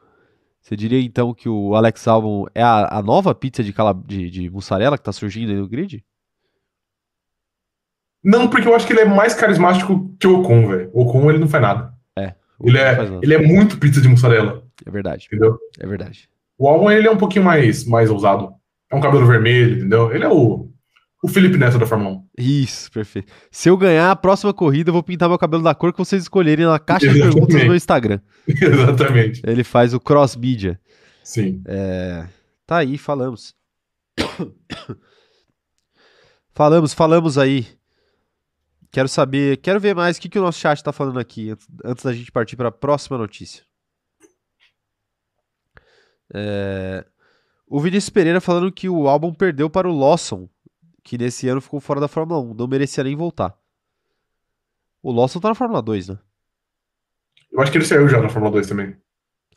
Você 0.62 0.76
diria 0.76 1.00
então 1.00 1.34
que 1.34 1.48
o 1.48 1.76
Alex 1.76 2.08
Albon 2.08 2.46
é 2.56 2.64
a, 2.64 2.98
a 2.98 3.02
nova 3.02 3.36
pizza 3.36 3.64
de, 3.64 3.74
cala... 3.74 3.94
de, 3.94 4.30
de 4.30 4.50
mussarela 4.50 4.98
que 4.98 5.04
tá 5.04 5.12
surgindo 5.12 5.52
aí 5.52 5.58
no 5.58 5.68
grid? 5.68 6.04
Não, 8.24 8.48
porque 8.48 8.68
eu 8.68 8.76
acho 8.76 8.88
que 8.88 8.94
ele 8.94 9.02
é 9.02 9.06
mais 9.06 9.34
carismático 9.34 10.16
que 10.20 10.28
o 10.28 10.40
Ocon, 10.40 10.68
velho. 10.68 10.90
O 10.94 11.02
Ocon, 11.04 11.30
ele 11.30 11.40
não 11.40 11.48
faz 11.48 11.62
nada. 11.62 11.94
Ou 12.60 12.70
Ele 12.70 12.78
é, 12.78 12.98
ele 13.22 13.34
é 13.34 13.42
muito 13.42 13.78
pizza 13.78 14.00
de 14.00 14.08
mussarela, 14.08 14.64
É 14.86 14.90
verdade, 14.92 15.26
entendeu? 15.28 15.58
é 15.80 15.86
verdade. 15.86 16.30
O 16.58 16.70
álbum 16.70 16.90
ele 16.90 17.08
é 17.08 17.12
um 17.12 17.18
pouquinho 17.18 17.44
mais, 17.44 17.84
mais 17.84 18.10
ousado. 18.10 18.54
É 18.90 18.96
um 18.96 19.02
cabelo 19.02 19.26
vermelho, 19.26 19.78
entendeu? 19.80 20.14
Ele 20.16 20.24
é 20.24 20.30
o, 20.30 20.70
o 21.22 21.28
Felipe 21.28 21.58
Neto 21.58 21.78
da 21.78 21.86
Fórmula 21.86 22.12
1. 22.18 22.26
Isso, 22.38 22.90
perfeito. 22.92 23.34
Se 23.52 23.68
eu 23.70 23.76
ganhar 23.76 24.12
a 24.12 24.16
próxima 24.16 24.54
corrida, 24.54 24.90
eu 24.92 24.94
vou 24.94 25.04
pintar 25.04 25.28
meu 25.28 25.38
cabelo 25.38 25.64
da 25.64 25.76
cor 25.76 25.92
que 25.92 25.98
vocês 26.00 26.22
escolherem 26.22 26.66
na 26.66 26.80
caixa 26.80 27.08
de 27.08 27.14
perguntas 27.20 27.34
do 27.34 27.50
Exatamente. 27.50 27.66
meu 27.68 27.76
Instagram. 27.76 28.20
Exatamente. 28.48 29.42
Ele 29.46 29.64
faz 29.64 29.94
o 29.94 30.00
cross 30.00 30.36
media. 30.38 30.80
Sim. 31.24 31.62
É, 31.68 32.26
tá 32.66 32.78
aí, 32.78 32.98
falamos. 32.98 33.54
falamos, 36.54 36.94
falamos 36.94 37.38
aí. 37.38 37.68
Quero 38.94 39.08
saber, 39.08 39.58
quero 39.58 39.80
ver 39.80 39.96
mais 39.96 40.18
o 40.18 40.22
que, 40.22 40.30
que 40.30 40.38
o 40.38 40.42
nosso 40.44 40.60
chat 40.60 40.78
está 40.78 40.94
falando 40.94 41.20
aqui 41.20 41.52
antes, 41.84 42.06
da 42.06 42.14
gente 42.14 42.32
partir 42.32 42.56
para 42.56 42.68
a 42.68 42.72
próxima 42.72 43.18
notícia. 43.18 43.64
É, 46.32 47.04
o 47.68 47.80
Vinícius 47.80 48.12
Pereira 48.12 48.40
falando 48.40 48.72
que 48.72 48.88
o 48.88 49.08
álbum 49.08 49.34
perdeu 49.34 49.68
para 49.68 49.90
o 49.90 49.98
Lawson, 49.98 50.48
que 51.04 51.18
nesse 51.18 51.50
ano 51.50 51.60
ficou 51.60 51.80
fora 51.80 52.00
da 52.00 52.08
Fórmula 52.08 52.40
1, 52.40 52.54
não 52.54 52.68
merecia 52.68 53.04
nem 53.04 53.16
voltar. 53.16 53.58
O 55.02 55.12
Lawson 55.12 55.40
tá 55.40 55.50
na 55.50 55.56
Fórmula 55.56 55.82
2, 55.82 56.10
né? 56.10 56.20
Eu 57.52 57.62
acho 57.62 57.72
que 57.72 57.80
ele 57.80 57.86
saiu 57.86 58.08
já 58.08 58.22
na 58.22 58.30
Fórmula 58.30 58.52
2 58.52 58.68
também. 58.68 58.96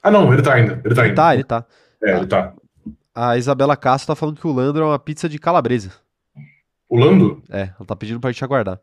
Ah, 0.03 0.11
não, 0.11 0.33
ele 0.33 0.41
tá 0.41 0.55
ainda. 0.55 0.81
Ele 0.83 0.95
tá 0.95 1.03
ainda. 1.03 1.15
Tá, 1.15 1.35
ele 1.35 1.45
tá. 1.45 1.67
É, 2.03 2.17
ele 2.17 2.27
tá. 2.27 2.55
A 3.15 3.37
Isabela 3.37 3.77
Castro 3.77 4.15
tá 4.15 4.17
falando 4.17 4.41
que 4.41 4.47
o 4.47 4.53
Lando 4.53 4.81
é 4.81 4.85
uma 4.85 4.99
pizza 4.99 5.29
de 5.29 5.39
calabresa. 5.39 5.93
O 6.89 6.99
Lando? 6.99 7.43
É, 7.51 7.75
ela 7.79 7.87
tá 7.87 7.95
pedindo 7.95 8.19
pra 8.19 8.33
gente 8.33 8.43
aguardar. 8.43 8.81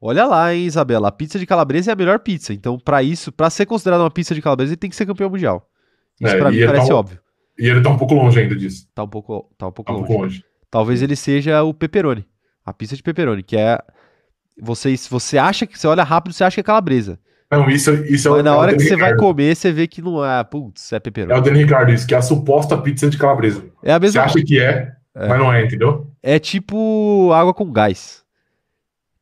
Olha 0.00 0.24
lá, 0.26 0.54
hein, 0.54 0.64
Isabela. 0.64 1.08
A 1.08 1.12
pizza 1.12 1.38
de 1.38 1.46
calabresa 1.46 1.90
é 1.90 1.92
a 1.92 1.96
melhor 1.96 2.20
pizza. 2.20 2.52
Então, 2.52 2.78
pra 2.78 3.02
isso, 3.02 3.32
pra 3.32 3.50
ser 3.50 3.66
considerada 3.66 4.02
uma 4.04 4.10
pizza 4.10 4.34
de 4.34 4.40
calabresa, 4.42 4.70
ele 4.72 4.76
tem 4.76 4.88
que 4.90 4.96
ser 4.96 5.06
campeão 5.06 5.28
mundial. 5.30 5.68
Isso 6.20 6.34
É, 6.34 6.38
pra 6.38 6.48
e 6.48 6.52
mim 6.52 6.58
ele 6.58 6.66
parece 6.66 6.88
tá 6.88 6.94
um- 6.94 6.98
óbvio. 6.98 7.18
E 7.58 7.66
ele 7.68 7.80
tá 7.80 7.90
um 7.90 7.98
pouco 7.98 8.14
longe 8.14 8.38
ainda 8.40 8.54
disso. 8.54 8.86
Tá 8.94 9.02
um 9.02 9.08
pouco, 9.08 9.50
tá 9.58 9.66
um 9.66 9.72
pouco 9.72 9.90
Tá 9.90 9.92
um 9.92 10.00
longe. 10.00 10.06
pouco 10.08 10.22
longe. 10.22 10.44
Talvez 10.70 11.02
ele 11.02 11.16
seja 11.16 11.62
o 11.64 11.74
pepperoni. 11.74 12.24
A 12.64 12.72
pizza 12.72 12.94
de 12.94 13.02
pepperoni, 13.02 13.42
que 13.42 13.56
é. 13.56 13.78
Você, 14.60 14.94
você 15.10 15.38
acha 15.38 15.66
que. 15.66 15.78
Você 15.78 15.86
olha 15.88 16.04
rápido, 16.04 16.32
você 16.32 16.44
acha 16.44 16.54
que 16.54 16.60
é 16.60 16.64
calabresa. 16.64 17.18
Não, 17.50 17.68
isso, 17.70 17.90
isso 18.04 18.28
é 18.28 18.30
Mas 18.30 18.40
o. 18.40 18.42
na 18.44 18.50
é 18.50 18.54
o 18.54 18.56
hora 18.58 18.72
que 18.72 18.78
Danny 18.78 18.88
você 18.90 18.96
vai 18.96 19.16
comer, 19.16 19.56
você 19.56 19.72
vê 19.72 19.86
que 19.88 20.02
não 20.02 20.24
é. 20.24 20.44
Putz, 20.44 20.92
é 20.92 20.96
É 20.96 21.36
o. 21.36 21.40
Danny 21.40 21.58
Ricardo, 21.64 21.92
isso, 21.92 22.06
que 22.06 22.14
é 22.14 22.18
a 22.18 22.22
suposta 22.22 22.76
pizza 22.76 23.08
de 23.08 23.16
calabresa. 23.16 23.64
É 23.82 23.92
a 23.92 23.98
Você 23.98 24.00
mesma 24.00 24.22
acha 24.22 24.42
que 24.44 24.60
é, 24.60 24.92
mas 25.14 25.38
não 25.38 25.52
é, 25.52 25.64
entendeu? 25.64 26.06
É 26.22 26.38
tipo 26.38 27.32
água 27.32 27.54
com 27.54 27.72
gás. 27.72 28.22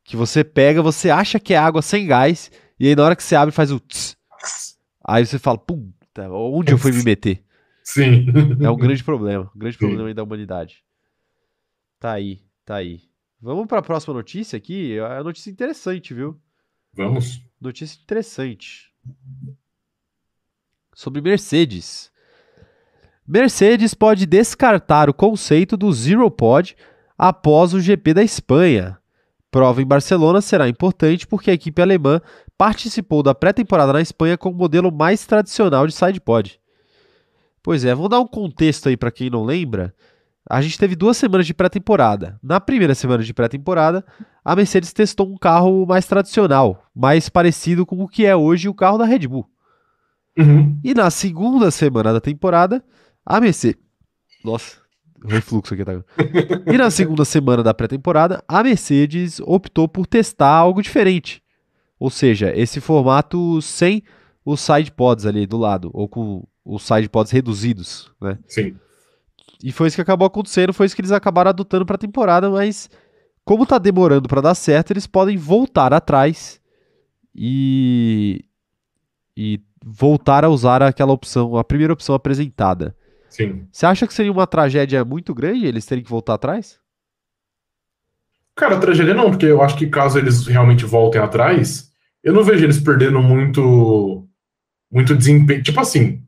Que 0.07 0.16
você 0.16 0.45
pega, 0.45 0.81
você 0.81 1.11
acha 1.11 1.41
que 1.41 1.53
é 1.53 1.59
água 1.59 1.83
sem 1.83 2.07
gás, 2.07 2.51
e 2.78 2.87
aí 2.87 2.95
na 2.95 3.03
hora 3.03 3.16
que 3.16 3.23
você 3.24 3.35
abre 3.35 3.53
faz 3.53 3.73
o 3.73 3.81
tss. 3.81 4.16
Aí 5.05 5.27
você 5.27 5.39
fala, 5.39 5.59
puta, 5.59 6.31
onde 6.31 6.73
eu 6.73 6.78
fui 6.78 6.93
me 6.93 7.03
meter? 7.03 7.45
Sim. 7.83 8.27
É 8.61 8.70
um 8.70 8.77
grande 8.77 9.03
problema, 9.03 9.51
um 9.55 9.59
grande 9.59 9.77
Sim. 9.77 9.87
problema 9.87 10.09
aí 10.09 10.15
da 10.15 10.23
humanidade. 10.23 10.85
Tá 11.99 12.12
aí, 12.12 12.41
tá 12.65 12.77
aí. 12.77 13.01
Vamos 13.41 13.66
pra 13.66 13.83
próxima 13.83 14.15
notícia 14.15 14.57
aqui, 14.57 14.97
é 14.97 15.03
uma 15.03 15.24
notícia 15.24 15.51
interessante, 15.51 16.15
viu? 16.15 16.41
Vamos. 16.95 17.43
Notícia 17.61 18.01
interessante. 18.03 18.93
Sobre 20.95 21.20
Mercedes. 21.20 22.11
Mercedes 23.27 23.93
pode 23.93 24.24
descartar 24.24 25.11
o 25.11 25.15
conceito 25.15 25.77
do 25.77 25.93
Zero 25.93 26.31
Pod 26.31 26.77
após 27.19 27.74
o 27.74 27.81
GP 27.81 28.15
da 28.15 28.23
Espanha. 28.23 28.99
Prova 29.57 29.81
em 29.81 29.87
Barcelona 29.87 30.43
será 30.43 30.69
importante 30.69 31.27
porque 31.27 31.51
a 31.51 31.55
equipe 31.55 31.81
alemã 31.81 32.20
participou 32.59 33.23
da 33.23 33.35
pré-temporada 33.35 33.91
na 33.91 34.03
Espanha 34.03 34.37
com 34.37 34.51
o 34.51 34.55
modelo 34.55 34.93
mais 34.93 35.24
tradicional 35.24 35.87
de 35.87 35.95
sidepod. 35.95 36.61
Pois 37.62 37.83
é, 37.83 37.95
vamos 37.95 38.11
dar 38.11 38.20
um 38.20 38.27
contexto 38.27 38.91
aí 38.91 38.99
para 38.99 39.11
quem 39.11 39.31
não 39.31 39.47
lembra. 39.47 39.95
A 40.47 40.61
gente 40.61 40.78
teve 40.78 40.95
duas 40.95 41.16
semanas 41.16 41.47
de 41.47 41.55
pré-temporada. 41.55 42.39
Na 42.43 42.61
primeira 42.61 42.95
semana 42.95 43.24
de 43.24 43.33
pré-temporada, 43.33 44.05
a 44.45 44.55
Mercedes 44.55 44.93
testou 44.93 45.27
um 45.27 45.39
carro 45.39 45.87
mais 45.87 46.05
tradicional, 46.07 46.85
mais 46.95 47.31
parecido 47.31 47.87
com 47.87 48.03
o 48.03 48.09
que 48.09 48.27
é 48.27 48.37
hoje 48.37 48.69
o 48.69 48.74
carro 48.74 48.99
da 48.99 49.07
Red 49.07 49.27
Bull. 49.27 49.49
Uhum. 50.39 50.78
E 50.85 50.93
na 50.93 51.09
segunda 51.09 51.70
semana 51.70 52.12
da 52.12 52.20
temporada, 52.20 52.85
a 53.24 53.41
Mercedes. 53.41 53.83
Nossa, 54.45 54.83
refluxo 55.24 55.74
aqui, 55.74 55.84
tá? 55.84 55.93
E 56.66 56.76
na 56.76 56.90
segunda 56.90 57.24
semana 57.24 57.62
da 57.62 57.74
pré-temporada, 57.74 58.43
a 58.47 58.62
Mercedes 58.62 59.40
optou 59.40 59.88
por 59.88 60.06
testar 60.06 60.51
algo 60.51 60.82
diferente. 60.82 61.43
Ou 61.98 62.10
seja, 62.10 62.52
esse 62.55 62.80
formato 62.80 63.60
sem 63.62 64.02
os 64.44 64.60
side 64.60 64.93
pods 64.93 65.26
ali 65.26 65.47
do 65.47 65.56
lado, 65.56 65.90
ou 65.93 66.09
com 66.09 66.47
os 66.64 66.82
side 66.82 67.09
pods 67.09 67.32
reduzidos, 67.32 68.12
né? 68.20 68.38
Sim. 68.47 68.76
E 69.62 69.72
foi 69.72 69.88
isso 69.88 69.97
que 69.97 70.02
acabou 70.02 70.26
acontecendo, 70.26 70.74
foi 70.74 70.86
isso 70.86 70.94
que 70.94 71.01
eles 71.01 71.12
acabaram 71.12 71.48
adotando 71.48 71.86
para 71.86 71.97
a 71.97 71.98
temporada, 71.98 72.51
mas 72.51 72.90
como 73.44 73.64
tá 73.64 73.78
demorando 73.78 74.28
para 74.28 74.40
dar 74.40 74.55
certo, 74.55 74.90
eles 74.90 75.06
podem 75.06 75.36
voltar 75.36 75.93
atrás 75.93 76.60
e 77.34 78.44
e 79.36 79.60
voltar 79.84 80.44
a 80.44 80.48
usar 80.48 80.82
aquela 80.82 81.12
opção, 81.12 81.56
a 81.56 81.64
primeira 81.64 81.93
opção 81.93 82.14
apresentada. 82.14 82.97
Sim. 83.28 83.66
Você 83.70 83.86
acha 83.86 84.07
que 84.07 84.15
seria 84.15 84.32
uma 84.32 84.47
tragédia 84.47 85.05
muito 85.05 85.35
grande 85.35 85.66
eles 85.66 85.85
terem 85.86 86.03
que 86.03 86.11
voltar 86.11 86.35
atrás? 86.35 86.78
Cara, 88.55 88.81
tragédia 88.81 89.15
não, 89.15 89.31
porque 89.31 89.47
eu 89.47 89.62
acho 89.62 89.77
que 89.77 89.86
caso 89.86 90.19
eles 90.19 90.47
realmente 90.47 90.85
voltem 90.86 91.20
atrás, 91.20 91.90
eu 92.24 92.32
não 92.32 92.43
vejo 92.43 92.65
eles 92.65 92.81
perdendo 92.81 93.20
muito 93.20 94.27
muito 94.90 95.15
desempenho. 95.15 95.62
Tipo 95.62 95.81
assim, 95.81 96.23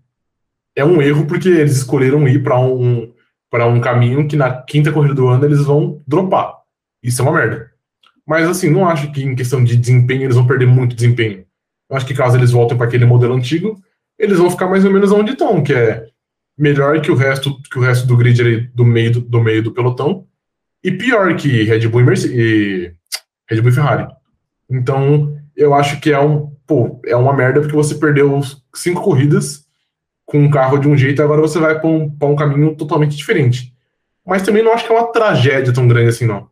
é 0.77 0.85
um 0.85 1.01
erro 1.01 1.27
porque 1.27 1.49
eles 1.49 1.77
escolheram 1.77 2.29
ir 2.29 2.43
para 2.43 2.59
um 2.59 3.12
para 3.51 3.66
um 3.66 3.81
caminho 3.81 4.29
que 4.29 4.37
na 4.37 4.62
quinta 4.62 4.93
corrida 4.93 5.15
do 5.15 5.27
ano 5.27 5.45
eles 5.45 5.65
vão 5.65 6.03
dropar. 6.07 6.55
Isso 7.03 7.23
é 7.23 7.25
uma 7.25 7.33
merda. 7.33 7.70
Mas 8.27 8.47
assim, 8.47 8.69
não 8.69 8.87
acho 8.87 9.11
que 9.11 9.23
em 9.23 9.35
questão 9.35 9.65
de 9.65 9.75
desempenho 9.75 10.25
eles 10.25 10.37
vão 10.37 10.47
perder 10.47 10.66
muito 10.66 10.95
desempenho. 10.95 11.47
Eu 11.89 11.97
acho 11.97 12.07
que 12.07 12.12
caso 12.12 12.37
eles 12.37 12.51
voltem 12.51 12.77
para 12.77 12.87
aquele 12.87 13.07
modelo 13.07 13.35
antigo, 13.35 13.81
eles 14.19 14.37
vão 14.37 14.51
ficar 14.51 14.69
mais 14.69 14.85
ou 14.85 14.93
menos 14.93 15.11
onde 15.11 15.33
estão, 15.33 15.62
que 15.62 15.73
é 15.73 16.07
melhor 16.59 17.01
que 17.01 17.10
o 17.10 17.14
resto 17.14 17.60
que 17.62 17.78
o 17.78 17.82
resto 17.82 18.06
do 18.06 18.16
grid 18.16 18.68
do 18.74 18.85
meio 18.85 19.12
do, 19.12 19.20
do 19.20 19.40
meio 19.40 19.62
do 19.62 19.72
pelotão 19.72 20.26
e 20.82 20.90
pior 20.90 21.35
que 21.36 21.62
Red 21.62 21.86
Bull 21.89 22.01
e, 22.01 22.05
Merce- 22.05 22.32
e 22.35 22.94
Red 23.48 23.60
Bull 23.60 23.70
e 23.70 23.74
Ferrari. 23.74 24.06
Então, 24.68 25.36
eu 25.56 25.72
acho 25.74 26.01
que 26.01 26.12
é 26.12 26.20
um, 26.20 26.51
pô, 26.66 27.01
é 27.06 27.16
uma 27.16 27.32
merda 27.32 27.60
porque 27.60 27.74
você 27.74 27.94
perdeu 27.94 28.40
cinco 28.74 29.02
corridas 29.02 29.66
com 30.26 30.39
um 30.39 30.51
carro 30.51 30.78
de 30.78 30.86
um 30.89 30.97
jeito 30.97 31.20
e 31.20 31.24
agora 31.24 31.40
você 31.40 31.59
vai 31.59 31.80
para 31.80 31.89
um, 31.89 32.14
um 32.22 32.36
caminho 32.36 32.76
totalmente 32.76 33.16
diferente. 33.16 33.74
Mas 34.26 34.43
também 34.43 34.62
não 34.62 34.72
acho 34.72 34.85
que 34.85 34.93
é 34.93 34.94
uma 34.94 35.10
tragédia 35.10 35.72
tão 35.72 35.89
grande 35.89 36.10
assim, 36.10 36.26
não. 36.26 36.51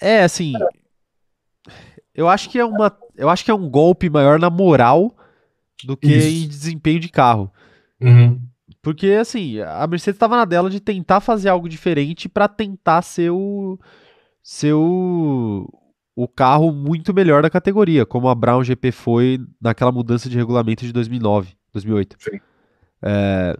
É, 0.00 0.22
assim, 0.22 0.54
eu 2.14 2.28
acho 2.28 2.48
que 2.48 2.58
é 2.58 2.64
uma, 2.64 2.96
eu 3.16 3.28
acho 3.28 3.44
que 3.44 3.50
é 3.50 3.54
um 3.54 3.68
golpe 3.68 4.08
maior 4.08 4.38
na 4.38 4.48
moral 4.48 5.14
do 5.84 5.96
que 5.96 6.08
Isso. 6.08 6.28
em 6.28 6.48
desempenho 6.48 7.00
de 7.00 7.08
carro. 7.08 7.52
Uhum. 8.00 8.40
Porque, 8.82 9.08
assim, 9.12 9.60
a 9.60 9.86
Mercedes 9.86 10.16
estava 10.16 10.36
na 10.36 10.44
dela 10.44 10.70
de 10.70 10.80
tentar 10.80 11.20
fazer 11.20 11.48
algo 11.48 11.68
diferente 11.68 12.28
para 12.28 12.48
tentar 12.48 13.02
ser 13.02 13.30
o, 13.30 13.78
ser 14.42 14.72
o, 14.72 15.68
o 16.14 16.28
carro 16.28 16.72
muito 16.72 17.12
melhor 17.12 17.42
da 17.42 17.50
categoria, 17.50 18.06
como 18.06 18.28
a 18.28 18.34
Brown 18.34 18.62
GP 18.62 18.92
foi 18.92 19.40
naquela 19.60 19.92
mudança 19.92 20.28
de 20.28 20.36
regulamento 20.36 20.84
de 20.84 20.92
2009, 20.92 21.54
2008. 21.72 22.16
Sim. 22.18 22.40
É, 23.02 23.58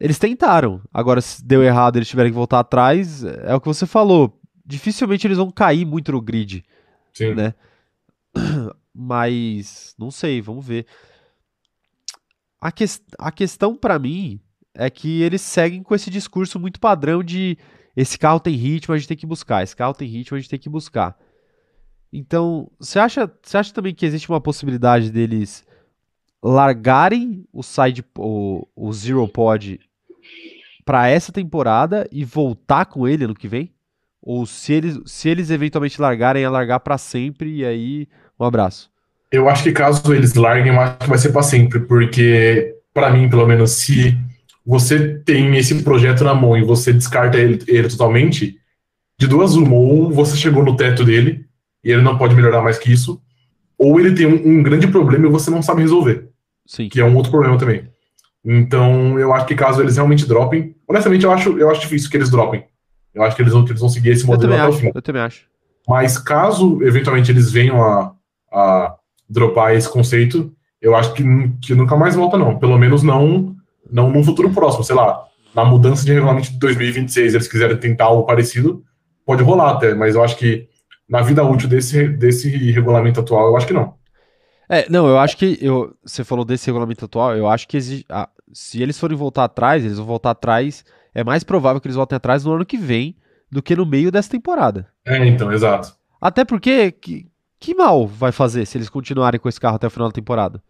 eles 0.00 0.18
tentaram. 0.18 0.80
Agora, 0.92 1.20
se 1.20 1.44
deu 1.44 1.62
errado 1.62 1.96
eles 1.96 2.08
tiverem 2.08 2.30
que 2.30 2.36
voltar 2.36 2.60
atrás, 2.60 3.24
é 3.24 3.54
o 3.54 3.60
que 3.60 3.68
você 3.68 3.86
falou. 3.86 4.40
Dificilmente 4.64 5.26
eles 5.26 5.38
vão 5.38 5.50
cair 5.50 5.84
muito 5.84 6.12
no 6.12 6.20
grid. 6.20 6.64
Sim. 7.12 7.34
Né? 7.34 7.54
Mas 8.94 9.94
não 9.98 10.10
sei, 10.10 10.40
vamos 10.40 10.66
ver. 10.66 10.86
A, 12.64 12.72
ques- 12.72 13.02
a 13.18 13.30
questão 13.30 13.76
pra 13.76 13.98
mim 13.98 14.40
é 14.74 14.88
que 14.88 15.20
eles 15.20 15.42
seguem 15.42 15.82
com 15.82 15.94
esse 15.94 16.08
discurso 16.08 16.58
muito 16.58 16.80
padrão 16.80 17.22
de 17.22 17.58
esse 17.94 18.18
carro 18.18 18.40
tem 18.40 18.54
ritmo, 18.54 18.94
a 18.94 18.96
gente 18.96 19.06
tem 19.06 19.18
que 19.18 19.26
buscar, 19.26 19.62
esse 19.62 19.76
carro 19.76 19.92
tem 19.92 20.08
ritmo, 20.08 20.34
a 20.34 20.40
gente 20.40 20.48
tem 20.48 20.58
que 20.58 20.70
buscar. 20.70 21.14
Então, 22.10 22.70
você 22.80 22.98
acha, 22.98 23.30
você 23.42 23.58
acha 23.58 23.70
também 23.74 23.94
que 23.94 24.06
existe 24.06 24.30
uma 24.30 24.40
possibilidade 24.40 25.10
deles 25.10 25.62
largarem 26.42 27.46
o 27.52 27.62
side 27.62 28.02
o, 28.16 28.66
o 28.74 28.90
Zero 28.94 29.28
Pod 29.28 29.78
pra 30.86 31.06
essa 31.08 31.30
temporada 31.30 32.08
e 32.10 32.24
voltar 32.24 32.86
com 32.86 33.06
ele 33.06 33.24
ano 33.24 33.34
que 33.34 33.46
vem? 33.46 33.74
Ou 34.22 34.46
se 34.46 34.72
eles, 34.72 34.98
se 35.04 35.28
eles 35.28 35.50
eventualmente 35.50 36.00
largarem, 36.00 36.42
é 36.42 36.48
largar 36.48 36.80
pra 36.80 36.96
sempre 36.96 37.56
e 37.56 37.64
aí 37.66 38.08
um 38.40 38.44
abraço. 38.46 38.90
Eu 39.34 39.48
acho 39.48 39.64
que 39.64 39.72
caso 39.72 40.14
eles 40.14 40.34
larguem, 40.34 40.72
eu 40.72 40.80
acho 40.80 40.98
que 40.98 41.08
vai 41.08 41.18
ser 41.18 41.32
para 41.32 41.42
sempre, 41.42 41.80
porque, 41.80 42.76
para 42.92 43.10
mim, 43.10 43.28
pelo 43.28 43.44
menos, 43.44 43.72
se 43.72 44.16
você 44.64 45.18
tem 45.18 45.56
esse 45.56 45.82
projeto 45.82 46.22
na 46.22 46.32
mão 46.32 46.56
e 46.56 46.62
você 46.62 46.92
descarta 46.92 47.36
ele, 47.36 47.60
ele 47.66 47.88
totalmente, 47.88 48.56
de 49.18 49.26
duas 49.26 49.56
uma, 49.56 49.74
ou 49.74 50.08
você 50.12 50.36
chegou 50.36 50.64
no 50.64 50.76
teto 50.76 51.04
dele 51.04 51.44
e 51.82 51.90
ele 51.90 52.02
não 52.02 52.16
pode 52.16 52.32
melhorar 52.32 52.62
mais 52.62 52.78
que 52.78 52.92
isso, 52.92 53.20
ou 53.76 53.98
ele 53.98 54.14
tem 54.14 54.24
um, 54.24 54.58
um 54.60 54.62
grande 54.62 54.86
problema 54.86 55.26
e 55.26 55.30
você 55.30 55.50
não 55.50 55.62
sabe 55.62 55.82
resolver, 55.82 56.28
Sim. 56.64 56.88
que 56.88 57.00
é 57.00 57.04
um 57.04 57.16
outro 57.16 57.32
problema 57.32 57.58
também. 57.58 57.88
Então, 58.44 59.18
eu 59.18 59.34
acho 59.34 59.46
que 59.46 59.56
caso 59.56 59.82
eles 59.82 59.96
realmente 59.96 60.26
dropem, 60.26 60.76
honestamente, 60.86 61.24
eu 61.24 61.32
acho, 61.32 61.58
eu 61.58 61.68
acho 61.70 61.80
difícil 61.80 62.08
que 62.08 62.16
eles 62.16 62.30
dropem. 62.30 62.64
Eu 63.12 63.24
acho 63.24 63.34
que 63.34 63.42
eles 63.42 63.52
vão, 63.52 63.64
que 63.64 63.72
eles 63.72 63.80
vão 63.80 63.88
seguir 63.88 64.10
esse 64.10 64.24
modelo 64.24 64.54
até 64.54 64.68
o 64.68 64.72
fim. 64.72 64.92
eu 64.94 65.02
também 65.02 65.22
acho. 65.22 65.46
Mas 65.88 66.18
caso 66.18 66.80
eventualmente 66.82 67.32
eles 67.32 67.50
venham 67.50 67.82
a, 67.82 68.14
a 68.52 68.96
dropar 69.28 69.74
esse 69.74 69.88
conceito, 69.88 70.52
eu 70.80 70.94
acho 70.94 71.14
que, 71.14 71.22
que 71.62 71.74
nunca 71.74 71.96
mais 71.96 72.14
volta, 72.14 72.36
não. 72.36 72.58
Pelo 72.58 72.78
menos 72.78 73.02
não, 73.02 73.54
não 73.90 74.10
num 74.10 74.22
futuro 74.22 74.50
próximo, 74.50 74.84
sei 74.84 74.94
lá. 74.94 75.24
Na 75.54 75.64
mudança 75.64 76.04
de 76.04 76.12
regulamento 76.12 76.52
de 76.52 76.58
2026, 76.58 77.34
eles 77.34 77.48
quiserem 77.48 77.76
tentar 77.76 78.06
algo 78.06 78.26
parecido, 78.26 78.82
pode 79.24 79.42
rolar 79.42 79.72
até, 79.72 79.94
mas 79.94 80.14
eu 80.14 80.22
acho 80.22 80.36
que 80.36 80.68
na 81.08 81.22
vida 81.22 81.44
útil 81.44 81.68
desse, 81.68 82.08
desse 82.08 82.48
regulamento 82.72 83.20
atual, 83.20 83.48
eu 83.48 83.56
acho 83.56 83.66
que 83.66 83.72
não. 83.72 83.94
É, 84.68 84.88
não, 84.88 85.06
eu 85.06 85.18
acho 85.18 85.36
que 85.36 85.58
eu, 85.60 85.94
você 86.04 86.24
falou 86.24 86.44
desse 86.44 86.66
regulamento 86.66 87.04
atual, 87.04 87.36
eu 87.36 87.46
acho 87.46 87.68
que 87.68 87.76
exige, 87.76 88.04
ah, 88.08 88.28
se 88.52 88.82
eles 88.82 88.98
forem 88.98 89.16
voltar 89.16 89.44
atrás, 89.44 89.84
eles 89.84 89.98
vão 89.98 90.06
voltar 90.06 90.30
atrás, 90.30 90.84
é 91.14 91.22
mais 91.22 91.44
provável 91.44 91.80
que 91.80 91.86
eles 91.86 91.96
voltem 91.96 92.16
atrás 92.16 92.44
no 92.44 92.52
ano 92.52 92.64
que 92.64 92.76
vem 92.76 93.16
do 93.50 93.62
que 93.62 93.76
no 93.76 93.86
meio 93.86 94.10
dessa 94.10 94.30
temporada. 94.30 94.88
É, 95.06 95.24
então, 95.26 95.52
exato. 95.52 95.94
Até 96.20 96.44
porque 96.44 96.90
que, 96.92 97.26
que 97.64 97.74
mal 97.74 98.06
vai 98.06 98.30
fazer 98.30 98.66
se 98.66 98.76
eles 98.76 98.90
continuarem 98.90 99.40
com 99.40 99.48
esse 99.48 99.60
carro 99.60 99.76
até 99.76 99.86
o 99.86 99.90
final 99.90 100.08
da 100.08 100.12
temporada? 100.12 100.62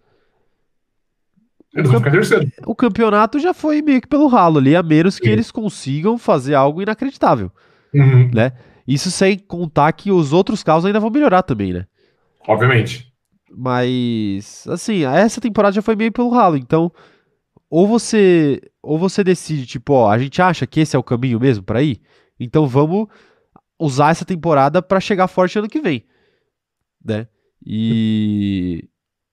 Eles 1.74 1.90
vão 1.90 1.98
ficar 1.98 2.12
terceiro. 2.12 2.48
O 2.64 2.74
campeonato 2.74 3.40
já 3.40 3.52
foi 3.52 3.82
meio 3.82 4.00
que 4.00 4.06
pelo 4.06 4.28
ralo 4.28 4.58
ali, 4.58 4.76
a 4.76 4.82
menos 4.82 5.18
que 5.18 5.26
Sim. 5.26 5.32
eles 5.32 5.50
consigam 5.50 6.16
fazer 6.16 6.54
algo 6.54 6.80
inacreditável, 6.80 7.50
Uhum, 7.92 8.30
né? 8.32 8.52
Isso 8.86 9.10
sem 9.10 9.38
contar 9.38 9.92
que 9.92 10.12
os 10.12 10.32
outros 10.32 10.62
carros 10.62 10.84
ainda 10.84 11.00
vão 11.00 11.10
melhorar 11.10 11.42
também, 11.42 11.72
né? 11.72 11.86
Obviamente. 12.46 13.12
Mas, 13.50 14.66
assim, 14.68 15.04
essa 15.04 15.40
temporada 15.40 15.74
já 15.74 15.82
foi 15.82 15.96
meio 15.96 16.12
pelo 16.12 16.28
ralo, 16.28 16.56
então 16.56 16.92
ou 17.70 17.88
você 17.88 18.60
ou 18.82 18.98
você 18.98 19.24
decide, 19.24 19.66
tipo, 19.66 19.94
ó, 19.94 20.10
a 20.10 20.18
gente 20.18 20.40
acha 20.42 20.66
que 20.66 20.80
esse 20.80 20.94
é 20.94 20.98
o 20.98 21.02
caminho 21.02 21.40
mesmo 21.40 21.64
pra 21.64 21.82
ir, 21.82 22.00
então 22.38 22.66
vamos 22.66 23.08
usar 23.78 24.10
essa 24.10 24.24
temporada 24.24 24.82
pra 24.82 25.00
chegar 25.00 25.26
forte 25.26 25.58
ano 25.58 25.68
que 25.68 25.80
vem, 25.80 26.04
né? 27.05 27.28
E 27.64 28.89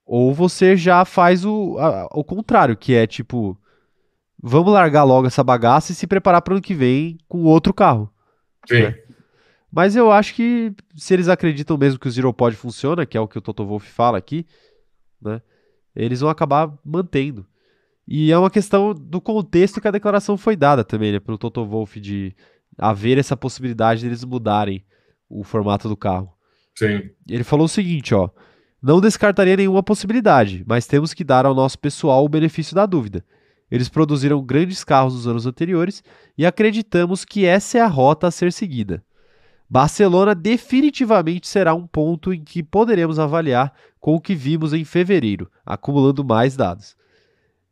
ou 0.06 0.34
você 0.34 0.76
já 0.76 1.06
faz 1.06 1.46
o, 1.46 1.78
a- 1.80 2.08
o 2.12 2.24
contrário, 2.24 2.76
que 2.76 2.94
é 2.94 3.08
tipo, 3.08 3.58
vamos 4.42 4.74
largar 4.74 5.04
logo 5.04 5.28
essa 5.28 5.44
bagaça 5.44 5.92
e 5.92 5.96
se 5.96 6.06
preparar 6.08 6.42
para 6.42 6.54
ano 6.56 6.62
que 6.62 6.74
vem 6.74 7.18
com 7.28 7.44
outro 7.44 7.74
carro. 7.74 8.12
Sim. 8.68 8.76
É. 8.84 9.04
Mas 9.72 9.96
eu 9.96 10.12
acho 10.12 10.36
que 10.36 10.74
se 10.96 11.14
eles 11.14 11.30
acreditam 11.30 11.78
mesmo 11.78 11.98
que 12.00 12.08
o 12.08 12.12
Zero 12.12 12.34
Pod 12.34 12.56
funciona, 12.58 13.06
que 13.06 13.18
é 13.18 13.22
o 13.22 13.28
que 13.28 13.38
o 13.38 13.42
Toto 13.42 13.66
Wolff 13.66 13.90
fala 13.90 14.18
aqui, 14.18 14.46
né? 15.22 15.42
Eles 15.96 16.20
vão 16.20 16.30
acabar 16.30 16.74
mantendo. 16.84 17.46
E 18.06 18.32
é 18.32 18.38
uma 18.38 18.50
questão 18.50 18.94
do 18.94 19.22
contexto 19.22 19.80
que 19.80 19.88
a 19.88 19.92
declaração 19.92 20.36
foi 20.38 20.58
dada 20.58 20.84
também, 20.84 21.14
né, 21.14 21.20
pelo 21.20 21.38
Toto 21.38 21.66
Wolff 21.66 22.00
de 22.02 22.36
haver 22.78 23.18
essa 23.18 23.38
possibilidade 23.38 24.02
deles 24.04 24.24
mudarem 24.26 24.84
o 25.30 25.44
formato 25.44 25.88
do 25.88 25.96
carro. 25.96 26.34
Sim. 26.76 27.10
Ele 27.28 27.44
falou 27.44 27.66
o 27.66 27.70
seguinte, 27.70 28.14
ó: 28.14 28.30
Não 28.82 29.02
descartaria 29.02 29.58
nenhuma 29.58 29.84
possibilidade, 29.84 30.64
mas 30.68 30.88
temos 30.88 31.14
que 31.14 31.24
dar 31.24 31.46
ao 31.46 31.56
nosso 31.56 31.78
pessoal 31.80 32.26
o 32.26 32.30
benefício 32.30 32.76
da 32.76 32.86
dúvida. 32.86 33.24
Eles 33.70 33.88
produziram 33.88 34.44
grandes 34.44 34.84
carros 34.84 35.14
nos 35.14 35.28
anos 35.28 35.46
anteriores 35.46 36.04
e 36.38 36.46
acreditamos 36.46 37.24
que 37.24 37.46
essa 37.46 37.78
é 37.78 37.82
a 37.82 37.88
rota 37.88 38.28
a 38.28 38.32
ser 38.32 38.52
seguida. 38.52 39.04
Barcelona 39.70 40.36
definitivamente 40.36 41.48
será 41.48 41.74
um 41.74 41.88
ponto 41.88 42.34
em 42.34 42.44
que 42.44 42.62
poderemos 42.62 43.18
avaliar 43.18 43.74
com 44.02 44.14
o 44.14 44.20
que 44.20 44.36
vimos 44.36 44.74
em 44.74 44.84
fevereiro, 44.84 45.50
acumulando 45.66 46.26
mais 46.26 46.58
dados. 46.58 46.98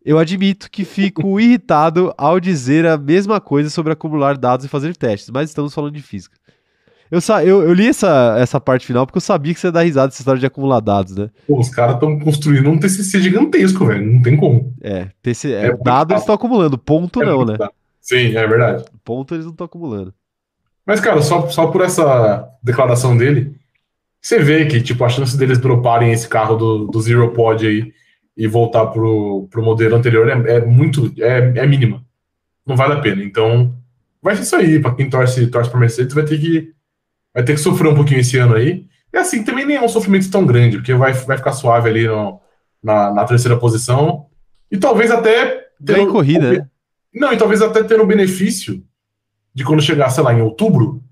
Eu 0.06 0.18
admito 0.18 0.72
que 0.72 0.86
fico 0.86 1.22
irritado 1.42 2.14
ao 2.18 2.40
dizer 2.40 2.86
a 2.86 2.98
mesma 2.98 3.42
coisa 3.42 3.70
sobre 3.70 3.92
acumular 3.92 4.38
dados 4.38 4.66
e 4.66 4.70
fazer 4.70 4.96
testes, 4.96 5.30
mas 5.30 5.50
estamos 5.50 5.74
falando 5.74 5.96
de 5.96 6.02
física. 6.02 6.39
Eu, 7.12 7.20
sa- 7.22 7.44
eu, 7.44 7.64
eu 7.64 7.74
li 7.74 7.88
essa, 7.88 8.36
essa 8.38 8.60
parte 8.60 8.86
final 8.86 9.06
porque 9.06 9.18
eu 9.18 9.22
sabia 9.22 9.54
que 9.54 9.60
você 9.60 9.68
ia 9.68 9.72
dar 9.72 9.82
risada 9.82 10.08
dessa 10.10 10.22
história 10.22 10.40
de 10.40 10.46
acumular 10.46 10.80
dados, 10.80 11.16
né? 11.16 11.30
Pô, 11.48 11.60
os 11.60 11.70
caras 11.70 11.96
estão 11.96 12.20
construindo 12.20 12.70
um 12.70 12.78
TCC 12.78 13.20
gigantesco, 13.22 13.86
velho. 13.88 14.06
Não 14.14 14.22
tem 14.22 14.38
como. 14.38 14.74
É, 14.82 15.10
TC, 15.22 15.52
é, 15.54 15.66
É 15.68 15.78
dado 15.78 16.12
eles 16.12 16.22
estão 16.22 16.36
acumulando, 16.36 16.78
ponto 16.78 17.22
É 17.22 17.26
não, 17.26 17.44
né? 17.46 17.58
dado. 17.58 17.72
Sim, 18.00 18.36
é 18.38 18.48
verdade. 18.48 18.86
Ponto 19.04 19.34
eles 19.34 19.46
não 19.46 19.52
estão 19.52 19.66
acumulando. 19.66 20.14
Mas, 20.86 21.00
cara, 21.00 21.22
só, 21.22 21.48
só 21.50 21.68
por 21.68 21.82
essa 21.82 22.48
declaração 22.64 23.16
dele, 23.18 23.56
você 24.22 24.40
vê 24.40 24.66
que, 24.66 24.82
tipo, 24.82 25.04
a 25.04 25.10
chance 25.10 25.38
deles 25.38 25.58
droparem 25.60 26.12
esse 26.12 26.28
carro 26.28 26.56
do, 26.56 26.86
do 26.88 27.02
Zero 27.02 27.32
Pod 27.32 27.66
aí 27.66 27.92
e 28.38 28.48
voltar 28.48 28.86
pro, 28.88 29.48
pro 29.52 29.64
modelo 29.64 29.96
anterior 29.96 30.28
é, 30.30 30.58
é 30.58 30.66
muito, 30.66 31.12
é, 31.20 31.54
é 31.56 31.66
mínima. 31.68 32.04
Não 32.66 32.76
vale 32.76 32.94
a 32.94 33.00
pena. 33.02 33.24
Então, 33.24 33.74
vai 34.22 34.36
ser 34.36 34.44
isso 34.44 34.56
aí. 34.56 34.80
Pra 34.80 34.94
quem 34.94 35.10
torce, 35.10 35.48
torce 35.48 35.70
pra 35.70 35.80
Mercedes, 35.80 36.14
vai 36.14 36.24
ter 36.24 36.40
que 36.40 36.72
vai 37.34 37.44
ter 37.44 37.54
que 37.54 37.60
sofrer 37.60 37.92
um 37.92 37.96
pouquinho 37.96 38.20
esse 38.20 38.38
ano 38.38 38.56
aí. 38.56 38.86
E 39.14 39.18
assim, 39.18 39.44
também 39.44 39.66
nem 39.66 39.78
é 39.78 39.82
um 39.82 39.90
sofrimento 39.90 40.30
tão 40.30 40.46
grande, 40.46 40.78
porque 40.78 40.94
vai, 40.94 41.14
vai 41.14 41.38
ficar 41.38 41.52
suave 41.54 41.90
ali 41.90 42.08
no- 42.08 42.40
na, 42.84 43.12
na 43.14 43.26
terceira 43.26 43.58
posição. 43.58 44.28
E 44.72 44.78
talvez 44.78 45.12
até. 45.12 45.68
Ganha 45.82 46.00
tendo- 46.00 46.12
corrida, 46.12 46.52
né? 46.54 46.68
Não, 47.14 47.34
e 47.34 47.38
talvez 47.38 47.62
até 47.62 47.84
tendo 47.84 48.04
o 48.04 48.08
benefício 48.08 48.84
de 49.54 49.64
quando 49.64 49.82
chegar, 49.82 50.10
sei 50.10 50.24
lá, 50.24 50.34
em 50.34 50.42
outubro, 50.42 51.04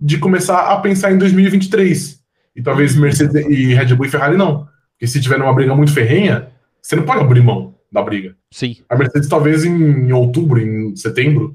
de 0.00 0.18
começar 0.18 0.72
a 0.72 0.80
pensar 0.80 1.12
em 1.12 1.18
2023. 1.18 2.20
E 2.56 2.62
talvez 2.62 2.94
Mercedes 2.96 3.34
e 3.46 3.72
Red 3.74 3.94
Bull 3.94 4.06
e 4.06 4.10
Ferrari 4.10 4.36
não. 4.36 4.66
Porque 4.92 5.06
se 5.06 5.20
tiver 5.20 5.38
numa 5.38 5.54
briga 5.54 5.74
muito 5.74 5.92
ferrenha, 5.92 6.48
você 6.82 6.96
não 6.96 7.04
pode 7.04 7.20
abrir 7.20 7.40
mão 7.42 7.74
da 7.90 8.02
briga. 8.02 8.36
Sim. 8.50 8.76
A 8.88 8.96
Mercedes 8.96 9.28
talvez 9.28 9.64
em, 9.64 10.12
outubro, 10.12 10.60
em 10.60 10.94
setembro, 10.96 11.54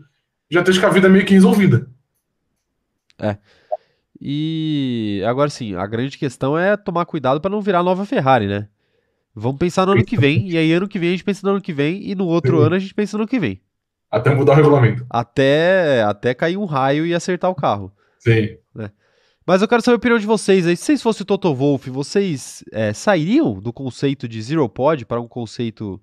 já 0.50 0.62
esteja 0.62 0.80
com 0.80 0.88
a 0.88 0.92
vida 0.92 1.10
meio 1.10 1.26
que 1.26 1.34
resolvida. 1.34 1.88
E 4.22 5.24
agora 5.26 5.50
sim, 5.50 5.76
a 5.76 5.86
grande 5.88 6.18
questão 6.18 6.58
é 6.58 6.76
tomar 6.76 7.06
cuidado 7.06 7.40
para 7.40 7.52
não 7.52 7.62
virar 7.62 7.84
nova 7.84 8.06
Ferrari, 8.06 8.48
né? 8.48 8.68
Vamos 9.34 9.60
pensar 9.60 9.86
no 9.86 9.94
ano 9.94 10.04
que 10.04 10.18
vem, 10.18 10.50
e 10.50 10.58
aí 10.58 10.74
ano 10.74 10.88
que 10.88 11.00
vem 11.00 11.10
a 11.10 11.12
gente 11.12 11.24
pensa 11.24 11.42
no 11.44 11.54
ano 11.54 11.62
que 11.62 11.72
vem, 11.72 12.10
e 12.10 12.16
no 12.16 12.28
outro 12.28 12.58
Sim. 12.58 12.66
ano 12.66 12.76
a 12.76 12.80
gente 12.80 12.94
pensa 12.94 13.16
no 13.16 13.24
ano 13.24 13.30
que 13.30 13.40
vem. 13.40 13.62
Até 14.12 14.34
mudar 14.34 14.54
o 14.54 14.56
regulamento. 14.56 15.06
Até, 15.10 16.04
até 16.04 16.34
cair 16.34 16.58
um 16.58 16.66
raio 16.66 17.06
e 17.06 17.14
acertar 17.14 17.50
o 17.50 17.56
carro. 17.56 17.92
Sim. 18.18 18.58
Mas 19.50 19.64
eu 19.64 19.68
quero 19.68 19.82
saber 19.82 19.96
a 19.96 19.98
opinião 19.98 20.20
de 20.20 20.28
vocês 20.28 20.68
aí. 20.68 20.78
Se 20.78 20.86
vocês 20.86 21.02
fossem 21.02 21.24
o 21.24 21.26
Toto 21.26 21.52
Wolff, 21.56 21.90
vocês 21.90 22.64
é, 22.72 22.94
sairiam 22.94 23.60
do 23.60 23.74
conceito 23.74 24.28
de 24.28 24.40
Zero 24.44 24.70
Pod 24.70 25.04
para 25.08 25.20
um 25.20 25.28
conceito 25.28 26.00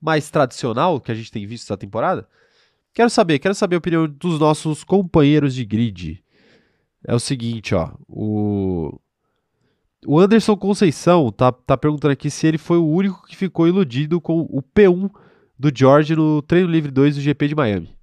mais 0.00 0.30
tradicional 0.30 1.00
que 1.00 1.12
a 1.12 1.14
gente 1.14 1.30
tem 1.30 1.46
visto 1.46 1.64
essa 1.64 1.76
temporada? 1.76 2.26
Quero 2.92 3.08
saber, 3.08 3.38
quero 3.38 3.54
saber 3.54 3.76
a 3.76 3.78
opinião 3.78 4.08
dos 4.08 4.40
nossos 4.40 4.82
companheiros 4.82 5.54
de 5.54 5.64
grid. 5.64 6.24
É 7.08 7.14
o 7.14 7.18
seguinte, 7.18 7.74
ó. 7.74 7.88
O, 8.06 9.00
o 10.06 10.20
Anderson 10.20 10.54
Conceição 10.54 11.32
tá, 11.32 11.50
tá 11.50 11.74
perguntando 11.74 12.12
aqui 12.12 12.30
se 12.30 12.46
ele 12.46 12.58
foi 12.58 12.76
o 12.76 12.86
único 12.86 13.26
que 13.26 13.34
ficou 13.34 13.66
iludido 13.66 14.20
com 14.20 14.40
o 14.40 14.62
P1 14.62 15.10
do 15.58 15.72
George 15.74 16.14
no 16.14 16.42
Treino 16.42 16.68
Livre 16.68 16.90
2 16.90 17.14
do 17.14 17.22
GP 17.22 17.48
de 17.48 17.54
Miami. 17.54 17.96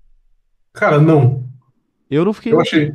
Cara, 0.74 1.00
não. 1.00 1.48
Eu 2.10 2.26
não 2.26 2.34
fiquei. 2.34 2.52
Eu 2.52 2.60
achei. 2.60 2.94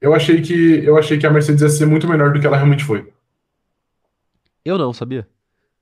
Eu 0.00 0.14
achei 0.14 0.40
que 0.40 0.84
eu 0.84 0.96
achei 0.96 1.18
que 1.18 1.26
a 1.26 1.30
Mercedes 1.30 1.60
ia 1.60 1.68
ser 1.68 1.86
muito 1.86 2.06
melhor 2.06 2.32
do 2.32 2.38
que 2.38 2.46
ela 2.46 2.56
realmente 2.56 2.84
foi. 2.84 3.12
Eu 4.64 4.78
não, 4.78 4.92
sabia? 4.92 5.26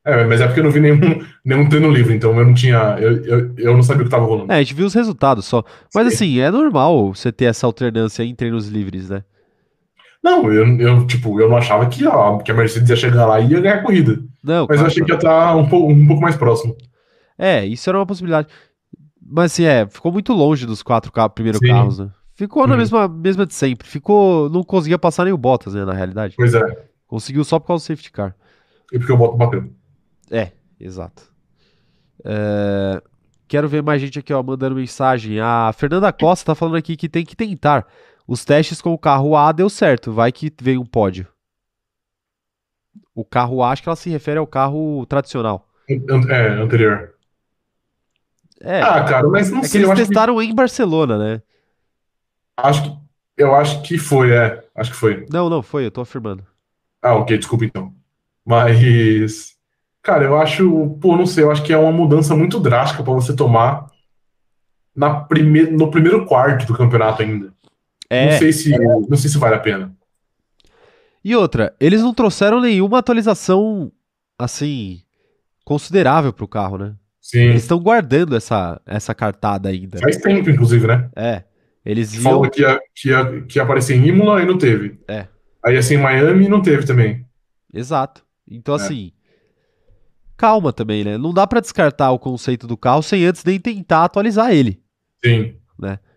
É, 0.02 0.24
mas 0.24 0.40
é 0.40 0.46
porque 0.46 0.60
eu 0.60 0.64
não 0.64 0.70
vi 0.70 0.80
nenhum, 0.80 0.98
nenhum 1.44 1.68
treino 1.68 1.90
livre, 1.90 2.14
então 2.14 2.34
eu 2.38 2.46
não 2.46 2.54
tinha. 2.54 2.96
Eu, 2.98 3.22
eu, 3.26 3.54
eu 3.58 3.74
não 3.74 3.82
sabia 3.82 4.00
o 4.00 4.04
que 4.06 4.10
tava 4.10 4.24
rolando. 4.24 4.50
É, 4.50 4.56
a 4.56 4.62
gente 4.62 4.72
viu 4.72 4.86
os 4.86 4.94
resultados 4.94 5.44
só. 5.44 5.62
Mas 5.94 6.08
Sim. 6.08 6.14
assim, 6.14 6.40
é 6.40 6.50
normal 6.50 7.12
você 7.12 7.30
ter 7.30 7.44
essa 7.44 7.66
alternância 7.66 8.22
em 8.22 8.34
treinos 8.34 8.68
livres, 8.68 9.10
né? 9.10 9.22
Não, 10.28 10.52
eu, 10.52 10.66
eu, 10.80 11.06
tipo, 11.06 11.40
eu 11.40 11.48
não 11.48 11.56
achava 11.56 11.86
que, 11.86 12.04
ó, 12.04 12.38
que 12.38 12.50
a 12.50 12.54
Mercedes 12.54 12.90
ia 12.90 12.96
chegar 12.96 13.26
lá 13.26 13.38
e 13.38 13.48
ia 13.52 13.60
ganhar 13.60 13.76
a 13.76 13.82
corrida. 13.82 14.14
Não, 14.42 14.66
Mas 14.68 14.76
eu 14.80 14.84
claro 14.84 14.86
achei 14.86 15.04
que 15.04 15.10
ia 15.12 15.16
estar 15.16 15.54
um, 15.56 15.68
pouco- 15.68 15.92
um 15.92 16.06
pouco 16.06 16.20
mais 16.22 16.34
próximo. 16.36 16.76
É, 17.38 17.64
isso 17.64 17.88
era 17.88 17.96
uma 17.98 18.06
possibilidade. 18.06 18.48
Mas 19.24 19.52
assim, 19.52 19.64
é, 19.64 19.86
ficou 19.86 20.10
muito 20.10 20.32
longe 20.32 20.66
dos 20.66 20.82
quatro 20.82 21.12
primeiros 21.30 21.60
Sim. 21.60 21.68
carros, 21.68 21.98
né? 22.00 22.10
Ficou 22.34 22.66
na 22.66 22.72
Uhum. 22.74 22.78
mesma, 22.78 23.06
mesma 23.08 23.46
de 23.46 23.54
sempre. 23.54 23.86
Ficou. 23.88 24.50
Não 24.50 24.62
conseguia 24.64 24.98
passar 24.98 25.24
nem 25.24 25.32
o 25.32 25.38
Bottas, 25.38 25.74
né, 25.74 25.84
na 25.84 25.92
realidade. 25.94 26.34
Pois 26.36 26.52
é. 26.54 26.86
Conseguiu 27.06 27.44
só 27.44 27.58
por 27.58 27.68
causa 27.68 27.84
do 27.84 27.86
safety 27.86 28.10
car. 28.12 28.34
E 28.92 28.98
porque 28.98 29.12
o 29.12 29.16
Bottas 29.16 29.38
bateu. 29.38 29.70
É, 30.30 30.50
exato. 30.80 31.22
É, 32.24 33.00
Quero 33.48 33.68
ver 33.68 33.80
mais 33.80 34.02
gente 34.02 34.18
aqui, 34.18 34.32
ó, 34.34 34.42
mandando 34.42 34.74
mensagem. 34.74 35.38
A 35.40 35.72
Fernanda 35.72 36.12
Costa 36.12 36.46
tá 36.46 36.54
falando 36.56 36.74
aqui 36.76 36.96
que 36.96 37.08
tem 37.08 37.24
que 37.24 37.36
tentar. 37.36 37.86
Os 38.26 38.44
testes 38.44 38.82
com 38.82 38.92
o 38.92 38.98
carro 38.98 39.36
A 39.36 39.52
deu 39.52 39.68
certo, 39.68 40.12
vai 40.12 40.32
que 40.32 40.52
vem 40.60 40.78
um 40.78 40.84
pódio. 40.84 41.26
O 43.14 43.24
carro 43.24 43.62
A, 43.62 43.70
acho 43.70 43.82
que 43.82 43.88
ela 43.88 43.96
se 43.96 44.10
refere 44.10 44.38
ao 44.38 44.46
carro 44.46 45.06
tradicional. 45.06 45.66
É, 45.88 46.48
anterior. 46.60 47.14
É, 48.60 48.82
Ah, 48.82 49.04
cara, 49.04 49.28
mas 49.28 49.50
não 49.50 49.58
é 49.58 49.60
que 49.62 49.68
sei. 49.68 49.80
eles 49.80 49.88
Eu 49.88 49.92
acho 49.92 50.02
que, 50.02 50.08
testaram 50.08 50.42
em 50.42 50.54
Barcelona, 50.54 51.18
né? 51.18 51.42
acho 52.56 52.82
que. 52.82 53.06
Eu 53.36 53.54
acho 53.54 53.82
que 53.82 53.98
foi, 53.98 54.32
é. 54.32 54.64
Acho 54.74 54.90
que 54.90 54.96
foi. 54.96 55.26
Não, 55.30 55.48
não, 55.50 55.62
foi, 55.62 55.84
eu 55.86 55.90
tô 55.90 56.00
afirmando. 56.00 56.44
Ah, 57.02 57.14
ok, 57.14 57.36
desculpa 57.38 57.64
então. 57.64 57.94
Mas. 58.44 59.56
Cara, 60.02 60.24
eu 60.24 60.36
acho. 60.40 60.96
Pô, 61.00 61.16
não 61.16 61.26
sei, 61.26 61.44
eu 61.44 61.50
acho 61.50 61.62
que 61.62 61.72
é 61.72 61.76
uma 61.76 61.92
mudança 61.92 62.34
muito 62.34 62.58
drástica 62.58 63.02
pra 63.02 63.12
você 63.12 63.34
tomar 63.36 63.90
na 64.94 65.20
prime... 65.20 65.64
no 65.70 65.90
primeiro 65.90 66.24
quarto 66.24 66.66
do 66.66 66.74
campeonato 66.76 67.22
ainda. 67.22 67.52
É, 68.08 68.30
Não 68.32 68.38
sei 68.38 68.52
se, 68.52 68.70
não 68.78 69.16
sei 69.16 69.30
se 69.30 69.38
vale 69.38 69.54
a 69.56 69.60
pena. 69.60 69.94
e 71.24 71.34
outra, 71.34 71.74
eles 71.80 72.00
não 72.02 72.14
trouxeram 72.14 72.60
nenhuma 72.60 72.98
atualização, 72.98 73.90
assim, 74.38 75.00
considerável 75.64 76.32
pro 76.32 76.46
carro, 76.46 76.78
né? 76.78 76.94
Sim. 77.20 77.40
Eles 77.48 77.62
estão 77.62 77.80
guardando 77.80 78.36
essa, 78.36 78.80
essa 78.86 79.12
cartada 79.14 79.68
ainda. 79.68 79.98
Faz 79.98 80.16
tempo, 80.18 80.48
inclusive, 80.48 80.86
né? 80.86 81.10
É. 81.16 81.42
Eles 81.84 82.14
iam. 82.14 82.22
Falou 82.22 82.48
que 82.50 82.60
ia, 82.62 82.80
que, 82.94 83.08
ia, 83.08 83.42
que 83.42 83.58
ia 83.58 83.62
aparecer 83.64 83.96
em 83.96 84.06
Imola 84.06 84.42
e 84.42 84.46
não 84.46 84.56
teve. 84.58 85.00
É. 85.08 85.26
Aí 85.64 85.82
ser 85.82 85.94
em 85.94 85.98
Miami 86.02 86.48
não 86.48 86.62
teve 86.62 86.86
também. 86.86 87.26
Exato. 87.74 88.24
Então, 88.48 88.74
É. 88.74 88.76
assim. 88.76 89.12
Calma 90.36 90.72
também, 90.72 91.02
né? 91.02 91.16
Não 91.16 91.32
dá 91.32 91.46
pra 91.46 91.60
descartar 91.60 92.10
o 92.12 92.18
conceito 92.18 92.66
do 92.66 92.76
carro 92.76 93.02
sem 93.02 93.24
antes 93.24 93.42
nem 93.44 93.58
tentar 93.58 94.04
atualizar 94.04 94.52
ele. 94.52 94.80
Sim. 95.24 95.56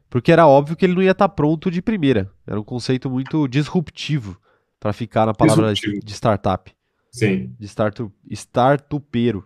Porque 0.10 0.31
era 0.31 0.48
óbvio 0.48 0.76
que 0.76 0.86
ele 0.86 0.95
não 0.95 1.03
ia 1.03 1.11
estar 1.11 1.30
pronto 1.30 1.69
de 1.69 1.81
primeira. 1.81 2.31
Era 2.48 2.60
um 2.60 2.64
conceito 2.64 3.10
muito 3.10 3.48
disruptivo 3.48 4.40
pra 4.80 4.91
ficar 4.91 5.26
na 5.26 5.34
palavra 5.34 5.73
de 6.03 6.14
startup. 6.14 6.73
Sim. 7.11 7.53
De 7.60 7.65
startu, 7.68 8.11
startupeiro. 8.31 9.45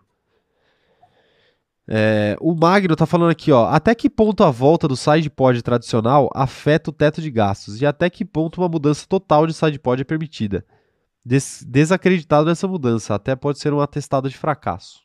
É, 1.86 2.38
o 2.40 2.56
Magno 2.56 2.96
tá 2.96 3.06
falando 3.06 3.32
aqui, 3.32 3.52
ó. 3.52 3.68
Até 3.68 3.94
que 3.94 4.10
ponto 4.10 4.44
a 4.44 4.50
volta 4.50 4.88
do 4.88 4.96
sidepod 4.96 5.62
tradicional 5.62 6.30
afeta 6.34 6.90
o 6.90 6.94
teto 6.94 7.22
de 7.22 7.30
gastos? 7.30 7.82
E 7.82 7.86
até 7.86 8.10
que 8.10 8.24
ponto 8.24 8.62
uma 8.62 8.70
mudança 8.70 9.06
total 9.08 9.46
de 9.46 9.54
sidepod 9.54 10.02
é 10.02 10.06
permitida? 10.06 10.66
Des- 11.26 11.64
desacreditado 11.68 12.46
nessa 12.48 12.68
mudança. 12.68 13.14
Até 13.16 13.36
pode 13.36 13.60
ser 13.60 13.74
um 13.74 13.82
atestado 13.82 14.30
de 14.30 14.38
fracasso. 14.38 15.03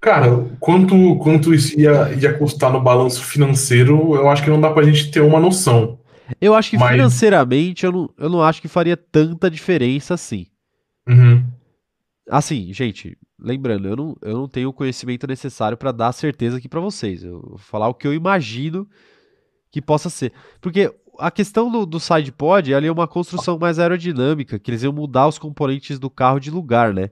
Cara, 0.00 0.46
quanto, 0.58 1.16
quanto 1.16 1.52
isso 1.52 1.78
ia, 1.78 2.12
ia 2.14 2.38
custar 2.38 2.72
no 2.72 2.80
balanço 2.80 3.22
financeiro, 3.22 4.14
eu 4.14 4.30
acho 4.30 4.42
que 4.42 4.48
não 4.48 4.60
dá 4.60 4.70
pra 4.70 4.82
gente 4.82 5.10
ter 5.10 5.20
uma 5.20 5.38
noção. 5.38 5.98
Eu 6.40 6.54
acho 6.54 6.70
que 6.70 6.78
Mas- 6.78 6.92
financeiramente 6.92 7.84
eu 7.84 7.92
não, 7.92 8.10
eu 8.16 8.28
não 8.30 8.42
acho 8.42 8.62
que 8.62 8.68
faria 8.68 8.96
tanta 8.96 9.50
diferença 9.50 10.14
assim. 10.14 10.46
Uhum. 11.06 11.44
Assim, 12.30 12.72
gente, 12.72 13.18
lembrando, 13.38 13.88
eu 13.88 13.96
não, 13.96 14.16
eu 14.22 14.34
não 14.34 14.48
tenho 14.48 14.68
o 14.68 14.72
conhecimento 14.72 15.26
necessário 15.26 15.76
para 15.76 15.92
dar 15.92 16.12
certeza 16.12 16.56
aqui 16.58 16.68
para 16.68 16.80
vocês. 16.80 17.24
Eu 17.24 17.40
vou 17.40 17.58
falar 17.58 17.88
o 17.88 17.94
que 17.94 18.06
eu 18.06 18.14
imagino 18.14 18.88
que 19.70 19.82
possa 19.82 20.08
ser. 20.08 20.32
Porque 20.60 20.94
a 21.18 21.30
questão 21.30 21.70
do, 21.70 21.84
do 21.84 22.00
sidepod 22.00 22.72
ali 22.72 22.86
é 22.86 22.92
uma 22.92 23.08
construção 23.08 23.58
mais 23.58 23.78
aerodinâmica, 23.78 24.58
que 24.58 24.70
eles 24.70 24.82
iam 24.82 24.92
mudar 24.92 25.28
os 25.28 25.38
componentes 25.38 25.98
do 25.98 26.08
carro 26.08 26.38
de 26.38 26.50
lugar, 26.50 26.94
né? 26.94 27.10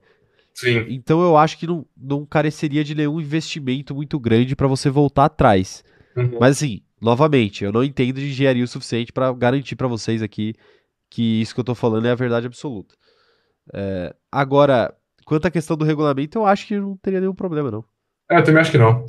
Sim. 0.58 0.86
Então 0.88 1.22
eu 1.22 1.36
acho 1.36 1.56
que 1.56 1.68
não, 1.68 1.86
não 1.96 2.26
careceria 2.26 2.82
de 2.82 2.92
nenhum 2.92 3.20
investimento 3.20 3.94
muito 3.94 4.18
grande 4.18 4.56
para 4.56 4.66
você 4.66 4.90
voltar 4.90 5.26
atrás. 5.26 5.84
Uhum. 6.16 6.36
Mas 6.40 6.56
assim, 6.56 6.82
novamente, 7.00 7.62
eu 7.62 7.70
não 7.70 7.84
entendo 7.84 8.16
de 8.18 8.26
engenharia 8.26 8.64
o 8.64 8.66
suficiente 8.66 9.12
para 9.12 9.32
garantir 9.32 9.76
para 9.76 9.86
vocês 9.86 10.20
aqui 10.20 10.54
que 11.08 11.40
isso 11.40 11.54
que 11.54 11.60
eu 11.60 11.64
tô 11.64 11.76
falando 11.76 12.06
é 12.06 12.10
a 12.10 12.16
verdade 12.16 12.46
absoluta. 12.48 12.92
É, 13.72 14.12
agora, 14.32 14.92
quanto 15.24 15.46
à 15.46 15.50
questão 15.50 15.76
do 15.76 15.84
regulamento, 15.84 16.38
eu 16.38 16.44
acho 16.44 16.66
que 16.66 16.76
não 16.76 16.96
teria 16.96 17.20
nenhum 17.20 17.34
problema, 17.34 17.70
não. 17.70 17.84
É, 18.28 18.38
eu 18.38 18.42
também 18.42 18.60
acho 18.60 18.72
que 18.72 18.78
não. 18.78 19.06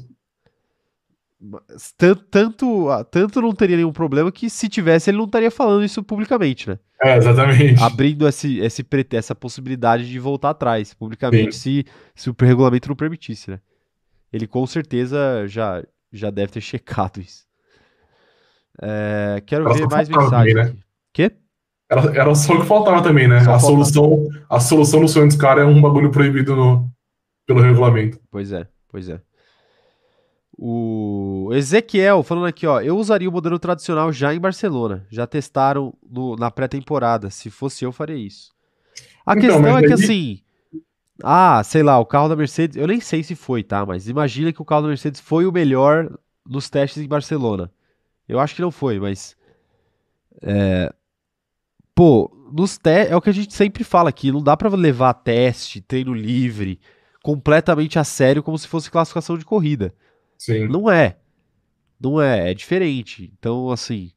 Mas 1.42 1.94
tan- 1.98 2.16
Tanto, 2.30 2.90
ah, 2.90 3.04
tanto 3.04 3.42
não 3.42 3.54
teria 3.56 3.78
nenhum 3.78 3.92
problema 3.92 4.32
que 4.32 4.52
se 4.52 4.70
tivesse, 4.70 5.10
ele 5.10 5.18
não 5.18 5.26
estaria 5.26 5.50
falando 5.50 5.84
isso 5.84 6.04
publicamente, 6.04 6.70
né? 6.70 6.78
É, 7.02 7.16
exatamente. 7.18 7.82
Abrindo 7.82 8.28
esse, 8.28 8.60
esse, 8.60 8.86
essa 9.14 9.34
possibilidade 9.34 10.10
de 10.10 10.20
voltar 10.20 10.50
atrás 10.50 10.94
publicamente, 10.94 11.56
se, 11.56 11.86
se 12.14 12.30
o 12.30 12.36
regulamento 12.40 12.90
não 12.90 12.96
permitisse, 12.96 13.52
né? 13.52 13.60
Ele 14.32 14.46
com 14.46 14.66
certeza 14.68 15.48
já, 15.48 15.84
já 16.12 16.30
deve 16.30 16.52
ter 16.52 16.62
checado 16.62 17.20
isso. 17.20 17.48
É, 18.82 19.42
quero 19.46 19.66
Ela 19.66 19.74
ver 19.74 19.88
mais 19.88 20.10
mensagens 20.10 20.54
também, 20.54 20.54
né? 20.54 20.76
Quê? 21.14 21.32
Era, 21.90 22.02
era 22.18 22.36
só 22.36 22.54
o 22.54 22.62
que 22.62 22.68
faltava 22.68 23.02
também, 23.02 23.28
né? 23.28 23.40
Só 23.44 23.54
a, 23.54 23.60
faltava. 23.60 23.86
solução, 23.86 24.28
a 24.50 24.60
solução 24.60 25.02
do 25.02 25.08
sonho 25.08 25.28
dos 25.28 25.36
caras 25.36 25.64
é 25.64 25.68
um 25.68 25.82
bagulho 25.82 26.12
proibido 26.12 26.56
no, 26.56 26.90
pelo 27.48 27.62
regulamento. 27.62 28.20
Pois 28.30 28.52
é, 28.52 28.68
pois 28.90 29.10
é. 29.10 29.20
O 30.62 31.52
Ezequiel 31.54 32.22
falando 32.22 32.46
aqui, 32.48 32.68
ó. 32.68 32.82
Eu 32.82 32.98
usaria 32.98 33.30
o 33.30 33.32
modelo 33.32 33.58
tradicional 33.58 34.12
já 34.12 34.34
em 34.36 34.40
Barcelona. 34.40 35.08
Já 35.10 35.26
testaram 35.26 35.94
no- 36.10 36.36
na 36.36 36.52
pré-temporada. 36.52 37.30
Se 37.30 37.50
fosse 37.50 37.86
eu, 37.86 37.94
faria 37.94 38.18
isso. 38.18 38.52
A 39.26 39.38
Então, 39.38 39.42
questão 39.50 39.78
é 39.78 39.82
que 39.88 39.94
assim. 39.94 40.42
Ah, 41.24 41.62
sei 41.64 41.82
lá, 41.82 41.98
o 41.98 42.06
carro 42.06 42.28
da 42.28 42.36
Mercedes. 42.36 42.76
Eu 42.76 42.88
nem 42.88 43.00
sei 43.00 43.24
se 43.24 43.36
foi, 43.36 43.64
tá? 43.64 43.86
Mas 43.86 44.10
imagina 44.10 44.52
que 44.52 44.62
o 44.62 44.66
carro 44.66 44.82
da 44.82 44.88
Mercedes 44.90 45.22
foi 45.22 45.46
o 45.46 45.52
melhor 45.52 46.12
nos 46.46 46.70
testes 46.70 47.02
em 47.02 47.08
Barcelona. 47.08 47.72
Eu 48.28 48.38
acho 48.38 48.54
que 48.54 48.62
não 48.62 48.72
foi, 48.72 49.00
mas. 49.00 49.38
É, 50.42 50.94
pô, 51.96 52.30
nos 52.52 52.78
te... 52.78 53.08
é 53.08 53.16
o 53.16 53.22
que 53.22 53.30
a 53.30 53.34
gente 53.34 53.54
sempre 53.54 53.84
fala 53.86 54.10
aqui. 54.10 54.30
Não 54.30 54.44
dá 54.44 54.58
pra 54.58 54.70
levar 54.70 55.14
teste, 55.14 55.80
treino 55.80 56.14
livre, 56.14 56.80
completamente 57.24 57.98
a 57.98 58.04
sério, 58.04 58.44
como 58.44 58.58
se 58.58 58.68
fosse 58.68 58.92
classificação 58.92 59.38
de 59.38 59.46
corrida. 59.46 59.94
Sim. 60.40 60.68
Não 60.68 60.90
é. 60.90 61.18
Não 62.02 62.20
é, 62.20 62.50
é 62.50 62.54
diferente. 62.54 63.32
Então, 63.38 63.70
assim, 63.70 64.12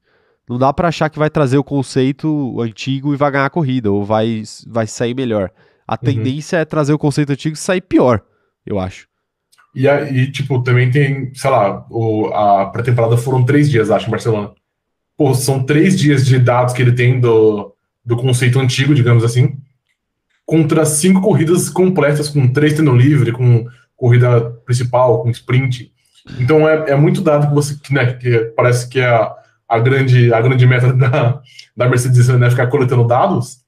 não 0.49 0.57
dá 0.57 0.73
pra 0.73 0.89
achar 0.89 1.11
que 1.11 1.19
vai 1.19 1.29
trazer 1.29 1.59
o 1.59 1.65
conceito 1.65 2.59
antigo 2.61 3.13
e 3.13 3.17
vai 3.17 3.31
ganhar 3.31 3.47
a 3.47 3.51
corrida, 3.51 3.91
ou 3.91 4.05
vai, 4.05 4.45
vai 4.67 4.87
sair 4.87 5.15
melhor. 5.15 5.51
A 5.87 5.97
tendência 5.97 6.57
é 6.59 6.65
trazer 6.65 6.93
o 6.93 6.99
conceito 6.99 7.33
antigo 7.33 7.55
e 7.55 7.59
sair 7.59 7.81
pior, 7.81 8.23
eu 8.65 8.79
acho. 8.79 9.09
E 9.75 9.89
aí, 9.89 10.31
tipo, 10.31 10.63
também 10.63 10.91
tem, 10.91 11.35
sei 11.35 11.51
lá, 11.51 11.85
o, 11.91 12.27
a 12.29 12.67
pré-temporada 12.67 13.17
foram 13.17 13.45
três 13.45 13.69
dias, 13.69 13.91
acho, 13.91 14.07
em 14.07 14.11
Barcelona. 14.11 14.53
Pô, 15.17 15.35
são 15.35 15.65
três 15.65 15.99
dias 15.99 16.25
de 16.25 16.39
dados 16.39 16.73
que 16.73 16.83
ele 16.83 16.93
tem 16.93 17.19
do, 17.19 17.75
do 18.05 18.17
conceito 18.17 18.61
antigo, 18.61 18.95
digamos 18.95 19.25
assim, 19.25 19.57
contra 20.47 20.85
cinco 20.85 21.21
corridas 21.21 21.69
completas, 21.69 22.29
com 22.29 22.53
três 22.53 22.75
tendo 22.75 22.95
livre, 22.95 23.33
com 23.33 23.67
corrida 23.97 24.51
principal, 24.65 25.23
com 25.23 25.31
sprint. 25.31 25.92
Então 26.39 26.69
é, 26.69 26.91
é 26.91 26.97
muito 26.97 27.21
dado 27.21 27.49
que 27.49 27.55
você, 27.55 27.77
né, 27.91 28.15
que 28.15 28.39
parece 28.57 28.89
que 28.89 29.01
é 29.01 29.07
a, 29.07 29.35
a, 29.69 29.79
grande, 29.79 30.33
a 30.33 30.41
grande 30.41 30.67
meta 30.67 30.93
da, 30.93 31.41
da 31.77 31.89
Mercedes 31.89 32.29
né, 32.29 32.51
ficar 32.51 32.69
coletando 32.69 33.07
dados. 33.07 33.59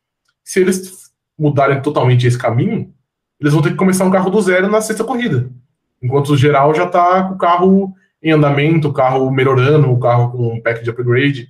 Se 0.45 0.61
eles 0.61 1.11
mudarem 1.39 1.81
totalmente 1.83 2.27
esse 2.27 2.39
caminho, 2.39 2.93
eles 3.41 3.53
vão 3.53 3.63
ter 3.63 3.71
que 3.71 3.77
começar 3.77 4.05
um 4.05 4.11
carro 4.11 4.31
do 4.31 4.41
zero 4.41 4.71
na 4.71 4.81
sexta 4.81 5.05
corrida. 5.05 5.49
Enquanto 6.03 6.31
o 6.31 6.37
geral 6.37 6.75
já 6.75 6.87
tá 6.87 7.25
com 7.25 7.35
o 7.35 7.39
carro 7.39 7.95
em 8.23 8.31
andamento, 8.31 8.89
o 8.89 8.93
carro 8.93 9.31
melhorando, 9.31 9.91
o 9.91 9.99
carro 9.99 10.31
com 10.31 10.55
um 10.55 10.63
pack 10.63 10.83
de 10.83 10.91
upgrade. 10.91 11.49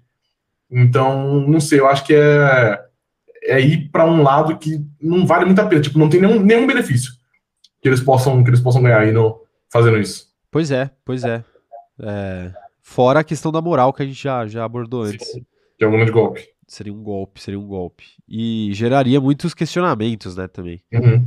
Então, 0.71 1.41
não 1.47 1.61
sei, 1.61 1.81
eu 1.81 1.87
acho 1.87 2.05
que 2.05 2.15
é, 2.15 2.81
é 3.45 3.61
ir 3.61 3.91
para 3.91 4.07
um 4.07 4.23
lado 4.23 4.57
que 4.57 4.81
não 5.01 5.27
vale 5.27 5.45
muito 5.45 5.61
a 5.61 5.67
pena, 5.67 5.83
tipo, 5.83 5.99
não 5.99 6.09
tem 6.09 6.21
nenhum, 6.21 6.41
nenhum 6.41 6.67
benefício 6.67 7.13
que 7.85 7.89
eles 7.89 8.01
possam 8.01 8.43
que 8.43 8.49
eles 8.49 8.61
possam 8.61 8.83
ganhar 8.83 9.01
aí 9.01 9.13
no, 9.13 9.43
fazendo 9.71 9.99
isso. 9.99 10.34
Pois 10.55 10.71
é, 10.71 10.89
pois 11.05 11.25
é. 11.25 11.45
É, 12.01 12.53
Fora 12.81 13.19
a 13.19 13.25
questão 13.25 13.51
da 13.51 13.61
moral 13.61 13.93
que 13.93 14.05
a 14.05 14.07
gente 14.07 14.23
já, 14.23 14.47
já 14.47 14.65
abordou 14.65 15.03
antes. 15.03 15.33
Que 15.77 15.85
é 15.85 15.89
um 15.89 15.91
grande 15.91 16.13
golpe. 16.13 16.47
Seria 16.69 16.93
um 16.95 17.03
golpe, 17.03 17.43
seria 17.43 17.59
um 17.59 17.67
golpe. 17.67 18.05
E 18.29 18.71
geraria 18.73 19.21
muitos 19.21 19.53
questionamentos, 19.53 20.37
né, 20.37 20.47
também. 20.47 20.81
Uhum. 20.93 21.27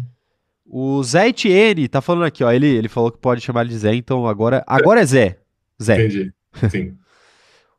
O 0.66 1.04
Zé 1.04 1.28
Etienne 1.28 1.90
tá 1.90 2.00
falando 2.00 2.24
aqui, 2.24 2.42
ó. 2.42 2.50
Ele, 2.54 2.68
ele 2.68 2.88
falou 2.88 3.12
que 3.12 3.18
pode 3.18 3.42
chamar 3.42 3.62
ele 3.62 3.72
de 3.72 3.80
Zé, 3.80 3.94
então 3.96 4.26
agora, 4.26 4.64
agora 4.66 5.02
é 5.02 5.06
Zé. 5.06 5.40
Zé. 5.84 5.96
Entendi. 6.06 6.34
Sim. 6.72 6.98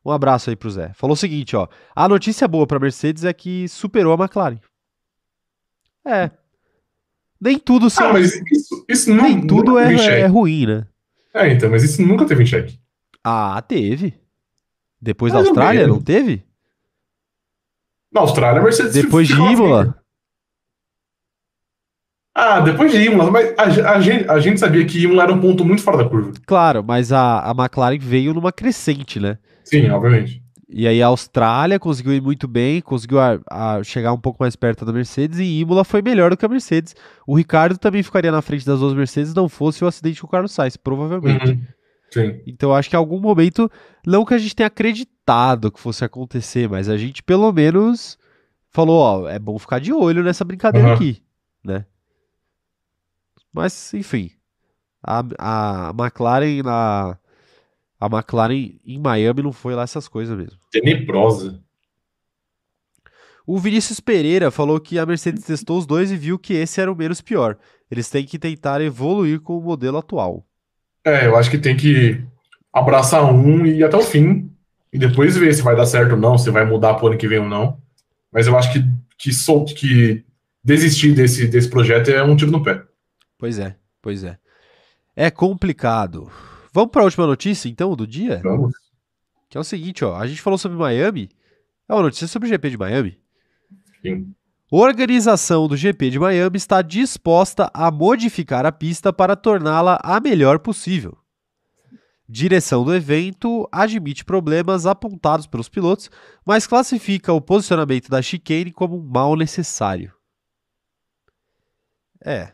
Um 0.05 0.11
abraço 0.11 0.49
aí 0.49 0.55
pro 0.55 0.69
Zé. 0.69 0.93
Falou 0.93 1.13
o 1.13 1.17
seguinte, 1.17 1.55
ó. 1.55 1.67
A 1.95 2.07
notícia 2.07 2.47
boa 2.47 2.65
pra 2.67 2.79
Mercedes 2.79 3.25
é 3.25 3.33
que 3.33 3.67
superou 3.67 4.13
a 4.13 4.23
McLaren. 4.23 4.57
É. 6.07 6.31
Nem 7.39 7.59
tudo, 7.59 7.89
são- 7.89 8.07
Ah, 8.09 8.13
mas 8.13 8.33
isso, 8.51 8.85
isso 8.87 9.13
não, 9.13 9.23
nem 9.23 9.45
tudo 9.45 9.71
nunca 9.73 9.81
é, 9.81 10.21
é 10.21 10.25
ruim, 10.25 10.65
né? 10.65 10.87
É, 11.39 11.53
então, 11.53 11.69
mas 11.69 11.83
isso 11.83 12.01
nunca 12.01 12.25
teve 12.25 12.43
em 12.43 12.45
xeque. 12.45 12.77
Ah, 13.23 13.61
teve. 13.65 14.13
Depois 15.01 15.31
da 15.31 15.39
Austrália, 15.39 15.87
não 15.87 16.01
teve? 16.01 16.43
Na 18.11 18.21
Austrália, 18.21 18.59
a 18.59 18.63
Mercedes 18.63 18.93
Depois 18.93 19.27
de. 19.27 19.33
Imola? 19.33 19.95
Ah, 22.35 22.59
depois 22.59 22.91
de 22.91 23.01
Imola, 23.01 23.31
mas 23.31 23.53
a, 23.57 23.91
a 23.91 24.01
gente, 24.01 24.29
a 24.29 24.39
gente 24.39 24.59
sabia 24.59 24.85
que 24.85 25.01
Imola 25.01 25.23
era 25.23 25.33
um 25.33 25.39
ponto 25.39 25.63
muito 25.63 25.81
fora 25.81 25.97
da 25.97 26.09
curva. 26.09 26.33
Claro, 26.45 26.83
mas 26.83 27.11
a, 27.11 27.39
a 27.39 27.51
McLaren 27.51 27.99
veio 27.99 28.33
numa 28.33 28.51
crescente, 28.51 29.19
né? 29.19 29.37
Sim, 29.63 29.89
obviamente. 29.89 30.43
E 30.71 30.87
aí 30.87 31.01
a 31.01 31.07
Austrália 31.07 31.79
conseguiu 31.79 32.13
ir 32.13 32.21
muito 32.21 32.47
bem, 32.47 32.79
conseguiu 32.79 33.19
a- 33.19 33.39
a 33.49 33.83
chegar 33.83 34.13
um 34.13 34.19
pouco 34.19 34.43
mais 34.43 34.55
perto 34.55 34.85
da 34.85 34.93
Mercedes 34.93 35.39
e 35.39 35.59
Imola 35.61 35.83
foi 35.83 36.01
melhor 36.01 36.29
do 36.29 36.37
que 36.37 36.45
a 36.45 36.49
Mercedes. 36.49 36.95
O 37.25 37.35
Ricardo 37.35 37.77
também 37.79 38.03
ficaria 38.03 38.31
na 38.31 38.41
frente 38.41 38.65
das 38.65 38.79
duas 38.79 38.93
Mercedes 38.93 39.33
não 39.33 39.49
fosse 39.49 39.83
o 39.83 39.87
acidente 39.87 40.21
com 40.21 40.27
o 40.27 40.29
Carlos 40.29 40.51
Sainz, 40.51 40.77
provavelmente. 40.77 41.51
Uhum. 41.53 41.61
Sim. 42.11 42.41
Então 42.45 42.73
acho 42.73 42.87
que 42.89 42.95
em 42.95 42.99
algum 42.99 43.19
momento, 43.19 43.69
não 44.05 44.23
que 44.23 44.33
a 44.35 44.37
gente 44.37 44.55
tenha 44.55 44.67
acreditado 44.67 45.71
que 45.71 45.79
fosse 45.79 46.05
acontecer, 46.05 46.69
mas 46.69 46.87
a 46.87 46.97
gente 46.97 47.23
pelo 47.23 47.51
menos 47.51 48.17
falou, 48.69 48.99
ó, 48.99 49.27
é 49.27 49.39
bom 49.39 49.57
ficar 49.57 49.79
de 49.79 49.91
olho 49.91 50.23
nessa 50.23 50.45
brincadeira 50.45 50.87
Aham. 50.89 50.95
aqui, 50.95 51.21
né? 51.63 51.85
Mas, 53.51 53.91
enfim, 53.95 54.29
a, 55.03 55.23
a 55.39 55.93
McLaren 55.97 56.61
na 56.63 57.17
a 57.99 58.05
McLaren 58.05 58.79
em 58.85 58.99
Miami 58.99 59.43
não 59.43 59.51
foi 59.51 59.75
lá 59.75 59.83
essas 59.83 60.07
coisas 60.07 60.37
mesmo. 60.37 60.57
Tenebrosa. 60.71 61.61
O 63.45 63.57
Vinícius 63.57 63.99
Pereira 63.99 64.51
falou 64.51 64.79
que 64.79 64.99
a 64.99 65.05
Mercedes 65.05 65.43
testou 65.43 65.79
os 65.79 65.85
dois 65.85 66.11
e 66.11 66.15
viu 66.15 66.37
que 66.37 66.53
esse 66.53 66.79
era 66.79 66.91
o 66.91 66.95
menos 66.95 67.19
pior. 67.19 67.57
Eles 67.89 68.09
têm 68.09 68.25
que 68.25 68.37
tentar 68.37 68.79
evoluir 68.79 69.41
com 69.41 69.57
o 69.57 69.61
modelo 69.61 69.97
atual. 69.97 70.45
É, 71.03 71.25
eu 71.25 71.35
acho 71.35 71.49
que 71.49 71.57
tem 71.57 71.75
que. 71.75 72.23
abraçar 72.71 73.25
um 73.25 73.65
e 73.65 73.79
ir 73.79 73.83
até 73.83 73.97
o 73.97 74.03
fim, 74.03 74.51
e 74.93 74.99
depois 74.99 75.35
ver 75.35 75.53
se 75.53 75.61
vai 75.61 75.75
dar 75.75 75.87
certo 75.87 76.11
ou 76.11 76.17
não, 76.17 76.37
se 76.37 76.51
vai 76.51 76.63
mudar 76.63 76.93
pro 76.93 77.07
ano 77.07 77.17
que 77.17 77.27
vem 77.27 77.39
ou 77.39 77.49
não. 77.49 77.81
Mas 78.31 78.45
eu 78.45 78.55
acho 78.55 78.71
que, 78.71 78.83
que, 79.17 79.33
sol, 79.33 79.65
que 79.65 80.23
desistir 80.63 81.13
desse, 81.13 81.47
desse 81.47 81.69
projeto 81.69 82.09
é 82.09 82.23
um 82.23 82.35
tiro 82.35 82.51
no 82.51 82.61
pé. 82.63 82.83
Pois 83.37 83.57
é, 83.57 83.75
pois 84.01 84.23
é. 84.23 84.37
É 85.15 85.31
complicado. 85.31 86.31
Vamos 86.71 86.91
para 86.91 87.01
a 87.01 87.05
última 87.05 87.25
notícia, 87.25 87.67
então, 87.67 87.95
do 87.95 88.05
dia? 88.05 88.41
Vamos. 88.43 88.73
Que 89.49 89.57
é 89.57 89.61
o 89.61 89.63
seguinte, 89.63 90.05
ó. 90.05 90.15
A 90.15 90.27
gente 90.27 90.41
falou 90.41 90.57
sobre 90.57 90.77
Miami. 90.77 91.29
É 91.87 91.93
uma 91.93 92.03
notícia 92.03 92.27
sobre 92.27 92.47
o 92.47 92.49
GP 92.49 92.69
de 92.69 92.77
Miami. 92.77 93.19
Sim. 94.01 94.33
Organização 94.71 95.67
do 95.67 95.75
GP 95.75 96.11
de 96.11 96.19
Miami 96.19 96.57
está 96.57 96.83
disposta 96.83 97.71
a 97.73 97.89
modificar 97.89 98.67
a 98.67 98.71
pista 98.71 99.11
para 99.11 99.35
torná-la 99.35 99.99
a 100.03 100.19
melhor 100.19 100.59
possível. 100.59 101.17
Direção 102.31 102.85
do 102.85 102.93
evento 102.93 103.67
admite 103.71 104.23
problemas 104.23 104.85
apontados 104.85 105.47
pelos 105.47 105.67
pilotos, 105.67 106.11
mas 106.45 106.67
classifica 106.67 107.33
o 107.33 107.41
posicionamento 107.41 108.07
da 108.07 108.21
chicane 108.21 108.71
como 108.71 108.95
um 108.95 109.03
mal 109.03 109.35
necessário. 109.35 110.13
É. 112.23 112.53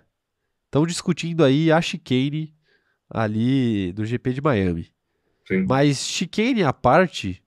Estão 0.63 0.85
discutindo 0.85 1.43
aí 1.43 1.69
a 1.69 1.81
chicane 1.81 2.54
ali 3.09 3.91
do 3.93 4.05
GP 4.05 4.33
de 4.33 4.41
Miami. 4.41 4.91
Sim. 5.47 5.65
Mas 5.67 5.99
chicane 5.99 6.63
à 6.63 6.73
parte, 6.73 7.41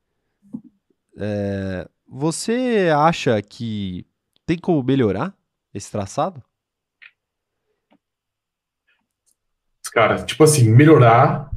é, 1.17 1.89
você 2.09 2.91
acha 2.95 3.41
que 3.43 4.07
tem 4.47 4.57
como 4.57 4.83
melhorar 4.83 5.35
esse 5.75 5.91
traçado? 5.91 6.43
Cara, 9.93 10.23
tipo 10.23 10.45
assim, 10.45 10.71
melhorar, 10.71 11.51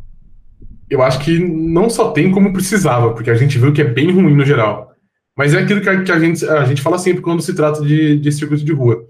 eu 0.90 1.02
acho 1.02 1.20
que 1.20 1.38
não 1.40 1.90
só 1.90 2.12
tem 2.12 2.32
como 2.32 2.54
precisava, 2.54 3.14
porque 3.14 3.30
a 3.30 3.36
gente 3.36 3.60
viu 3.60 3.74
que 3.74 3.82
é 3.82 3.86
bem 3.86 4.12
ruim 4.12 4.36
no 4.36 4.46
geral. 4.46 4.92
Mas 5.38 5.54
é 5.54 5.60
aquilo 5.60 5.82
que 5.82 5.90
a, 5.90 6.04
que 6.04 6.12
a 6.12 6.20
gente, 6.20 6.46
a 6.46 6.66
gente 6.66 6.82
fala 6.82 6.98
sempre 6.98 7.22
quando 7.22 7.42
se 7.42 7.54
trata 7.54 7.82
de, 7.82 8.18
de 8.18 8.32
circuito 8.32 8.66
de 8.66 8.74
rua. 8.74 9.06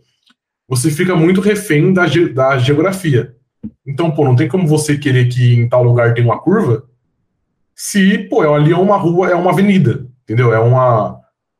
Você 0.67 0.89
fica 0.89 1.15
muito 1.15 1.41
refém 1.41 1.93
da, 1.93 2.05
da 2.33 2.57
geografia. 2.57 3.35
Então, 3.85 4.11
pô, 4.11 4.25
não 4.25 4.35
tem 4.35 4.47
como 4.47 4.67
você 4.67 4.97
querer 4.97 5.27
que 5.29 5.53
em 5.55 5.67
tal 5.69 5.83
lugar 5.83 6.13
tenha 6.13 6.25
uma 6.27 6.39
curva 6.39 6.83
se, 7.75 8.19
pô, 8.29 8.43
é- 8.43 8.55
ali 8.55 8.71
é 8.71 8.77
uma 8.77 8.97
rua, 8.97 9.29
é 9.29 9.35
uma 9.35 9.51
avenida, 9.51 10.05
entendeu? 10.23 10.53
É 10.53 10.59
uma, 10.59 11.19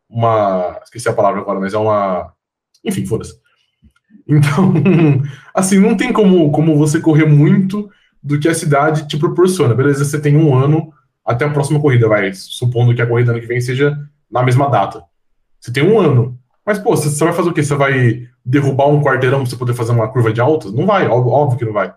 uma, 0.10 0.80
esqueci 0.84 1.10
a 1.10 1.14
palavra 1.14 1.42
agora, 1.42 1.60
mas 1.60 1.74
é 1.74 1.78
uma, 1.78 2.32
enfim, 2.86 3.06
foda-se. 3.06 3.36
Então, 4.28 4.74
assim, 5.54 5.80
não 5.80 5.96
tem 5.98 6.14
como, 6.14 6.52
como 6.52 6.78
você 6.78 7.00
correr 7.00 7.26
muito 7.26 7.90
do 8.22 8.40
que 8.40 8.48
a 8.48 8.54
cidade 8.54 9.08
te 9.08 9.18
proporciona. 9.18 9.74
Beleza, 9.74 10.06
você 10.06 10.20
tem 10.22 10.38
um 10.38 10.56
ano 10.56 10.94
até 11.26 11.46
a 11.46 11.50
próxima 11.50 11.80
corrida, 11.80 12.08
vai, 12.08 12.34
supondo 12.34 12.96
que 12.96 13.02
a 13.02 13.08
corrida 13.08 13.32
ano 13.32 13.42
que 13.42 13.48
vem 13.48 13.62
seja 13.62 13.98
na 14.30 14.44
mesma 14.44 14.70
data. 14.70 15.04
Você 15.60 15.72
tem 15.74 15.84
um 15.84 16.00
ano. 16.00 16.40
Mas, 16.66 16.80
pô, 16.80 16.96
você 16.96 17.10
você 17.10 17.24
vai 17.24 17.34
fazer 17.34 17.50
o 17.50 17.54
quê? 17.54 17.64
Você 17.64 17.76
vai 17.76 18.28
derrubar 18.46 18.88
um 18.88 19.02
quarteirão 19.02 19.40
pra 19.42 19.50
você 19.50 19.56
poder 19.56 19.74
fazer 19.74 19.92
uma 19.92 20.08
curva 20.08 20.32
de 20.34 20.42
altas? 20.42 20.74
Não 20.74 20.86
vai, 20.86 21.08
óbvio, 21.08 21.32
óbvio 21.32 21.60
que 21.60 21.66
não 21.66 21.74
vai. 21.74 21.94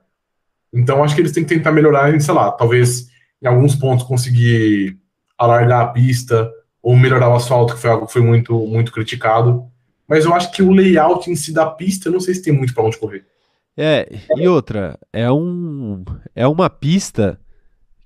Então, 0.72 1.02
acho 1.04 1.14
que 1.14 1.20
eles 1.20 1.32
têm 1.32 1.44
que 1.44 1.54
tentar 1.54 1.72
melhorar, 1.72 2.14
em, 2.14 2.20
sei 2.20 2.34
lá, 2.34 2.50
talvez 2.50 3.08
em 3.42 3.46
alguns 3.46 3.74
pontos 3.76 4.04
conseguir 4.04 4.98
alargar 5.38 5.80
a 5.82 5.86
pista 5.88 6.50
ou 6.82 6.96
melhorar 6.96 7.28
o 7.30 7.34
asfalto, 7.36 7.74
que 7.74 7.80
foi 7.80 7.90
algo 7.90 8.06
que 8.06 8.12
foi 8.12 8.22
muito, 8.22 8.58
muito 8.66 8.92
criticado. 8.92 9.64
Mas 10.08 10.24
eu 10.24 10.34
acho 10.34 10.50
que 10.52 10.62
o 10.62 10.70
layout 10.72 11.30
em 11.30 11.36
si 11.36 11.52
da 11.52 11.66
pista, 11.66 12.08
eu 12.08 12.12
não 12.12 12.20
sei 12.20 12.34
se 12.34 12.42
tem 12.42 12.52
muito 12.52 12.74
pra 12.74 12.82
onde 12.84 12.98
correr. 12.98 13.24
É, 13.76 14.08
e 14.36 14.46
outra, 14.46 14.98
é 15.12 15.30
um 15.32 16.04
é 16.34 16.46
uma 16.46 16.70
pista 16.70 17.40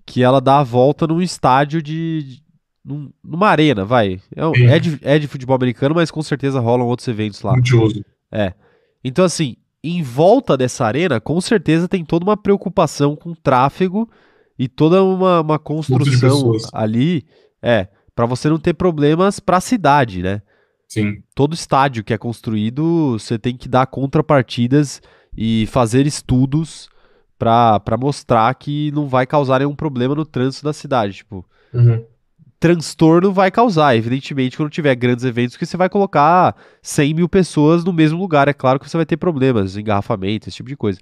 que 0.06 0.22
ela 0.22 0.40
dá 0.40 0.60
a 0.60 0.64
volta 0.64 1.06
num 1.06 1.20
estádio 1.20 1.82
de, 1.82 2.40
num- 2.84 3.10
numa 3.22 3.48
arena, 3.48 3.84
vai. 3.84 4.20
É, 4.34 4.42
é 4.66 4.78
de, 4.78 4.98
é 5.02 5.18
de 5.18 5.26
futebol 5.28 5.56
americano, 5.56 5.94
mas 5.94 6.10
com 6.10 6.22
certeza 6.22 6.60
rolam 6.60 6.86
outros 6.86 7.08
eventos 7.08 7.42
lá. 7.42 7.52
Multiuso. 8.32 8.54
Então, 9.02 9.24
assim, 9.24 9.56
em 9.82 10.02
volta 10.02 10.56
dessa 10.56 10.84
arena, 10.84 11.20
com 11.20 11.40
certeza 11.40 11.88
tem 11.88 12.04
toda 12.04 12.24
uma 12.24 12.36
preocupação 12.36 13.14
com 13.16 13.34
tráfego 13.34 14.08
e 14.58 14.68
toda 14.68 15.02
uma, 15.02 15.40
uma 15.40 15.58
construção 15.58 16.52
ali, 16.72 17.24
é, 17.62 17.88
para 18.14 18.26
você 18.26 18.48
não 18.48 18.58
ter 18.58 18.74
problemas 18.74 19.38
para 19.38 19.58
a 19.58 19.60
cidade, 19.60 20.22
né? 20.22 20.42
Sim. 20.88 21.22
todo 21.34 21.52
estádio 21.52 22.02
que 22.02 22.14
é 22.14 22.18
construído, 22.18 23.18
você 23.18 23.38
tem 23.38 23.54
que 23.54 23.68
dar 23.68 23.86
contrapartidas 23.86 25.02
e 25.36 25.66
fazer 25.66 26.06
estudos 26.06 26.88
para 27.38 27.96
mostrar 28.00 28.52
que 28.54 28.90
não 28.92 29.06
vai 29.06 29.26
causar 29.26 29.58
nenhum 29.58 29.76
problema 29.76 30.14
no 30.14 30.24
trânsito 30.24 30.64
da 30.64 30.72
cidade. 30.72 31.18
Tipo, 31.18 31.44
Uhum. 31.72 32.02
Transtorno 32.60 33.32
vai 33.32 33.50
causar, 33.50 33.96
evidentemente, 33.96 34.56
quando 34.56 34.70
tiver 34.70 34.94
grandes 34.94 35.24
eventos, 35.24 35.56
que 35.56 35.64
você 35.64 35.76
vai 35.76 35.88
colocar 35.88 36.56
100 36.82 37.14
mil 37.14 37.28
pessoas 37.28 37.84
no 37.84 37.92
mesmo 37.92 38.18
lugar. 38.18 38.48
É 38.48 38.52
claro 38.52 38.78
que 38.80 38.88
você 38.88 38.96
vai 38.96 39.06
ter 39.06 39.16
problemas, 39.16 39.76
engarrafamento, 39.76 40.48
esse 40.48 40.56
tipo 40.56 40.68
de 40.68 40.76
coisa. 40.76 40.98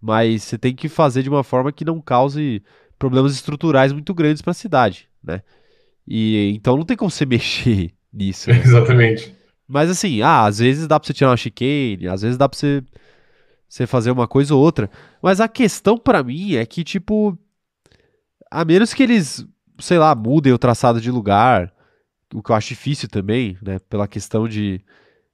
Mas 0.00 0.42
você 0.42 0.58
tem 0.58 0.74
que 0.74 0.88
fazer 0.88 1.22
de 1.22 1.28
uma 1.28 1.44
forma 1.44 1.72
que 1.72 1.84
não 1.84 2.00
cause 2.00 2.62
problemas 2.98 3.32
estruturais 3.32 3.92
muito 3.92 4.12
grandes 4.14 4.42
para 4.42 4.50
a 4.50 4.54
cidade, 4.54 5.08
né? 5.22 5.42
E 6.06 6.52
então 6.54 6.76
não 6.76 6.84
tem 6.84 6.96
como 6.96 7.10
você 7.10 7.24
mexer 7.26 7.92
nisso. 8.12 8.50
né? 8.50 8.58
Exatamente. 8.58 9.34
Mas 9.66 9.90
assim, 9.90 10.22
ah, 10.22 10.44
às 10.44 10.58
vezes 10.58 10.86
dá 10.86 10.98
pra 10.98 11.06
você 11.06 11.12
tirar 11.12 11.30
uma 11.30 11.36
chicane, 11.36 12.06
às 12.08 12.22
vezes 12.22 12.36
dá 12.36 12.48
pra 12.48 12.56
você, 12.56 12.82
você 13.68 13.86
fazer 13.86 14.10
uma 14.10 14.28
coisa 14.28 14.54
ou 14.54 14.62
outra. 14.62 14.88
Mas 15.20 15.40
a 15.40 15.48
questão 15.48 15.98
pra 15.98 16.22
mim 16.22 16.54
é 16.54 16.64
que, 16.64 16.84
tipo, 16.84 17.36
a 18.50 18.64
menos 18.64 18.94
que 18.94 19.02
eles, 19.02 19.44
sei 19.78 19.98
lá, 19.98 20.14
mudem 20.14 20.52
o 20.52 20.58
traçado 20.58 21.00
de 21.00 21.10
lugar, 21.10 21.72
o 22.34 22.42
que 22.42 22.50
eu 22.50 22.56
acho 22.56 22.68
difícil 22.68 23.08
também, 23.08 23.56
né? 23.62 23.78
Pela 23.88 24.08
questão 24.08 24.48
de, 24.48 24.80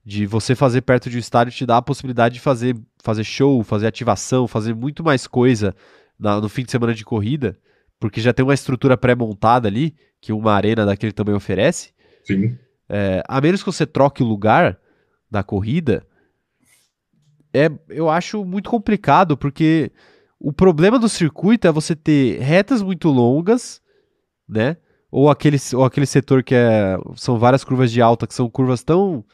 de 0.05 0.27
você 0.27 0.55
fazer 0.55 0.83
perto 0.83 1.09
de 1.11 1.17
um 1.17 1.21
estádio 1.21 1.53
te 1.53 1.67
dá 1.67 1.77
a 1.79 1.83
possibilidade 1.83 2.35
de 2.35 2.41
fazer, 2.41 2.77
fazer 3.03 3.25
show, 3.25 3.63
fazer 3.63 3.87
ativação, 3.87 4.47
fazer 4.47 4.75
muito 4.75 5.03
mais 5.03 5.27
coisa 5.27 5.75
na- 6.19 6.41
no 6.41 6.49
fim 6.49 6.65
de 6.65 6.71
semana 6.71 6.95
de 6.95 7.05
corrida, 7.05 7.59
porque 7.99 8.21
já 8.21 8.33
tem 8.33 8.45
uma 8.45 8.55
estrutura 8.55 8.97
pré-montada 8.97 9.69
ali, 9.69 9.95
que 10.21 10.33
uma 10.33 10.53
arena 10.53 10.85
daquele 10.87 11.13
também 11.13 11.35
oferece. 11.35 11.93
Sim. 12.25 12.57
É, 12.89 13.23
a 13.27 13.41
menos 13.41 13.63
que 13.63 13.73
você 13.73 13.87
troque 13.87 14.23
o 14.23 14.27
lugar 14.27 14.79
da 15.31 15.43
corrida, 15.43 16.07
é, 17.55 17.71
eu 17.89 18.09
acho 18.09 18.45
muito 18.45 18.71
complicado, 18.71 19.37
porque 19.37 19.91
o 20.39 20.53
problema 20.53 20.99
do 20.99 21.09
circuito 21.09 21.67
é 21.67 21.73
você 21.73 21.95
ter 21.95 22.41
retas 22.41 22.83
muito 22.83 23.09
longas, 23.09 23.81
né? 24.53 24.77
Ou 25.11 25.31
aquele, 25.31 25.59
ou 25.75 25.85
aquele 25.85 26.07
setor 26.07 26.43
que 26.43 26.55
é, 26.55 26.97
são 27.17 27.39
várias 27.39 27.65
curvas 27.65 27.91
de 27.91 28.01
alta, 28.01 28.27
que 28.27 28.35
são 28.35 28.49
curvas 28.49 28.83
tão 28.83 29.25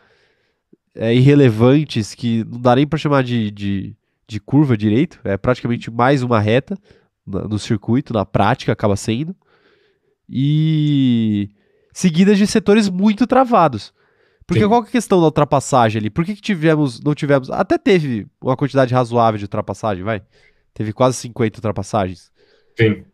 é, 0.94 1.14
irrelevantes 1.14 2.14
que 2.14 2.44
não 2.44 2.60
dá 2.60 2.74
nem 2.74 2.86
para 2.86 2.98
chamar 2.98 3.22
de, 3.22 3.50
de, 3.50 3.96
de 4.26 4.40
curva 4.40 4.76
direito, 4.76 5.20
é 5.24 5.36
praticamente 5.36 5.90
mais 5.90 6.22
uma 6.22 6.40
reta 6.40 6.76
no 7.26 7.58
circuito, 7.58 8.12
na 8.12 8.24
prática 8.24 8.72
acaba 8.72 8.96
sendo. 8.96 9.36
E 10.28 11.50
seguidas 11.92 12.38
de 12.38 12.46
setores 12.46 12.88
muito 12.88 13.26
travados. 13.26 13.92
Porque 14.46 14.62
Sim. 14.62 14.68
qual 14.68 14.82
que 14.82 14.88
é 14.88 14.90
a 14.90 14.92
questão 14.92 15.20
da 15.20 15.26
ultrapassagem 15.26 16.00
ali? 16.00 16.10
Por 16.10 16.24
que, 16.24 16.34
que 16.34 16.40
tivemos, 16.40 17.00
não 17.00 17.14
tivemos. 17.14 17.50
Até 17.50 17.76
teve 17.76 18.26
uma 18.40 18.56
quantidade 18.56 18.94
razoável 18.94 19.36
de 19.36 19.44
ultrapassagem, 19.44 20.02
vai. 20.02 20.22
Teve 20.72 20.92
quase 20.92 21.18
50 21.18 21.58
ultrapassagens. 21.58 22.32
Sim. 22.78 23.04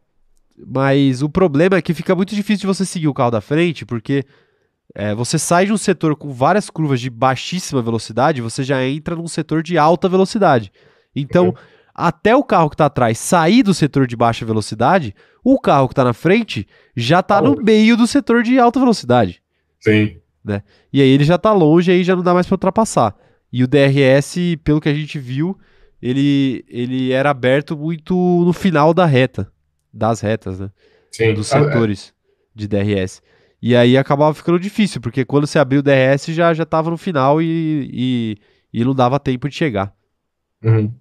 Mas 0.56 1.22
o 1.22 1.28
problema 1.28 1.76
é 1.76 1.82
que 1.82 1.94
fica 1.94 2.14
muito 2.14 2.34
difícil 2.34 2.60
de 2.60 2.66
você 2.66 2.84
seguir 2.84 3.08
o 3.08 3.14
carro 3.14 3.30
da 3.32 3.40
frente, 3.40 3.84
porque 3.84 4.24
é, 4.94 5.14
você 5.14 5.38
sai 5.38 5.66
de 5.66 5.72
um 5.72 5.76
setor 5.76 6.14
com 6.14 6.32
várias 6.32 6.70
curvas 6.70 7.00
de 7.00 7.10
baixíssima 7.10 7.82
velocidade, 7.82 8.40
você 8.40 8.62
já 8.62 8.84
entra 8.84 9.16
num 9.16 9.26
setor 9.26 9.62
de 9.62 9.76
alta 9.76 10.08
velocidade. 10.08 10.70
Então, 11.14 11.46
Uhum. 11.48 11.54
até 11.94 12.36
o 12.36 12.44
carro 12.44 12.68
que 12.70 12.74
está 12.74 12.86
atrás 12.86 13.18
sair 13.18 13.62
do 13.62 13.74
setor 13.74 14.06
de 14.06 14.14
baixa 14.16 14.44
velocidade, 14.44 15.14
o 15.42 15.58
carro 15.60 15.88
que 15.88 15.92
está 15.92 16.04
na 16.04 16.12
frente 16.12 16.66
já 16.96 17.20
está 17.20 17.40
no 17.42 17.56
meio 17.62 17.96
do 17.96 18.06
setor 18.06 18.42
de 18.42 18.58
alta 18.58 18.78
velocidade. 18.78 19.42
Sim. 19.80 20.16
E 20.92 21.00
aí 21.02 21.08
ele 21.08 21.24
já 21.24 21.38
tá 21.38 21.52
longe, 21.52 21.90
aí 21.90 22.04
já 22.04 22.14
não 22.14 22.22
dá 22.22 22.32
mais 22.32 22.46
pra 22.46 22.54
ultrapassar. 22.54 23.16
E 23.52 23.64
o 23.64 23.66
DRS, 23.68 24.36
pelo 24.62 24.80
que 24.80 24.88
a 24.88 24.94
gente 24.94 25.18
viu, 25.18 25.58
ele, 26.00 26.64
ele 26.68 27.12
era 27.12 27.30
aberto 27.30 27.76
muito 27.76 28.14
no 28.44 28.52
final 28.52 28.92
da 28.92 29.06
reta, 29.06 29.50
das 29.94 30.20
retas, 30.20 30.58
né? 30.60 30.70
Sim. 31.10 31.34
Dos 31.34 31.52
Ah, 31.52 31.60
é. 31.60 31.64
setores 31.64 32.12
de 32.54 32.66
DRS. 32.66 33.22
E 33.62 33.74
aí 33.74 33.96
acabava 33.96 34.34
ficando 34.34 34.58
difícil, 34.58 35.00
porque 35.00 35.24
quando 35.24 35.46
você 35.46 35.58
abriu 35.58 35.80
o 35.80 35.82
DRS 35.82 36.26
já, 36.26 36.52
já 36.52 36.66
tava 36.66 36.90
no 36.90 36.98
final 36.98 37.40
e, 37.40 37.88
e, 37.92 38.36
e 38.72 38.84
não 38.84 38.94
dava 38.94 39.18
tempo 39.18 39.48
de 39.48 39.54
chegar. 39.54 39.92
Uhum. 40.62 40.92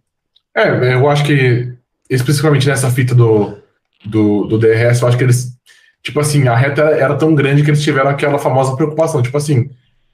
É, 0.55 0.93
eu 0.93 1.09
acho 1.09 1.25
que, 1.25 1.73
especificamente 2.09 2.67
nessa 2.67 2.89
fita 2.89 3.13
do, 3.15 3.57
do, 4.05 4.45
do 4.45 4.57
DRS, 4.57 5.01
eu 5.01 5.07
acho 5.07 5.17
que 5.17 5.23
eles, 5.23 5.57
tipo 6.01 6.19
assim, 6.19 6.47
a 6.47 6.55
reta 6.55 6.83
era 6.83 7.15
tão 7.15 7.33
grande 7.33 7.63
que 7.63 7.69
eles 7.69 7.81
tiveram 7.83 8.09
aquela 8.11 8.37
famosa 8.37 8.75
preocupação, 8.75 9.21
tipo 9.21 9.35
assim, 9.35 9.69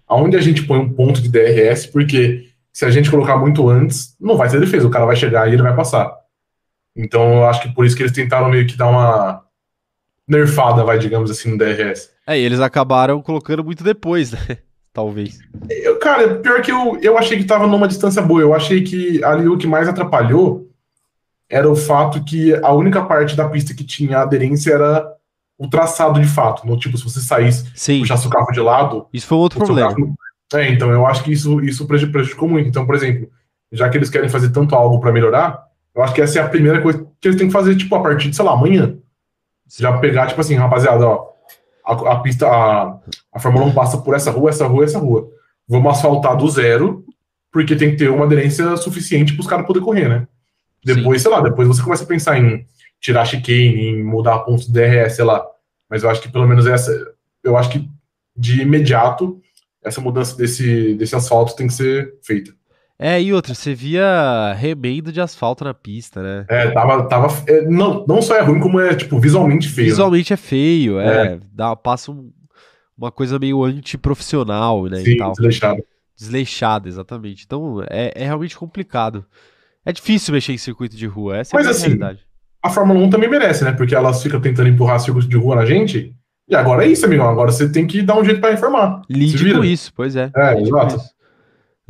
aonde 0.08 0.38
a 0.38 0.42
gente 0.42 0.64
põe 0.64 0.80
um 0.80 0.92
ponto 0.94 1.22
de 1.22 1.30
DRS, 1.30 1.86
porque 1.88 2.48
se 2.74 2.86
a 2.86 2.90
gente 2.90 3.12
colocar 3.12 3.38
muito 3.38 3.68
antes, 3.70 4.16
não 4.20 4.38
vai 4.38 4.50
ter 4.50 4.60
defesa, 4.60 4.88
o 4.88 4.92
cara 4.92 5.06
vai 5.06 5.16
chegar 5.16 5.48
e 5.48 5.54
ele 5.54 5.62
vai 5.62 5.76
passar. 5.76 6.12
Então 6.96 7.34
eu 7.36 7.46
acho 7.48 7.62
que 7.62 7.74
por 7.74 7.86
isso 7.86 7.96
que 7.96 8.04
eles 8.04 8.12
tentaram 8.12 8.50
meio 8.50 8.68
que 8.68 8.76
dar 8.78 8.88
uma, 8.88 9.44
nerfada, 10.28 10.84
vai, 10.84 11.00
digamos 11.00 11.32
assim, 11.32 11.50
no 11.52 11.58
DRS. 11.58 12.10
É, 12.28 12.38
e 12.40 12.44
eles 12.44 12.60
acabaram 12.60 13.22
colocando 13.22 13.64
muito 13.64 13.84
depois, 13.84 14.32
né? 14.34 14.58
Talvez. 14.94 15.40
Eu, 15.70 15.98
cara, 16.00 16.36
pior 16.36 16.62
que 16.62 16.72
eu, 16.72 17.00
eu 17.02 17.18
achei 17.18 17.38
que 17.38 17.44
tava 17.46 17.68
numa 17.68 17.88
distância 17.88 18.22
boa. 18.22 18.42
Eu 18.42 18.54
achei 18.54 18.84
que 18.84 19.24
ali 19.24 19.48
o 19.48 19.58
que 19.58 19.68
mais 19.68 19.88
atrapalhou 19.88 20.68
era 21.50 21.70
o 21.70 21.76
fato 21.76 22.24
que 22.24 22.54
a 22.56 22.72
única 22.74 23.04
parte 23.06 23.36
da 23.36 23.48
pista 23.48 23.74
que 23.74 23.84
tinha 23.84 24.20
aderência 24.20 24.74
era 24.74 25.08
o 25.58 25.68
traçado 25.70 26.20
de 26.20 26.28
fato. 26.28 26.66
No, 26.68 26.78
tipo, 26.78 26.98
se 26.98 27.04
você 27.04 27.20
saísse, 27.22 27.72
Sim, 27.76 28.00
puxasse 28.00 28.28
o 28.28 28.30
carro 28.30 28.52
de 28.52 28.60
lado. 28.60 29.08
isso 29.14 29.28
foi 29.28 29.38
um 29.38 29.42
outro 29.42 29.60
problema. 29.60 29.90
carro- 29.96 30.16
É, 30.54 30.70
então 30.72 30.92
eu 30.92 31.06
acho 31.06 31.24
que 31.24 31.32
isso, 31.32 31.62
isso 31.62 31.86
preju- 31.88 32.12
prejudicou 32.12 32.50
muito. 32.50 32.68
Então, 32.68 32.86
por 32.86 32.96
exemplo, 32.96 33.30
já 33.72 33.88
que 33.90 33.98
eles 33.98 34.10
querem 34.10 34.30
fazer 34.30 34.50
tanto 34.52 34.76
algo 34.76 35.00
para 35.00 35.12
melhorar, 35.12 35.64
eu 35.96 36.04
acho 36.04 36.14
que 36.14 36.22
essa 36.22 36.40
é 36.40 36.42
a 36.42 36.50
primeira 36.50 36.82
coisa 36.82 37.06
que 37.20 37.28
eles 37.28 37.38
têm 37.38 37.48
que 37.48 37.54
fazer, 37.54 37.76
tipo, 37.76 37.94
a 37.96 38.02
partir 38.02 38.30
de, 38.30 38.36
sei 38.36 38.46
lá, 38.46 38.54
amanhã. 38.54 38.98
Já 39.78 39.98
pegar, 39.98 40.28
tipo 40.28 40.42
assim, 40.42 40.56
rapaziada, 40.56 41.06
ó, 41.06 41.30
a, 41.86 42.14
a 42.14 42.20
pista, 42.20 42.48
a, 42.48 43.00
a 43.34 43.40
Fórmula 43.40 43.66
1 43.66 43.74
passa 43.74 43.98
por 43.98 44.16
essa 44.16 44.32
rua, 44.32 44.50
essa 44.50 44.68
rua, 44.68 44.84
essa 44.84 45.00
rua. 45.00 45.30
Vamos 45.68 45.92
asfaltar 45.92 46.38
do 46.38 46.50
zero, 46.50 47.06
porque 47.52 47.76
tem 47.76 47.92
que 47.92 47.98
ter 47.98 48.10
uma 48.10 48.26
aderência 48.26 48.78
suficiente 48.78 49.34
para 49.34 49.42
os 49.42 49.48
caras 49.48 49.66
poderem 49.66 49.86
correr, 49.86 50.08
né? 50.08 50.28
Depois, 50.84 51.22
sei 51.22 51.32
lá, 51.32 51.42
depois 51.42 51.68
você 51.68 51.82
começa 51.82 52.04
a 52.04 52.08
pensar 52.08 52.40
em 52.40 52.66
tirar 53.00 53.26
chicane, 53.26 53.90
em 53.90 54.04
mudar 54.04 54.40
pontos 54.40 54.68
do 54.68 54.74
DRS, 54.74 55.16
sei 55.16 55.26
lá. 55.26 55.46
Mas 55.90 56.04
eu 56.04 56.10
acho 56.10 56.22
que 56.22 56.32
pelo 56.32 56.48
menos 56.48 56.66
essa, 56.66 56.92
eu 57.44 57.58
acho 57.58 57.70
que 57.70 57.90
de 58.36 58.62
imediato 58.62 59.42
essa 59.84 60.00
mudança 60.00 60.36
desse, 60.36 60.94
desse 60.96 61.16
asfalto 61.16 61.56
tem 61.56 61.68
que 61.68 61.74
ser 61.74 62.14
feita. 62.22 62.54
É, 63.02 63.22
e 63.22 63.32
outra, 63.34 63.54
você 63.54 63.74
via 63.74 64.54
remendo 64.58 65.10
de 65.12 65.22
asfalto 65.22 65.64
na 65.64 65.74
pista, 65.74 66.22
né? 66.22 66.46
É, 66.50 66.70
tava, 66.72 67.08
tava, 67.08 67.28
é, 67.48 67.62
não, 67.62 68.06
não 68.06 68.22
só 68.22 68.36
é 68.36 68.42
ruim, 68.42 68.60
como 68.60 68.78
é, 68.80 68.94
tipo, 68.94 69.18
visualmente 69.20 69.70
feio. 69.70 69.86
né? 69.88 69.92
Visualmente 69.92 70.34
é 70.34 70.38
feio, 70.38 71.00
é. 71.00 71.40
Dá, 71.54 71.76
passa 71.78 72.12
um- 72.12 72.30
uma 72.98 73.10
coisa 73.10 73.40
meio 73.40 73.64
antiprofissional, 73.64 74.86
né? 74.88 74.98
Sim, 74.98 75.16
tal. 75.16 75.32
desleixado. 75.32 75.82
Desleixada, 76.18 76.90
exatamente. 76.90 77.46
Então 77.46 77.82
é, 77.90 78.12
é 78.16 78.26
realmente 78.26 78.58
complicado. 78.58 79.26
É 79.86 79.94
difícil 79.94 80.34
mexer 80.34 80.52
em 80.52 80.58
circuito 80.58 80.98
de 80.98 81.08
rua, 81.08 81.38
essa 81.38 81.56
Mas 81.56 81.66
é 81.66 81.70
a 81.70 81.72
assim, 81.72 81.82
realidade. 81.84 82.20
A 82.62 82.70
Fórmula 82.70 83.00
1 83.00 83.10
também 83.10 83.30
merece, 83.30 83.64
né? 83.64 83.72
Porque 83.72 83.96
elas 83.96 84.22
ficam 84.22 84.42
tentando 84.42 84.68
empurrar 84.68 85.00
circuito 85.00 85.30
de 85.30 85.38
rua 85.38 85.56
na 85.56 85.66
gente. 85.66 86.14
E 86.50 86.54
agora 86.56 86.84
é 86.84 86.90
isso, 86.90 87.06
amigão. 87.06 87.30
Agora 87.30 87.52
você 87.52 87.72
tem 87.72 87.88
que 87.88 88.02
dar 88.02 88.20
um 88.20 88.26
jeito 88.26 88.42
para 88.42 88.52
reformar. 88.52 89.02
Lide 89.10 89.54
com 89.54 89.64
isso, 89.64 89.94
pois 89.96 90.18
é. 90.18 90.30
É, 90.36 90.60
exato. 90.60 90.98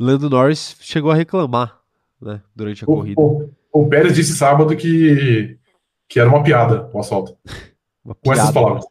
Lando 0.02 0.30
Norris 0.30 0.76
chegou 0.80 1.10
a 1.10 1.14
reclamar, 1.14 1.78
né? 2.20 2.40
Durante 2.56 2.82
a 2.82 2.86
O, 2.88 2.96
corrida. 2.96 3.20
o, 3.20 3.50
o 3.70 3.86
Pérez 3.86 4.14
disse 4.14 4.34
sábado 4.34 4.74
que, 4.74 5.58
que 6.08 6.18
era 6.18 6.26
uma 6.28 6.42
piada 6.42 6.88
o 6.92 6.98
asfalto. 6.98 7.36
Uma 8.02 8.14
Com 8.14 8.32
essas 8.32 8.50
palavras. 8.50 8.86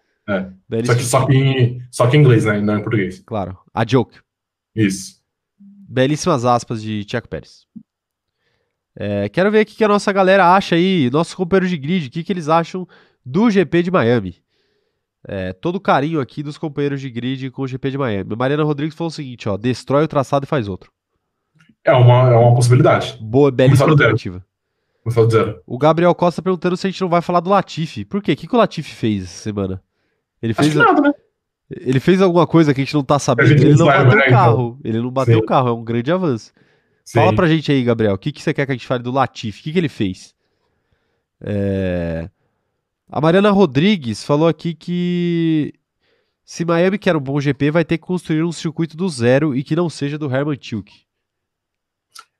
Belíssimo. 0.69 0.85
Só 0.85 0.95
que, 0.95 1.03
só, 1.03 1.25
que 1.25 1.33
em, 1.33 1.81
só 1.89 2.07
que 2.07 2.15
em 2.15 2.19
inglês, 2.19 2.45
né? 2.45 2.61
Não 2.61 2.77
em 2.77 2.81
português. 2.83 3.23
Claro. 3.25 3.57
A 3.73 3.83
joke. 3.83 4.19
Isso. 4.75 5.19
Belíssimas 5.59 6.45
aspas 6.45 6.79
de 6.79 7.03
Tiago 7.05 7.27
Pérez. 7.27 7.65
É, 8.95 9.27
quero 9.29 9.49
ver 9.49 9.63
o 9.63 9.65
que 9.65 9.75
que 9.75 9.83
a 9.83 9.87
nossa 9.87 10.11
galera 10.13 10.53
acha 10.55 10.75
aí, 10.75 11.09
nossos 11.09 11.33
companheiros 11.33 11.71
de 11.71 11.77
grid, 11.77 12.07
o 12.07 12.11
que, 12.11 12.23
que 12.23 12.31
eles 12.31 12.47
acham 12.49 12.87
do 13.25 13.49
GP 13.49 13.81
de 13.81 13.89
Miami. 13.89 14.35
É, 15.27 15.53
todo 15.53 15.77
o 15.77 15.81
carinho 15.81 16.21
aqui 16.21 16.43
dos 16.43 16.59
companheiros 16.59 17.01
de 17.01 17.09
grid 17.09 17.49
com 17.49 17.63
o 17.63 17.67
GP 17.67 17.89
de 17.89 17.97
Miami. 17.97 18.35
Mariana 18.35 18.63
Rodrigues 18.63 18.95
falou 18.95 19.09
o 19.09 19.11
seguinte, 19.11 19.49
ó, 19.49 19.57
destrói 19.57 20.03
o 20.03 20.07
traçado 20.07 20.45
e 20.45 20.47
faz 20.47 20.67
outro. 20.67 20.91
É 21.83 21.93
uma, 21.93 22.29
é 22.29 22.35
uma 22.37 22.53
possibilidade. 22.55 23.17
Boa, 23.21 23.51
belíssima 23.51 23.89
alternativa. 23.89 24.45
Começar 25.03 25.21
do 25.23 25.29
zero. 25.31 25.61
O 25.65 25.77
Gabriel 25.77 26.13
Costa 26.13 26.41
perguntando 26.41 26.75
se 26.77 26.85
a 26.85 26.89
gente 26.89 27.01
não 27.01 27.09
vai 27.09 27.21
falar 27.21 27.39
do 27.39 27.49
Latifi. 27.49 28.05
Por 28.05 28.21
quê? 28.21 28.33
O 28.33 28.35
que, 28.35 28.47
que 28.47 28.55
o 28.55 28.57
Latifi 28.57 28.93
fez 28.93 29.23
essa 29.23 29.43
semana? 29.43 29.81
Ele 30.41 30.53
fez, 30.53 30.75
nada, 30.75 31.01
né? 31.01 31.13
ele 31.69 31.99
fez 31.99 32.21
alguma 32.21 32.45
coisa 32.47 32.73
que 32.73 32.81
a 32.81 32.83
gente 32.83 32.93
não 32.93 33.03
tá 33.03 33.17
sabendo. 33.17 33.47
gente 33.47 33.61
Ele 33.61 33.75
não 33.75 33.85
sabe, 33.85 34.05
bateu 34.05 34.17
né, 34.17 34.23
o 34.23 34.27
então. 34.27 34.37
carro. 34.37 34.79
Ele 34.83 35.01
não 35.01 35.11
bateu 35.11 35.35
Sim. 35.35 35.41
o 35.41 35.45
carro, 35.45 35.69
é 35.69 35.73
um 35.73 35.83
grande 35.83 36.11
avanço. 36.11 36.51
Fala 37.11 37.29
Sim. 37.29 37.35
pra 37.35 37.47
gente 37.47 37.71
aí, 37.71 37.83
Gabriel, 37.83 38.13
o 38.13 38.17
que, 38.17 38.31
que 38.31 38.41
você 38.41 38.53
quer 38.53 38.65
que 38.65 38.71
a 38.71 38.75
gente 38.75 38.85
fale 38.85 39.01
do 39.01 39.11
Latifi? 39.11 39.59
O 39.59 39.63
que, 39.63 39.73
que 39.73 39.79
ele 39.79 39.89
fez? 39.89 40.35
É, 41.41 42.29
A 43.09 43.19
Mariana 43.21 43.49
Rodrigues 43.51 44.23
falou 44.23 44.47
aqui 44.47 44.73
que 44.73 45.73
se 46.43 46.65
Miami 46.65 46.97
quer 46.97 47.15
um 47.15 47.21
bom 47.21 47.39
GP, 47.39 47.71
vai 47.71 47.85
ter 47.85 47.97
que 47.97 48.05
construir 48.05 48.43
um 48.43 48.51
circuito 48.51 48.97
do 48.97 49.07
zero 49.07 49.55
e 49.55 49.63
que 49.63 49.75
não 49.75 49.89
seja 49.89 50.17
do 50.17 50.33
Herman 50.33 50.57
Tilke. 50.57 51.08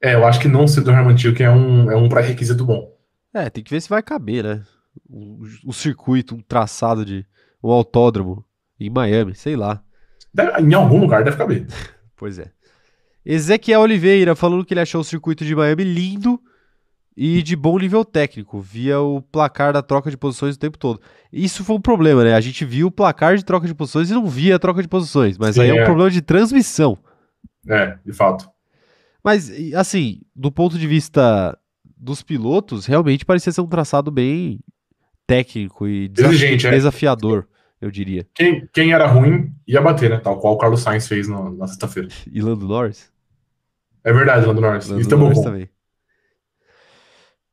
É, 0.01 0.13
eu 0.13 0.25
acho 0.25 0.39
que 0.39 0.47
não 0.47 0.67
ser 0.67 0.81
do 0.81 0.91
Herman 0.91 1.15
Tilke 1.15 1.43
é 1.43 1.51
um, 1.51 1.91
é 1.91 1.95
um 1.95 2.07
pré-requisito 2.07 2.63
bom. 2.65 2.95
É, 3.33 3.49
tem 3.49 3.63
que 3.63 3.71
ver 3.71 3.81
se 3.81 3.89
vai 3.89 4.01
caber, 4.01 4.43
né? 4.43 4.63
Um, 5.09 5.41
um 5.67 5.71
circuito, 5.71 6.35
um 6.35 6.41
traçado 6.41 7.05
de 7.05 7.25
um 7.63 7.69
autódromo 7.69 8.43
em 8.79 8.89
Miami, 8.89 9.35
sei 9.35 9.55
lá. 9.55 9.83
Deve- 10.33 10.61
em 10.61 10.73
algum 10.73 10.99
lugar 10.99 11.23
deve 11.23 11.37
caber. 11.37 11.67
Pois 12.15 12.37
é. 12.37 12.51
Ezequiel 13.25 13.79
Oliveira 13.79 14.35
falando 14.35 14.65
que 14.65 14.73
ele 14.73 14.81
achou 14.81 14.99
o 14.99 15.05
circuito 15.05 15.45
de 15.45 15.55
Miami 15.55 15.85
lindo 15.85 16.37
e 17.15 17.41
de 17.41 17.55
bom 17.55 17.79
nível 17.79 18.03
técnico, 18.03 18.59
via 18.59 18.99
o 18.99 19.21
placar 19.21 19.71
da 19.71 19.81
troca 19.81 20.11
de 20.11 20.17
posições 20.17 20.55
o 20.55 20.59
tempo 20.59 20.77
todo. 20.77 20.99
Isso 21.31 21.63
foi 21.63 21.77
um 21.77 21.81
problema, 21.81 22.25
né? 22.25 22.33
A 22.33 22.41
gente 22.41 22.65
viu 22.65 22.87
o 22.87 22.91
placar 22.91 23.37
de 23.37 23.45
troca 23.45 23.67
de 23.67 23.73
posições 23.73 24.09
e 24.09 24.13
não 24.13 24.25
via 24.25 24.57
a 24.57 24.59
troca 24.59 24.81
de 24.81 24.87
posições, 24.89 25.37
mas 25.37 25.55
Sim, 25.55 25.61
aí 25.61 25.69
é 25.69 25.73
um 25.73 25.77
é. 25.79 25.85
problema 25.85 26.09
de 26.11 26.21
transmissão. 26.21 26.97
É, 27.69 27.97
de 28.05 28.11
fato. 28.11 28.49
Mas, 29.23 29.51
assim, 29.75 30.21
do 30.35 30.51
ponto 30.51 30.77
de 30.77 30.87
vista 30.87 31.57
dos 31.97 32.21
pilotos, 32.21 32.85
realmente 32.85 33.25
parecia 33.25 33.51
ser 33.51 33.61
um 33.61 33.67
traçado 33.67 34.09
bem 34.11 34.59
técnico 35.27 35.87
e 35.87 36.07
desafi- 36.07 36.45
é. 36.67 36.71
desafiador, 36.71 37.47
eu 37.81 37.91
diria. 37.91 38.25
Quem, 38.33 38.67
quem 38.73 38.93
era 38.93 39.05
ruim 39.05 39.53
ia 39.67 39.81
bater, 39.81 40.09
né? 40.09 40.17
Tal 40.17 40.39
qual 40.39 40.53
o 40.53 40.57
Carlos 40.57 40.81
Sainz 40.81 41.07
fez 41.07 41.27
no- 41.27 41.55
na 41.55 41.67
sexta-feira. 41.67 42.07
E 42.31 42.41
Lando 42.41 42.67
Norris? 42.67 43.11
É 44.03 44.13
verdade, 44.13 44.45
Lando 44.45 44.61
Norris. 44.61 44.87
Lando 44.87 45.01
Isso 45.01 45.13
é 45.13 45.17
bom. 45.17 45.23
Norris 45.25 45.41
também. 45.41 45.69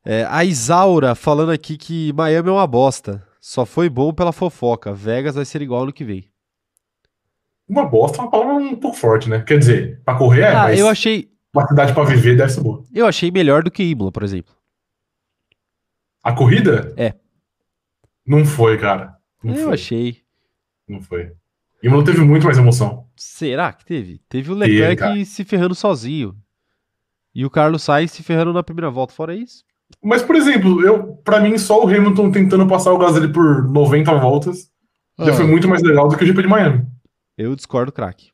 É, 0.05 0.25
a 0.29 0.45
Isaura 0.45 1.13
falando 1.15 1.51
aqui 1.51 1.77
que 1.77 2.13
Miami 2.13 2.47
é 2.49 2.51
uma 2.51 2.65
bosta. 2.67 3.25
Só 3.41 3.65
foi 3.65 3.89
bom 3.89 4.13
pela 4.13 4.31
fofoca. 4.31 4.93
Vegas 4.93 5.35
vai 5.35 5.45
ser 5.45 5.61
igual 5.61 5.85
no 5.85 5.93
que 5.93 6.03
vem. 6.05 6.25
Uma 7.67 7.85
bosta 7.85 8.17
é 8.17 8.21
uma 8.21 8.31
palavra 8.31 8.53
um 8.55 8.75
pouco 8.77 8.95
forte, 8.97 9.29
né? 9.29 9.41
Quer 9.41 9.59
dizer, 9.59 10.01
pra 10.05 10.15
correr 10.15 10.41
é, 10.43 10.47
ah, 10.53 10.63
mas 10.63 10.79
eu 10.79 10.87
achei, 10.87 11.29
uma 11.57 11.67
cidade 11.67 11.93
pra 11.93 12.03
viver 12.03 12.35
deve 12.37 12.51
ser 12.51 12.61
boa. 12.61 12.83
eu 12.93 13.05
achei 13.05 13.29
melhor 13.31 13.63
do 13.63 13.71
que 13.71 13.83
Imola, 13.83 14.11
por 14.11 14.23
exemplo. 14.23 14.53
A 16.23 16.33
corrida? 16.33 16.93
É. 16.97 17.13
Não 18.25 18.45
foi, 18.45 18.77
cara. 18.77 19.15
Não 19.43 19.53
eu 19.55 19.65
foi. 19.65 19.73
achei. 19.73 20.21
Não 20.87 21.01
foi. 21.01 21.31
Não 21.83 22.03
teve 22.03 22.19
muito 22.21 22.45
mais 22.45 22.57
emoção. 22.57 23.07
Será 23.15 23.71
que 23.71 23.85
teve? 23.85 24.19
Teve 24.27 24.51
o 24.51 24.57
Teve, 24.59 24.71
Leclerc 24.79 24.97
cara. 24.99 25.25
se 25.25 25.43
ferrando 25.45 25.75
sozinho. 25.75 26.35
E 27.33 27.45
o 27.45 27.49
Carlos 27.49 27.83
Sainz 27.83 28.11
se 28.11 28.23
ferrando 28.23 28.51
na 28.51 28.63
primeira 28.63 28.89
volta. 28.89 29.13
Fora 29.13 29.33
isso. 29.35 29.63
Mas, 30.03 30.21
por 30.23 30.35
exemplo, 30.35 30.83
eu, 30.85 31.15
pra 31.23 31.39
mim, 31.39 31.57
só 31.57 31.81
o 31.83 31.87
Hamilton 31.87 32.31
tentando 32.31 32.67
passar 32.67 32.91
o 32.91 32.97
Gasly 32.97 33.31
por 33.31 33.63
90 33.69 34.13
voltas 34.15 34.69
já 35.19 35.31
Ah. 35.31 35.35
foi 35.35 35.45
muito 35.47 35.67
mais 35.67 35.81
legal 35.81 36.07
do 36.09 36.17
que 36.17 36.23
o 36.23 36.27
GP 36.27 36.41
de 36.41 36.47
Miami. 36.47 36.85
Eu 37.37 37.55
discordo, 37.55 37.91
craque. 37.91 38.31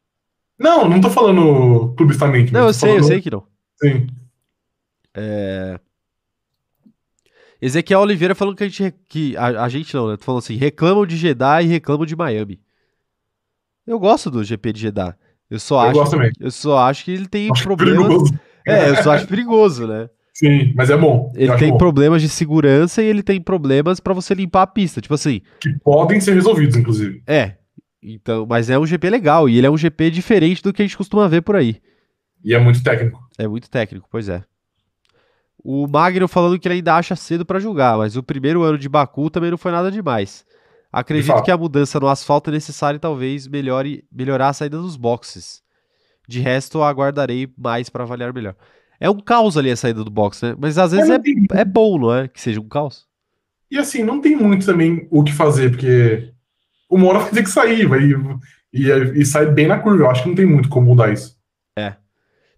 Não, 0.63 0.87
não 0.89 1.01
tô 1.01 1.09
falando 1.09 1.93
clubistamente. 1.97 2.53
Não, 2.53 2.67
eu 2.67 2.73
sei, 2.73 2.89
eu 2.91 2.93
falando- 2.95 3.07
sei 3.09 3.21
que 3.21 3.29
não. 3.29 3.43
Sim. 3.81 4.07
Ezequiel 7.61 7.99
Oliveira 8.01 8.35
falando 8.35 8.55
que 8.57 8.63
a 8.63 8.67
gente. 8.67 8.93
Que, 9.07 9.37
a, 9.37 9.63
a 9.63 9.69
gente 9.69 9.93
não, 9.93 10.09
né? 10.09 10.17
Tô 10.17 10.23
falando 10.23 10.39
assim: 10.39 10.55
reclamam 10.55 11.05
de 11.05 11.15
Jeddah 11.15 11.61
e 11.61 11.67
reclamam 11.67 12.05
de 12.05 12.15
Miami. 12.15 12.59
Eu 13.85 13.99
gosto 13.99 14.29
do 14.29 14.43
GP 14.43 14.73
de 14.73 14.81
Jeddah. 14.81 15.15
Eu 15.49 15.59
só 15.59 15.83
Eu 15.85 15.89
acho. 15.89 15.99
gosto. 16.17 16.31
Eu 16.39 16.51
só 16.51 16.77
acho 16.79 17.05
que 17.05 17.11
ele 17.11 17.27
tem 17.27 17.49
Acho 17.51 17.63
problemas. 17.63 18.05
perigoso. 18.07 18.33
É, 18.65 18.89
eu 18.89 18.95
só 19.03 19.11
acho 19.11 19.27
perigoso, 19.27 19.85
né? 19.87 20.09
Sim, 20.33 20.73
mas 20.75 20.89
é 20.89 20.97
bom. 20.97 21.31
Eu 21.35 21.41
Ele 21.49 21.57
tem 21.57 21.71
bom. 21.71 21.77
problemas 21.77 22.21
de 22.21 22.27
segurança 22.29 23.03
e 23.03 23.05
ele 23.05 23.21
tem 23.21 23.39
problemas 23.39 23.99
pra 23.99 24.13
você 24.13 24.33
limpar 24.33 24.63
a 24.63 24.67
pista. 24.67 24.99
Tipo 24.99 25.13
assim, 25.13 25.41
Que 25.59 25.77
podem 25.83 26.19
ser 26.19 26.33
resolvidos, 26.33 26.75
inclusive. 26.75 27.21
é. 27.27 27.57
Então, 28.03 28.45
mas 28.47 28.69
é 28.69 28.77
um 28.77 28.85
GP 28.85 29.09
legal 29.09 29.47
e 29.47 29.57
ele 29.57 29.65
é 29.67 29.71
um 29.71 29.77
GP 29.77 30.11
diferente 30.11 30.61
do 30.61 30.73
que 30.73 30.81
a 30.81 30.85
gente 30.85 30.97
costuma 30.97 31.27
ver 31.27 31.41
por 31.41 31.55
aí. 31.55 31.81
E 32.43 32.53
é 32.53 32.59
muito 32.59 32.83
técnico. 32.83 33.19
É 33.37 33.47
muito 33.47 33.69
técnico, 33.69 34.07
pois 34.11 34.27
é. 34.27 34.43
O 35.63 35.87
Magno 35.87 36.27
falando 36.27 36.59
que 36.59 36.67
ele 36.67 36.75
ainda 36.75 36.95
acha 36.95 37.15
cedo 37.15 37.45
pra 37.45 37.59
julgar, 37.59 37.97
mas 37.97 38.17
o 38.17 38.23
primeiro 38.23 38.63
ano 38.63 38.77
de 38.77 38.89
Baku 38.89 39.29
também 39.29 39.49
não 39.49 39.57
foi 39.57 39.71
nada 39.71 39.89
demais. 39.89 40.45
Acredito 40.91 41.41
que 41.41 41.51
a 41.51 41.57
mudança 41.57 41.99
no 41.99 42.07
asfalto 42.07 42.49
é 42.49 42.53
necessária 42.53 42.97
e 42.97 42.99
talvez 42.99 43.47
melhore 43.47 44.03
melhorar 44.11 44.49
a 44.49 44.53
saída 44.53 44.77
dos 44.77 44.95
boxes. 44.97 45.61
De 46.27 46.39
resto, 46.39 46.83
aguardarei 46.83 47.51
mais 47.57 47.89
pra 47.89 48.03
avaliar 48.03 48.33
melhor. 48.33 48.55
É 48.99 49.09
um 49.09 49.19
caos 49.19 49.57
ali 49.57 49.71
a 49.71 49.75
saída 49.75 50.03
do 50.03 50.11
box, 50.11 50.43
né? 50.45 50.55
Mas 50.59 50.77
às 50.77 50.91
vezes 50.91 51.09
é, 51.09 51.19
tem- 51.19 51.47
é 51.51 51.65
bom, 51.65 51.97
não 51.97 52.13
é? 52.13 52.27
Que 52.27 52.39
seja 52.39 52.59
um 52.59 52.67
caos. 52.67 53.05
E 53.71 53.77
assim, 53.77 54.03
não 54.03 54.21
tem 54.21 54.35
muito 54.35 54.65
também 54.65 55.07
o 55.09 55.23
que 55.23 55.31
fazer, 55.33 55.71
porque 55.71 56.31
uma 56.93 57.07
hora 57.07 57.19
vai 57.19 57.31
ter 57.31 57.43
que 57.43 57.49
sair, 57.49 57.85
vai, 57.85 58.01
e, 58.71 58.89
e 59.15 59.25
sai 59.25 59.45
bem 59.47 59.67
na 59.67 59.79
curva. 59.79 60.03
Eu 60.03 60.09
acho 60.09 60.23
que 60.23 60.29
não 60.29 60.35
tem 60.35 60.45
muito 60.45 60.69
como 60.69 60.87
mudar 60.87 61.11
isso. 61.11 61.37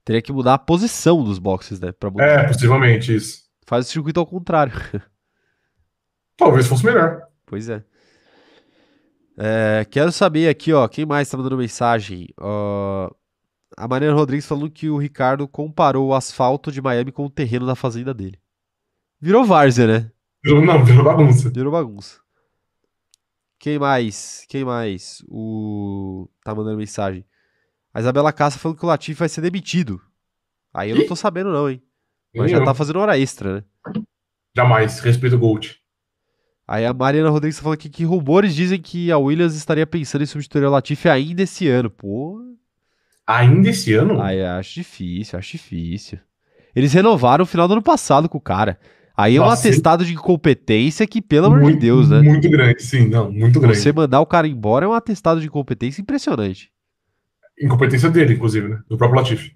Teria 0.05 0.21
que 0.21 0.31
mudar 0.31 0.53
a 0.53 0.59
posição 0.59 1.23
dos 1.23 1.39
boxes, 1.39 1.79
né? 1.79 1.91
Pra 1.91 2.11
mudar. 2.11 2.25
É, 2.25 2.47
possivelmente 2.47 3.13
isso. 3.13 3.39
Faz 3.65 3.87
o 3.87 3.89
circuito 3.89 4.19
ao 4.19 4.27
contrário. 4.27 4.73
Talvez 6.37 6.67
fosse 6.67 6.85
melhor. 6.85 7.23
Pois 7.43 7.67
é. 7.67 7.83
É, 9.35 9.85
quero 9.89 10.11
saber 10.11 10.47
aqui, 10.47 10.71
ó, 10.71 10.87
quem 10.87 11.05
mais 11.05 11.27
tá 11.27 11.35
mandando 11.35 11.57
mensagem? 11.57 12.27
Ó, 12.39 13.09
a 13.75 13.87
Mariana 13.87 14.13
Rodrigues 14.15 14.45
falando 14.45 14.69
que 14.69 14.89
o 14.89 14.97
Ricardo 14.97 15.47
comparou 15.47 16.09
o 16.09 16.13
asfalto 16.13 16.71
de 16.71 16.81
Miami 16.81 17.11
com 17.11 17.25
o 17.25 17.29
terreno 17.29 17.65
da 17.65 17.75
fazenda 17.75 18.13
dele. 18.13 18.39
Virou 19.19 19.43
várzea, 19.43 19.87
né? 19.87 20.11
Virou, 20.43 20.63
não, 20.63 20.85
virou 20.85 21.03
bagunça. 21.03 21.49
Virou 21.49 21.71
bagunça. 21.71 22.19
Quem 23.65 23.79
mais? 23.79 24.45
Quem 24.47 24.63
mais? 24.63 25.23
O. 25.27 26.29
Tá 26.43 26.53
mandando 26.53 26.77
mensagem. 26.77 27.25
A 27.91 27.99
Isabela 27.99 28.31
Cassa 28.31 28.59
falando 28.59 28.77
que 28.77 28.85
o 28.85 28.87
Latifi 28.87 29.17
vai 29.17 29.27
ser 29.27 29.41
demitido. 29.41 29.99
Aí 30.71 30.91
eu 30.91 30.95
não 30.95 31.07
tô 31.07 31.15
sabendo, 31.15 31.51
não, 31.51 31.67
hein? 31.67 31.81
Mas 32.35 32.51
já 32.51 32.63
tá 32.63 32.75
fazendo 32.75 32.99
hora 32.99 33.17
extra, 33.17 33.55
né? 33.55 33.63
Jamais. 34.55 34.99
Respeito 34.99 35.35
o 35.35 35.39
Gold. 35.39 35.79
Aí 36.67 36.85
a 36.85 36.93
Mariana 36.93 37.31
Rodrigues 37.31 37.57
tá 37.57 37.63
falando 37.63 37.79
aqui 37.79 37.89
que 37.89 38.03
rumores 38.03 38.53
dizem 38.53 38.79
que 38.79 39.11
a 39.11 39.17
Williams 39.17 39.55
estaria 39.55 39.87
pensando 39.87 40.21
em 40.21 40.27
substituir 40.27 40.65
o 40.65 40.69
Latifi 40.69 41.09
ainda 41.09 41.41
esse 41.41 41.67
ano. 41.67 41.89
Pô, 41.89 42.39
Ainda 43.25 43.69
esse 43.69 43.95
ano? 43.95 44.21
aí 44.21 44.45
acho 44.45 44.75
difícil, 44.75 45.39
acho 45.39 45.53
difícil. 45.53 46.19
Eles 46.75 46.93
renovaram 46.93 47.41
no 47.41 47.47
final 47.47 47.67
do 47.67 47.73
ano 47.73 47.81
passado 47.81 48.29
com 48.29 48.37
o 48.37 48.41
cara. 48.41 48.79
Aí 49.17 49.37
é 49.37 49.41
um 49.41 49.45
Nossa, 49.45 49.67
atestado 49.67 50.03
de 50.03 50.13
incompetência 50.13 51.07
que, 51.07 51.21
pelo 51.21 51.47
amor 51.47 51.71
de 51.71 51.77
Deus, 51.77 52.09
né? 52.09 52.21
Muito 52.21 52.49
grande, 52.49 52.83
sim, 52.83 53.07
não, 53.07 53.31
muito 53.31 53.59
grande. 53.59 53.77
Você 53.77 53.93
mandar 53.93 54.19
o 54.19 54.25
cara 54.25 54.47
embora 54.47 54.85
é 54.85 54.87
um 54.87 54.93
atestado 54.93 55.39
de 55.39 55.47
incompetência 55.47 56.01
impressionante. 56.01 56.69
Incompetência 57.61 58.09
dele, 58.09 58.33
inclusive, 58.33 58.67
né? 58.67 58.79
Do 58.89 58.97
próprio 58.97 59.19
Latifi. 59.21 59.55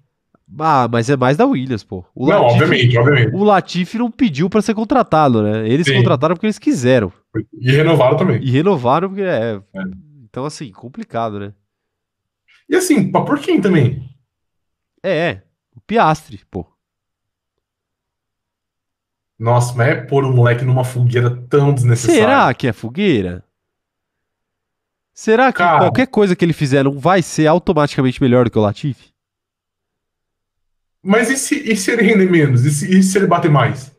Ah, 0.58 0.88
mas 0.90 1.08
é 1.10 1.16
mais 1.16 1.36
da 1.36 1.46
Williams, 1.46 1.84
pô. 1.84 2.04
O 2.14 2.26
não, 2.26 2.42
obviamente, 2.42 2.96
obviamente. 2.96 3.34
O 3.34 3.44
Latifi 3.44 3.98
não 3.98 4.10
pediu 4.10 4.48
pra 4.48 4.62
ser 4.62 4.74
contratado, 4.74 5.42
né? 5.42 5.68
Eles 5.68 5.86
Sim. 5.86 5.94
contrataram 5.96 6.34
porque 6.34 6.46
eles 6.46 6.58
quiseram. 6.58 7.12
E 7.60 7.70
renovaram 7.70 8.16
também. 8.16 8.42
E 8.42 8.50
renovaram 8.50 9.08
porque 9.08 9.22
é. 9.22 9.60
É. 9.74 9.82
Então, 10.24 10.44
assim, 10.44 10.72
complicado, 10.72 11.38
né? 11.38 11.52
E 12.68 12.74
assim, 12.74 13.10
pra 13.10 13.20
por 13.22 13.38
quem 13.38 13.60
também? 13.60 14.02
É, 15.02 15.10
é. 15.10 15.42
O 15.76 15.80
Piastre, 15.80 16.40
pô. 16.50 16.66
Nossa, 19.40 19.72
mas 19.74 19.88
é 19.88 19.94
pôr 19.94 20.22
o 20.22 20.32
moleque 20.34 20.66
numa 20.66 20.84
fogueira 20.84 21.30
tão 21.48 21.72
desnecessária. 21.72 22.20
Será 22.20 22.52
que 22.52 22.68
é 22.68 22.74
fogueira? 22.74 23.42
Será 25.14 25.50
que 25.50 25.58
Cara. 25.58 25.78
qualquer 25.78 26.08
coisa 26.08 26.36
que 26.36 26.44
ele 26.44 26.52
fizer 26.52 26.84
não 26.84 26.98
vai 26.98 27.22
ser 27.22 27.46
automaticamente 27.46 28.22
melhor 28.22 28.44
do 28.44 28.50
que 28.50 28.58
o 28.58 28.60
Latifi? 28.60 29.14
Mas 31.02 31.30
e 31.30 31.38
se, 31.38 31.54
e 31.72 31.74
se 31.74 31.90
ele 31.90 32.02
render 32.02 32.30
menos? 32.30 32.66
E 32.66 32.70
se, 32.70 32.98
e 32.98 33.02
se 33.02 33.16
ele 33.16 33.26
bater 33.26 33.50
mais? 33.50 33.90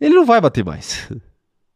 Ele 0.00 0.14
não 0.14 0.24
vai 0.24 0.40
bater 0.40 0.64
mais. 0.64 1.10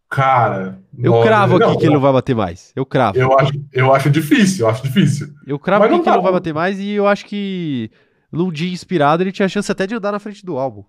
Cara. 0.08 0.80
Eu 0.96 1.12
olha, 1.12 1.26
cravo 1.26 1.56
aqui 1.56 1.66
não, 1.66 1.76
que 1.76 1.86
ele 1.86 1.94
não 1.94 2.00
vai 2.00 2.12
bater 2.12 2.36
mais. 2.36 2.72
Eu 2.76 2.86
cravo. 2.86 3.18
Eu 3.18 3.36
acho, 3.36 3.52
eu 3.72 3.92
acho 3.92 4.10
difícil, 4.10 4.64
eu 4.64 4.70
acho 4.70 4.84
difícil. 4.84 5.28
Eu 5.44 5.58
cravo 5.58 5.84
aqui 5.84 5.94
que 5.94 5.98
ele 5.98 6.04
tá 6.04 6.14
não 6.14 6.22
vai 6.22 6.32
bater 6.32 6.54
mais 6.54 6.78
e 6.78 6.92
eu 6.92 7.08
acho 7.08 7.26
que 7.26 7.90
num 8.30 8.52
dia 8.52 8.72
inspirado 8.72 9.24
ele 9.24 9.32
tinha 9.32 9.48
chance 9.48 9.70
até 9.72 9.88
de 9.88 9.96
andar 9.96 10.12
na 10.12 10.20
frente 10.20 10.46
do 10.46 10.56
álbum. 10.56 10.84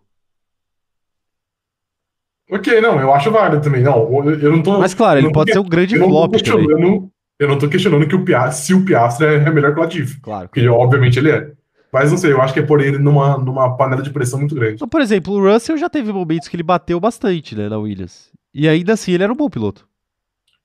Ok, 2.51 2.81
não, 2.81 2.99
eu 2.99 3.13
acho 3.13 3.31
válido 3.31 3.61
também. 3.61 3.83
Não, 3.83 4.25
eu, 4.27 4.51
não 4.51 4.63
tô. 4.63 4.79
Mas 4.79 4.93
claro, 4.93 5.19
ele 5.19 5.27
não 5.27 5.31
pode 5.33 5.51
ser 5.51 5.59
um 5.59 5.63
grande 5.69 5.95
eu 5.95 6.01
não 6.01 6.09
flop 6.09 6.31
também. 6.31 6.43
questionando, 6.43 7.11
eu 7.39 7.47
não 7.47 7.57
tô 7.57 7.69
questionando 7.69 8.07
que 8.07 8.15
o 8.15 8.25
Piastri, 8.25 8.65
se 8.65 8.73
o 8.73 8.83
Piastri 8.83 9.25
é 9.27 9.51
melhor 9.51 9.73
que 9.73 9.79
o 9.79 9.83
Latifi. 9.83 10.19
Claro. 10.19 10.47
Porque 10.49 10.67
obviamente 10.67 11.19
ele 11.19 11.31
é. 11.31 11.51
Mas 11.91 12.11
não 12.11 12.17
sei, 12.17 12.31
eu 12.31 12.41
acho 12.41 12.53
que 12.53 12.59
é 12.59 12.63
por 12.63 12.81
ele 12.81 12.97
numa, 12.99 13.37
numa 13.37 13.75
panela 13.75 14.01
de 14.01 14.11
pressão 14.11 14.39
muito 14.39 14.53
grande. 14.55 14.75
Então, 14.75 14.87
por 14.87 15.01
exemplo, 15.01 15.33
o 15.33 15.51
Russell 15.51 15.77
já 15.77 15.89
teve 15.89 16.11
momentos 16.13 16.47
que 16.47 16.55
ele 16.55 16.63
bateu 16.63 16.99
bastante, 16.99 17.55
né, 17.55 17.67
na 17.69 17.77
Williams. 17.79 18.29
E 18.53 18.67
ainda 18.67 18.93
assim 18.93 19.11
ele 19.11 19.23
era 19.23 19.33
um 19.33 19.35
bom 19.35 19.49
piloto. 19.49 19.87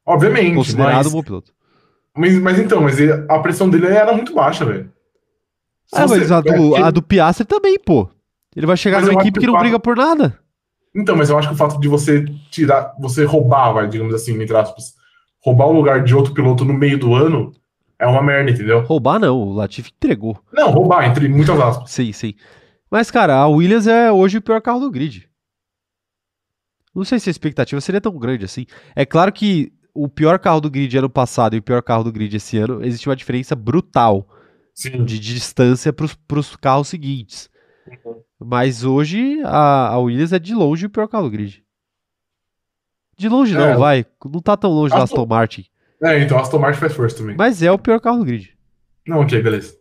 Obviamente, 0.06 0.54
Considerado 0.54 0.96
mas, 0.96 1.06
um 1.06 1.12
bom 1.12 1.22
piloto. 1.22 1.52
mas, 2.16 2.38
mas 2.38 2.58
então, 2.58 2.82
mas 2.82 3.00
ele- 3.00 3.24
a 3.28 3.38
pressão 3.38 3.68
dele 3.70 3.86
era 3.86 4.12
muito 4.12 4.34
baixa, 4.34 4.64
velho. 4.66 4.90
Ah, 5.92 6.06
você- 6.06 6.18
mas 6.20 6.32
a 6.32 6.40
do, 6.40 6.76
é, 6.76 6.82
a 6.82 6.90
do 6.90 7.02
Piastri 7.02 7.46
também, 7.46 7.78
pô. 7.78 8.08
Ele 8.54 8.66
vai 8.66 8.76
chegar 8.76 9.00
numa 9.00 9.14
equipe 9.14 9.38
que 9.40 9.46
que 9.46 9.50
não 9.50 9.58
briga 9.58 9.78
por 9.78 9.96
nada. 9.96 10.38
Então, 10.94 11.16
mas 11.16 11.28
eu 11.28 11.38
acho 11.38 11.48
que 11.48 11.54
o 11.54 11.58
fato 11.58 11.80
de 11.80 11.88
você 11.88 12.24
tirar, 12.50 12.94
você 12.98 13.24
roubar, 13.24 13.72
vai, 13.72 13.88
digamos 13.88 14.14
assim, 14.14 14.40
entre 14.40 14.56
aspas, 14.56 14.94
roubar 15.42 15.66
o 15.66 15.72
lugar 15.72 16.04
de 16.04 16.14
outro 16.14 16.32
piloto 16.32 16.64
no 16.64 16.72
meio 16.72 16.98
do 16.98 17.14
ano 17.14 17.52
é 17.98 18.06
uma 18.06 18.22
merda, 18.22 18.50
entendeu? 18.50 18.82
Roubar 18.82 19.18
não, 19.18 19.36
o 19.36 19.52
Latifi 19.52 19.90
entregou. 19.94 20.38
Não, 20.52 20.70
roubar, 20.70 21.08
entre 21.08 21.28
muitas 21.28 21.58
aspas. 21.58 21.90
Sim, 21.90 22.12
sim. 22.12 22.34
Mas, 22.90 23.10
cara, 23.10 23.34
a 23.36 23.48
Williams 23.48 23.86
é 23.86 24.12
hoje 24.12 24.38
o 24.38 24.42
pior 24.42 24.60
carro 24.60 24.80
do 24.80 24.90
grid. 24.90 25.28
Não 26.94 27.04
sei 27.04 27.18
se 27.18 27.28
a 27.28 27.32
expectativa 27.32 27.80
seria 27.80 28.00
tão 28.00 28.16
grande 28.16 28.44
assim. 28.44 28.66
É 28.94 29.04
claro 29.04 29.32
que 29.32 29.72
o 29.92 30.08
pior 30.08 30.38
carro 30.38 30.60
do 30.60 30.70
grid 30.70 30.96
ano 30.96 31.10
passado 31.10 31.54
e 31.54 31.58
o 31.58 31.62
pior 31.62 31.82
carro 31.82 32.04
do 32.04 32.12
grid 32.12 32.36
esse 32.36 32.56
ano, 32.56 32.84
existe 32.84 33.08
uma 33.08 33.16
diferença 33.16 33.54
brutal 33.54 34.28
Sim. 34.74 35.04
de 35.04 35.18
distância 35.18 35.92
para 35.92 36.38
os 36.38 36.56
carros 36.56 36.88
seguintes. 36.88 37.48
Mas 38.44 38.84
hoje 38.84 39.40
a, 39.44 39.88
a 39.88 39.98
Williams 39.98 40.32
é 40.32 40.38
de 40.38 40.54
longe 40.54 40.86
o 40.86 40.90
pior 40.90 41.08
carro 41.08 41.24
do 41.24 41.30
grid. 41.30 41.64
De 43.16 43.28
longe 43.28 43.54
não, 43.54 43.64
É. 43.64 43.76
vai. 43.76 44.06
Não 44.24 44.40
tá 44.40 44.56
tão 44.56 44.70
longe 44.70 44.90
da 44.94 45.02
Aston- 45.02 45.16
Aston 45.22 45.26
Martin. 45.26 45.64
É, 46.02 46.20
então 46.20 46.38
Aston 46.38 46.58
Martin 46.58 46.80
faz 46.80 46.92
força 46.92 47.16
também. 47.16 47.36
Mas 47.36 47.62
é 47.62 47.70
o 47.70 47.78
pior 47.78 48.00
carro 48.00 48.18
do 48.18 48.24
grid. 48.24 48.50
Não, 49.06 49.20
ok, 49.20 49.40
beleza. 49.40 49.76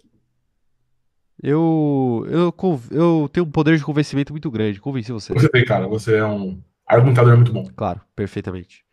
Eu, 1.42 2.26
eu, 2.30 2.54
eu 2.92 3.30
tenho 3.34 3.46
um 3.46 3.52
poder 3.52 3.78
de 3.78 3.84
convencimento 3.84 4.32
muito 4.32 4.50
grande. 4.50 4.80
Convenci 4.80 5.12
você. 5.12 5.34
Você 5.34 5.50
tem, 5.50 5.66
cara, 5.66 5.88
você 5.88 6.16
é 6.18 6.26
um 6.26 6.62
argumentador 6.88 7.36
muito 7.36 7.52
bom. 7.52 7.66
Claro, 7.76 8.00
perfeitamente. 8.16 8.84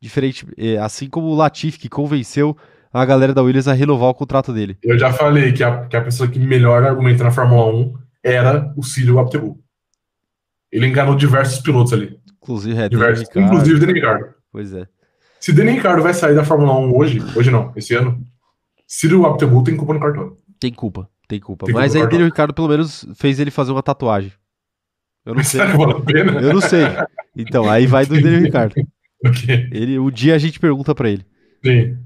Diferente, 0.00 0.46
é, 0.56 0.78
assim 0.78 1.08
como 1.08 1.26
o 1.26 1.34
Latifi 1.34 1.78
que 1.78 1.88
convenceu 1.88 2.56
a 2.92 3.04
galera 3.04 3.34
da 3.34 3.42
Williams 3.42 3.68
a 3.68 3.74
renovar 3.74 4.08
o 4.08 4.14
contrato 4.14 4.52
dele. 4.52 4.78
Eu 4.82 4.96
já 4.98 5.12
falei 5.12 5.52
que 5.52 5.62
a, 5.62 5.86
que 5.86 5.96
a 5.96 6.02
pessoa 6.02 6.28
que 6.30 6.38
melhor 6.38 6.82
argumenta 6.84 7.24
na 7.24 7.30
Fórmula 7.30 7.66
1 7.74 7.94
era 8.32 8.72
o 8.76 8.82
Cyril 8.82 9.18
Abtebu. 9.18 9.58
Ele 10.70 10.86
enganou 10.86 11.14
diversos 11.16 11.60
pilotos 11.60 11.92
ali. 11.92 12.18
Inclusive, 12.42 12.78
é, 12.80 12.88
Diversos, 12.88 13.26
Ricciardo. 13.26 13.48
inclusive 13.54 13.80
Daniel 13.80 13.94
Ricciardo. 13.96 14.34
Pois 14.52 14.72
é. 14.74 14.86
Se 15.40 15.52
Daniel 15.52 15.74
Ricciardo 15.76 16.02
vai 16.02 16.14
sair 16.14 16.34
da 16.34 16.44
Fórmula 16.44 16.78
1 16.78 16.96
hoje, 16.96 17.20
hoje 17.36 17.50
não, 17.50 17.72
esse 17.76 17.94
ano, 17.94 18.22
Cyril 18.86 19.24
Abtebu 19.26 19.62
tem 19.62 19.76
culpa 19.76 19.94
no 19.94 20.00
cartão. 20.00 20.36
Tem 20.60 20.72
culpa, 20.72 21.08
tem 21.28 21.38
culpa. 21.40 21.66
Tem 21.66 21.74
Mas 21.74 21.92
culpa, 21.92 22.06
aí. 22.06 22.10
Daniel 22.10 22.28
Ricardo 22.28 22.54
pelo 22.54 22.68
menos 22.68 23.06
fez 23.14 23.38
ele 23.38 23.50
fazer 23.50 23.72
uma 23.72 23.82
tatuagem. 23.82 24.32
Eu 25.24 25.34
não 25.34 25.42
sei. 25.44 25.60
Eu 25.60 26.54
não 26.54 26.60
sei. 26.60 26.82
Então, 27.36 27.68
aí 27.68 27.86
vai 27.86 28.06
do 28.06 28.20
Daniel 28.20 28.42
Ricardo. 28.42 28.74
Ok, 29.26 29.68
Ele, 29.72 29.98
um 29.98 30.12
dia 30.12 30.36
a 30.36 30.38
gente 30.38 30.60
pergunta 30.60 30.94
pra 30.94 31.10
ele. 31.10 31.26
sim. 31.64 31.98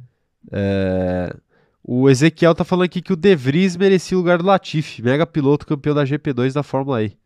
É, 0.50 1.36
O 1.84 2.08
Ezequiel 2.08 2.54
tá 2.54 2.64
falando 2.64 2.84
aqui 2.84 3.02
que 3.02 3.12
o 3.12 3.16
De 3.16 3.34
Vries 3.34 3.76
merecia 3.76 4.16
o 4.16 4.20
lugar 4.20 4.38
do 4.38 4.44
Latifi, 4.46 5.02
mega 5.02 5.26
piloto 5.26 5.66
campeão 5.66 5.94
da 5.94 6.04
GP2 6.04 6.52
da 6.52 6.62
Fórmula 6.62 7.02
E. 7.02 7.16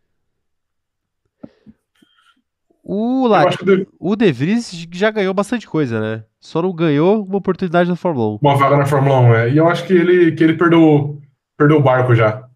O, 2.83 3.25
Eu 3.25 3.29
La... 3.29 3.49
acho 3.49 3.59
que 3.59 3.65
deve- 3.65 3.89
o 3.99 4.15
De 4.15 4.31
Vries 4.33 4.87
já 4.93 5.11
ganhou 5.11 5.35
bastante 5.35 5.67
coisa, 5.67 6.01
né? 6.01 6.25
Só 6.41 6.63
não 6.63 6.73
ganhou 6.73 7.25
uma 7.25 7.39
oportunidade 7.39 7.91
na 7.91 7.97
Fórmula 7.97 8.35
1. 8.37 8.39
uma 8.41 8.57
vaga 8.57 8.77
na 8.77 8.87
Fórmula 8.87 9.21
1, 9.21 9.35
é. 9.35 9.51
E 9.51 9.57
eu 9.57 9.69
acho 9.69 9.85
que 9.87 9.93
ele, 9.93 10.33
que 10.33 10.45
ele 10.45 10.55
perdeu, 10.55 11.21
perdeu 11.59 11.79
o 11.79 11.83
barco 11.83 12.15
já. 12.15 12.49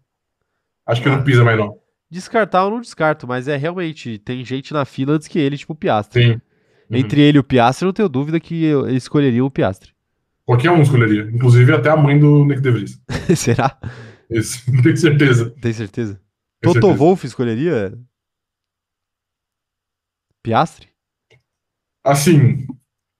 Acho 0.85 1.01
que 1.01 1.09
Ah. 1.09 1.17
não 1.17 1.23
pisa 1.23 1.43
mais, 1.43 1.57
não. 1.57 1.77
Descartar 2.09 2.63
eu 2.63 2.69
não 2.71 2.81
descarto, 2.81 3.27
mas 3.27 3.47
é 3.47 3.55
realmente, 3.57 4.17
tem 4.19 4.43
gente 4.43 4.73
na 4.73 4.85
fila 4.85 5.13
antes 5.13 5.27
que 5.27 5.37
ele, 5.39 5.57
tipo 5.57 5.73
o 5.73 5.75
Piastri. 5.75 6.23
Sim. 6.23 6.31
Uhum. 6.89 6.97
Entre 6.97 7.21
ele 7.21 7.37
e 7.37 7.39
o 7.39 7.43
Piastri, 7.43 7.85
eu 7.85 7.87
não 7.87 7.93
tenho 7.93 8.09
dúvida 8.09 8.39
que 8.39 8.63
eles 8.65 9.03
escolheriam 9.03 9.45
o 9.45 9.51
Piastri. 9.51 9.91
Qualquer 10.45 10.71
um 10.71 10.81
escolheria. 10.81 11.29
Inclusive 11.33 11.73
até 11.73 11.89
a 11.89 11.97
mãe 11.97 12.19
do 12.19 12.45
Nick 12.45 12.61
De 12.61 12.71
Vries. 12.71 13.01
Será? 13.35 13.77
Isso, 14.29 14.63
tenho 14.81 14.97
certeza. 14.97 15.53
Tem 15.61 15.73
certeza? 15.73 16.19
Toto 16.61 16.73
certeza. 16.73 16.97
Wolff 16.97 17.25
escolheria? 17.25 17.97
Piastri? 20.43 20.87
Assim, 22.03 22.65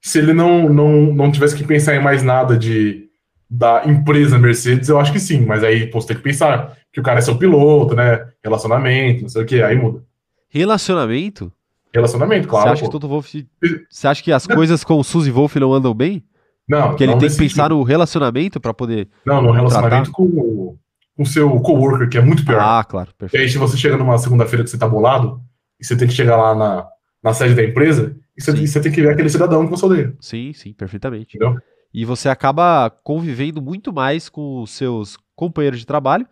se 0.02 0.20
ele 0.20 0.34
não, 0.34 0.68
não, 0.70 1.14
não 1.14 1.32
tivesse 1.32 1.56
que 1.56 1.64
pensar 1.64 1.96
em 1.96 2.02
mais 2.02 2.24
nada 2.24 2.58
de 2.58 3.10
da 3.54 3.84
empresa 3.86 4.40
Mercedes, 4.40 4.88
eu 4.88 4.98
acho 4.98 5.12
que 5.12 5.20
sim. 5.20 5.46
Mas 5.46 5.62
aí, 5.62 5.88
pô, 5.88 6.00
você 6.00 6.08
tem 6.08 6.18
que 6.18 6.24
pensar 6.24 6.78
que 6.92 7.02
o 7.02 7.04
cara 7.04 7.20
é 7.20 7.22
seu 7.22 7.38
piloto, 7.38 7.94
né? 7.94 8.32
Relacionamento, 8.42 9.24
não 9.24 9.30
sei 9.30 9.44
o 9.44 9.46
que, 9.46 9.62
aí 9.62 9.76
muda. 9.76 10.04
Relacionamento? 10.50 11.52
Relacionamento, 11.94 12.44
Você 12.44 12.50
claro. 12.50 12.72
acha 12.72 12.82
que 12.82 12.88
pô. 12.88 12.92
Toto 12.92 13.10
Wolff. 13.10 13.48
Você 13.90 14.08
acha 14.08 14.24
que 14.24 14.32
as 14.32 14.48
coisas 14.48 14.84
com 14.86 14.98
o 14.98 15.04
Suzy 15.04 15.30
Wolff 15.30 15.60
não 15.60 15.74
andam 15.74 15.94
bem? 15.94 16.24
Não, 16.68 16.90
Porque 16.90 17.04
ele 17.04 17.12
não 17.14 17.20
tem 17.20 17.30
que 17.30 17.36
pensar 17.38 17.64
sentido. 17.64 17.76
no 17.78 17.84
relacionamento 17.84 18.60
pra 18.60 18.74
poder. 18.74 19.10
Não, 19.26 19.42
no 19.42 19.52
relacionamento 19.52 20.12
com 20.12 20.24
o 20.24 20.78
com 21.18 21.24
o 21.24 21.26
seu 21.26 21.50
coworker, 21.60 22.10
que 22.10 22.18
é 22.18 22.22
muito 22.22 22.44
pior. 22.46 22.60
Ah, 22.62 22.84
claro, 22.84 23.10
E 23.12 23.14
perfeito. 23.14 23.44
aí, 23.44 23.50
se 23.50 23.58
você 23.58 23.76
chega 23.78 23.98
numa 23.98 24.18
segunda-feira 24.18 24.64
que 24.64 24.70
você 24.70 24.78
tá 24.78 24.88
bolado, 24.88 25.42
e 25.80 25.86
você 25.86 25.96
tem 25.96 26.08
que 26.08 26.14
chegar 26.14 26.38
lá 26.38 26.56
na, 26.56 26.88
na 27.22 27.34
sede 27.34 27.54
da 27.54 27.64
empresa, 27.64 28.16
e 28.36 28.42
você, 28.42 28.52
e 28.54 28.68
você 28.68 28.80
tem 28.80 28.92
que 28.92 29.02
ver 29.02 29.10
aquele 29.12 29.30
cidadão 29.30 29.66
que 29.66 29.72
você 29.72 29.86
odeia. 29.86 30.16
Sim, 30.22 30.54
sim, 30.54 30.74
perfeitamente. 30.74 31.36
Entendeu? 31.36 31.60
E 31.94 32.06
você 32.06 32.30
acaba 32.30 32.90
convivendo 33.04 33.62
muito 33.62 33.92
mais 33.92 34.30
com 34.30 34.62
os 34.64 34.72
seus 34.72 35.18
companheiros 35.36 35.80
de 35.82 35.86
trabalho 35.86 36.26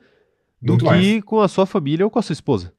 do 0.62 0.72
Muito 0.74 0.86
que 0.86 0.90
mais. 0.92 1.24
com 1.24 1.42
a 1.42 1.48
sua 1.50 1.66
família 1.66 2.06
ou 2.06 2.10
com 2.10 2.18
a 2.18 2.22
sua 2.22 2.34
esposa. 2.34 2.72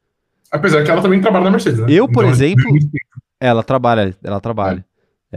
Apesar 0.51 0.83
que 0.83 0.91
ela 0.91 1.03
também 1.03 1.21
trabalha 1.21 1.45
na 1.45 1.51
Mercedes, 1.51 1.79
né? 1.81 1.87
Eu, 1.91 2.09
por 2.09 2.25
Então, 2.25 2.31
exemplo, 2.33 2.65
muito 2.71 2.91
tempo, 2.91 3.05
Ela 3.39 3.63
trabalha, 3.63 4.17
ela 4.25 4.41
trabalha. 4.41 4.81
É 4.81 4.85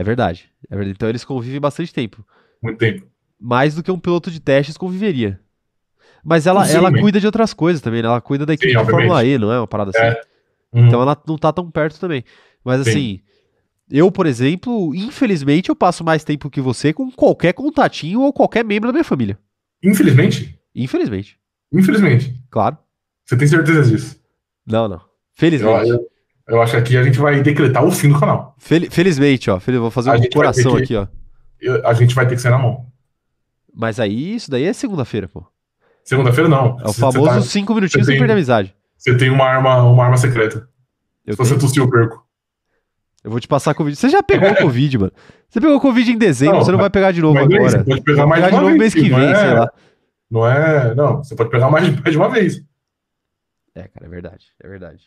verdade. 0.02 0.50
É 0.68 0.74
verdade. 0.74 0.96
Então 0.96 1.08
eles 1.08 1.24
convivem 1.24 1.60
bastante 1.60 1.92
tempo. 1.92 2.24
Muito 2.62 2.78
tempo. 2.78 3.06
mais 3.38 3.74
do 3.74 3.82
que 3.82 3.90
um 3.90 3.98
piloto 3.98 4.30
de 4.30 4.40
testes 4.40 4.76
conviveria. 4.76 5.38
Mas 6.24 6.46
ela, 6.46 6.66
ela 6.66 6.90
cuida 6.90 7.20
de 7.20 7.26
outras 7.26 7.52
coisas 7.52 7.82
também, 7.82 8.00
né? 8.00 8.08
Ela 8.08 8.20
cuida 8.20 8.46
da 8.46 8.54
equipe 8.54 8.70
de 8.70 8.76
obviamente. 8.78 9.06
Fórmula 9.08 9.24
E, 9.24 9.38
não 9.38 9.52
é 9.52 9.58
uma 9.60 9.66
parada 9.66 9.90
assim? 9.90 9.98
É. 9.98 10.22
Uhum. 10.72 10.86
Então 10.86 11.02
ela 11.02 11.16
não 11.28 11.36
tá 11.36 11.52
tão 11.52 11.70
perto 11.70 12.00
também. 12.00 12.24
Mas 12.64 12.82
Sim. 12.84 12.90
assim, 12.90 13.20
eu, 13.90 14.10
por 14.10 14.26
exemplo, 14.26 14.94
infelizmente 14.94 15.68
eu 15.68 15.76
passo 15.76 16.02
mais 16.02 16.24
tempo 16.24 16.48
que 16.48 16.60
você 16.60 16.92
com 16.92 17.10
qualquer 17.10 17.52
contatinho 17.52 18.22
ou 18.22 18.32
qualquer 18.32 18.64
membro 18.64 18.88
da 18.88 18.92
minha 18.92 19.04
família. 19.04 19.38
Infelizmente. 19.82 20.58
Infelizmente. 20.74 21.38
Infelizmente. 21.70 22.34
Claro. 22.50 22.78
Você 23.26 23.36
tem 23.36 23.46
certeza 23.46 23.82
disso? 23.90 24.18
Não, 24.66 24.88
não. 24.88 25.00
Felizmente. 25.34 25.90
eu, 25.90 25.96
eu 25.96 26.10
acho 26.62 26.72
que 26.72 26.76
aqui 26.78 26.96
a 26.96 27.02
gente 27.02 27.18
vai 27.18 27.40
decretar 27.42 27.84
o 27.84 27.90
fim 27.90 28.08
do 28.10 28.18
canal. 28.20 28.54
Fel- 28.58 28.90
felizmente, 28.90 29.50
ó. 29.50 29.58
Fel- 29.58 29.80
Vou 29.80 29.90
fazer 29.90 30.10
A 30.10 30.14
um 30.16 30.22
coração 30.30 30.76
que- 30.76 30.82
aqui, 30.82 30.96
ó. 30.96 31.06
Eu- 31.60 31.86
a 31.86 31.94
gente 31.94 32.14
vai 32.14 32.26
ter 32.26 32.34
que 32.36 32.42
ser 32.42 32.50
na 32.50 32.58
mão. 32.58 32.86
Mas 33.74 33.98
aí, 33.98 34.34
isso 34.34 34.50
daí 34.50 34.64
é 34.64 34.72
segunda-feira, 34.72 35.26
pô. 35.26 35.44
Segunda-feira 36.04 36.48
não. 36.48 36.78
É 36.80 36.84
o 36.84 36.92
Você- 36.92 37.00
famoso 37.00 37.20
Você, 37.20 37.34
tá- 37.36 37.40
cinco 37.42 37.74
minutinhos 37.74 38.06
tem- 38.06 38.18
perder 38.18 38.32
a 38.32 38.36
amizade. 38.36 38.74
você 38.96 39.16
tem 39.16 39.30
uma 39.30 39.44
arma, 39.46 39.82
uma 39.82 40.04
arma 40.04 40.16
secreta. 40.18 40.68
Eu, 41.26 41.32
Se 41.34 41.38
você 41.38 41.58
tossir, 41.58 41.82
eu 41.82 41.88
perco. 41.90 42.22
eu 43.24 43.30
vou 43.30 43.40
te 43.40 43.48
passar 43.48 43.72
Covid. 43.74 43.96
Você 43.96 44.10
já 44.10 44.22
pegou 44.22 44.54
Covid, 44.54 44.98
mano. 44.98 45.12
Você 45.48 45.60
pegou 45.60 45.80
Covid 45.80 46.12
em 46.12 46.18
dezembro, 46.18 46.56
Não, 46.58 46.64
você 46.64 46.72
não 46.72 46.78
vai 46.78 46.90
pegar 46.90 47.10
de 47.12 47.22
novo 47.22 47.38
agora. 47.38 47.70
você 47.70 47.82
pode 47.82 48.02
pegar 48.02 48.26
mais 48.26 48.44
pegar 48.44 48.50
de 48.50 48.50
de 48.50 48.56
uma 48.56 48.62
novo 48.70 48.78
vez. 48.78 48.94
mês 48.94 48.94
que 48.94 49.08
vem, 49.14 49.30
é- 49.30 49.34
sei 49.34 49.54
lá. 49.54 49.72
Não 50.30 50.46
é. 50.46 50.94
Não, 50.94 51.16
você 51.24 51.34
pode 51.34 51.48
pegar 51.50 51.70
mais 51.70 51.84
de 52.12 52.16
uma 52.18 52.28
vez. 52.28 52.62
É, 53.74 53.88
cara, 53.88 54.04
é 54.06 54.08
verdade, 54.08 54.46
é 54.62 54.68
verdade. 54.68 55.02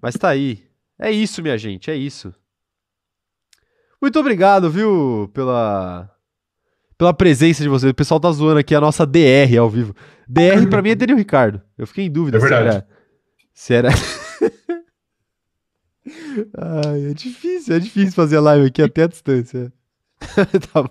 Mas 0.00 0.14
tá 0.14 0.28
aí. 0.28 0.64
É 0.98 1.10
isso, 1.10 1.42
minha 1.42 1.56
gente, 1.56 1.90
é 1.90 1.96
isso. 1.96 2.34
Muito 4.00 4.18
obrigado, 4.18 4.70
viu, 4.70 5.30
pela 5.34 6.10
pela 6.96 7.14
presença 7.14 7.62
de 7.62 7.68
vocês. 7.68 7.90
O 7.90 7.94
pessoal 7.94 8.18
tá 8.18 8.30
zoando 8.32 8.58
aqui 8.58 8.74
a 8.74 8.80
nossa 8.80 9.06
DR 9.06 9.56
ao 9.58 9.70
vivo. 9.70 9.94
DR 10.28 10.68
pra 10.68 10.82
mim 10.82 10.90
é 10.90 10.94
Daniel 10.96 11.16
Ricardo. 11.16 11.62
Eu 11.76 11.86
fiquei 11.86 12.06
em 12.06 12.10
dúvida 12.10 12.38
É 12.38 12.40
se 12.40 12.52
era 12.52 12.88
se 13.54 13.74
era 13.74 13.88
Ai, 16.56 17.10
é 17.10 17.14
difícil, 17.14 17.76
é 17.76 17.78
difícil 17.78 18.12
fazer 18.12 18.40
live 18.40 18.66
aqui 18.66 18.82
até 18.82 19.04
a 19.04 19.08
distância. 19.08 19.72
tá. 20.72 20.84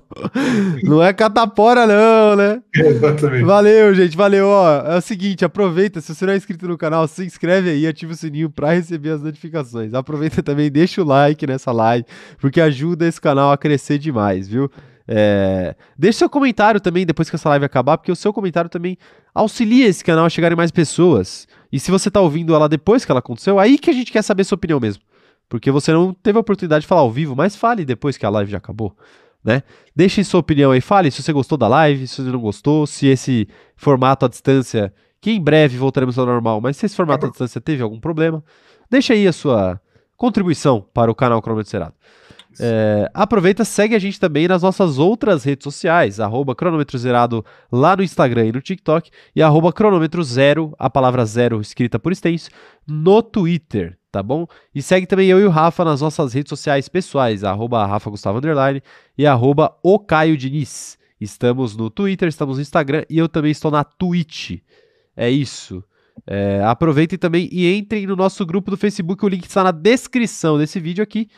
Não 0.83 1.03
é 1.03 1.13
catapora 1.13 1.85
não, 1.85 2.35
né? 2.35 2.61
Exatamente. 2.73 3.43
Valeu, 3.43 3.93
gente, 3.93 4.15
valeu. 4.15 4.47
Ó, 4.47 4.79
é 4.85 4.97
o 4.97 5.01
seguinte, 5.01 5.43
aproveita, 5.43 5.99
se 5.99 6.13
você 6.13 6.25
não 6.25 6.33
é 6.33 6.37
inscrito 6.37 6.67
no 6.67 6.77
canal, 6.77 7.07
se 7.07 7.25
inscreve 7.25 7.69
aí, 7.69 7.85
ativa 7.85 8.13
o 8.13 8.15
sininho 8.15 8.49
pra 8.49 8.73
receber 8.73 9.11
as 9.11 9.21
notificações. 9.21 9.93
Aproveita 9.93 10.41
também, 10.41 10.71
deixa 10.71 11.01
o 11.01 11.05
like 11.05 11.45
nessa 11.45 11.71
live, 11.71 12.05
porque 12.39 12.61
ajuda 12.61 13.07
esse 13.07 13.19
canal 13.19 13.51
a 13.51 13.57
crescer 13.57 13.97
demais, 13.97 14.47
viu? 14.47 14.71
É, 15.07 15.73
Deixa 15.97 16.19
seu 16.19 16.29
comentário 16.29 16.81
também 16.81 17.05
depois 17.05 17.29
que 17.29 17.35
essa 17.35 17.47
live 17.49 17.63
acabar, 17.63 17.97
porque 17.97 18.11
o 18.11 18.15
seu 18.15 18.33
comentário 18.33 18.69
também 18.69 18.97
auxilia 19.33 19.87
esse 19.87 20.03
canal 20.03 20.25
a 20.25 20.29
chegar 20.29 20.51
em 20.51 20.55
mais 20.55 20.71
pessoas. 20.71 21.47
E 21.71 21.79
se 21.79 21.91
você 21.91 22.11
tá 22.11 22.19
ouvindo 22.19 22.53
ela 22.53 22.67
depois 22.67 23.05
que 23.05 23.11
ela 23.11 23.19
aconteceu, 23.19 23.59
aí 23.59 23.77
que 23.77 23.89
a 23.89 23.93
gente 23.93 24.11
quer 24.11 24.21
saber 24.21 24.43
sua 24.43 24.55
opinião 24.55 24.79
mesmo. 24.79 25.01
Porque 25.49 25.71
você 25.71 25.93
não 25.93 26.13
teve 26.13 26.37
a 26.37 26.41
oportunidade 26.41 26.81
de 26.81 26.87
falar 26.87 27.01
ao 27.01 27.11
vivo, 27.11 27.35
mas 27.35 27.55
fale 27.55 27.85
depois 27.85 28.17
que 28.17 28.25
a 28.25 28.29
live 28.29 28.51
já 28.51 28.57
acabou, 28.57 28.95
né? 29.43 29.63
Deixe 29.95 30.23
sua 30.23 30.39
opinião 30.39 30.71
aí, 30.71 30.81
fale 30.81 31.09
se 31.09 31.23
você 31.23 31.31
gostou 31.31 31.57
da 31.57 31.67
live, 31.67 32.07
se 32.07 32.21
você 32.21 32.29
não 32.29 32.39
gostou, 32.39 32.85
se 32.85 33.07
esse 33.07 33.47
formato 33.75 34.25
à 34.25 34.29
distância, 34.29 34.93
que 35.21 35.31
em 35.31 35.41
breve 35.41 35.77
voltaremos 35.77 36.19
ao 36.19 36.25
normal, 36.25 36.59
mas 36.59 36.77
se 36.77 36.85
esse 36.85 36.95
formato 36.95 37.25
à 37.25 37.29
distância 37.29 37.61
teve 37.61 37.81
algum 37.81 37.99
problema, 37.99 38.43
deixa 38.89 39.13
aí 39.13 39.27
a 39.27 39.33
sua 39.33 39.79
contribuição 40.15 40.85
para 40.93 41.09
o 41.09 41.15
canal 41.15 41.41
Cronômetro 41.41 41.71
Zerado. 41.71 41.93
É, 42.59 43.09
aproveita, 43.13 43.63
segue 43.63 43.95
a 43.95 43.99
gente 43.99 44.19
também 44.19 44.47
nas 44.47 44.63
nossas 44.63 44.97
outras 44.97 45.43
redes 45.43 45.63
sociais, 45.63 46.19
arroba 46.19 46.55
cronômetro 46.55 46.97
zerado 46.97 47.45
lá 47.71 47.95
no 47.95 48.01
Instagram 48.01 48.47
e 48.47 48.51
no 48.51 48.61
TikTok, 48.61 49.11
e 49.35 49.43
arroba 49.43 49.71
cronômetro 49.71 50.23
zero, 50.23 50.73
a 50.79 50.89
palavra 50.89 51.23
zero 51.25 51.61
escrita 51.61 51.99
por 51.99 52.11
extenso, 52.11 52.49
no 52.87 53.21
Twitter, 53.21 53.97
tá 54.17 54.23
bom? 54.23 54.47
E 54.73 54.81
segue 54.81 55.05
também 55.05 55.29
eu 55.29 55.39
e 55.39 55.43
o 55.43 55.49
Rafa 55.49 55.85
nas 55.85 56.01
nossas 56.01 56.33
redes 56.33 56.49
sociais 56.49 56.89
pessoais, 56.89 57.43
arroba 57.43 57.85
Rafa 57.85 58.09
Gustavo 58.09 58.39
Underline 58.39 58.81
e 59.15 59.27
arroba 59.27 59.77
o 59.83 59.99
Caio 59.99 60.35
Diniz. 60.35 60.97
Estamos 61.21 61.77
no 61.77 61.91
Twitter, 61.91 62.27
estamos 62.27 62.57
no 62.57 62.61
Instagram 62.63 63.03
e 63.07 63.19
eu 63.19 63.29
também 63.29 63.51
estou 63.51 63.69
na 63.69 63.83
Twitch. 63.83 64.57
É 65.15 65.29
isso. 65.29 65.83
É, 66.25 66.63
aproveitem 66.63 67.17
também 67.19 67.47
e 67.51 67.77
entrem 67.77 68.07
no 68.07 68.15
nosso 68.15 68.43
grupo 68.43 68.71
do 68.71 68.77
Facebook, 68.77 69.23
o 69.23 69.29
link 69.29 69.45
está 69.45 69.63
na 69.63 69.71
descrição 69.71 70.57
desse 70.57 70.79
vídeo 70.79 71.03
aqui. 71.03 71.29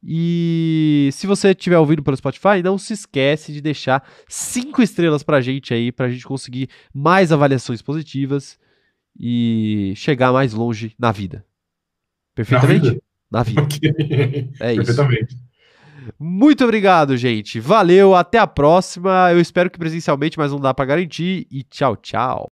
E 0.00 1.10
se 1.12 1.26
você 1.26 1.50
estiver 1.50 1.78
ouvindo 1.78 2.04
pelo 2.04 2.16
Spotify, 2.16 2.62
não 2.62 2.78
se 2.78 2.92
esquece 2.92 3.52
de 3.52 3.60
deixar 3.60 4.08
cinco 4.28 4.80
estrelas 4.80 5.24
pra 5.24 5.40
gente 5.40 5.74
aí, 5.74 5.90
pra 5.90 6.08
gente 6.08 6.24
conseguir 6.24 6.68
mais 6.94 7.32
avaliações 7.32 7.82
positivas 7.82 8.56
e 9.18 9.92
chegar 9.96 10.32
mais 10.32 10.52
longe 10.52 10.94
na 10.96 11.10
vida. 11.10 11.47
Perfeitamente? 12.44 12.90
vida? 12.90 13.02
Na 13.30 13.42
vida. 13.42 13.62
Ok. 13.62 14.50
É 14.60 14.72
isso. 14.72 14.84
Perfeitamente. 14.84 15.36
Muito 16.18 16.64
obrigado, 16.64 17.16
gente. 17.16 17.60
Valeu, 17.60 18.14
até 18.14 18.38
a 18.38 18.46
próxima. 18.46 19.30
Eu 19.32 19.40
espero 19.40 19.70
que 19.70 19.78
presencialmente, 19.78 20.38
mas 20.38 20.52
não 20.52 20.60
dá 20.60 20.72
pra 20.72 20.84
garantir. 20.84 21.46
E 21.50 21.62
tchau, 21.64 21.96
tchau. 21.96 22.50